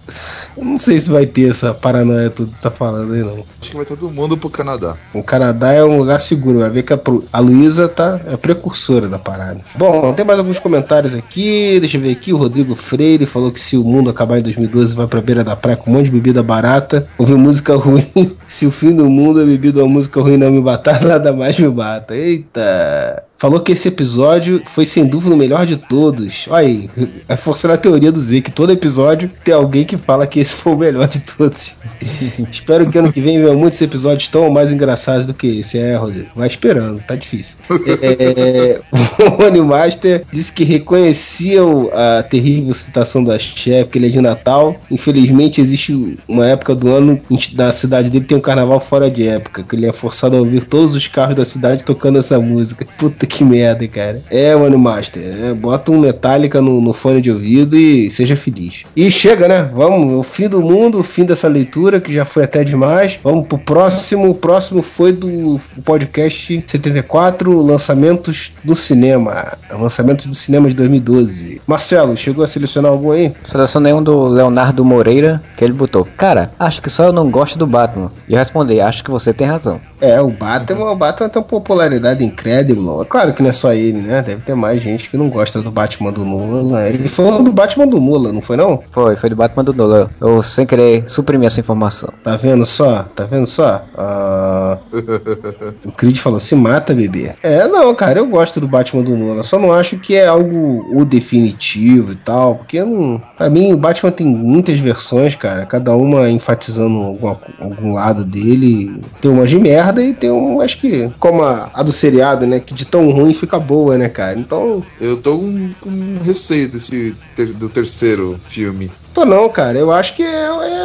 eu 0.58 0.66
não 0.66 0.78
sei 0.78 1.00
se 1.00 1.10
vai 1.10 1.26
ter 1.26 1.50
essa 1.50 1.74
paranoia 1.74 2.30
toda 2.30 2.50
que 2.50 2.56
você 2.56 2.62
tá 2.62 2.72
falando 2.72 3.14
aí, 3.14 3.22
não. 3.22 3.44
Acho 3.62 3.72
que 3.72 3.76
vai 3.76 3.86
todo 3.86 4.10
mundo 4.10 4.38
pro 4.38 4.50
Canadá. 4.50 4.98
O 5.14 5.24
Canadá 5.24 5.72
é 5.72 5.84
um 5.84 5.98
lugar 5.98 6.20
seguro, 6.20 6.60
vai 6.60 6.70
ver 6.70 6.84
que 6.84 6.94
a, 6.94 7.00
a 7.32 7.40
Luísa 7.40 7.88
tá, 7.88 8.20
é 8.28 8.36
precursora 8.36 9.08
da 9.08 9.18
parada. 9.18 9.62
Bom, 9.76 10.14
tem 10.14 10.26
mais 10.26 10.40
alguns 10.40 10.60
comentários 10.60 11.16
aqui, 11.16 11.80
deixa 11.80 11.98
eu 11.98 12.02
ver 12.02 12.12
aqui, 12.12 12.34
o 12.34 12.38
Rodrigo 12.38 12.76
Freire 12.76 13.26
falou 13.26 13.52
que 13.52 13.60
se 13.60 13.78
o 13.78 13.84
mundo 13.84 14.10
acabar 14.10 14.40
em 14.40 14.44
2012 14.44 14.96
vai 14.96 15.08
pra 15.08 15.22
beira 15.22 15.44
da 15.44 15.56
praia 15.56 15.78
com 15.78 15.90
um 15.90 15.94
monte 15.94 16.06
de 16.06 16.12
bebida 16.12 16.44
barata, 16.44 17.08
ouvir 17.18 17.36
música 17.36 17.76
ruim, 17.78 18.36
se 18.46 18.66
o 18.66 18.72
fim 18.72 18.94
do 18.94 19.10
mundo 19.10 19.41
é 19.42 19.46
bebido 19.46 19.80
uma 19.80 19.88
música 19.88 20.22
ruim 20.22 20.38
não 20.38 20.52
me 20.52 20.62
matar, 20.62 21.02
nada 21.06 21.34
mais 21.34 21.60
me 21.60 21.70
mata. 21.70 22.16
Eita... 22.16 23.26
Falou 23.42 23.60
que 23.60 23.72
esse 23.72 23.88
episódio 23.88 24.62
foi 24.64 24.86
sem 24.86 25.04
dúvida 25.04 25.34
o 25.34 25.38
melhor 25.38 25.66
de 25.66 25.76
todos. 25.76 26.46
Olha 26.48 26.68
aí, 26.68 26.88
reforçando 27.28 27.74
a 27.74 27.78
teoria 27.78 28.12
do 28.12 28.20
Z, 28.20 28.40
que 28.42 28.52
todo 28.52 28.72
episódio 28.72 29.32
tem 29.44 29.52
alguém 29.52 29.84
que 29.84 29.98
fala 29.98 30.28
que 30.28 30.40
esse 30.40 30.54
foi 30.54 30.74
o 30.74 30.78
melhor 30.78 31.08
de 31.08 31.22
todos. 31.22 31.74
Espero 32.52 32.86
que 32.86 33.00
ano 33.00 33.12
que 33.12 33.20
vem 33.20 33.40
venham 33.40 33.58
muitos 33.58 33.82
episódios 33.82 34.30
tão 34.30 34.48
mais 34.52 34.72
engraçados 34.72 35.26
do 35.26 35.34
que 35.34 35.58
esse. 35.58 35.80
É, 35.80 35.96
Rodrigo. 35.96 36.30
Vai 36.36 36.48
esperando, 36.48 37.02
tá 37.02 37.16
difícil. 37.16 37.58
É, 38.00 38.80
o 39.42 39.44
Animaster 39.44 40.24
disse 40.32 40.54
que 40.54 40.64
reconhecia 40.64 41.62
a 41.94 42.22
terrível 42.22 42.76
citação 42.76 43.24
do 43.24 43.32
Axé, 43.32 43.84
porque 43.84 43.98
ele 43.98 44.06
é 44.06 44.10
de 44.10 44.22
Natal. 44.22 44.80
Infelizmente, 44.92 45.60
existe 45.60 46.16
uma 46.28 46.46
época 46.46 46.76
do 46.76 46.94
ano 46.94 47.20
da 47.54 47.72
cidade 47.72 48.12
dele 48.12 48.26
tem 48.26 48.38
um 48.38 48.42
carnaval 48.42 48.80
fora 48.80 49.10
de 49.10 49.28
época, 49.28 49.64
que 49.64 49.76
ele 49.76 49.88
é 49.88 49.92
forçado 49.92 50.38
a 50.38 50.40
ouvir 50.40 50.64
todos 50.64 50.94
os 50.94 51.08
carros 51.08 51.36
da 51.36 51.44
cidade 51.44 51.84
tocando 51.84 52.20
essa 52.20 52.40
música. 52.40 52.86
Puta 53.00 53.31
que 53.32 53.44
merda, 53.44 53.88
cara. 53.88 54.22
É, 54.30 54.56
o 54.56 54.66
Animaster, 54.66 55.22
é, 55.24 55.54
bota 55.54 55.92
um 55.92 56.00
Metallica 56.00 56.62
no, 56.62 56.82
no 56.82 56.94
fone 56.94 57.22
de 57.22 57.32
ouvido 57.32 57.78
e 57.78 58.10
seja 58.12 58.36
feliz. 58.36 58.84
E 58.96 59.10
chega, 59.10 59.48
né? 59.48 59.70
Vamos, 59.74 60.14
o 60.14 60.24
fim 60.24 60.48
do 60.48 60.62
mundo, 60.62 61.00
o 61.00 61.04
fim 61.04 61.26
dessa 61.26 61.48
leitura, 61.48 62.00
que 62.00 62.14
já 62.14 62.26
foi 62.26 62.44
até 62.44 62.64
demais. 62.64 63.20
Vamos 63.24 63.48
pro 63.48 63.58
próximo. 63.58 64.30
O 64.30 64.36
próximo 64.36 64.82
foi 64.82 65.12
do 65.12 65.60
podcast 65.84 66.64
74, 66.68 67.62
lançamentos 67.62 68.54
do 68.64 68.76
cinema. 68.76 69.58
Lançamentos 69.72 70.26
do 70.26 70.36
cinema 70.36 70.68
de 70.68 70.76
2012. 70.76 71.62
Marcelo, 71.66 72.16
chegou 72.18 72.44
a 72.44 72.48
selecionar 72.48 72.92
algum 72.92 73.12
aí? 73.12 73.34
Selecionei 73.44 73.94
um 73.94 74.04
do 74.04 74.28
Leonardo 74.28 74.84
Moreira, 74.84 75.42
que 75.56 75.64
ele 75.64 75.74
botou. 75.74 76.08
Cara, 76.18 76.52
acho 76.60 76.82
que 76.82 76.90
só 76.90 77.06
eu 77.06 77.14
não 77.14 77.30
gosto 77.30 77.58
do 77.58 77.68
Batman. 77.68 78.12
E 78.28 78.34
eu 78.34 78.40
respondi, 78.40 78.80
acho 78.80 79.04
que 79.04 79.12
você 79.12 79.34
tem 79.34 79.48
razão. 79.48 79.80
É, 80.02 80.20
o 80.20 80.30
Batman, 80.30 80.92
o 80.92 80.96
Batman 80.96 81.30
tem 81.30 81.42
uma 81.42 81.48
popularidade 81.48 82.26
incrível. 82.26 83.06
Claro 83.08 83.34
que 83.34 83.42
não 83.44 83.50
é 83.50 83.54
só 83.54 83.72
ele, 83.74 84.00
né? 84.02 84.22
Deve 84.22 84.42
ter 84.42 84.56
mais 84.56 84.82
gente 84.82 85.10
que 85.10 85.16
não 85.18 85.30
gosta 85.30 85.62
do 85.62 85.72
Batman 85.72 86.12
do 86.12 86.26
Nolan. 86.26 86.82
Ele 86.88 87.08
foi 87.08 87.44
do 87.44 87.52
Batman 87.52 87.88
do 87.88 88.00
Nolan, 88.02 88.34
não 88.34 88.42
foi 88.42 88.58
não? 88.58 88.82
Foi, 88.92 89.16
foi 89.16 89.30
do 89.30 89.36
Batman 89.36 89.64
do 89.64 89.74
Nolan. 89.74 90.10
Eu 90.20 90.42
sem 90.44 90.66
querer 90.66 91.08
suprimir 91.08 91.48
essa 91.48 91.60
informação. 91.60 92.10
Tá 92.24 92.36
vendo 92.36 92.66
só? 92.66 93.04
Tá 93.16 93.26
vendo 93.26 93.46
só? 93.46 93.84
Ah, 93.98 94.80
o 95.86 95.92
Creed 95.92 96.18
falou, 96.18 96.40
se 96.40 96.56
mata, 96.56 96.94
bebê. 96.94 97.34
É, 97.44 97.68
não, 97.68 97.94
cara, 97.96 98.20
eu 98.20 98.28
gosto 98.28 98.60
do 98.60 98.68
Batman 98.68 99.04
do 99.04 99.16
Nolan. 99.16 99.44
Só 99.44 99.60
não 99.60 99.72
acho 99.72 99.98
que 99.98 100.16
é 100.16 100.28
algo 100.28 100.86
o 100.94 101.06
definitivo 101.06 102.12
e 102.14 102.16
tal. 102.16 102.56
Porque 102.56 102.84
não, 102.84 103.22
pra 103.38 103.50
mim 103.50 103.74
o 103.74 103.78
Batman 103.78 104.12
tem 104.12 104.26
muitas 104.28 104.80
versões, 104.80 105.36
cara. 105.36 105.66
Cada 105.66 105.96
uma 105.96 106.30
enfatizando 106.30 106.98
alguma- 107.02 107.40
algum 107.60 107.94
lado 107.94 108.24
dele. 108.26 109.00
Tem 109.22 109.30
umas 109.30 109.50
de 109.50 109.60
merda 109.60 109.91
e 110.00 110.14
tem 110.14 110.30
um, 110.32 110.62
acho 110.62 110.78
que, 110.80 111.10
como 111.20 111.42
a, 111.42 111.70
a 111.74 111.82
do 111.82 111.92
seriado, 111.92 112.46
né? 112.46 112.60
Que 112.60 112.74
de 112.74 112.86
tão 112.86 113.10
ruim 113.10 113.34
fica 113.34 113.60
boa, 113.60 113.98
né, 113.98 114.08
cara? 114.08 114.38
Então, 114.40 114.84
Eu 115.00 115.18
tô 115.18 115.38
com, 115.40 115.70
com 115.82 115.90
receio 116.24 116.70
desse 116.70 117.16
ter- 117.36 117.52
do 117.54 117.68
terceiro 117.68 118.40
filme. 118.44 118.92
Tô 119.14 119.26
não, 119.26 119.50
cara. 119.50 119.78
Eu 119.78 119.92
acho 119.92 120.16
que 120.16 120.24
é, 120.24 120.28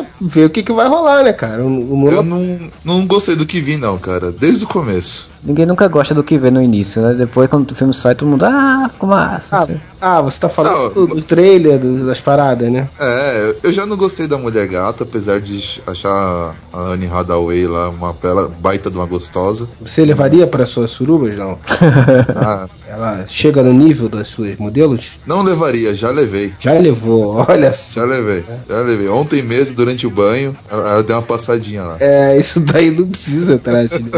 é 0.01 0.05
ver 0.20 0.47
o 0.47 0.51
que, 0.51 0.62
que 0.62 0.72
vai 0.72 0.89
rolar, 0.89 1.22
né, 1.24 1.33
cara? 1.33 1.62
O, 1.62 1.66
o 1.93 1.97
Nolan 1.97 2.12
Eu 2.16 2.22
não, 2.22 2.70
não 2.85 3.07
gostei 3.07 3.37
do 3.37 3.47
que 3.47 3.61
vi, 3.61 3.77
não, 3.77 3.99
cara. 3.99 4.31
Desde 4.33 4.64
o 4.64 4.68
começo. 4.68 5.31
Ninguém 5.43 5.64
nunca 5.66 5.87
gosta 5.87 6.12
do 6.12 6.24
que 6.24 6.37
vê 6.39 6.51
no 6.51 6.61
início, 6.61 7.01
né? 7.01 7.14
Depois, 7.14 7.49
quando 7.49 7.70
o 7.70 7.74
filme 7.74 7.95
sai, 7.95 8.16
todo 8.16 8.29
mundo, 8.29 8.45
ah, 8.45 8.89
ficou 8.93 9.09
massa. 9.09 9.59
assim. 9.59 9.81
Ah, 10.01 10.20
você 10.20 10.41
tá 10.41 10.49
falando 10.49 10.93
do, 10.93 11.07
do 11.07 11.22
trailer, 11.22 11.79
do- 11.79 12.05
das 12.07 12.20
paradas, 12.20 12.68
né? 12.70 12.89
É, 12.99 13.57
eu 13.62 13.72
já 13.72 13.87
não 13.87 13.97
gostei 13.97 14.27
da 14.27 14.37
Mulher 14.39 14.66
Gata, 14.66 15.05
apesar 15.05 15.41
de 15.41 15.81
achar 15.87 16.55
a 16.72 16.81
Anne 16.81 17.07
Hathaway 17.07 17.66
lá 17.68 17.91
uma 17.91 18.12
bela 18.12 18.53
baita 18.61 18.91
de 18.91 18.97
uma 18.99 19.07
gostosa. 19.07 19.68
Você 19.81 20.05
levaria 20.05 20.47
para 20.49 20.66
suas 20.66 20.91
surubas, 20.91 21.37
não? 21.37 21.59
Ah, 22.37 22.66
Ela 22.89 23.24
chega 23.29 23.62
no 23.62 23.72
nível 23.72 24.09
das 24.09 24.29
suas 24.29 24.57
modelos? 24.59 25.12
não 25.27 25.43
levaria, 25.43 25.95
já 25.95 26.11
levei. 26.11 26.53
Já 26.59 26.72
levou, 26.72 27.45
olha 27.49 27.72
só. 27.72 28.01
Já 28.01 28.05
levei. 28.07 28.16
Velho. 28.23 28.45
Já 28.69 28.81
levei. 28.81 29.09
Ontem 29.09 29.43
mesmo, 29.43 29.77
durante 29.77 30.07
o 30.07 30.11
banho, 30.11 30.57
ela, 30.71 30.91
ela 30.91 31.03
deu 31.03 31.17
uma 31.17 31.23
passadinha 31.23 31.83
lá. 31.83 31.97
É, 32.01 32.37
isso 32.37 32.61
daí 32.61 32.91
não 32.91 33.09
precisa 33.09 33.55
entrar 33.55 33.85
esse. 33.85 34.03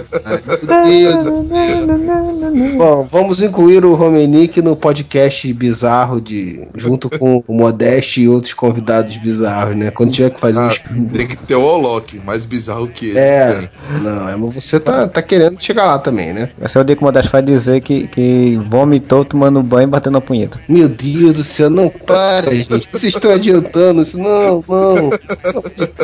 Bom, 2.76 3.06
vamos 3.10 3.42
incluir 3.42 3.84
o 3.84 3.94
Romenick 3.94 4.60
no 4.62 4.76
podcast 4.76 5.52
bizarro 5.52 6.20
de 6.20 6.66
junto 6.74 7.10
com 7.10 7.42
o 7.46 7.54
Modeste 7.54 8.22
e 8.22 8.28
outros 8.28 8.54
convidados 8.54 9.16
bizarros, 9.16 9.76
né? 9.76 9.90
Quando 9.90 10.12
tiver 10.12 10.30
que 10.30 10.40
fazer 10.40 10.58
Ah, 10.58 10.72
um 10.92 11.04
tem 11.06 11.26
que 11.26 11.36
ter 11.36 11.56
o 11.56 11.68
Alok, 11.68 12.18
mais 12.24 12.46
bizarro 12.46 12.88
que 12.88 13.10
ele. 13.10 13.18
É, 13.18 13.68
não, 14.00 14.28
é, 14.28 14.36
mas 14.36 14.54
você 14.54 14.78
tá, 14.80 15.06
tá 15.08 15.22
querendo 15.22 15.60
chegar 15.60 15.86
lá 15.86 15.98
também, 15.98 16.32
né? 16.32 16.50
Vai 16.58 16.68
ser 16.68 16.78
o 16.78 16.84
dia 16.84 16.96
que 16.96 17.02
o 17.02 17.04
Modesto 17.04 17.32
vai 17.32 17.42
dizer 17.42 17.80
que, 17.80 18.06
que 18.08 18.56
vomitou 18.68 19.24
tomando 19.24 19.62
banho 19.62 19.84
e 19.84 19.90
batendo 19.90 20.18
a 20.18 20.20
punheta. 20.20 20.60
Meu 20.68 20.88
Deus 20.88 21.34
do 21.34 21.44
céu, 21.44 21.70
não 21.70 21.88
para, 21.88 22.54
gente. 22.54 22.88
Vocês 22.92 23.14
estão 23.14 23.32
adiantando 23.32 23.87
isso. 23.96 24.18
Não, 24.18 24.62
não. 24.66 25.10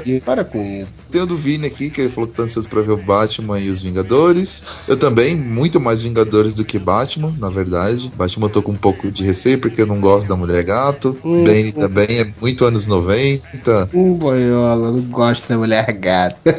Deus, 0.04 0.22
Para 0.24 0.44
com 0.44 0.62
isso. 0.64 0.94
Tem 1.10 1.20
o 1.22 1.26
do 1.26 1.36
Vini 1.36 1.66
aqui, 1.66 1.90
que 1.90 2.00
ele 2.00 2.10
falou 2.10 2.28
que 2.28 2.36
tá 2.36 2.42
ansioso 2.44 2.68
pra 2.68 2.80
ver 2.82 2.92
o 2.92 2.96
Batman 2.96 3.58
e 3.60 3.68
os 3.70 3.80
Vingadores. 3.80 4.62
Eu 4.88 4.96
também, 4.96 5.36
muito 5.36 5.80
mais 5.80 6.02
Vingadores 6.02 6.54
do 6.54 6.64
que 6.64 6.78
Batman, 6.78 7.32
na 7.38 7.50
verdade. 7.50 8.12
Batman 8.16 8.46
eu 8.46 8.50
tô 8.50 8.62
com 8.62 8.72
um 8.72 8.76
pouco 8.76 9.10
de 9.10 9.22
receio, 9.24 9.58
porque 9.58 9.82
eu 9.82 9.86
não 9.86 10.00
gosto 10.00 10.26
da 10.26 10.36
Mulher 10.36 10.62
Gato. 10.64 11.16
Hum, 11.24 11.44
Bane 11.44 11.72
hum. 11.76 11.80
também 11.80 12.06
é 12.20 12.32
muito 12.40 12.64
anos 12.64 12.86
90. 12.86 13.90
Um 13.94 14.14
boiola, 14.14 14.90
não 14.90 15.00
gosto 15.02 15.48
da 15.48 15.56
mulher 15.58 15.90
gata. 15.92 16.52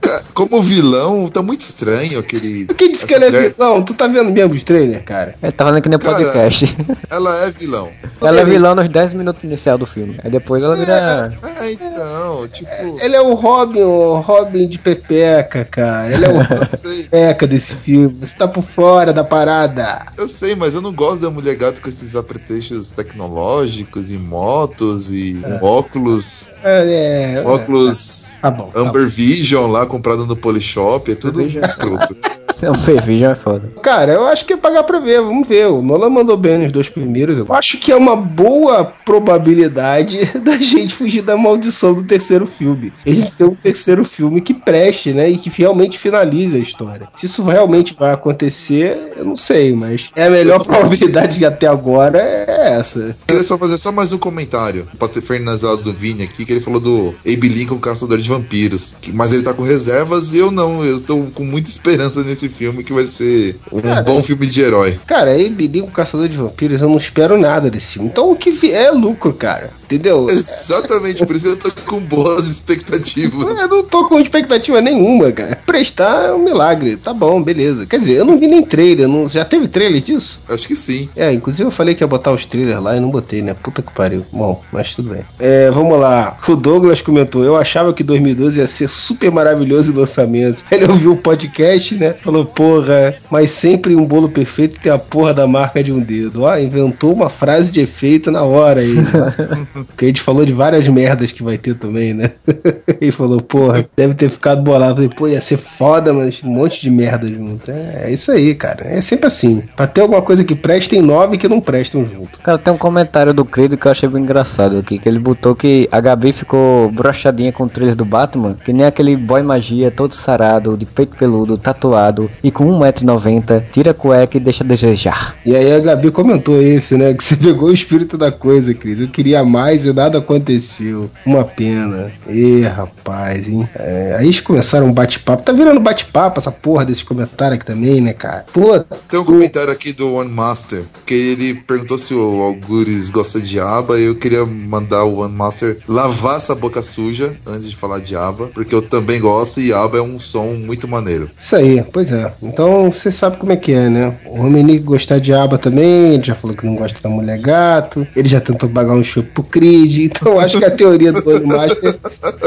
Ca- 0.00 0.22
Como 0.34 0.60
vilão, 0.62 1.28
tá 1.28 1.42
muito 1.42 1.60
estranho 1.60 2.18
aquele. 2.18 2.66
Quem 2.76 2.90
disse 2.92 3.06
que 3.06 3.14
ele 3.14 3.26
é 3.26 3.30
mulher- 3.30 3.54
vilão? 3.56 3.82
Tu 3.82 3.94
tá 3.94 4.06
vendo 4.08 4.30
mesmo 4.30 4.54
os 4.54 4.64
trailers, 4.64 5.02
cara? 5.04 5.34
Ele 5.42 5.52
tá 5.52 5.64
falando 5.64 5.82
que 5.82 5.88
nem 5.88 5.98
Cara, 5.98 6.14
podcast. 6.16 6.76
Ela 7.08 7.46
é 7.46 7.50
vilão. 7.50 7.90
ela 8.22 8.40
é 8.40 8.44
vilã 8.44 8.74
nos 8.74 8.88
10 8.88 9.12
minutos 9.12 9.42
inicial 9.44 9.76
do 9.78 9.86
filme. 9.86 10.18
Aí 10.22 10.30
depois 10.30 10.62
ela 10.62 10.74
vira. 10.76 11.32
É, 11.60 11.72
então, 11.72 12.48
tipo. 12.48 12.89
Ele 13.00 13.16
é 13.16 13.20
o 13.20 13.34
Robin, 13.34 13.80
o 13.82 14.16
Robin 14.16 14.68
de 14.68 14.78
Pepeca, 14.78 15.64
cara. 15.64 16.12
Ele 16.12 16.24
é 16.24 16.28
o 16.28 16.48
Pepeca 16.48 17.46
desse 17.46 17.76
filme. 17.76 18.16
Você 18.20 18.36
tá 18.36 18.48
por 18.48 18.62
fora 18.62 19.12
da 19.12 19.24
parada. 19.24 20.06
eu 20.16 20.28
sei, 20.28 20.54
mas 20.54 20.74
eu 20.74 20.80
não 20.80 20.92
gosto 20.92 21.22
da 21.22 21.30
mulher 21.30 21.56
gato 21.56 21.80
com 21.82 21.88
esses 21.88 22.16
apetrechos 22.16 22.92
tecnológicos 22.92 24.10
e 24.10 24.18
motos 24.18 25.10
e 25.10 25.40
óculos. 25.60 26.48
É, 26.62 27.34
é, 27.34 27.42
Óculos 27.46 28.32
Tá 28.40 28.50
bom. 28.50 28.70
tá 28.70 28.80
Amber 28.80 29.06
Vision 29.06 29.70
lá 29.70 29.86
comprado 29.86 30.26
no 30.26 30.36
Polishop, 30.36 31.10
é 31.10 31.14
tudo 31.14 31.42
escroto. 31.42 32.16
O 32.62 32.78
P-Vision 32.84 33.30
é 33.32 33.34
foda. 33.34 33.72
Cara, 33.82 34.12
eu 34.12 34.26
acho 34.26 34.44
que 34.44 34.52
é 34.52 34.56
pagar 34.56 34.82
pra 34.84 34.98
ver, 34.98 35.20
vamos 35.20 35.46
ver. 35.48 35.66
O 35.66 35.82
Nolan 35.82 36.10
mandou 36.10 36.36
bem 36.36 36.58
nos 36.58 36.72
dois 36.72 36.88
primeiros. 36.88 37.36
Eu 37.38 37.46
acho 37.54 37.78
que 37.78 37.90
é 37.92 37.96
uma 37.96 38.16
boa 38.16 38.84
probabilidade 38.84 40.18
da 40.44 40.56
gente 40.58 40.94
fugir 40.94 41.22
da 41.22 41.36
maldição 41.36 41.94
do 41.94 42.02
terceiro 42.04 42.46
filme. 42.46 42.92
Ele 43.06 43.24
ter 43.36 43.44
um 43.44 43.54
terceiro 43.54 44.04
filme 44.04 44.40
que 44.40 44.52
preste, 44.54 45.12
né? 45.12 45.28
E 45.30 45.36
que 45.36 45.50
realmente 45.50 45.98
finalize 45.98 46.56
a 46.56 46.60
história. 46.60 47.08
Se 47.14 47.26
isso 47.26 47.42
realmente 47.42 47.94
vai 47.98 48.12
acontecer, 48.12 48.98
eu 49.16 49.24
não 49.24 49.36
sei, 49.36 49.72
mas 49.74 50.10
é 50.16 50.24
a 50.26 50.30
melhor 50.30 50.64
probabilidade 50.64 51.44
até 51.44 51.66
agora 51.66 52.18
é 52.18 52.74
essa. 52.78 53.16
Queria 53.26 53.42
só 53.44 53.56
fazer 53.58 53.78
só 53.78 53.92
mais 53.92 54.12
um 54.12 54.18
comentário 54.18 54.86
pra 54.98 55.08
ter 55.08 55.22
finalizado 55.22 55.78
do 55.78 55.92
Vini 55.92 56.22
aqui, 56.24 56.44
que 56.44 56.52
ele 56.52 56.60
falou 56.60 56.80
do 56.80 57.14
Abe 57.26 57.48
Lincoln, 57.48 57.78
Caçador 57.78 58.18
de 58.18 58.28
Vampiros. 58.28 58.94
Que- 59.00 59.12
mas 59.12 59.32
ele 59.32 59.42
tá 59.42 59.54
com 59.54 59.62
reservas 59.62 60.32
e 60.32 60.38
eu 60.38 60.50
não. 60.50 60.84
Eu 60.84 61.00
tô 61.00 61.22
com 61.34 61.44
muita 61.44 61.68
esperança 61.68 62.22
nesse 62.22 62.49
filme 62.50 62.84
que 62.84 62.92
vai 62.92 63.06
ser 63.06 63.58
um 63.72 63.80
Cara, 63.80 64.02
bom 64.02 64.22
filme 64.22 64.46
de 64.46 64.60
herói. 64.60 64.98
Cara, 65.06 65.30
aí 65.30 65.48
Billy, 65.48 65.80
o 65.82 65.86
Caçador 65.86 66.28
de 66.28 66.36
Vampiros, 66.36 66.80
eu 66.80 66.88
não 66.88 66.98
espero 66.98 67.38
nada 67.38 67.70
desse 67.70 67.94
filme. 67.94 68.08
Então 68.08 68.30
o 68.30 68.36
que 68.36 68.50
vier 68.50 68.86
é 68.86 68.90
lucro, 68.90 69.32
cara. 69.32 69.70
Entendeu? 69.90 70.30
Exatamente, 70.30 71.26
por 71.26 71.34
isso 71.34 71.44
que 71.44 71.50
eu 71.50 71.56
tô 71.56 71.82
com 71.82 71.98
boas 71.98 72.46
expectativas. 72.46 73.58
Eu 73.58 73.68
não 73.68 73.82
tô 73.82 74.04
com 74.04 74.20
expectativa 74.20 74.80
nenhuma, 74.80 75.32
cara. 75.32 75.58
Prestar 75.66 76.26
é 76.26 76.32
um 76.32 76.38
milagre. 76.38 76.94
Tá 76.94 77.12
bom, 77.12 77.42
beleza. 77.42 77.86
Quer 77.86 77.98
dizer, 77.98 78.12
eu 78.18 78.24
não 78.24 78.38
vi 78.38 78.46
nem 78.46 78.62
trailer. 78.62 79.08
Não... 79.08 79.28
Já 79.28 79.44
teve 79.44 79.66
trailer 79.66 80.00
disso? 80.00 80.40
Acho 80.48 80.68
que 80.68 80.76
sim. 80.76 81.08
É, 81.16 81.32
inclusive 81.32 81.66
eu 81.66 81.72
falei 81.72 81.96
que 81.96 82.04
ia 82.04 82.06
botar 82.06 82.30
os 82.30 82.44
trailers 82.44 82.80
lá 82.80 82.96
e 82.96 83.00
não 83.00 83.10
botei, 83.10 83.42
né? 83.42 83.52
Puta 83.52 83.82
que 83.82 83.92
pariu. 83.92 84.24
Bom, 84.32 84.62
mas 84.72 84.94
tudo 84.94 85.10
bem. 85.10 85.24
É, 85.40 85.68
vamos 85.72 85.98
lá. 85.98 86.36
O 86.46 86.54
Douglas 86.54 87.02
comentou: 87.02 87.42
Eu 87.42 87.56
achava 87.56 87.92
que 87.92 88.04
2012 88.04 88.60
ia 88.60 88.66
ser 88.68 88.88
super 88.88 89.32
maravilhoso 89.32 89.92
em 89.92 89.96
lançamento. 89.96 90.62
Ele 90.70 90.84
ouviu 90.88 91.12
o 91.12 91.16
podcast, 91.16 91.96
né? 91.96 92.14
Falou: 92.14 92.44
Porra, 92.44 93.16
mas 93.28 93.50
sempre 93.50 93.96
um 93.96 94.06
bolo 94.06 94.28
perfeito 94.28 94.78
tem 94.78 94.92
a 94.92 94.98
porra 94.98 95.34
da 95.34 95.48
marca 95.48 95.82
de 95.82 95.90
um 95.90 95.98
dedo. 95.98 96.42
Ó, 96.42 96.56
inventou 96.56 97.12
uma 97.12 97.28
frase 97.28 97.72
de 97.72 97.80
efeito 97.80 98.30
na 98.30 98.42
hora 98.42 98.80
aí. 98.80 98.94
Porque 99.84 100.04
a 100.04 100.08
gente 100.08 100.20
falou 100.20 100.44
de 100.44 100.52
várias 100.52 100.86
merdas 100.88 101.32
que 101.32 101.42
vai 101.42 101.58
ter 101.58 101.74
também, 101.74 102.14
né? 102.14 102.30
Ele 103.00 103.12
falou: 103.12 103.40
Porra, 103.40 103.88
deve 103.96 104.14
ter 104.14 104.28
ficado 104.28 104.62
bolado. 104.62 104.96
Falei, 104.96 105.10
Pô, 105.10 105.28
ia 105.28 105.40
ser 105.40 105.58
foda, 105.58 106.12
mas 106.12 106.42
um 106.42 106.50
monte 106.50 106.80
de 106.80 106.90
merda 106.90 107.26
junto. 107.26 107.70
É, 107.70 108.04
é 108.04 108.12
isso 108.12 108.30
aí, 108.32 108.54
cara. 108.54 108.86
É 108.86 109.00
sempre 109.00 109.26
assim. 109.26 109.62
Pra 109.76 109.86
ter 109.86 110.00
alguma 110.00 110.22
coisa 110.22 110.44
que 110.44 110.54
preste, 110.54 110.90
tem 110.90 111.02
nove 111.02 111.38
que 111.38 111.48
não 111.48 111.60
prestam 111.60 112.04
junto. 112.04 112.38
Cara, 112.40 112.58
tem 112.58 112.72
um 112.72 112.78
comentário 112.78 113.32
do 113.32 113.44
Credo 113.44 113.76
que 113.76 113.86
eu 113.86 113.92
achei 113.92 114.08
bem 114.08 114.22
engraçado 114.22 114.78
aqui, 114.78 114.98
que 114.98 115.08
ele 115.08 115.18
botou 115.18 115.54
que 115.54 115.88
a 115.90 116.00
Gabi 116.00 116.32
ficou 116.32 116.90
brochadinha 116.90 117.52
com 117.52 117.64
o 117.64 117.68
trailer 117.68 117.96
do 117.96 118.04
Batman, 118.04 118.56
que 118.64 118.72
nem 118.72 118.86
aquele 118.86 119.16
boy 119.16 119.42
magia 119.42 119.90
todo 119.90 120.14
sarado, 120.14 120.76
de 120.76 120.86
peito 120.86 121.16
peludo, 121.16 121.56
tatuado 121.56 122.30
e 122.42 122.50
com 122.50 122.64
1,90m, 122.78 123.62
tira 123.72 123.90
a 123.90 123.94
cueca 123.94 124.36
e 124.36 124.40
deixa 124.40 124.64
desejar. 124.64 125.36
E 125.44 125.54
aí 125.54 125.72
a 125.72 125.78
Gabi 125.78 126.10
comentou 126.10 126.60
esse, 126.60 126.96
né? 126.96 127.14
Que 127.14 127.22
você 127.22 127.36
pegou 127.36 127.68
o 127.68 127.72
espírito 127.72 128.16
da 128.16 128.32
coisa, 128.32 128.74
Cris. 128.74 129.00
Eu 129.00 129.08
queria 129.08 129.44
mais 129.44 129.69
e 129.74 129.92
nada 129.92 130.18
aconteceu. 130.18 131.10
Uma 131.24 131.44
pena. 131.44 132.12
Ê, 132.28 132.60
rapaz, 132.62 133.48
hein? 133.48 133.68
É, 133.74 134.16
aí 134.18 134.26
eles 134.26 134.40
começaram 134.40 134.86
um 134.86 134.92
bate-papo. 134.92 135.42
Tá 135.42 135.52
virando 135.52 135.80
bate-papo 135.80 136.38
essa 136.38 136.50
porra 136.50 136.84
desses 136.84 137.02
comentários 137.02 137.56
aqui 137.56 137.66
também, 137.66 138.00
né, 138.00 138.12
cara? 138.12 138.44
Pô, 138.52 138.78
Tem 139.08 139.20
um 139.20 139.24
comentário 139.24 139.72
aqui 139.72 139.92
do 139.92 140.14
One 140.14 140.30
Master, 140.30 140.82
que 141.06 141.14
ele 141.14 141.54
perguntou 141.54 141.98
se 141.98 142.14
o 142.14 142.40
Algures 142.42 143.10
gosta 143.10 143.40
de 143.40 143.58
aba, 143.58 143.98
e 143.98 144.04
eu 144.04 144.14
queria 144.14 144.44
mandar 144.44 145.04
o 145.04 145.18
One 145.18 145.34
Master 145.34 145.78
lavar 145.88 146.36
essa 146.36 146.54
boca 146.54 146.82
suja 146.82 147.36
antes 147.46 147.70
de 147.70 147.76
falar 147.76 148.00
de 148.00 148.16
aba, 148.16 148.48
porque 148.48 148.74
eu 148.74 148.82
também 148.82 149.20
gosto 149.20 149.60
e 149.60 149.72
aba 149.72 149.98
é 149.98 150.02
um 150.02 150.18
som 150.18 150.54
muito 150.54 150.88
maneiro. 150.88 151.30
Isso 151.38 151.56
aí, 151.56 151.84
pois 151.92 152.12
é. 152.12 152.32
Então 152.42 152.90
você 152.90 153.10
sabe 153.10 153.36
como 153.36 153.52
é 153.52 153.56
que 153.56 153.72
é, 153.72 153.88
né? 153.88 154.18
O 154.26 154.42
Romenick 154.42 154.84
gostar 154.84 155.18
de 155.18 155.32
aba 155.32 155.58
também, 155.58 156.14
ele 156.14 156.24
já 156.24 156.34
falou 156.34 156.56
que 156.56 156.66
não 156.66 156.74
gosta 156.74 156.98
da 157.02 157.08
mulher 157.08 157.38
gato, 157.38 158.06
ele 158.14 158.28
já 158.28 158.40
tentou 158.40 158.68
pagar 158.68 158.94
um 158.94 159.04
show 159.04 159.22
pro 159.22 159.42
Creed, 159.60 159.98
então 159.98 160.40
acho 160.40 160.58
que 160.58 160.64
a 160.64 160.70
teoria 160.70 161.12
do 161.12 161.46
Master 161.46 161.94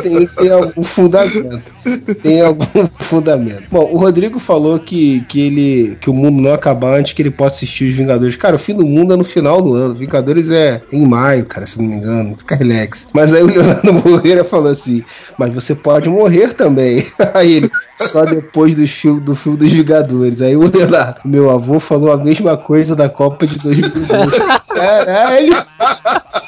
tem, 0.02 0.26
tem 0.26 0.50
algum 0.50 0.82
fundamento. 0.82 1.72
Tem 2.24 2.42
algum 2.42 2.88
fundamento. 2.98 3.66
Bom, 3.70 3.88
o 3.92 3.98
Rodrigo 3.98 4.40
falou 4.40 4.80
que, 4.80 5.22
que 5.30 5.42
ele 5.42 5.98
que 6.02 6.10
o 6.10 6.14
mundo 6.14 6.42
não 6.42 6.52
acabar 6.52 6.98
antes 6.98 7.14
que 7.14 7.22
ele 7.22 7.30
possa 7.30 7.58
assistir 7.58 7.90
os 7.90 7.96
Vingadores. 7.96 8.36
Cara, 8.36 8.56
o 8.56 8.60
fim 8.60 8.74
do 8.74 8.84
mundo 8.84 9.14
é 9.14 9.18
no 9.18 9.24
final 9.24 9.62
do 9.62 9.76
ano. 9.76 9.94
Vingadores 9.94 10.50
é 10.50 10.82
em 10.92 11.06
maio, 11.06 11.46
cara, 11.46 11.68
se 11.68 11.80
não 11.80 11.88
me 11.88 11.98
engano. 11.98 12.36
Fica 12.36 12.56
relax. 12.56 13.10
Mas 13.14 13.32
aí 13.32 13.44
o 13.44 13.48
Leonardo 13.48 13.94
Moreira 14.10 14.44
falou 14.44 14.72
assim: 14.72 15.04
Mas 15.38 15.54
você 15.54 15.76
pode 15.76 16.10
morrer 16.10 16.56
também. 16.56 17.06
Aí 17.34 17.54
ele, 17.54 17.70
só 17.98 18.26
depois 18.26 18.76
do 18.76 18.88
filme, 18.88 19.22
do 19.22 19.36
filme 19.36 19.58
dos 19.58 19.72
Vingadores. 19.72 20.42
Aí 20.42 20.56
o 20.56 20.70
Leonardo, 20.70 21.22
meu 21.26 21.50
avô, 21.52 21.80
falou 21.80 22.12
a 22.12 22.18
mesma 22.18 22.58
coisa 22.58 22.96
da 22.96 23.08
Copa 23.08 23.46
de 23.46 23.58
2012. 23.60 24.38
Caralho! 24.76 25.54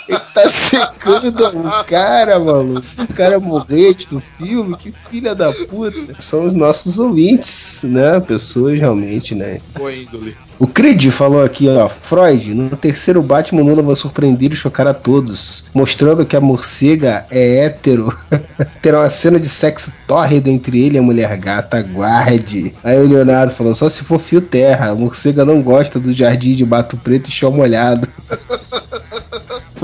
Ele 0.08 0.20
tá 0.34 0.50
secando 0.50 1.48
o 1.60 1.84
cara, 1.86 2.40
maluco. 2.40 2.86
O 2.98 3.14
cara 3.14 3.40
morrer 3.40 3.90
antes 3.90 4.06
do 4.08 4.20
filme, 4.20 4.76
que 4.78 4.92
filha 4.92 5.34
da 5.34 5.52
puta. 5.52 6.16
São 6.20 6.46
os 6.46 6.54
nossos 6.54 7.00
ouvintes, 7.00 7.84
né? 7.84 8.20
Pessoas 8.20 8.80
realmente, 8.80 9.34
né? 9.34 9.60
Boa 9.76 9.94
índole. 9.94 10.36
O 10.58 10.68
Creed 10.68 11.10
falou 11.10 11.44
aqui, 11.44 11.68
ó, 11.68 11.90
Freud, 11.90 12.54
no 12.54 12.70
terceiro 12.78 13.22
Batman 13.22 13.62
Lula 13.64 13.82
vai 13.82 13.96
surpreender 13.96 14.54
e 14.54 14.56
chocar 14.56 14.88
a 14.88 14.94
todos, 14.94 15.66
mostrando 15.74 16.26
que 16.26 16.36
a 16.36 16.42
morcega 16.42 17.26
é 17.30 17.66
hétero. 17.66 18.14
Terá 18.82 19.00
uma 19.00 19.10
cena 19.10 19.38
de 19.38 19.50
sexo 19.50 19.92
tórrido 20.08 20.50
entre 20.50 20.82
ele 20.82 20.96
e 20.96 21.00
a 21.00 21.02
mulher 21.02 21.36
gata, 21.38 21.78
aguarde. 21.78 22.74
Aí 22.84 22.98
o 22.98 23.08
Leonardo 23.08 23.54
falou, 23.54 23.76
só 23.76 23.90
se 23.90 24.04
for 24.04 24.20
fio 24.20 24.42
terra, 24.42 24.92
a 24.92 24.96
morcega 24.96 25.44
não 25.44 25.62
gosta 25.62 26.00
do 26.00 26.14
jardim 26.14 26.54
de 26.54 26.64
bato 26.64 26.96
preto 26.96 27.28
e 27.28 27.34
chão 27.34 27.52
molhado. 27.52 28.08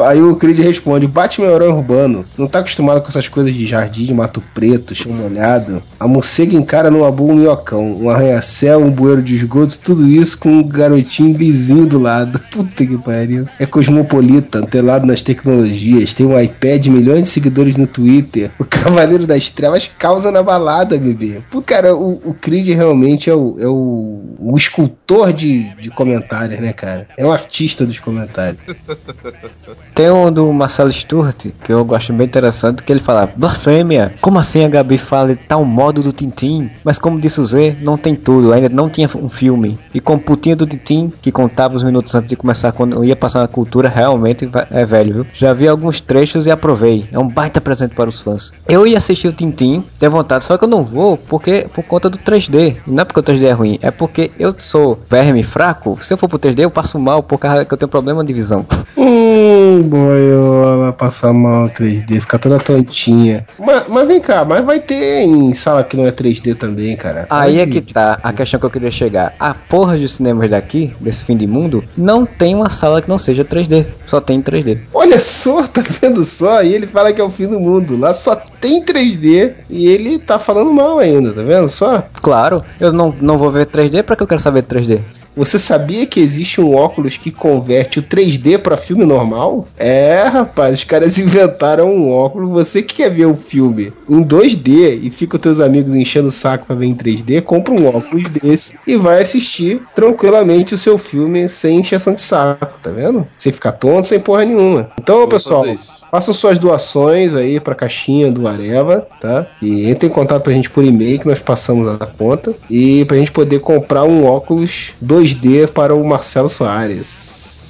Aí 0.04 0.22
o 0.22 0.36
Creed 0.36 0.60
responde: 0.60 1.08
Batman 1.08 1.48
é 1.48 1.56
herói 1.56 1.70
urbano, 1.70 2.26
não 2.38 2.48
tá 2.48 2.60
acostumado 2.60 3.02
com 3.02 3.10
essas 3.10 3.28
coisas 3.28 3.54
de 3.54 3.66
jardim, 3.66 4.14
mato 4.14 4.42
preto, 4.54 4.96
chão 4.96 5.12
molhado. 5.14 5.82
A 6.00 6.08
morcega 6.08 6.56
encara 6.56 6.92
numa 6.92 7.12
boa 7.12 7.34
um 7.34 7.36
minhocão, 7.36 8.02
um 8.02 8.10
arranha-céu, 8.10 8.80
um 8.80 8.90
bueiro 8.90 9.22
de 9.22 9.36
esgoto, 9.36 9.78
tudo 9.80 10.08
isso 10.08 10.38
com 10.38 10.50
um 10.50 10.68
garotinho 10.68 11.38
lisinho 11.38 11.86
do 11.86 12.00
lado. 12.00 12.40
Puta 12.52 12.86
que 12.86 12.98
pariu. 12.98 13.48
É 13.60 13.66
cosmopolita, 13.66 14.60
antelado 14.60 15.06
nas 15.06 15.22
tecnologias, 15.22 16.14
tem 16.14 16.26
um 16.26 16.40
iPad, 16.40 16.88
milhões 16.88 17.24
de 17.24 17.30
seguidores 17.30 17.76
no 17.76 17.88
Twitter. 17.88 18.52
O 18.60 18.66
Cavaleiro 18.66 19.26
das 19.26 19.50
Trevas 19.50 19.90
causa 19.98 20.32
na 20.32 20.44
balada, 20.44 20.98
bebê. 20.98 21.42
Pô, 21.50 21.62
cara, 21.62 21.96
o, 21.96 22.22
o 22.26 22.34
Creed 22.34 22.68
realmente 22.70 23.30
é 23.30 23.34
o, 23.34 23.58
é 23.60 23.68
o, 23.68 24.24
o 24.40 24.58
escultor 24.58 25.32
de, 25.34 25.64
de 25.76 25.90
comentários, 25.90 26.60
né, 26.60 26.74
cara? 26.74 27.08
É 27.18 27.26
um 27.26 27.32
artista 27.32 27.86
dos 27.86 28.00
comentários. 28.00 28.62
Tem 29.94 30.10
um 30.10 30.32
do 30.32 30.52
Marcelo 30.54 30.92
Sturt, 30.92 31.48
que 31.64 31.72
eu 31.72 31.84
gosto 31.84 32.14
bem 32.14 32.26
interessante, 32.26 32.84
que 32.84 32.92
ele 32.92 33.00
fala, 33.00 33.30
blasfêmia, 33.36 34.14
como 34.22 34.40
assim 34.40 34.64
a 34.64 34.70
Gabi 34.70 34.98
fala 34.98 35.38
tal 35.48 35.66
modo 35.66 36.02
do 36.02 36.12
Tintim? 36.12 36.70
Mas 36.84 36.98
como 36.98 37.20
disse 37.20 37.42
o 37.42 37.46
Z, 37.46 37.78
não 37.82 37.98
tem 37.98 38.16
tudo, 38.16 38.54
ainda 38.54 38.70
não 38.70 38.90
tinha 38.90 39.10
um 39.16 39.30
filme. 39.30 39.78
E 39.94 40.00
com 40.00 40.18
putinha 40.18 40.56
do 40.56 40.66
Tintim, 40.66 41.12
que 41.22 41.32
contava 41.32 41.76
os 41.76 41.84
minutos 41.84 42.16
antes 42.16 42.30
de 42.30 42.36
começar, 42.36 42.72
quando 42.72 43.04
ia 43.04 43.16
passar 43.16 43.42
na 43.42 43.48
cultura, 43.48 43.90
realmente 43.90 44.50
é 44.72 44.86
velho, 44.86 45.14
viu? 45.14 45.28
Já 45.34 45.54
vi 45.54 45.68
alguns 45.68 46.00
trechos 46.00 46.46
e 46.46 46.52
aprovei. 46.52 47.06
É 47.12 47.20
um 47.20 47.28
baita 47.28 47.60
presente 47.60 47.94
para 47.94 48.10
os 48.10 48.20
fãs. 48.20 48.52
Eu 48.68 48.88
ia 48.88 48.98
assistir 48.98 49.28
o 49.28 49.34
Tintim, 49.34 49.84
tenho 50.00 50.12
vontade, 50.12 50.44
só 50.44 50.58
que 50.58 50.64
eu 50.64 50.70
não 50.70 50.84
vou 50.84 51.18
porque 51.18 51.68
por 51.74 51.84
conta 51.84 52.10
do 52.10 52.18
3D. 52.18 52.78
Não 52.88 53.02
é 53.02 53.06
porque 53.06 53.20
o 53.20 53.24
3D 53.24 53.44
é 53.44 53.52
ruim, 53.52 53.80
é 53.82 53.92
porque 53.92 54.32
eu 54.40 54.56
sou 54.58 55.00
verme 55.10 55.44
fraco. 55.44 55.98
Se 56.02 56.14
eu 56.14 56.18
for 56.18 56.30
pro 56.30 56.40
3D, 56.40 56.60
eu 56.60 56.72
passo 56.72 56.98
mal 57.00 57.22
por 57.22 57.38
causa 57.38 57.66
que 57.66 57.74
eu 57.74 57.78
tenho 57.78 57.90
problema 57.90 58.24
de 58.24 58.34
visão. 58.34 58.66
Hum, 58.98 59.81
boiola, 59.82 60.94
passar 60.94 61.34
mal 61.34 61.70
3D, 61.70 62.22
ficar 62.22 62.40
toda 62.40 62.60
tontinha. 62.60 63.46
Mas, 63.60 63.88
mas 63.88 64.08
vem 64.08 64.20
cá, 64.20 64.46
mas 64.46 64.64
vai 64.64 64.80
ter 64.80 65.22
em 65.22 65.54
sala 65.54 65.84
que 65.84 65.98
não 65.98 66.06
é 66.06 66.12
3D 66.12 66.56
também, 66.56 66.96
cara. 66.96 67.26
Aí 67.30 67.60
é 67.60 67.66
que 67.66 67.82
tá 67.82 68.20
a 68.22 68.34
questão 68.34 68.60
que 68.60 68.66
eu 68.66 68.70
queria 68.70 68.92
chegar. 68.92 69.34
A 69.40 69.54
porra 69.54 69.98
de 69.98 70.08
cinemas 70.08 70.50
daqui, 70.50 70.94
desse 71.00 71.26
fim 71.26 71.38
de 71.38 71.48
mundo, 71.48 71.84
não 71.98 72.26
tem 72.26 72.56
uma 72.56 72.70
sala 72.70 73.02
que 73.02 73.10
não 73.10 73.18
seja 73.18 73.44
3D. 73.44 73.86
Só 74.06 74.20
tem 74.20 74.42
3D. 74.42 74.80
Olha 74.94 75.20
só, 75.20 75.64
tá 75.68 75.84
vendo 76.02 76.24
só? 76.24 76.62
E 76.62 76.74
ele 76.74 76.88
fala 76.88 77.14
que 77.14 77.22
é 77.22 77.24
o 77.24 77.30
fim 77.30 77.48
do 77.48 77.60
mundo. 77.60 77.98
Lá 77.98 78.14
só 78.14 78.36
tem 78.36 78.84
3D 78.84 79.54
e 79.70 79.88
ele 79.88 80.20
tá 80.20 80.38
falando 80.38 80.74
mal 80.74 81.00
ainda, 81.00 81.34
tá 81.34 81.42
vendo 81.42 81.70
só? 81.70 82.04
Claro, 82.22 82.64
eu 82.80 82.92
não, 82.92 83.16
não 83.20 83.38
vou 83.38 83.52
ver 83.52 83.66
3D, 83.66 84.04
pra 84.04 84.16
que 84.16 84.24
eu 84.24 84.28
quero 84.28 84.42
saber 84.42 84.64
3D? 84.64 85.02
Você 85.36 85.58
sabia 85.58 86.06
que 86.06 86.20
existe 86.20 86.60
um 86.60 86.76
óculos 86.76 87.18
que 87.18 87.32
converte 87.32 88.00
o 88.00 88.04
3D 88.04 88.60
pra 88.60 88.76
filme 88.76 89.06
normal? 89.06 89.68
É, 89.78 90.24
rapaz, 90.24 90.76
os 90.76 90.84
caras 90.84 91.18
inventaram 91.20 91.90
um 91.90 92.12
óculos. 92.12 92.50
Você 92.50 92.82
que 92.82 92.96
quer 92.96 93.10
ver 93.10 93.26
o 93.26 93.36
filme 93.36 93.94
em 94.10 94.24
2D 94.24 95.00
e 95.02 95.10
fica 95.10 95.38
os 95.38 95.42
teus 95.42 95.60
amigos 95.60 95.96
enchendo 95.96 96.28
o 96.28 96.32
saco 96.32 96.66
pra 96.66 96.76
ver 96.76 96.88
em 96.88 96.96
3D, 96.96 97.42
compra 97.42 97.74
um 97.74 97.88
óculos 97.88 98.30
desse 98.30 98.78
e 98.86 98.96
vai 98.96 99.22
assistir 99.22 99.82
tranquilamente 99.96 100.76
o 100.76 100.78
seu 100.78 100.98
filme 100.98 101.48
sem 101.48 101.80
encheção 101.80 102.14
de 102.14 102.22
saco, 102.22 102.80
tá 102.82 102.92
vendo? 102.92 103.28
Sem 103.38 103.52
ficar 103.52 103.72
tonto, 103.74 104.08
sem 104.08 104.20
porra 104.20 104.44
nenhuma. 104.46 104.92
Então, 105.00 105.28
pessoal, 105.28 105.64
façam 106.12 106.34
suas 106.34 106.60
doações 106.60 107.36
aí 107.36 107.60
pra 107.60 107.76
caixinha 107.76 108.32
do 108.32 108.48
Areva, 108.48 109.08
tá? 109.20 109.48
E 109.62 109.90
entre 109.90 110.08
em 110.08 110.12
contato 110.12 110.44
pra 110.44 110.54
gente 110.54 110.70
por 110.70 110.84
e-mail 110.84 111.20
que 111.20 111.28
nós 111.28 111.40
passamos 111.40 111.88
a 111.88 112.06
conta 112.06 112.54
e 112.70 113.06
pra 113.06 113.18
gente 113.18 113.32
poder 113.32 113.60
comprar 113.60 114.04
um 114.04 114.26
óculos 114.26 114.94
2D 115.22 115.68
para 115.68 115.94
o 115.94 116.04
Marcelo 116.04 116.50
Soares. 116.50 117.61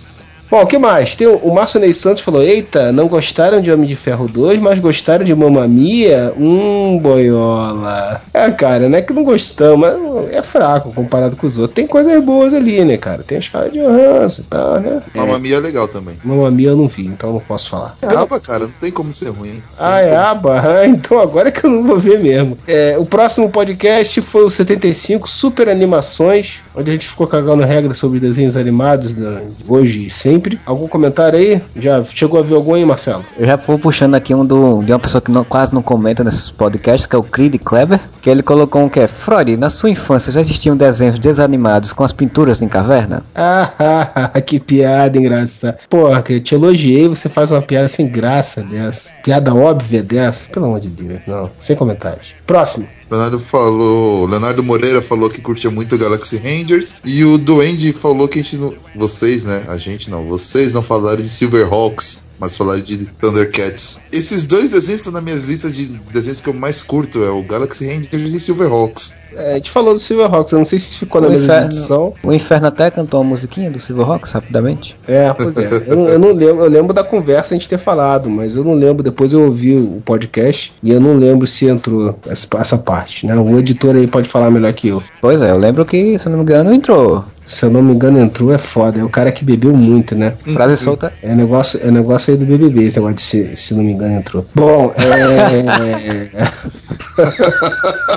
Bom, 0.51 0.63
o 0.63 0.67
que 0.67 0.77
mais? 0.77 1.15
Tem 1.15 1.27
o, 1.27 1.37
o 1.37 1.55
Márcio 1.55 1.79
Ney 1.79 1.93
Santos 1.93 2.23
falou: 2.23 2.43
Eita, 2.43 2.91
não 2.91 3.07
gostaram 3.07 3.61
de 3.61 3.71
Homem 3.71 3.87
de 3.87 3.95
Ferro 3.95 4.27
2, 4.27 4.59
mas 4.59 4.79
gostaram 4.79 5.23
de 5.23 5.33
Mamma 5.33 5.65
Mia? 5.65 6.33
Hum, 6.37 6.99
boiola. 7.01 8.21
É, 8.33 8.51
cara, 8.51 8.89
não 8.89 8.97
é 8.97 9.01
que 9.01 9.13
não 9.13 9.23
gostamos, 9.23 9.79
mas 9.79 10.35
é 10.35 10.41
fraco 10.41 10.91
comparado 10.91 11.37
com 11.37 11.47
os 11.47 11.57
outros. 11.57 11.73
Tem 11.73 11.87
coisas 11.87 12.21
boas 12.21 12.53
ali, 12.53 12.83
né, 12.83 12.97
cara? 12.97 13.23
Tem 13.23 13.37
a 13.37 13.39
escala 13.39 13.69
de 13.69 13.79
Johansson 13.79 14.41
e 14.41 14.43
tal, 14.43 14.79
né? 14.81 15.01
Mamma 15.15 15.39
Mia 15.39 15.55
é 15.55 15.59
legal 15.61 15.87
também. 15.87 16.15
Mamma 16.21 16.51
Mia 16.51 16.71
eu 16.71 16.75
não 16.75 16.89
vi, 16.89 17.05
então 17.05 17.31
não 17.31 17.39
posso 17.39 17.69
falar. 17.69 17.95
É 18.01 18.13
aba, 18.13 18.37
cara, 18.37 18.65
não 18.65 18.73
tem 18.77 18.91
como 18.91 19.13
ser 19.13 19.29
ruim. 19.29 19.63
Ah, 19.79 20.01
é 20.01 20.17
aba? 20.17 20.59
Ah, 20.59 20.83
então 20.91 21.17
agora 21.21 21.47
é 21.47 21.51
que 21.51 21.65
eu 21.65 21.69
não 21.69 21.83
vou 21.83 21.97
ver 21.97 22.19
mesmo. 22.19 22.57
É, 22.67 22.97
o 22.97 23.05
próximo 23.05 23.49
podcast 23.49 24.19
foi 24.21 24.43
o 24.43 24.49
75 24.49 25.29
Super 25.29 25.69
Animações, 25.69 26.59
onde 26.75 26.89
a 26.89 26.93
gente 26.93 27.07
ficou 27.07 27.25
cagando 27.25 27.63
regras 27.63 27.97
sobre 27.97 28.19
desenhos 28.19 28.57
animados 28.57 29.15
de 29.15 29.23
hoje 29.65 30.07
e 30.07 30.09
sempre. 30.09 30.40
Algum 30.65 30.87
comentário 30.87 31.37
aí? 31.39 31.61
Já 31.75 32.03
chegou 32.03 32.39
a 32.39 32.43
ver 32.43 32.55
algum 32.55 32.73
aí, 32.73 32.83
Marcelo? 32.85 33.23
Eu 33.37 33.45
já 33.45 33.55
vou 33.55 33.77
puxando 33.79 34.15
aqui 34.15 34.33
um 34.35 34.45
do, 34.45 34.83
de 34.83 34.91
uma 34.91 34.99
pessoa 34.99 35.21
que 35.21 35.31
não- 35.31 35.43
quase 35.43 35.73
não 35.73 35.81
comenta 35.81 36.23
nesses 36.23 36.49
podcasts, 36.51 37.05
que 37.07 37.15
é 37.15 37.19
o 37.19 37.23
Creed 37.23 37.55
Kleber, 37.63 37.99
que 38.21 38.29
ele 38.29 38.41
colocou 38.43 38.81
um 38.83 38.89
que 38.89 38.99
é 38.99 39.07
Freud, 39.07 39.55
na 39.57 39.69
sua 39.69 39.89
infância 39.89 40.31
já 40.31 40.41
existiam 40.41 40.75
desenhos 40.75 41.19
desanimados 41.19 41.93
com 41.93 42.03
as 42.03 42.11
pinturas 42.13 42.61
em 42.61 42.67
caverna? 42.67 43.23
Ah, 43.83 44.39
que 44.45 44.59
piada 44.59 45.17
engraçada. 45.17 45.77
Porra, 45.89 46.21
que 46.21 46.33
eu 46.33 46.39
te 46.41 46.55
elogiei, 46.55 47.07
você 47.07 47.27
faz 47.29 47.51
uma 47.51 47.61
piada 47.61 47.87
sem 47.87 48.07
graça 48.07 48.61
dessa. 48.61 49.11
Piada 49.23 49.53
óbvia 49.53 50.01
dessa. 50.03 50.49
Pelo 50.49 50.65
amor 50.65 50.79
de 50.79 50.89
Deus, 50.89 51.19
não. 51.27 51.49
Sem 51.57 51.75
comentários. 51.75 52.33
Próximo. 52.45 52.87
Leonardo 53.11 53.37
falou. 53.37 54.25
Leonardo 54.25 54.63
Moreira 54.63 55.01
falou 55.01 55.29
que 55.29 55.41
curtia 55.41 55.69
muito 55.69 55.97
Galaxy 55.97 56.37
Rangers. 56.37 56.95
E 57.03 57.25
o 57.25 57.37
Duende 57.37 57.91
falou 57.91 58.27
que 58.27 58.39
a 58.39 58.41
gente 58.41 58.55
não. 58.55 58.73
Vocês, 58.95 59.43
né? 59.43 59.65
A 59.67 59.77
gente 59.77 60.09
não. 60.09 60.25
Vocês 60.25 60.73
não 60.73 60.81
falaram 60.81 61.21
de 61.21 61.27
Silverhawks, 61.27 62.21
mas 62.41 62.57
falaram 62.57 62.81
de 62.81 63.05
Thundercats. 63.05 63.99
Esses 64.11 64.45
dois 64.45 64.71
desenhos 64.71 64.99
estão 65.01 65.13
na 65.13 65.21
minha 65.21 65.35
lista 65.35 65.69
de 65.69 65.85
desenhos 66.11 66.41
que 66.41 66.49
eu 66.49 66.53
mais 66.53 66.81
curto: 66.81 67.23
é 67.23 67.29
o 67.29 67.43
Galaxy 67.43 67.85
Rangers 67.85 68.33
e 68.33 68.39
Silverhawks. 68.39 69.13
É, 69.33 69.51
a 69.51 69.55
gente 69.55 69.71
falou 69.71 69.93
do 69.93 69.99
Silverhawks, 69.99 70.51
eu 70.51 70.59
não 70.59 70.65
sei 70.65 70.77
se 70.79 70.95
ficou 70.97 71.21
na 71.21 71.27
O 71.27 71.31
mesma 71.31 71.45
inferno, 71.45 71.67
edição. 71.67 72.13
o 72.21 72.33
Inferno 72.33 72.67
até 72.67 72.91
cantou 72.91 73.21
a 73.21 73.23
musiquinha 73.23 73.71
do 73.71 73.79
Silverhawks 73.79 74.31
rapidamente. 74.31 74.97
É, 75.07 75.31
pois 75.33 75.55
é. 75.55 75.69
Eu, 75.87 75.95
não- 75.95 76.09
eu 76.09 76.19
não 76.19 76.33
lembro, 76.33 76.63
eu 76.65 76.69
lembro 76.69 76.93
da 76.93 77.03
conversa 77.03 77.53
a 77.53 77.57
gente 77.57 77.69
ter 77.69 77.77
falado, 77.77 78.29
mas 78.29 78.55
eu 78.57 78.63
não 78.63 78.73
lembro. 78.73 79.01
Depois 79.03 79.31
eu 79.31 79.43
ouvi 79.45 79.77
o 79.77 80.01
podcast 80.03 80.73
e 80.83 80.91
eu 80.91 80.99
não 80.99 81.15
lembro 81.15 81.47
se 81.47 81.65
entrou 81.67 82.19
essa, 82.27 82.47
essa 82.57 82.77
parte, 82.79 83.25
né? 83.25 83.35
O 83.37 83.57
editor 83.57 83.95
aí 83.95 84.07
pode 84.07 84.27
falar 84.27 84.49
melhor 84.51 84.73
que 84.73 84.89
eu. 84.89 85.01
Pois 85.21 85.41
é, 85.41 85.51
eu 85.51 85.57
lembro 85.57 85.85
que, 85.85 86.17
se 86.19 86.27
não 86.27 86.37
me 86.37 86.43
engano, 86.43 86.73
entrou. 86.73 87.23
Se 87.45 87.65
eu 87.65 87.69
não 87.69 87.81
me 87.81 87.93
engano, 87.93 88.19
entrou, 88.19 88.53
é 88.53 88.57
foda. 88.57 88.99
É 88.99 89.03
o 89.03 89.09
cara 89.09 89.31
que 89.31 89.43
bebeu 89.43 89.75
muito, 89.75 90.15
né? 90.15 90.33
Frase 90.53 90.77
solta. 90.77 91.11
É 91.21 91.35
negócio, 91.35 91.79
é 91.83 91.91
negócio 91.91 92.31
aí 92.31 92.39
do 92.39 92.45
BBB, 92.45 92.83
esse 92.83 92.97
negócio 92.97 93.15
de 93.15 93.21
se, 93.21 93.55
se 93.55 93.73
não 93.73 93.83
me 93.83 93.91
engano 93.91 94.13
entrou. 94.13 94.45
Bom, 94.53 94.93
é. 94.95 95.01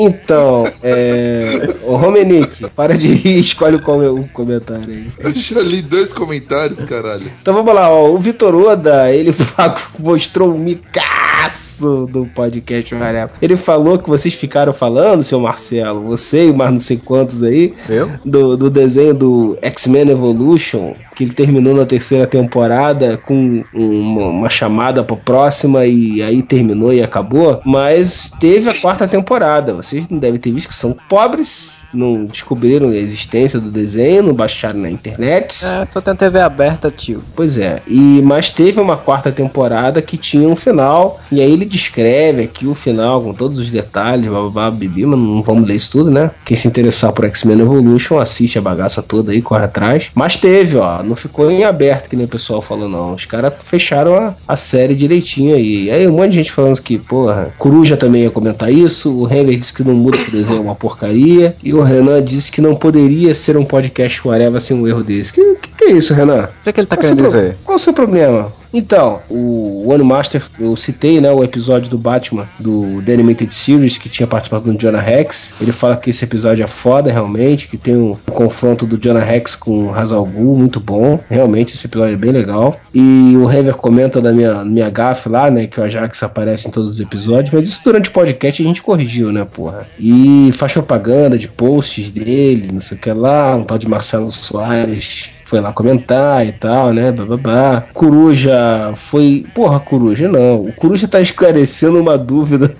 Então, 0.00 0.64
é. 0.82 1.74
Ô 1.84 1.96
Romenick, 1.96 2.68
para 2.70 2.96
de 2.96 3.06
rir, 3.08 3.40
escolhe 3.40 3.76
o, 3.76 3.82
come- 3.82 4.06
o 4.06 4.24
comentário 4.32 4.84
aí. 4.88 5.06
Eu 5.18 5.32
já 5.34 5.60
li 5.60 5.82
dois 5.82 6.12
comentários, 6.12 6.82
caralho. 6.84 7.30
Então 7.42 7.52
vamos 7.54 7.74
lá, 7.74 7.90
ó. 7.90 8.10
O 8.10 8.18
Vitor 8.18 8.54
Oda, 8.54 9.12
ele 9.12 9.34
mostrou 9.98 10.54
um 10.54 10.58
micaço 10.58 12.06
do 12.10 12.26
podcast 12.26 12.94
Varela. 12.94 13.30
Ele 13.40 13.56
falou 13.56 13.98
que 13.98 14.08
vocês 14.08 14.34
ficaram 14.34 14.72
falando, 14.72 15.22
seu 15.22 15.40
Marcelo, 15.40 16.02
você 16.02 16.46
e 16.48 16.52
mais 16.52 16.72
não 16.72 16.80
sei 16.80 16.96
quantos 17.02 17.42
aí, 17.42 17.74
Eu? 17.88 18.10
do, 18.24 18.56
do 18.56 18.70
desenho 18.70 19.14
do 19.14 19.58
X-Men 19.62 20.10
Evolution, 20.10 20.94
que 21.16 21.24
ele 21.24 21.32
terminou 21.34 21.74
na 21.74 21.84
terceira 21.86 22.26
temporada 22.26 23.16
com 23.18 23.64
uma, 23.74 24.26
uma 24.26 24.50
chamada 24.50 25.02
pra 25.02 25.16
próxima 25.16 25.84
e 25.86 26.22
aí 26.22 26.42
terminou 26.42 26.92
e 26.92 27.02
acabou. 27.02 27.60
Mas 27.64 28.30
teve 28.40 28.68
a 28.68 28.74
quarta 28.80 29.06
temporada. 29.08 29.74
Vocês 29.90 30.08
não 30.08 30.20
devem 30.20 30.38
ter 30.38 30.52
visto 30.52 30.68
que 30.68 30.74
são 30.74 30.96
pobres, 31.08 31.79
não 31.92 32.24
descobriram 32.24 32.90
a 32.90 32.96
existência 32.96 33.58
do 33.58 33.70
desenho, 33.70 34.22
não 34.22 34.34
baixaram 34.34 34.80
na 34.80 34.90
internet. 34.90 35.64
É, 35.64 35.86
só 35.86 36.00
tem 36.00 36.12
a 36.12 36.16
TV 36.16 36.40
aberta, 36.40 36.90
tio. 36.90 37.22
Pois 37.34 37.58
é, 37.58 37.80
e 37.86 38.20
mas 38.22 38.50
teve 38.50 38.80
uma 38.80 38.96
quarta 38.96 39.32
temporada 39.32 40.02
que 40.02 40.16
tinha 40.16 40.48
um 40.48 40.56
final, 40.56 41.20
e 41.30 41.40
aí 41.40 41.52
ele 41.52 41.64
descreve 41.64 42.42
aqui 42.42 42.66
o 42.66 42.74
final 42.74 43.22
com 43.22 43.32
todos 43.32 43.58
os 43.58 43.70
detalhes, 43.70 44.30
babá, 44.30 44.70
bibi, 44.70 45.06
mas 45.06 45.18
não 45.18 45.42
vamos 45.42 45.66
ler 45.66 45.76
isso 45.76 45.92
tudo, 45.92 46.10
né? 46.10 46.30
Quem 46.44 46.56
se 46.56 46.68
interessar 46.68 47.12
por 47.12 47.24
X-Men 47.24 47.60
Evolution, 47.60 48.18
assiste 48.18 48.58
a 48.58 48.62
bagaça 48.62 49.02
toda 49.02 49.32
aí, 49.32 49.42
corre 49.42 49.64
atrás. 49.64 50.10
Mas 50.14 50.36
teve, 50.36 50.76
ó, 50.76 51.02
não 51.02 51.16
ficou 51.16 51.50
em 51.50 51.64
aberto, 51.64 52.08
que 52.08 52.16
nem 52.16 52.26
o 52.26 52.28
pessoal 52.28 52.60
falou, 52.60 52.88
não. 52.88 53.14
Os 53.14 53.24
caras 53.24 53.54
fecharam 53.58 54.14
a, 54.14 54.34
a 54.46 54.56
série 54.56 54.94
direitinho 54.94 55.54
aí. 55.54 55.84
E 55.84 55.90
aí 55.90 56.06
um 56.06 56.12
monte 56.12 56.30
de 56.30 56.36
gente 56.38 56.52
falando 56.52 56.80
que, 56.80 56.98
porra, 56.98 57.52
Coruja 57.58 57.96
também 57.96 58.22
ia 58.22 58.30
comentar 58.30 58.72
isso, 58.72 59.12
o 59.14 59.32
Henry 59.32 59.56
disse 59.56 59.72
que 59.72 59.84
não 59.84 59.94
muda 59.94 60.18
que 60.18 60.28
o 60.28 60.32
desenho 60.32 60.58
é 60.58 60.60
uma 60.60 60.74
porcaria, 60.74 61.54
e 61.62 61.72
o 61.74 61.79
Renan 61.82 62.22
disse 62.22 62.50
que 62.50 62.60
não 62.60 62.74
poderia 62.74 63.34
ser 63.34 63.56
um 63.56 63.64
podcast 63.64 64.26
whatever 64.26 64.60
sem 64.60 64.76
um 64.76 64.86
erro 64.86 65.02
desse. 65.02 65.32
Que, 65.32 65.54
que, 65.56 65.68
que 65.70 65.84
é 65.84 65.92
isso, 65.92 66.14
Renan? 66.14 66.44
O 66.44 66.62
que, 66.62 66.68
é 66.68 66.72
que 66.72 66.80
ele 66.80 66.86
tá 66.86 66.96
Qual 66.96 67.04
o 67.04 67.08
querendo 67.08 67.24
dizer? 67.24 67.56
Qual 67.64 67.76
o 67.76 67.80
seu 67.80 67.92
problema? 67.92 68.52
Então, 68.72 69.20
o 69.28 69.88
One 69.88 70.04
Master, 70.04 70.42
eu 70.58 70.76
citei, 70.76 71.20
né, 71.20 71.30
o 71.30 71.42
episódio 71.42 71.88
do 71.88 71.98
Batman 71.98 72.48
do 72.58 73.02
The 73.02 73.14
Animated 73.14 73.54
Series 73.54 73.98
que 73.98 74.08
tinha 74.08 74.26
participação 74.26 74.72
do 74.72 74.78
Jonah 74.78 75.00
Rex. 75.00 75.54
Ele 75.60 75.72
fala 75.72 75.96
que 75.96 76.10
esse 76.10 76.24
episódio 76.24 76.62
é 76.62 76.66
foda, 76.68 77.10
realmente, 77.10 77.68
que 77.68 77.76
tem 77.76 77.96
um, 77.96 78.16
confronto 78.30 78.86
do 78.86 78.96
Jonah 78.96 79.24
Rex 79.24 79.56
com 79.56 79.86
o 79.86 79.94
Hazal 79.94 80.24
Ghul, 80.24 80.56
muito 80.56 80.78
bom. 80.78 81.18
Realmente, 81.28 81.74
esse 81.74 81.86
episódio 81.86 82.14
é 82.14 82.16
bem 82.16 82.30
legal. 82.30 82.78
E 82.94 83.36
o 83.36 83.50
Hever 83.50 83.74
comenta 83.74 84.20
da 84.20 84.32
minha, 84.32 84.64
minha 84.64 84.88
gafe 84.88 85.28
lá, 85.28 85.50
né, 85.50 85.66
que 85.66 85.80
o 85.80 85.82
Ajax 85.82 86.22
aparece 86.22 86.68
em 86.68 86.70
todos 86.70 86.92
os 86.92 87.00
episódios, 87.00 87.52
mas 87.52 87.68
isso 87.68 87.80
durante 87.84 88.08
o 88.08 88.12
podcast 88.12 88.62
a 88.62 88.66
gente 88.66 88.82
corrigiu, 88.82 89.32
né, 89.32 89.44
porra. 89.44 89.86
E 89.98 90.50
faz 90.54 90.72
propaganda 90.72 91.36
de 91.36 91.48
posts 91.48 92.10
dele, 92.12 92.70
não 92.72 92.80
sei 92.80 92.96
o 92.96 93.00
que 93.00 93.12
lá, 93.12 93.56
um 93.56 93.64
tal 93.64 93.78
de 93.78 93.88
Marcelo 93.88 94.30
Soares 94.30 95.39
foi 95.50 95.60
lá 95.60 95.72
comentar 95.72 96.46
e 96.46 96.52
tal, 96.52 96.92
né? 96.92 97.10
Bababá. 97.10 97.84
Coruja 97.92 98.92
foi. 98.94 99.44
Porra, 99.52 99.80
Coruja, 99.80 100.28
não. 100.28 100.66
O 100.66 100.72
Coruja 100.72 101.08
tá 101.08 101.20
esclarecendo 101.20 102.00
uma 102.00 102.16
dúvida 102.16 102.72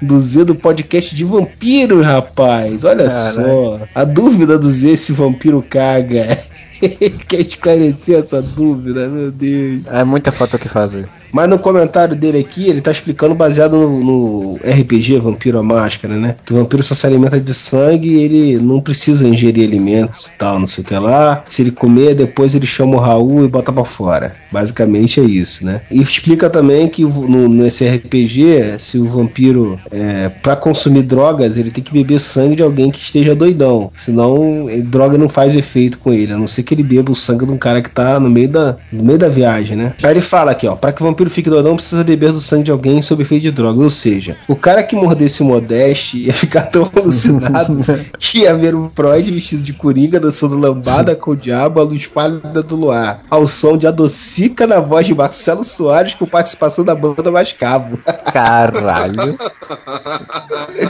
do 0.00 0.20
Z 0.20 0.44
do 0.44 0.54
podcast 0.54 1.14
de 1.14 1.24
vampiros, 1.24 2.04
rapaz. 2.04 2.84
Olha 2.84 3.06
Caralho. 3.06 3.32
só. 3.34 3.80
A 3.94 4.04
dúvida 4.04 4.58
do 4.58 4.68
Z 4.70 4.98
se 4.98 5.12
vampiro 5.14 5.64
caga. 5.68 6.38
Quer 7.26 7.40
esclarecer 7.40 8.18
essa 8.18 8.42
dúvida, 8.42 9.08
meu 9.08 9.30
Deus. 9.30 9.80
É 9.86 10.04
muita 10.04 10.30
falta 10.30 10.56
o 10.56 10.60
que 10.60 10.68
fazer. 10.68 11.08
Mas 11.32 11.48
no 11.48 11.58
comentário 11.58 12.16
dele 12.16 12.38
aqui, 12.38 12.68
ele 12.68 12.80
tá 12.80 12.90
explicando 12.90 13.34
baseado 13.34 13.76
no, 13.76 14.00
no 14.00 14.54
RPG 14.56 15.18
Vampiro 15.18 15.58
a 15.58 15.62
Máscara, 15.62 16.14
né? 16.14 16.36
Que 16.44 16.52
o 16.52 16.56
vampiro 16.56 16.82
só 16.82 16.94
se 16.94 17.06
alimenta 17.06 17.40
de 17.40 17.54
sangue 17.54 18.08
e 18.08 18.22
ele 18.22 18.58
não 18.58 18.80
precisa 18.80 19.26
ingerir 19.26 19.66
alimentos 19.66 20.26
e 20.26 20.38
tal, 20.38 20.58
não 20.58 20.66
sei 20.66 20.82
o 20.82 20.86
que 20.86 20.94
lá. 20.94 21.44
Se 21.48 21.62
ele 21.62 21.70
comer, 21.70 22.14
depois 22.14 22.54
ele 22.54 22.66
chama 22.66 22.96
o 22.96 23.00
Raul 23.00 23.44
e 23.44 23.48
bota 23.48 23.72
pra 23.72 23.84
fora. 23.84 24.34
Basicamente 24.50 25.20
é 25.20 25.24
isso, 25.24 25.64
né? 25.64 25.82
E 25.90 26.00
explica 26.00 26.48
também 26.48 26.88
que 26.88 27.04
no, 27.04 27.48
nesse 27.48 27.86
RPG, 27.86 28.78
se 28.78 28.98
o 28.98 29.06
vampiro, 29.06 29.78
é, 29.90 30.28
pra 30.28 30.56
consumir 30.56 31.02
drogas, 31.02 31.56
ele 31.56 31.70
tem 31.70 31.82
que 31.82 31.92
beber 31.92 32.18
sangue 32.18 32.56
de 32.56 32.62
alguém 32.62 32.90
que 32.90 32.98
esteja 32.98 33.34
doidão. 33.34 33.90
Senão, 33.94 34.66
droga 34.84 35.18
não 35.18 35.28
faz 35.28 35.54
efeito 35.54 35.98
com 35.98 36.12
ele, 36.12 36.32
a 36.32 36.38
não 36.38 36.48
ser 36.48 36.62
que 36.62 36.74
ele 36.74 36.82
beba 36.82 37.12
o 37.12 37.16
sangue 37.16 37.46
de 37.46 37.52
um 37.52 37.58
cara 37.58 37.82
que 37.82 37.90
tá 37.90 38.18
no 38.18 38.30
meio 38.30 38.48
da, 38.48 38.76
no 38.92 39.04
meio 39.04 39.18
da 39.18 39.28
viagem, 39.28 39.76
né? 39.76 39.94
Aí 40.02 40.10
ele 40.10 40.20
fala 40.20 40.52
aqui, 40.52 40.66
ó, 40.66 40.74
pra 40.74 40.92
que 40.92 41.02
o 41.02 41.06
vampiro 41.06 41.17
fique 41.28 41.50
doidão, 41.50 41.76
precisa 41.76 42.04
beber 42.04 42.32
do 42.32 42.40
sangue 42.40 42.64
de 42.64 42.70
alguém 42.70 43.02
sob 43.02 43.22
efeito 43.22 43.42
de 43.42 43.50
droga. 43.50 43.82
Ou 43.82 43.90
seja, 43.90 44.36
o 44.46 44.56
cara 44.56 44.82
que 44.82 44.94
mordesse 44.94 45.42
o 45.42 45.44
Modeste 45.44 46.18
ia 46.18 46.32
ficar 46.32 46.62
tão 46.62 46.88
alucinado 46.94 47.84
que 48.18 48.40
ia 48.40 48.54
ver 48.54 48.74
o 48.74 48.90
Freud 48.94 49.30
vestido 49.30 49.62
de 49.62 49.72
coringa 49.72 50.20
dançando 50.20 50.58
lambada 50.58 51.16
com 51.16 51.32
o 51.32 51.36
diabo 51.36 51.80
à 51.80 51.82
luz 51.82 52.06
pálida 52.06 52.62
do 52.62 52.76
luar, 52.76 53.22
ao 53.30 53.46
som 53.46 53.76
de 53.76 53.86
Adocica 53.86 54.66
na 54.66 54.80
voz 54.80 55.06
de 55.06 55.14
Marcelo 55.14 55.64
Soares 55.64 56.14
com 56.14 56.26
participação 56.26 56.84
da 56.84 56.94
banda 56.94 57.30
Mascavo. 57.30 57.98
Caralho. 58.32 59.36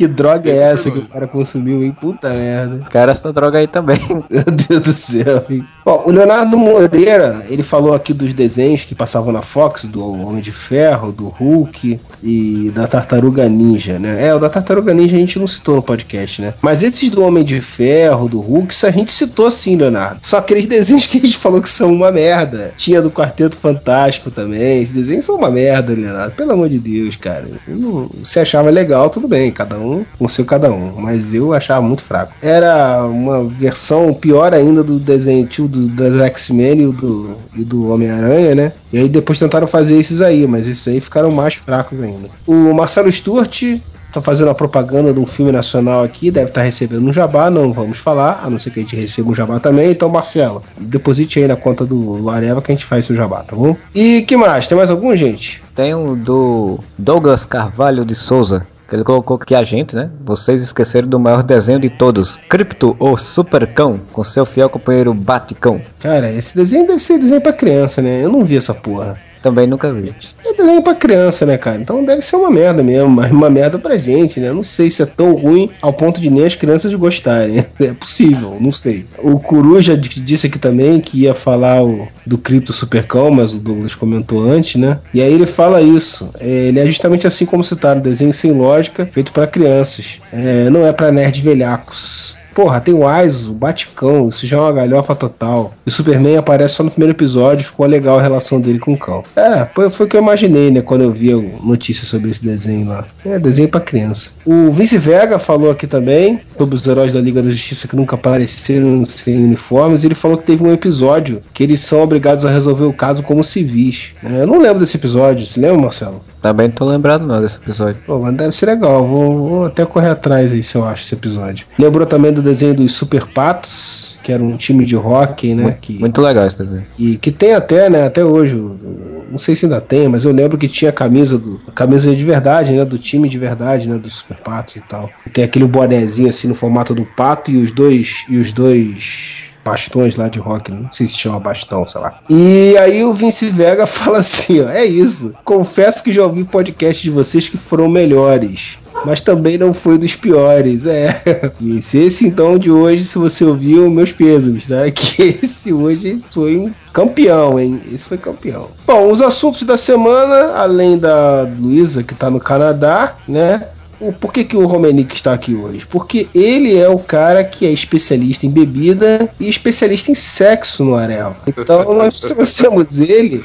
que 0.00 0.08
droga 0.08 0.48
é 0.50 0.56
essa 0.56 0.90
que 0.90 0.98
o 0.98 1.06
cara 1.06 1.28
consumiu, 1.28 1.82
hein? 1.82 1.94
Puta 2.00 2.30
merda. 2.30 2.86
Cara, 2.88 3.12
essa 3.12 3.30
droga 3.34 3.58
aí 3.58 3.66
também. 3.66 4.00
Meu 4.30 4.44
Deus 4.44 4.80
do 4.80 4.92
céu, 4.94 5.44
hein? 5.50 5.62
Bom, 5.84 6.04
o 6.06 6.10
Leonardo 6.10 6.56
Moreira, 6.56 7.44
ele 7.50 7.62
falou 7.62 7.92
aqui 7.92 8.14
dos 8.14 8.32
desenhos 8.32 8.82
que 8.84 8.94
passavam 8.94 9.30
na 9.30 9.42
Fox, 9.42 9.84
do 9.84 10.02
Homem 10.26 10.40
de 10.40 10.52
Ferro, 10.52 11.12
do 11.12 11.28
Hulk 11.28 12.00
e 12.22 12.72
da 12.74 12.86
Tartaruga 12.86 13.46
Ninja, 13.46 13.98
né? 13.98 14.26
É, 14.26 14.34
o 14.34 14.38
da 14.38 14.48
Tartaruga 14.48 14.94
Ninja 14.94 15.16
a 15.16 15.18
gente 15.18 15.38
não 15.38 15.46
citou 15.46 15.76
no 15.76 15.82
podcast, 15.82 16.40
né? 16.40 16.54
Mas 16.62 16.82
esses 16.82 17.10
do 17.10 17.22
Homem 17.22 17.44
de 17.44 17.60
Ferro, 17.60 18.26
do 18.26 18.40
Hulk, 18.40 18.72
isso 18.72 18.86
a 18.86 18.90
gente 18.90 19.12
citou 19.12 19.50
sim, 19.50 19.76
Leonardo. 19.76 20.20
Só 20.22 20.38
aqueles 20.38 20.64
desenhos 20.66 21.06
que 21.06 21.18
a 21.18 21.20
gente 21.20 21.36
falou 21.36 21.60
que 21.60 21.68
são 21.68 21.92
uma 21.92 22.10
merda. 22.10 22.72
Tinha 22.74 23.02
do 23.02 23.10
Quarteto 23.10 23.54
Fantástico 23.56 24.30
também. 24.30 24.82
Esses 24.82 24.94
desenhos 24.94 25.26
são 25.26 25.36
uma 25.36 25.50
merda, 25.50 25.92
Leonardo. 25.92 26.34
Pelo 26.34 26.52
amor 26.52 26.70
de 26.70 26.78
Deus, 26.78 27.16
cara. 27.16 27.46
Eu 27.68 27.76
não- 27.76 28.10
Se 28.24 28.40
achava 28.40 28.70
legal, 28.70 29.10
tudo 29.10 29.28
bem, 29.28 29.50
cada 29.50 29.78
um 29.78 29.89
com 30.18 30.24
o 30.24 30.28
seu 30.28 30.44
cada 30.44 30.70
um. 30.70 30.94
Mas 30.96 31.34
eu 31.34 31.52
achava 31.52 31.82
muito 31.82 32.02
fraco. 32.02 32.32
Era 32.42 33.04
uma 33.04 33.44
versão 33.44 34.12
pior 34.12 34.54
ainda 34.54 34.82
do 34.82 34.98
desenho 34.98 35.46
tio 35.46 35.68
do, 35.68 35.88
das 35.88 36.20
X-Men 36.20 36.80
e 36.82 36.92
do, 36.92 37.36
do 37.56 37.90
Homem-Aranha, 37.90 38.54
né? 38.54 38.72
E 38.92 38.98
aí 38.98 39.08
depois 39.08 39.38
tentaram 39.38 39.66
fazer 39.66 39.96
esses 39.96 40.20
aí, 40.20 40.46
mas 40.46 40.66
esses 40.66 40.86
aí 40.88 41.00
ficaram 41.00 41.30
mais 41.30 41.54
fracos 41.54 42.00
ainda. 42.00 42.28
O 42.46 42.72
Marcelo 42.74 43.10
Sturt 43.10 43.80
tá 44.12 44.20
fazendo 44.20 44.50
a 44.50 44.54
propaganda 44.54 45.12
de 45.12 45.20
um 45.20 45.26
filme 45.26 45.52
nacional 45.52 46.02
aqui, 46.02 46.30
deve 46.30 46.48
estar 46.48 46.62
recebendo 46.62 47.06
um 47.06 47.12
jabá, 47.12 47.50
não 47.50 47.72
vamos 47.72 47.98
falar, 47.98 48.40
a 48.44 48.50
não 48.50 48.58
ser 48.58 48.70
que 48.70 48.80
a 48.80 48.82
gente 48.82 48.96
receba 48.96 49.30
um 49.30 49.34
jabá 49.34 49.60
também. 49.60 49.90
Então, 49.90 50.08
Marcelo, 50.08 50.62
deposite 50.78 51.38
aí 51.38 51.46
na 51.46 51.56
conta 51.56 51.86
do, 51.86 52.18
do 52.18 52.30
Areva 52.30 52.60
que 52.60 52.72
a 52.72 52.74
gente 52.74 52.84
faz 52.84 53.06
seu 53.06 53.16
jabá, 53.16 53.42
tá 53.42 53.54
bom? 53.54 53.76
E 53.94 54.22
que 54.22 54.36
mais? 54.36 54.66
Tem 54.66 54.76
mais 54.76 54.90
algum, 54.90 55.14
gente? 55.16 55.62
Tem 55.74 55.94
o 55.94 56.16
do 56.16 56.78
Douglas 56.98 57.44
Carvalho 57.44 58.04
de 58.04 58.14
Souza. 58.14 58.66
Ele 58.92 59.04
colocou 59.04 59.36
aqui 59.36 59.54
a 59.54 59.62
gente, 59.62 59.94
né? 59.94 60.10
Vocês 60.24 60.62
esqueceram 60.62 61.08
do 61.08 61.18
maior 61.18 61.42
desenho 61.42 61.78
de 61.78 61.88
todos: 61.88 62.36
Crypto, 62.48 62.96
o 62.98 63.16
Supercão, 63.16 64.00
com 64.12 64.24
seu 64.24 64.44
fiel 64.44 64.68
companheiro 64.68 65.14
Baticão. 65.14 65.80
Cara, 66.00 66.30
esse 66.30 66.56
desenho 66.56 66.86
deve 66.86 67.00
ser 67.00 67.18
desenho 67.18 67.40
pra 67.40 67.52
criança, 67.52 68.02
né? 68.02 68.24
Eu 68.24 68.30
não 68.30 68.44
vi 68.44 68.56
essa 68.56 68.74
porra. 68.74 69.18
Também 69.42 69.66
nunca 69.66 69.90
vi. 69.92 70.14
É 70.46 70.52
desenho 70.54 70.82
pra 70.82 70.94
criança, 70.94 71.46
né, 71.46 71.56
cara? 71.56 71.78
Então 71.80 72.04
deve 72.04 72.20
ser 72.20 72.36
uma 72.36 72.50
merda 72.50 72.82
mesmo, 72.82 73.08
mas 73.08 73.30
uma 73.30 73.48
merda 73.48 73.78
pra 73.78 73.96
gente, 73.96 74.38
né? 74.38 74.52
Não 74.52 74.62
sei 74.62 74.90
se 74.90 75.02
é 75.02 75.06
tão 75.06 75.32
ruim 75.34 75.70
ao 75.80 75.92
ponto 75.92 76.20
de 76.20 76.28
nem 76.28 76.44
as 76.44 76.54
crianças 76.56 76.92
gostarem. 76.94 77.64
É 77.80 77.92
possível, 77.94 78.56
não 78.60 78.70
sei. 78.70 79.06
O 79.18 79.40
Coruja 79.40 79.96
d- 79.96 80.08
disse 80.20 80.46
aqui 80.46 80.58
também 80.58 81.00
que 81.00 81.22
ia 81.22 81.34
falar 81.34 81.82
o, 81.82 82.06
do 82.26 82.36
Cripto 82.36 82.72
Supercão, 82.74 83.30
mas 83.30 83.54
o 83.54 83.58
Douglas 83.58 83.94
comentou 83.94 84.42
antes, 84.42 84.78
né? 84.80 84.98
E 85.14 85.22
aí 85.22 85.32
ele 85.32 85.46
fala 85.46 85.80
isso. 85.80 86.28
É, 86.38 86.46
ele 86.68 86.78
é 86.78 86.84
justamente 86.84 87.26
assim 87.26 87.46
como 87.46 87.64
citaram, 87.64 88.00
desenho 88.02 88.34
sem 88.34 88.52
lógica, 88.52 89.08
feito 89.10 89.32
pra 89.32 89.46
crianças. 89.46 90.20
É, 90.32 90.68
não 90.68 90.86
é 90.86 90.92
pra 90.92 91.10
nerds 91.10 91.40
velhacos. 91.42 92.38
Porra, 92.60 92.78
tem 92.78 92.92
o 92.92 93.08
Aizo, 93.08 93.52
o 93.52 93.54
Baticão, 93.54 94.28
isso 94.28 94.46
já 94.46 94.58
é 94.58 94.60
uma 94.60 94.72
galhofa 94.72 95.14
total. 95.14 95.72
E 95.86 95.88
o 95.88 95.90
Superman 95.90 96.36
aparece 96.36 96.74
só 96.74 96.82
no 96.82 96.90
primeiro 96.90 97.16
episódio, 97.16 97.64
ficou 97.64 97.86
legal 97.86 98.18
a 98.18 98.22
relação 98.22 98.60
dele 98.60 98.78
com 98.78 98.92
o 98.92 98.98
cão. 98.98 99.24
É, 99.34 99.66
foi, 99.74 99.88
foi 99.88 100.04
o 100.04 100.08
que 100.10 100.14
eu 100.14 100.20
imaginei, 100.20 100.70
né, 100.70 100.82
quando 100.82 101.00
eu 101.00 101.10
vi 101.10 101.32
a 101.32 101.36
notícia 101.64 102.04
sobre 102.04 102.30
esse 102.30 102.44
desenho 102.44 102.86
lá. 102.86 103.06
É, 103.24 103.38
desenho 103.38 103.70
pra 103.70 103.80
criança. 103.80 104.32
O 104.44 104.70
Vince 104.72 104.98
Vega 104.98 105.38
falou 105.38 105.70
aqui 105.70 105.86
também 105.86 106.42
sobre 106.60 106.76
os 106.76 106.86
heróis 106.86 107.10
da 107.10 107.20
Liga 107.22 107.42
da 107.42 107.48
Justiça 107.50 107.88
que 107.88 107.96
nunca 107.96 108.16
apareceram 108.16 109.06
sem 109.06 109.42
uniformes. 109.44 110.02
E 110.02 110.06
ele 110.08 110.14
falou 110.14 110.36
que 110.36 110.44
teve 110.44 110.62
um 110.62 110.70
episódio 110.70 111.40
que 111.54 111.62
eles 111.62 111.80
são 111.80 112.02
obrigados 112.02 112.44
a 112.44 112.50
resolver 112.50 112.84
o 112.84 112.92
caso 112.92 113.22
como 113.22 113.42
civis. 113.42 114.12
É, 114.22 114.42
eu 114.42 114.46
não 114.46 114.60
lembro 114.60 114.80
desse 114.80 114.98
episódio, 114.98 115.46
se 115.46 115.58
lembra, 115.58 115.78
Marcelo? 115.80 116.22
Também 116.42 116.68
não 116.68 116.74
tô 116.74 116.84
lembrado 116.84 117.26
não 117.26 117.40
desse 117.40 117.56
episódio. 117.56 117.96
Pô, 118.04 118.18
mas 118.18 118.34
deve 118.34 118.54
ser 118.54 118.66
legal. 118.66 119.06
Vou, 119.06 119.48
vou 119.48 119.64
até 119.64 119.86
correr 119.86 120.10
atrás 120.10 120.52
aí 120.52 120.62
se 120.62 120.76
eu 120.76 120.84
acho 120.86 121.02
esse 121.04 121.14
episódio. 121.14 121.66
Lembrou 121.78 122.06
também 122.06 122.30
do 122.32 122.42
desenho 122.42 122.74
dos 122.74 122.92
Super 122.92 123.26
Patos, 123.26 124.18
que 124.22 124.30
era 124.30 124.42
um 124.42 124.54
time 124.58 124.84
de 124.84 124.96
hockey, 124.96 125.54
né? 125.54 125.78
Que, 125.80 125.98
Muito 125.98 126.20
legal 126.20 126.46
esse 126.46 126.58
desenho. 126.58 126.84
e 126.98 127.16
que 127.16 127.30
tem 127.32 127.54
até, 127.54 127.88
né? 127.88 128.04
Até 128.04 128.22
hoje. 128.22 128.54
o- 128.56 129.19
Não 129.30 129.38
sei 129.38 129.54
se 129.54 129.66
ainda 129.66 129.80
tem, 129.80 130.08
mas 130.08 130.24
eu 130.24 130.32
lembro 130.32 130.58
que 130.58 130.68
tinha 130.68 130.92
camisa 130.92 131.38
do. 131.38 131.58
Camisa 131.74 132.14
de 132.14 132.24
verdade, 132.24 132.72
né? 132.72 132.84
Do 132.84 132.98
time 132.98 133.28
de 133.28 133.38
verdade, 133.38 133.88
né? 133.88 133.98
Dos 133.98 134.14
Super 134.14 134.38
Patos 134.38 134.76
e 134.76 134.80
tal. 134.82 135.10
E 135.26 135.30
tem 135.30 135.44
aquele 135.44 135.66
bonezinho 135.66 136.28
assim 136.28 136.48
no 136.48 136.54
formato 136.54 136.94
do 136.94 137.04
pato 137.04 137.50
e 137.50 137.56
os 137.62 137.70
dois. 137.70 138.24
E 138.28 138.36
os 138.36 138.52
dois 138.52 139.50
bastões 139.64 140.16
lá 140.16 140.28
de 140.28 140.38
rock, 140.38 140.72
não 140.72 140.90
sei 140.90 141.06
se 141.06 141.16
chama 141.16 141.38
bastão, 141.38 141.86
sei 141.86 142.00
lá. 142.00 142.20
E 142.28 142.76
aí 142.78 143.04
o 143.04 143.12
Vince 143.12 143.46
Vega 143.50 143.86
fala 143.86 144.18
assim, 144.18 144.60
ó, 144.60 144.70
é 144.70 144.84
isso. 144.84 145.34
Confesso 145.44 146.02
que 146.02 146.12
já 146.12 146.24
ouvi 146.24 146.44
podcast 146.44 147.02
de 147.02 147.10
vocês 147.10 147.48
que 147.48 147.56
foram 147.56 147.88
melhores. 147.88 148.78
Mas 149.04 149.20
também 149.20 149.56
não 149.56 149.72
foi 149.72 149.96
dos 149.96 150.14
piores, 150.14 150.84
é. 150.86 151.52
Vince, 151.58 151.98
esse 151.98 152.26
então 152.26 152.58
de 152.58 152.70
hoje, 152.70 153.04
se 153.04 153.18
você 153.18 153.44
ouviu, 153.44 153.90
meus 153.90 154.12
pêsames, 154.12 154.66
tá? 154.66 154.90
Que 154.90 155.38
esse 155.42 155.72
hoje 155.72 156.20
foi 156.30 156.56
um 156.56 156.70
campeão, 156.92 157.58
hein? 157.58 157.80
Esse 157.92 158.04
foi 158.04 158.18
campeão. 158.18 158.68
Bom, 158.86 159.10
os 159.10 159.22
assuntos 159.22 159.62
da 159.62 159.76
semana, 159.76 160.54
além 160.56 160.98
da 160.98 161.42
Luísa, 161.58 162.02
que 162.02 162.14
tá 162.14 162.30
no 162.30 162.40
Canadá, 162.40 163.16
né? 163.26 163.66
O, 164.00 164.12
por 164.12 164.32
que, 164.32 164.44
que 164.44 164.56
o 164.56 164.66
Romenick 164.66 165.14
está 165.14 165.34
aqui 165.34 165.54
hoje? 165.54 165.86
Porque 165.86 166.26
ele 166.34 166.78
é 166.78 166.88
o 166.88 166.98
cara 166.98 167.44
que 167.44 167.66
é 167.66 167.70
especialista 167.70 168.46
em 168.46 168.50
bebida 168.50 169.28
e 169.38 169.46
especialista 169.46 170.10
em 170.10 170.14
sexo 170.14 170.82
no 170.82 170.96
Arel. 170.96 171.36
Então 171.46 171.84
nós 171.94 172.18
trouxemos 172.18 172.98
ele 172.98 173.44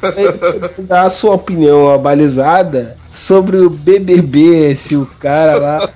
pra 0.00 0.14
ele 0.16 0.38
dar 0.78 1.02
a 1.02 1.10
sua 1.10 1.34
opinião 1.34 1.90
abalizada 1.90 2.96
sobre 3.10 3.58
o 3.58 3.68
BBB, 3.68 4.74
se 4.74 4.96
o 4.96 5.04
cara 5.20 5.58
lá 5.58 5.90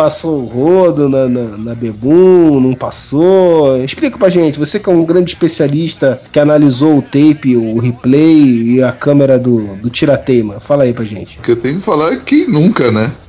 passou 0.00 0.42
o 0.42 0.46
rodo 0.46 1.10
na, 1.10 1.28
na, 1.28 1.42
na 1.58 1.74
Bebum, 1.74 2.58
não 2.58 2.72
passou. 2.74 3.76
Explica 3.84 4.16
pra 4.16 4.30
gente, 4.30 4.58
você 4.58 4.80
que 4.80 4.88
é 4.88 4.92
um 4.92 5.04
grande 5.04 5.32
especialista 5.32 6.18
que 6.32 6.38
analisou 6.38 6.96
o 6.96 7.02
tape, 7.02 7.54
o 7.54 7.78
replay 7.78 8.76
e 8.76 8.82
a 8.82 8.92
câmera 8.92 9.38
do, 9.38 9.76
do 9.76 9.90
tirateima. 9.90 10.58
Fala 10.58 10.84
aí 10.84 10.94
pra 10.94 11.04
gente. 11.04 11.38
O 11.38 11.42
que 11.42 11.50
eu 11.50 11.56
tenho 11.56 11.76
que 11.76 11.82
falar 11.84 12.14
é 12.14 12.16
quem 12.16 12.46
nunca, 12.48 12.90
né? 12.90 13.12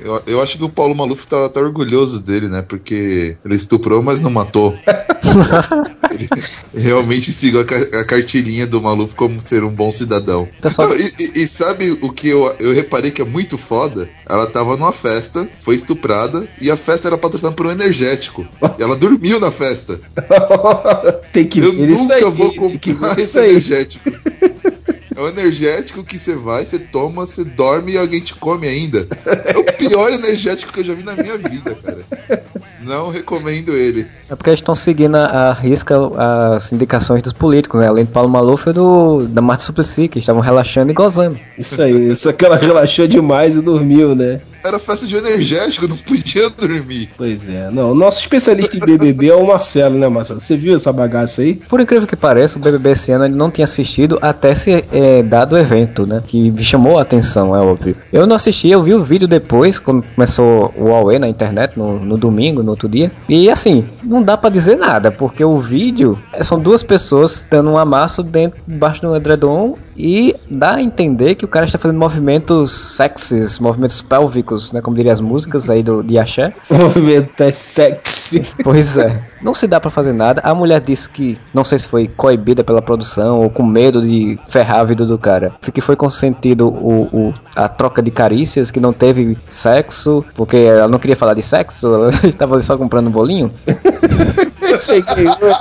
eu, 0.00 0.22
eu 0.28 0.40
acho 0.42 0.58
que 0.58 0.64
o 0.64 0.68
Paulo 0.68 0.94
Maluf 0.94 1.26
tá, 1.26 1.48
tá 1.48 1.58
orgulhoso 1.60 2.20
dele, 2.20 2.48
né? 2.48 2.62
Porque 2.62 3.36
ele 3.44 3.56
estuprou, 3.56 4.00
mas 4.02 4.20
não 4.20 4.30
matou. 4.30 4.76
ele 6.12 6.28
realmente 6.74 7.32
seguiu 7.32 7.60
a, 7.60 7.64
ca- 7.64 7.98
a 8.00 8.04
cartilhinha 8.04 8.66
do 8.66 8.80
Maluf 8.80 9.14
como 9.16 9.40
ser 9.40 9.64
um 9.64 9.70
bom 9.70 9.90
cidadão. 9.90 10.48
Pessoal- 10.62 10.88
Não, 10.88 10.96
e, 10.96 11.12
e- 11.18 11.42
e 11.42 11.46
sabe 11.48 11.98
o 12.00 12.12
que 12.12 12.28
eu, 12.28 12.46
eu 12.60 12.72
reparei 12.72 13.10
que 13.10 13.20
é 13.22 13.24
muito 13.24 13.55
foda? 13.56 14.08
Ela 14.28 14.46
tava 14.46 14.76
numa 14.76 14.92
festa, 14.92 15.48
foi 15.60 15.76
estuprada, 15.76 16.48
e 16.60 16.70
a 16.70 16.76
festa 16.76 17.08
era 17.08 17.18
patrocinada 17.18 17.56
por 17.56 17.66
um 17.66 17.70
energético. 17.70 18.46
E 18.78 18.82
ela 18.82 18.96
dormiu 18.96 19.40
na 19.40 19.50
festa. 19.50 20.00
Tem 21.32 21.46
que 21.46 21.60
Eu 21.60 21.72
ver 21.72 21.90
isso 21.90 22.02
nunca 22.02 22.14
aí, 22.14 22.22
vou 22.22 22.50
tem 22.50 22.78
que 22.78 22.92
comprar 22.94 23.18
esse 23.18 23.38
energético. 23.38 24.10
É 25.16 25.20
um 25.20 25.28
energético 25.28 26.04
que 26.04 26.18
você 26.18 26.36
vai, 26.36 26.66
você 26.66 26.78
toma, 26.78 27.24
você 27.24 27.42
dorme 27.42 27.92
e 27.92 27.96
alguém 27.96 28.20
te 28.20 28.34
come 28.34 28.68
ainda. 28.68 29.08
É 29.46 29.56
o 29.56 29.64
pior 29.64 30.12
energético 30.12 30.70
que 30.70 30.80
eu 30.80 30.84
já 30.84 30.92
vi 30.92 31.02
na 31.02 31.16
minha 31.16 31.38
vida, 31.38 31.74
cara. 31.74 32.04
Não 32.86 33.10
recomendo 33.10 33.72
ele. 33.72 34.06
É 34.30 34.34
porque 34.34 34.50
eles 34.50 34.60
estão 34.60 34.74
seguindo 34.74 35.16
a, 35.16 35.50
a 35.50 35.52
risca 35.52 35.96
as 36.54 36.72
indicações 36.72 37.22
dos 37.22 37.32
políticos, 37.32 37.80
né? 37.80 37.88
Além 37.88 38.04
do 38.04 38.10
Paulo 38.10 38.28
Maluf 38.28 38.68
e 38.68 38.72
do, 38.72 39.26
da 39.26 39.42
Marta 39.42 39.64
Suplicy, 39.64 40.08
que 40.08 40.18
estavam 40.18 40.40
relaxando 40.40 40.90
e 40.90 40.94
gozando. 40.94 41.38
Isso 41.58 41.80
aí, 41.82 42.16
só 42.16 42.32
que 42.32 42.44
ela 42.44 42.56
relaxou 42.56 43.06
demais 43.06 43.56
e 43.56 43.60
dormiu, 43.60 44.14
né? 44.14 44.40
Era 44.66 44.78
festa 44.78 45.06
de 45.06 45.16
energético, 45.16 45.86
não 45.86 45.96
podia 45.96 46.50
dormir. 46.50 47.08
Pois 47.16 47.48
é, 47.48 47.70
não. 47.70 47.92
O 47.92 47.94
nosso 47.94 48.20
especialista 48.20 48.76
em 48.76 48.80
BBB 48.80 49.28
é 49.28 49.34
o 49.34 49.46
Marcelo, 49.46 49.98
né, 49.98 50.08
Marcelo? 50.08 50.40
Você 50.40 50.56
viu 50.56 50.74
essa 50.74 50.92
bagaça 50.92 51.42
aí? 51.42 51.54
Por 51.54 51.80
incrível 51.80 52.06
que 52.06 52.16
pareça, 52.16 52.58
o 52.58 52.60
BBB 52.60 52.90
esse 52.90 53.12
ano 53.12 53.24
ele 53.26 53.34
não 53.34 53.50
tinha 53.50 53.64
assistido 53.64 54.18
até 54.20 54.54
se 54.54 54.84
é, 54.92 55.22
dado 55.22 55.52
o 55.54 55.58
evento, 55.58 56.06
né? 56.06 56.22
Que 56.26 56.50
me 56.50 56.64
chamou 56.64 56.98
a 56.98 57.02
atenção, 57.02 57.54
é 57.54 57.60
óbvio. 57.60 57.96
Eu 58.12 58.26
não 58.26 58.36
assisti, 58.36 58.68
eu 58.68 58.82
vi 58.82 58.94
o 58.94 59.02
vídeo 59.02 59.28
depois, 59.28 59.78
quando 59.78 60.04
começou 60.14 60.72
o 60.76 60.86
Huawei 60.88 61.18
na 61.18 61.28
internet, 61.28 61.76
no, 61.76 61.98
no 62.00 62.16
domingo, 62.16 62.62
no 62.62 62.70
outro 62.70 62.88
dia. 62.88 63.10
E 63.28 63.48
assim, 63.50 63.84
não 64.06 64.22
dá 64.22 64.36
pra 64.36 64.50
dizer 64.50 64.76
nada, 64.76 65.10
porque 65.10 65.44
o 65.44 65.60
vídeo 65.60 66.18
é- 66.32 66.42
são 66.42 66.58
duas 66.58 66.82
pessoas 66.82 67.46
dando 67.50 67.70
um 67.70 67.78
amasso 67.78 68.22
dentro, 68.22 68.58
debaixo 68.66 69.02
do 69.02 69.14
edredom 69.16 69.76
e 69.96 70.34
dá 70.50 70.74
a 70.76 70.82
entender 70.82 71.34
que 71.34 71.44
o 71.44 71.48
cara 71.48 71.64
está 71.66 71.78
fazendo 71.78 71.98
movimentos 71.98 72.70
sexys, 72.70 73.58
movimentos 73.58 74.02
pélvicos, 74.02 74.72
né? 74.72 74.80
Como 74.80 74.96
diria 74.96 75.12
as 75.12 75.20
músicas 75.20 75.68
aí 75.70 75.82
do, 75.82 76.02
de 76.02 76.18
Axé. 76.18 76.52
O 76.70 76.74
movimento 76.78 77.40
é 77.42 77.50
sexy. 77.52 78.46
Pois 78.62 78.96
é. 78.96 79.24
Não 79.42 79.54
se 79.54 79.66
dá 79.66 79.80
pra 79.80 79.90
fazer 79.90 80.12
nada. 80.12 80.40
A 80.44 80.54
mulher 80.54 80.80
disse 80.80 81.08
que, 81.08 81.38
não 81.54 81.64
sei 81.64 81.78
se 81.78 81.88
foi 81.88 82.06
coibida 82.08 82.62
pela 82.62 82.82
produção 82.82 83.40
ou 83.40 83.50
com 83.50 83.62
medo 83.64 84.02
de 84.02 84.38
ferrar 84.48 84.80
a 84.80 84.84
vida 84.84 85.04
do 85.04 85.18
cara. 85.18 85.52
Que 85.72 85.80
foi 85.80 85.96
consentido 85.96 86.68
o, 86.68 87.02
o- 87.12 87.34
a 87.54 87.68
troca 87.68 88.02
de 88.02 88.10
carícias, 88.10 88.70
que 88.70 88.80
não 88.80 88.92
teve 88.92 89.36
sexo, 89.50 90.24
porque 90.34 90.56
ela 90.56 90.88
não 90.88 90.98
queria 90.98 91.16
falar 91.16 91.34
de 91.34 91.42
sexo, 91.42 91.86
ela 91.86 92.10
estava 92.24 92.60
só 92.62 92.76
comprando 92.76 93.08
um 93.08 93.10
bolinho. 93.10 93.50
Eu 94.60 94.82
cheguei 94.82 95.24
hoje. 95.26 95.56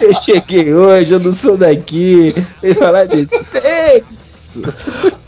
Eu 0.00 0.14
cheguei 0.14 0.74
hoje, 0.74 1.14
eu 1.14 1.20
não 1.20 1.32
sou 1.32 1.56
daqui. 1.56 2.34
E 2.62 2.74
falar 2.74 3.04
de 3.04 3.28
sexo. 3.52 4.62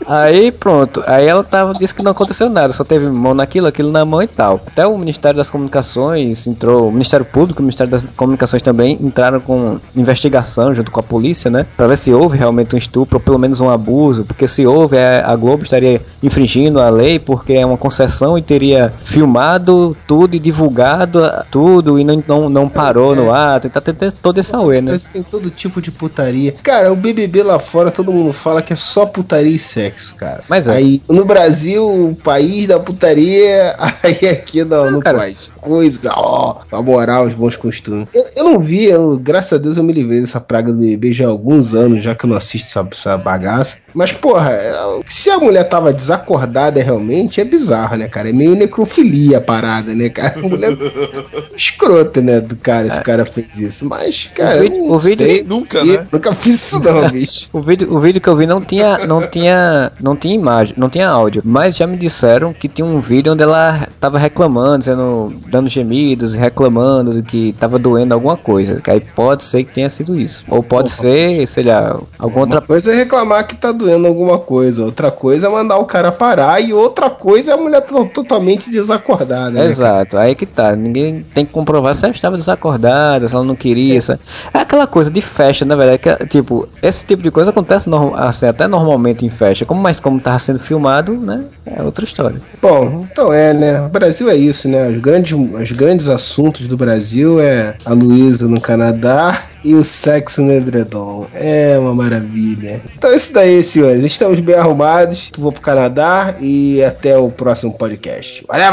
Aí 0.09 0.51
pronto, 0.51 1.03
aí 1.05 1.27
ela 1.27 1.43
tava, 1.43 1.73
disse 1.73 1.93
que 1.93 2.01
não 2.01 2.11
aconteceu 2.11 2.49
nada, 2.49 2.73
só 2.73 2.83
teve 2.83 3.05
mão 3.05 3.35
naquilo, 3.35 3.67
aquilo 3.67 3.91
na 3.91 4.03
mão 4.03 4.23
e 4.23 4.27
tal. 4.27 4.59
Até 4.65 4.87
o 4.87 4.97
Ministério 4.97 5.37
das 5.37 5.51
Comunicações 5.51 6.47
entrou, 6.47 6.87
o 6.87 6.91
Ministério 6.91 7.23
Público 7.25 7.61
e 7.61 7.63
o 7.63 7.65
Ministério 7.65 7.91
das 7.91 8.03
Comunicações 8.15 8.63
também 8.63 8.97
entraram 8.99 9.39
com 9.39 9.77
investigação 9.95 10.73
junto 10.73 10.91
com 10.91 10.99
a 10.99 11.03
polícia, 11.03 11.51
né? 11.51 11.67
Pra 11.77 11.85
ver 11.85 11.95
se 11.95 12.11
houve 12.11 12.37
realmente 12.37 12.75
um 12.75 12.77
estupro 12.77 13.17
ou 13.17 13.21
pelo 13.21 13.37
menos 13.37 13.61
um 13.61 13.69
abuso, 13.69 14.25
porque 14.25 14.47
se 14.47 14.65
houve, 14.65 14.97
é, 14.97 15.23
a 15.23 15.35
Globo 15.35 15.63
estaria 15.63 16.01
infringindo 16.23 16.79
a 16.79 16.89
lei 16.89 17.19
porque 17.19 17.53
é 17.53 17.65
uma 17.65 17.77
concessão 17.77 18.35
e 18.35 18.41
teria 18.41 18.91
filmado 19.03 19.95
tudo 20.07 20.35
e 20.35 20.39
divulgado 20.39 21.19
tudo 21.51 21.99
e 21.99 22.03
não, 22.03 22.23
não, 22.27 22.49
não 22.49 22.69
parou 22.69 23.15
no 23.15 23.31
ato, 23.31 23.67
e 23.67 23.69
tá 23.69 23.79
tendo 23.81 24.11
todo 24.13 24.39
esse 24.39 24.55
auê, 24.55 24.81
né? 24.81 24.99
Tem 25.13 25.21
todo 25.21 25.49
tipo 25.49 25.81
de 25.81 25.91
putaria. 25.91 26.55
Cara, 26.63 26.91
o 26.91 26.95
BBB 26.95 27.43
lá 27.43 27.59
fora, 27.59 27.91
todo 27.91 28.11
mundo 28.11 28.33
fala 28.33 28.61
que 28.61 28.73
é 28.73 28.75
só 28.75 29.05
putaria 29.05 29.55
e 29.55 29.59
sexo, 29.59 29.98
cara. 30.07 30.43
Mas 30.47 30.67
é. 30.67 30.73
Aí, 30.73 31.01
no 31.09 31.25
Brasil, 31.25 31.85
o 31.85 32.15
país 32.15 32.67
da 32.67 32.79
putaria, 32.79 33.75
aí 34.03 34.29
aqui 34.29 34.63
não, 34.63 34.91
não 34.91 34.99
cara. 34.99 35.17
pode. 35.17 35.37
Coisa, 35.61 36.11
ó, 36.15 36.55
a 36.71 36.81
moral, 36.81 37.25
os 37.25 37.33
bons 37.33 37.57
costumes. 37.57 38.09
Eu, 38.13 38.25
eu 38.37 38.43
não 38.45 38.59
vi, 38.59 38.85
eu, 38.85 39.17
graças 39.19 39.53
a 39.53 39.61
Deus 39.61 39.77
eu 39.77 39.83
me 39.83 39.93
livrei 39.93 40.21
dessa 40.21 40.39
praga 40.39 40.71
do 40.71 40.77
BBB 40.79 41.13
já 41.13 41.25
há 41.25 41.29
alguns 41.29 41.73
anos, 41.73 42.01
já 42.03 42.15
que 42.15 42.25
eu 42.25 42.29
não 42.29 42.37
assisto 42.37 42.67
essa, 42.79 42.87
essa 42.91 43.17
bagaça. 43.17 43.79
Mas, 43.93 44.11
porra, 44.11 44.51
é, 44.51 44.73
se 45.07 45.29
a 45.29 45.37
mulher 45.37 45.63
tava 45.67 45.91
desacordada 45.93 46.81
realmente, 46.81 47.41
é 47.41 47.43
bizarro, 47.45 47.97
né, 47.97 48.07
cara? 48.07 48.29
É 48.29 48.33
meio 48.33 48.55
necrofilia 48.55 49.37
a 49.37 49.41
parada, 49.41 49.93
né, 49.93 50.09
cara? 50.09 50.39
A 50.39 50.47
mulher 50.47 50.75
escrota, 51.55 52.21
né, 52.21 52.39
do 52.41 52.55
cara, 52.55 52.87
esse 52.87 53.01
cara 53.01 53.25
fez 53.25 53.57
isso. 53.57 53.85
Mas, 53.85 54.29
cara, 54.33 54.57
O 54.57 54.61
vídeo- 54.61 54.75
eu 54.77 54.85
não 54.87 54.95
o 54.95 54.99
vídeo- 54.99 55.25
sei, 55.25 55.43
Nunca, 55.43 55.83
né? 55.83 56.05
Nunca 56.11 56.33
fiz 56.33 56.55
isso 56.55 56.79
não, 56.83 57.09
bicho. 57.09 57.49
O 57.53 57.61
vídeo, 57.61 57.93
o 57.93 57.99
vídeo 57.99 58.21
que 58.21 58.27
eu 58.29 58.35
vi 58.35 58.45
não 58.45 58.59
tinha, 58.61 58.97
não 59.07 59.19
tinha, 59.19 59.91
não 59.99 60.15
tinha 60.15 60.35
imagem, 60.35 60.73
não 60.77 60.89
tinha 60.89 61.09
áudio, 61.09 61.41
mas 61.45 61.75
já 61.75 61.85
me 61.87 61.97
disseram 61.97 62.53
que 62.53 62.67
tinha 62.67 62.85
um 62.85 62.99
vídeo 62.99 63.33
onde 63.33 63.43
ela 63.43 63.87
tava 63.99 64.17
reclamando, 64.19 64.79
dizendo, 64.79 65.33
dando 65.49 65.69
gemidos, 65.69 66.33
reclamando 66.33 67.13
de 67.13 67.21
que 67.23 67.53
tava 67.59 67.77
doendo 67.79 68.13
alguma 68.13 68.37
coisa. 68.37 68.79
Que 68.81 68.91
aí 68.91 68.99
pode 68.99 69.43
ser 69.45 69.63
que 69.63 69.73
tenha 69.73 69.89
sido 69.89 70.17
isso, 70.17 70.43
ou 70.47 70.61
pode 70.63 70.89
ser, 70.89 71.45
sei 71.47 71.63
lá, 71.63 71.99
alguma 72.17 72.41
outra 72.41 72.59
Uma 72.59 72.65
coisa 72.67 72.91
é 72.91 72.95
reclamar 72.95 73.45
que 73.47 73.55
tá 73.55 73.71
doendo 73.71 74.07
alguma 74.07 74.37
coisa, 74.37 74.83
outra 74.85 75.11
coisa 75.11 75.47
é 75.47 75.49
mandar 75.49 75.77
o 75.77 75.85
cara 75.85 76.11
parar 76.11 76.59
e 76.61 76.73
outra 76.73 77.09
coisa 77.09 77.51
é 77.51 77.53
a 77.53 77.57
mulher 77.57 77.81
to- 77.81 78.05
totalmente 78.13 78.69
desacordada. 78.69 79.51
né, 79.51 79.65
Exato, 79.65 80.17
aí 80.17 80.35
que 80.35 80.45
tá. 80.45 80.75
Ninguém 80.75 81.25
tem 81.33 81.45
que 81.45 81.51
comprovar 81.51 81.95
se 81.95 82.05
ela 82.05 82.13
estava 82.13 82.37
desacordada, 82.37 83.27
se 83.27 83.35
ela 83.35 83.43
não 83.43 83.55
queria. 83.55 83.99
se- 84.01 84.11
É 84.53 84.59
aquela 84.59 84.87
coisa 84.87 85.09
de 85.09 85.21
festa, 85.21 85.65
na 85.65 85.75
verdade. 85.75 85.99
Que, 85.99 86.25
tipo, 86.27 86.67
esse 86.81 87.05
tipo 87.05 87.21
de 87.23 87.31
coisa 87.31 87.49
acontece 87.49 87.89
norm- 87.89 88.13
assim, 88.15 88.45
até 88.45 88.67
normalmente 88.67 89.25
em 89.25 89.29
festa. 89.29 89.65
Como, 89.65 89.81
mas 89.81 89.99
como 89.99 90.19
tava 90.19 90.39
sendo 90.39 90.59
filmado, 90.59 91.13
né? 91.13 91.43
É 91.65 91.81
outra 91.83 92.05
história. 92.05 92.39
Bom, 92.61 93.05
então 93.11 93.31
é, 93.33 93.53
né? 93.53 93.81
O 93.81 93.89
Brasil 93.89 94.29
é 94.29 94.35
isso, 94.35 94.67
né? 94.67 94.87
Os 94.89 94.99
grandes, 94.99 95.31
os 95.43 95.71
grandes 95.71 96.07
assuntos 96.07 96.67
do 96.67 96.75
Brasil 96.75 97.39
é 97.39 97.75
a 97.85 97.93
Luísa 97.93 98.47
no 98.47 98.59
Canadá 98.59 99.41
e 99.63 99.75
o 99.75 99.83
sexo 99.83 100.41
no 100.41 100.51
edredom. 100.51 101.27
É 101.33 101.77
uma 101.79 101.93
maravilha. 101.93 102.81
Então 102.97 103.11
é 103.11 103.15
isso 103.15 103.33
daí, 103.33 103.63
senhores. 103.63 104.03
Estamos 104.03 104.39
bem 104.39 104.55
arrumados. 104.55 105.31
Vou 105.37 105.51
pro 105.51 105.61
Canadá 105.61 106.35
e 106.39 106.83
até 106.83 107.17
o 107.17 107.29
próximo 107.29 107.73
podcast. 107.73 108.43
Valeu! 108.47 108.69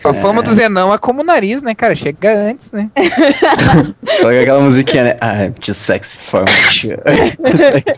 A 0.10 0.14
fama 0.14 0.44
do 0.44 0.54
Zenão 0.54 0.94
é 0.94 0.98
como 0.98 1.22
o 1.22 1.24
nariz, 1.24 1.62
né, 1.62 1.74
cara? 1.74 1.96
Chega 1.96 2.50
antes, 2.50 2.72
né? 2.72 2.90
Toca 4.22 4.42
aquela 4.42 4.62
musiquinha, 4.62 5.04
né? 5.04 5.18
I'm 5.22 5.54
too 5.54 5.74
sexy 5.76 6.18
for 6.18 6.42
my 6.42 6.72
shirt. 6.72 7.00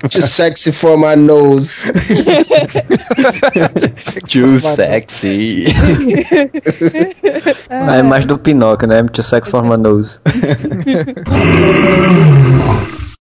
Too 0.09 0.21
sexy 0.21 0.71
for 0.71 0.97
my 0.97 1.15
nose. 1.15 1.91
too 4.29 4.59
sexy. 4.59 5.65
É 7.69 8.03
mais 8.03 8.25
do 8.25 8.37
Pinóquio, 8.37 8.87
né? 8.87 9.03
Too 9.03 9.23
sex 9.23 9.49
for 9.49 9.63
my 9.63 9.77
nose. 9.77 10.19